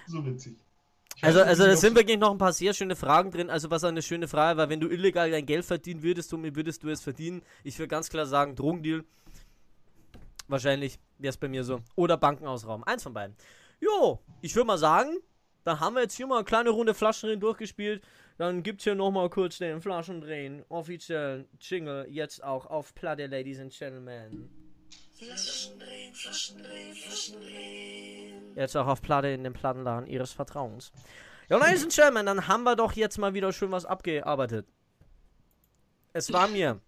so 0.06 0.24
witzig. 0.24 0.56
Also, 1.22 1.42
also 1.42 1.66
da 1.66 1.76
sind 1.76 1.94
wirklich 1.96 2.18
noch 2.18 2.30
ein 2.30 2.38
paar 2.38 2.52
sehr 2.52 2.72
schöne 2.72 2.96
Fragen 2.96 3.30
drin. 3.30 3.50
Also, 3.50 3.70
was 3.70 3.84
auch 3.84 3.88
eine 3.88 4.02
schöne 4.02 4.28
Frage 4.28 4.58
war, 4.58 4.68
wenn 4.68 4.80
du 4.80 4.88
illegal 4.88 5.30
dein 5.30 5.46
Geld 5.46 5.64
verdienen 5.64 6.02
würdest, 6.02 6.32
womit 6.32 6.56
würdest 6.56 6.82
du 6.82 6.88
es 6.88 7.02
verdienen? 7.02 7.42
Ich 7.64 7.78
würde 7.78 7.88
ganz 7.88 8.08
klar 8.08 8.26
sagen, 8.26 8.56
Drogendeal. 8.56 9.04
Wahrscheinlich 10.48 10.98
wäre 11.18 11.30
es 11.30 11.36
bei 11.36 11.48
mir 11.48 11.62
so. 11.62 11.80
Oder 11.94 12.16
Bankenausrauben. 12.16 12.84
Eins 12.84 13.02
von 13.02 13.12
beiden. 13.12 13.36
Jo, 13.80 14.18
ich 14.40 14.54
würde 14.56 14.66
mal 14.66 14.78
sagen, 14.78 15.18
dann 15.64 15.80
haben 15.80 15.94
wir 15.94 16.02
jetzt 16.02 16.16
hier 16.16 16.26
mal 16.26 16.36
eine 16.36 16.44
kleine 16.44 16.70
Runde 16.70 16.94
Flaschendrehen 16.94 17.40
durchgespielt. 17.40 18.02
Dann 18.38 18.62
gibt's 18.62 18.84
hier 18.84 18.94
nochmal 18.94 19.28
kurz 19.28 19.58
den 19.58 19.82
Flaschendrehen. 19.82 20.64
Offiziellen 20.68 21.46
Jingle. 21.60 22.06
Jetzt 22.08 22.42
auch 22.42 22.66
auf 22.66 22.94
Platte, 22.94 23.26
Ladies 23.26 23.60
and 23.60 23.72
Gentlemen. 23.72 24.48
Jetzt 28.54 28.76
auch 28.76 28.86
auf 28.86 29.02
Platte 29.02 29.28
in 29.28 29.44
den 29.44 29.52
Plattenladen 29.52 30.06
ihres 30.06 30.32
Vertrauens. 30.32 30.92
Ja, 31.48 31.58
Ladies 31.58 31.82
and 31.82 31.92
Gentlemen, 31.92 32.26
dann 32.26 32.46
haben 32.48 32.62
wir 32.62 32.76
doch 32.76 32.92
jetzt 32.92 33.18
mal 33.18 33.34
wieder 33.34 33.52
schön 33.52 33.72
was 33.72 33.84
abgearbeitet. 33.84 34.66
Es 36.12 36.32
war 36.32 36.48
mir 36.48 36.80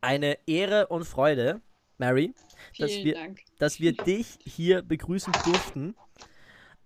eine 0.00 0.38
Ehre 0.46 0.88
und 0.88 1.04
Freude, 1.04 1.62
Mary, 1.98 2.34
dass 2.78 2.90
wir, 2.90 3.14
Dank. 3.14 3.40
dass 3.58 3.80
wir 3.80 3.92
dich 3.92 4.38
hier 4.44 4.82
begrüßen 4.82 5.32
durften. 5.44 5.96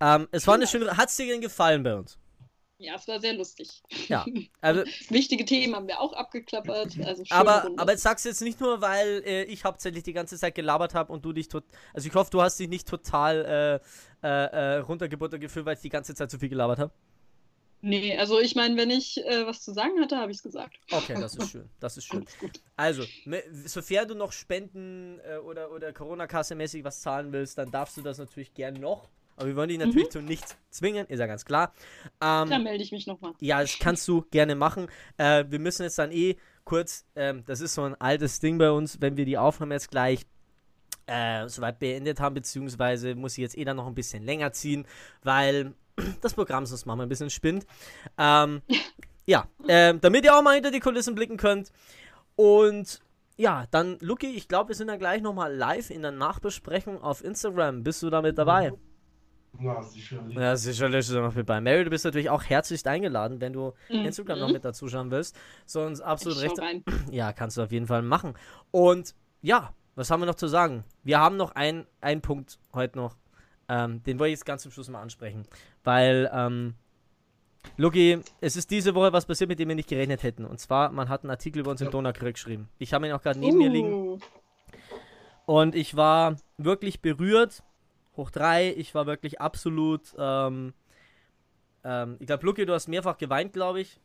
Ähm, 0.00 0.28
es 0.30 0.46
war 0.46 0.54
eine 0.54 0.66
schöne. 0.66 0.96
Hat's 0.96 1.16
dir 1.16 1.26
denn 1.26 1.40
gefallen 1.40 1.82
bei 1.82 1.94
uns? 1.96 2.19
Ja, 2.80 2.94
es 2.94 3.06
war 3.06 3.20
sehr 3.20 3.34
lustig. 3.34 3.82
Ja. 4.08 4.24
Also, 4.62 4.84
Wichtige 5.08 5.44
Themen 5.44 5.74
haben 5.74 5.86
wir 5.86 6.00
auch 6.00 6.12
abgeklappert. 6.12 6.98
Also 7.04 7.22
aber, 7.30 7.62
Runde. 7.62 7.80
aber 7.80 7.92
jetzt 7.92 8.02
sagst 8.02 8.24
du 8.24 8.28
jetzt 8.28 8.40
nicht 8.40 8.60
nur, 8.60 8.80
weil 8.80 9.22
äh, 9.24 9.44
ich 9.44 9.64
hauptsächlich 9.64 10.02
die 10.02 10.12
ganze 10.12 10.36
Zeit 10.38 10.54
gelabert 10.54 10.94
habe 10.94 11.12
und 11.12 11.24
du 11.24 11.32
dich 11.32 11.48
tot. 11.48 11.64
Also 11.94 12.08
ich 12.08 12.14
hoffe, 12.14 12.30
du 12.30 12.42
hast 12.42 12.58
dich 12.58 12.68
nicht 12.68 12.88
total 12.88 13.80
äh, 14.22 14.26
äh, 14.26 14.76
äh, 14.76 14.76
runtergebuttert 14.78 15.40
gefühlt, 15.40 15.64
weil 15.66 15.74
ich 15.76 15.80
die 15.80 15.88
ganze 15.88 16.14
Zeit 16.14 16.30
zu 16.30 16.38
viel 16.38 16.48
gelabert 16.48 16.78
habe. 16.78 16.92
Nee, 17.82 18.16
also 18.18 18.38
ich 18.38 18.54
meine, 18.54 18.76
wenn 18.76 18.90
ich 18.90 19.24
äh, 19.24 19.46
was 19.46 19.62
zu 19.62 19.72
sagen 19.72 20.00
hatte, 20.00 20.16
habe 20.16 20.30
ich 20.30 20.38
es 20.38 20.42
gesagt. 20.42 20.76
Okay, 20.90 21.14
das 21.18 21.36
ist 21.36 21.50
schön. 21.50 21.70
Das 21.80 21.96
ist 21.96 22.04
schön. 22.06 22.26
Also, 22.76 23.04
sofern 23.64 24.08
du 24.08 24.14
noch 24.14 24.32
Spenden 24.32 25.20
äh, 25.20 25.36
oder, 25.38 25.70
oder 25.70 25.92
Corona-Kasse-mäßig 25.92 26.84
was 26.84 27.00
zahlen 27.00 27.32
willst, 27.32 27.56
dann 27.56 27.70
darfst 27.70 27.96
du 27.96 28.02
das 28.02 28.18
natürlich 28.18 28.52
gern 28.52 28.74
noch. 28.74 29.08
Aber 29.36 29.48
wir 29.48 29.56
wollen 29.56 29.68
dich 29.68 29.78
natürlich 29.78 30.10
zu 30.10 30.20
nichts 30.20 30.56
zwingen, 30.70 31.06
ist 31.06 31.18
ja 31.18 31.26
ganz 31.26 31.44
klar. 31.44 31.72
Ähm, 32.20 32.50
Dann 32.50 32.62
melde 32.62 32.82
ich 32.82 32.92
mich 32.92 33.06
nochmal. 33.06 33.32
ja, 33.40 33.60
das 33.60 33.78
kannst 33.78 34.06
du 34.06 34.22
gerne 34.30 34.54
machen. 34.54 34.88
Äh, 35.16 35.44
wir 35.48 35.58
müssen 35.58 35.82
jetzt 35.82 35.98
dann 35.98 36.12
eh 36.12 36.36
kurz, 36.64 37.06
ähm, 37.16 37.42
das 37.46 37.60
ist 37.60 37.74
so 37.74 37.82
ein 37.82 37.94
altes 38.00 38.40
Ding 38.40 38.58
bei 38.58 38.70
uns, 38.70 39.00
wenn 39.00 39.16
wir 39.16 39.24
die 39.24 39.38
Aufnahme 39.38 39.74
jetzt 39.74 39.90
gleich 39.90 40.26
äh, 41.06 41.48
soweit 41.48 41.78
beendet 41.78 42.20
haben, 42.20 42.34
beziehungsweise 42.34 43.14
muss 43.14 43.32
ich 43.32 43.42
jetzt 43.42 43.58
eh 43.58 43.64
dann 43.64 43.76
noch 43.76 43.86
ein 43.86 43.94
bisschen 43.94 44.22
länger 44.22 44.52
ziehen, 44.52 44.86
weil 45.22 45.74
das 46.20 46.34
Programm 46.34 46.66
sonst 46.66 46.86
mal 46.86 47.00
ein 47.00 47.08
bisschen 47.08 47.30
spinnt. 47.30 47.66
Ähm, 48.18 48.62
ja, 49.26 49.48
ähm, 49.68 50.00
damit 50.00 50.24
ihr 50.24 50.36
auch 50.36 50.42
mal 50.42 50.54
hinter 50.54 50.70
die 50.70 50.80
Kulissen 50.80 51.14
blicken 51.14 51.36
könnt. 51.36 51.72
Und 52.36 53.00
ja, 53.36 53.64
dann, 53.70 53.98
Luki, 54.00 54.28
ich 54.28 54.48
glaube, 54.48 54.68
wir 54.68 54.76
sind 54.76 54.88
dann 54.88 54.98
gleich 54.98 55.22
nochmal 55.22 55.54
live 55.54 55.90
in 55.90 56.02
der 56.02 56.12
Nachbesprechung 56.12 57.02
auf 57.02 57.24
Instagram. 57.24 57.82
Bist 57.82 58.02
du 58.02 58.10
damit 58.10 58.38
dabei? 58.38 58.72
Na, 59.58 59.82
sicherlich. 59.82 60.36
Ja, 60.36 60.56
sicherlich 60.56 60.98
ist 61.00 61.10
er 61.10 61.22
noch 61.22 61.34
mit 61.34 61.44
bei. 61.46 61.60
Mary, 61.60 61.84
du 61.84 61.90
bist 61.90 62.04
natürlich 62.04 62.30
auch 62.30 62.42
herzlichst 62.44 62.86
eingeladen, 62.86 63.40
wenn 63.40 63.52
du 63.52 63.72
Mhm. 63.90 64.06
Instagram 64.06 64.38
noch 64.38 64.50
mit 64.52 64.64
dazu 64.64 64.88
schauen 64.88 65.10
willst. 65.10 65.36
Sonst 65.66 66.00
absolut 66.00 66.38
ich 66.38 66.44
recht. 66.44 66.58
rein. 66.60 66.84
Ja, 67.10 67.32
kannst 67.32 67.56
du 67.56 67.62
auf 67.62 67.72
jeden 67.72 67.86
Fall 67.86 68.02
machen. 68.02 68.34
Und 68.70 69.14
ja, 69.42 69.74
was 69.96 70.10
haben 70.10 70.20
wir 70.20 70.26
noch 70.26 70.34
zu 70.36 70.46
sagen? 70.46 70.84
Wir 71.02 71.18
haben 71.18 71.36
noch 71.36 71.54
ein- 71.56 71.86
einen 72.00 72.20
Punkt 72.22 72.58
heute 72.74 72.96
noch. 72.98 73.16
Ähm, 73.68 74.02
den 74.04 74.18
wollte 74.18 74.28
ich 74.32 74.38
jetzt 74.38 74.46
ganz 74.46 74.62
zum 74.62 74.72
Schluss 74.72 74.88
mal 74.88 75.00
ansprechen. 75.02 75.42
Weil, 75.84 76.30
ähm, 76.32 76.74
Luki, 77.76 78.18
es 78.40 78.56
ist 78.56 78.70
diese 78.70 78.94
Woche 78.94 79.12
was 79.12 79.26
passiert, 79.26 79.48
mit 79.50 79.58
dem 79.58 79.68
wir 79.68 79.74
nicht 79.76 79.88
gerechnet 79.88 80.22
hätten. 80.22 80.44
Und 80.46 80.58
zwar, 80.60 80.90
man 80.92 81.08
hat 81.08 81.22
einen 81.22 81.30
Artikel 81.30 81.58
über 81.60 81.70
uns 81.70 81.80
im 81.80 81.86
Ja. 81.88 81.90
Donaukrieg 81.90 82.34
geschrieben. 82.34 82.68
Ich 82.78 82.94
habe 82.94 83.06
ihn 83.06 83.12
auch 83.12 83.20
gerade 83.22 83.38
neben 83.38 83.58
mir 83.58 83.68
liegen. 83.68 83.92
Uh, 83.92 84.18
Und 85.46 85.74
ich 85.74 85.96
war 85.96 86.36
wirklich 86.56 87.00
berührt. 87.02 87.62
Hoch 88.20 88.30
drei. 88.30 88.72
Ich 88.76 88.94
war 88.94 89.06
wirklich 89.06 89.40
absolut. 89.40 90.14
Ähm, 90.18 90.74
ähm, 91.82 92.16
ich 92.20 92.26
glaube, 92.26 92.44
Luki, 92.44 92.66
du 92.66 92.74
hast 92.74 92.88
mehrfach 92.88 93.16
geweint, 93.16 93.52
glaube 93.52 93.80
ich. 93.80 93.98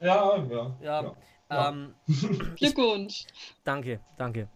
Ja, 0.00 0.36
ja. 0.36 0.76
Ja. 0.80 1.16
Ja. 1.50 1.68
Ähm, 1.68 1.94
Glückwunsch. 2.56 3.26
danke, 3.64 4.00
danke. 4.16 4.48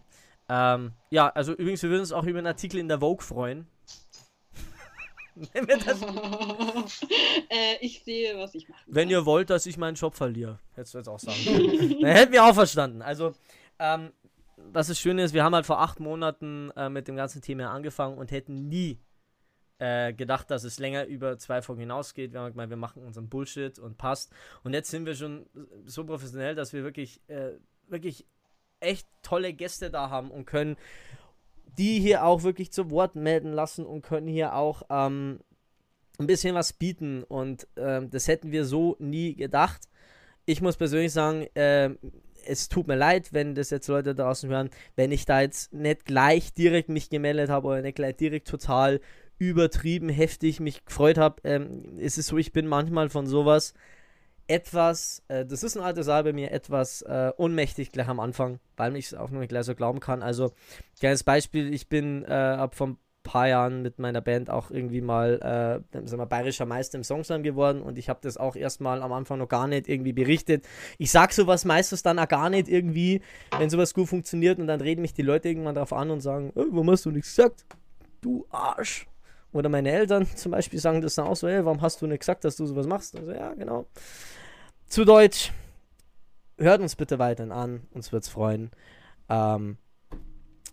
Ähm, 0.47 0.93
ja, 1.09 1.27
also 1.29 1.53
übrigens, 1.53 1.83
wir 1.83 1.89
würden 1.89 2.01
uns 2.01 2.13
auch 2.13 2.23
über 2.23 2.37
einen 2.37 2.47
Artikel 2.47 2.79
in 2.79 2.87
der 2.87 2.99
Vogue 2.99 3.23
freuen. 3.23 3.67
wenn, 5.53 5.67
wir 5.67 5.77
das, 5.77 6.01
äh, 7.49 7.75
ich 7.81 8.01
sehe, 8.03 8.37
was 8.37 8.55
ich 8.55 8.69
mache. 8.69 8.79
wenn 8.85 9.09
ihr 9.09 9.25
wollt, 9.25 9.49
dass 9.49 9.65
ich 9.65 9.77
meinen 9.77 9.95
Job 9.95 10.15
verliere. 10.15 10.59
Hättest 10.73 10.93
du 10.93 10.97
jetzt 10.99 11.09
auch 11.09 11.19
sagen 11.19 11.37
können. 11.43 12.01
Dann 12.01 12.11
hätten 12.11 12.31
wir 12.31 12.45
auch 12.45 12.53
verstanden. 12.53 13.01
Also, 13.01 13.33
ähm, 13.79 14.13
was 14.57 14.87
das 14.87 14.99
Schöne 14.99 15.23
ist, 15.23 15.33
wir 15.33 15.43
haben 15.43 15.55
halt 15.55 15.65
vor 15.65 15.81
acht 15.81 15.99
Monaten 15.99 16.71
äh, 16.75 16.89
mit 16.89 17.07
dem 17.07 17.15
ganzen 17.15 17.41
Thema 17.41 17.71
angefangen 17.71 18.17
und 18.17 18.31
hätten 18.31 18.67
nie 18.67 18.99
äh, 19.79 20.13
gedacht, 20.13 20.49
dass 20.51 20.63
es 20.63 20.79
länger 20.79 21.05
über 21.05 21.37
zwei 21.37 21.61
Folgen 21.61 21.81
hinausgeht. 21.81 22.31
Wir 22.31 22.39
haben 22.39 22.51
gemeint, 22.51 22.69
wir 22.69 22.77
machen 22.77 23.03
unseren 23.03 23.27
Bullshit 23.27 23.77
und 23.79 23.97
passt. 23.97 24.31
Und 24.63 24.73
jetzt 24.73 24.89
sind 24.89 25.05
wir 25.05 25.15
schon 25.15 25.47
so 25.85 26.05
professionell, 26.05 26.55
dass 26.55 26.73
wir 26.73 26.83
wirklich, 26.83 27.21
äh, 27.27 27.51
wirklich 27.87 28.25
echt 28.79 29.07
tolle 29.21 29.53
Gäste 29.53 29.89
da 29.89 30.09
haben 30.09 30.31
und 30.31 30.45
können 30.45 30.77
die 31.77 31.99
hier 31.99 32.23
auch 32.23 32.43
wirklich 32.43 32.71
zu 32.71 32.89
Wort 32.89 33.15
melden 33.15 33.51
lassen 33.51 33.85
und 33.85 34.01
können 34.01 34.27
hier 34.27 34.55
auch 34.55 34.83
ähm, 34.89 35.41
ein 36.19 36.27
bisschen 36.27 36.55
was 36.55 36.71
bieten. 36.71 37.23
Und 37.23 37.67
ähm, 37.75 38.09
das 38.09 38.27
hätten 38.27 38.51
wir 38.51 38.63
so 38.63 38.95
nie 38.99 39.35
gedacht. 39.35 39.81
Ich 40.45 40.61
muss 40.61 40.77
persönlich 40.77 41.11
sagen, 41.11 41.47
ähm, 41.55 41.97
es 42.47 42.69
tut 42.69 42.87
mir 42.87 42.95
leid, 42.95 43.33
wenn 43.33 43.55
das 43.55 43.69
jetzt 43.69 43.87
Leute 43.87 44.15
draußen 44.15 44.49
hören, 44.49 44.69
wenn 44.95 45.11
ich 45.11 45.25
da 45.25 45.41
jetzt 45.41 45.73
nicht 45.73 46.05
gleich 46.05 46.53
direkt 46.53 46.89
mich 46.89 47.09
gemeldet 47.09 47.49
habe 47.49 47.67
oder 47.67 47.81
nicht 47.81 47.95
gleich 47.95 48.15
direkt 48.15 48.47
total 48.47 48.99
übertrieben 49.37 50.09
heftig 50.09 50.59
mich 50.59 50.85
gefreut 50.85 51.17
habe. 51.17 51.41
Ähm, 51.43 51.97
es 51.99 52.17
ist 52.17 52.27
so, 52.27 52.37
ich 52.37 52.53
bin 52.53 52.67
manchmal 52.67 53.09
von 53.09 53.27
sowas 53.27 53.73
etwas, 54.47 55.23
äh, 55.27 55.45
das 55.45 55.63
ist 55.63 55.75
ein 55.75 55.83
alter 55.83 56.03
Saal 56.03 56.23
bei 56.23 56.33
mir, 56.33 56.51
etwas 56.51 57.01
äh, 57.01 57.31
ohnmächtig 57.37 57.91
gleich 57.91 58.07
am 58.07 58.19
Anfang, 58.19 58.59
weil 58.77 58.95
ich 58.95 59.07
es 59.07 59.13
auch 59.13 59.31
noch 59.31 59.39
nicht 59.39 59.49
gleich 59.49 59.65
so 59.65 59.75
glauben 59.75 59.99
kann. 59.99 60.21
Also, 60.21 60.51
kleines 60.99 61.23
Beispiel, 61.23 61.73
ich 61.73 61.89
bin 61.89 62.23
äh, 62.23 62.31
ab 62.31 62.75
vor 62.75 62.87
ein 62.87 62.97
paar 63.25 63.49
Jahren 63.49 63.81
mit 63.81 63.99
meiner 63.99 64.21
Band 64.21 64.49
auch 64.49 64.71
irgendwie 64.71 65.01
mal, 65.01 65.81
äh, 65.91 65.97
sagen 66.07 66.19
wir, 66.19 66.25
bayerischer 66.25 66.65
Meister 66.65 66.97
im 66.97 67.03
Songslam 67.03 67.43
geworden 67.43 67.81
und 67.81 67.97
ich 67.97 68.07
habe 68.07 68.19
das 68.21 68.37
auch 68.37 68.55
erstmal 68.55 69.01
am 69.01 69.11
Anfang 69.11 69.39
noch 69.39 69.49
gar 69.49 69.67
nicht 69.67 69.89
irgendwie 69.89 70.13
berichtet. 70.13 70.65
Ich 70.97 71.11
sag 71.11 71.33
sowas 71.33 71.65
meistens 71.65 72.03
dann 72.03 72.19
auch 72.19 72.27
gar 72.29 72.49
nicht 72.49 72.69
irgendwie, 72.69 73.21
wenn 73.57 73.69
sowas 73.69 73.93
gut 73.93 74.07
funktioniert 74.07 74.59
und 74.59 74.67
dann 74.67 74.79
reden 74.79 75.01
mich 75.01 75.13
die 75.13 75.23
Leute 75.23 75.49
irgendwann 75.49 75.75
darauf 75.75 75.91
an 75.91 76.11
und 76.11 76.21
sagen, 76.21 76.51
äh, 76.51 76.63
warum 76.71 76.89
hast 76.89 77.05
du 77.05 77.11
nichts 77.11 77.35
gesagt? 77.35 77.65
Du 78.21 78.45
Arsch. 78.49 79.07
Oder 79.51 79.69
meine 79.69 79.91
Eltern 79.91 80.25
zum 80.35 80.51
Beispiel 80.51 80.79
sagen 80.79 81.01
das 81.01 81.15
dann 81.15 81.27
auch 81.27 81.35
so, 81.35 81.49
hey, 81.49 81.65
warum 81.65 81.81
hast 81.81 82.01
du 82.01 82.07
nicht 82.07 82.19
gesagt, 82.19 82.45
dass 82.45 82.55
du 82.55 82.65
sowas 82.65 82.87
machst? 82.87 83.17
Also 83.17 83.31
ja, 83.31 83.53
genau. 83.53 83.87
Zu 84.87 85.03
Deutsch. 85.03 85.51
Hört 86.57 86.79
uns 86.79 86.95
bitte 86.95 87.19
weiterhin 87.19 87.51
an, 87.51 87.81
uns 87.91 88.13
wird's 88.13 88.29
freuen. 88.29 88.71
Ähm, 89.27 89.77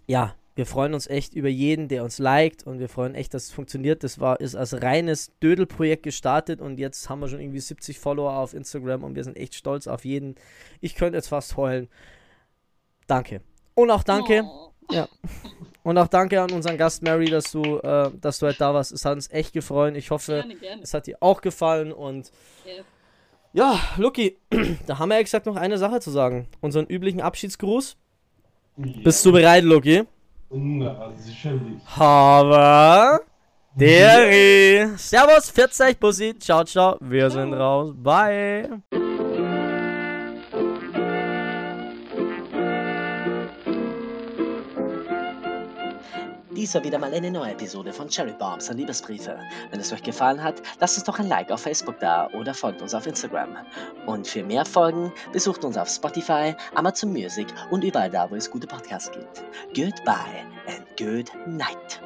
ja, 0.07 0.37
wir 0.55 0.67
freuen 0.67 0.93
uns 0.93 1.07
echt 1.07 1.35
über 1.35 1.49
jeden, 1.49 1.89
der 1.89 2.05
uns 2.05 2.19
liked 2.19 2.67
und 2.67 2.79
wir 2.79 2.89
freuen 2.89 3.15
echt, 3.15 3.33
dass 3.33 3.45
es 3.45 3.51
funktioniert. 3.53 4.05
Das 4.05 4.21
war 4.21 4.39
ist 4.41 4.55
als 4.55 4.83
reines 4.83 5.33
Dödelprojekt 5.43 6.03
gestartet 6.03 6.61
und 6.61 6.79
jetzt 6.79 7.09
haben 7.09 7.21
wir 7.21 7.29
schon 7.29 7.41
irgendwie 7.41 7.61
70 7.61 7.99
Follower 7.99 8.33
auf 8.37 8.53
Instagram 8.53 9.03
und 9.03 9.15
wir 9.15 9.25
sind 9.25 9.37
echt 9.37 9.55
stolz 9.55 9.87
auf 9.87 10.05
jeden. 10.05 10.35
Ich 10.81 10.95
könnte 10.95 11.17
jetzt 11.17 11.29
fast 11.29 11.57
heulen. 11.57 11.89
Danke. 13.07 13.41
Und 13.75 13.91
auch 13.91 14.03
danke. 14.03 14.43
Oh. 14.45 14.73
Und 15.85 15.99
auch 15.99 16.07
danke 16.09 16.41
an 16.41 16.51
unseren 16.53 16.77
Gast 16.77 17.03
Mary, 17.03 17.27
dass 17.27 17.51
du, 17.51 17.79
äh, 17.79 18.11
dass 18.21 18.39
du 18.39 18.47
halt 18.47 18.61
da 18.61 18.73
warst. 18.75 18.93
Es 18.93 19.05
hat 19.05 19.15
uns 19.15 19.31
echt 19.31 19.53
gefreut. 19.53 19.97
Ich 19.97 20.11
hoffe, 20.11 20.33
Gerne, 20.33 20.55
gerne. 20.57 20.83
es 20.83 20.95
hat 20.95 21.07
dir 21.07 21.17
auch 21.21 21.41
gefallen. 21.41 21.93
Und 21.93 22.31
Ja. 22.65 22.83
ja, 23.53 23.81
Lucky, 23.97 24.39
da 24.87 24.99
haben 24.99 25.09
wir 25.09 25.17
ja 25.17 25.23
gesagt 25.23 25.47
noch 25.47 25.57
eine 25.57 25.79
Sache 25.79 26.01
zu 26.01 26.11
sagen. 26.11 26.47
Unseren 26.61 26.87
üblichen 26.87 27.21
Abschiedsgruß. 27.21 27.97
Ja. 28.77 28.93
Bist 29.03 29.25
du 29.25 29.33
bereit, 29.33 29.65
Lucky? 29.65 30.05
Na, 30.53 31.11
sicherlich. 31.17 31.81
Aber 31.99 33.21
Deri. 33.75 34.89
Servus, 34.97 35.51
40 35.51 35.99
Bussi. 35.99 36.39
Ciao, 36.39 36.65
ciao. 36.65 36.97
Wir 37.01 37.31
sind 37.31 37.55
raus. 37.55 37.93
Bye. 37.97 38.83
Dies 46.63 46.77
war 46.77 46.85
wieder 46.85 47.01
mal 47.01 47.13
eine 47.13 47.29
neue 47.29 47.51
Episode 47.51 47.93
von 47.93 48.07
Cherry 48.07 48.35
Bombs 48.39 48.71
und 48.71 48.77
Liebesbriefe. 48.77 49.37
Wenn 49.73 49.81
es 49.81 49.93
euch 49.93 50.05
gefallen 50.05 50.41
hat, 50.41 50.63
lasst 50.79 50.97
uns 50.97 51.03
doch 51.03 51.19
ein 51.19 51.27
Like 51.27 51.51
auf 51.51 51.63
Facebook 51.63 51.99
da 51.99 52.31
oder 52.35 52.55
folgt 52.55 52.81
uns 52.81 52.95
auf 52.95 53.05
Instagram. 53.05 53.57
Und 54.07 54.29
für 54.29 54.45
mehr 54.45 54.65
Folgen 54.65 55.13
besucht 55.33 55.65
uns 55.65 55.77
auf 55.77 55.89
Spotify, 55.89 56.55
Amazon 56.77 57.13
Music 57.13 57.49
und 57.73 57.83
überall 57.83 58.11
da, 58.11 58.31
wo 58.31 58.37
es 58.37 58.49
gute 58.49 58.69
Podcasts 58.69 59.11
gibt. 59.11 59.43
Goodbye 59.75 60.47
and 60.69 60.87
good 60.97 61.33
night. 61.49 62.01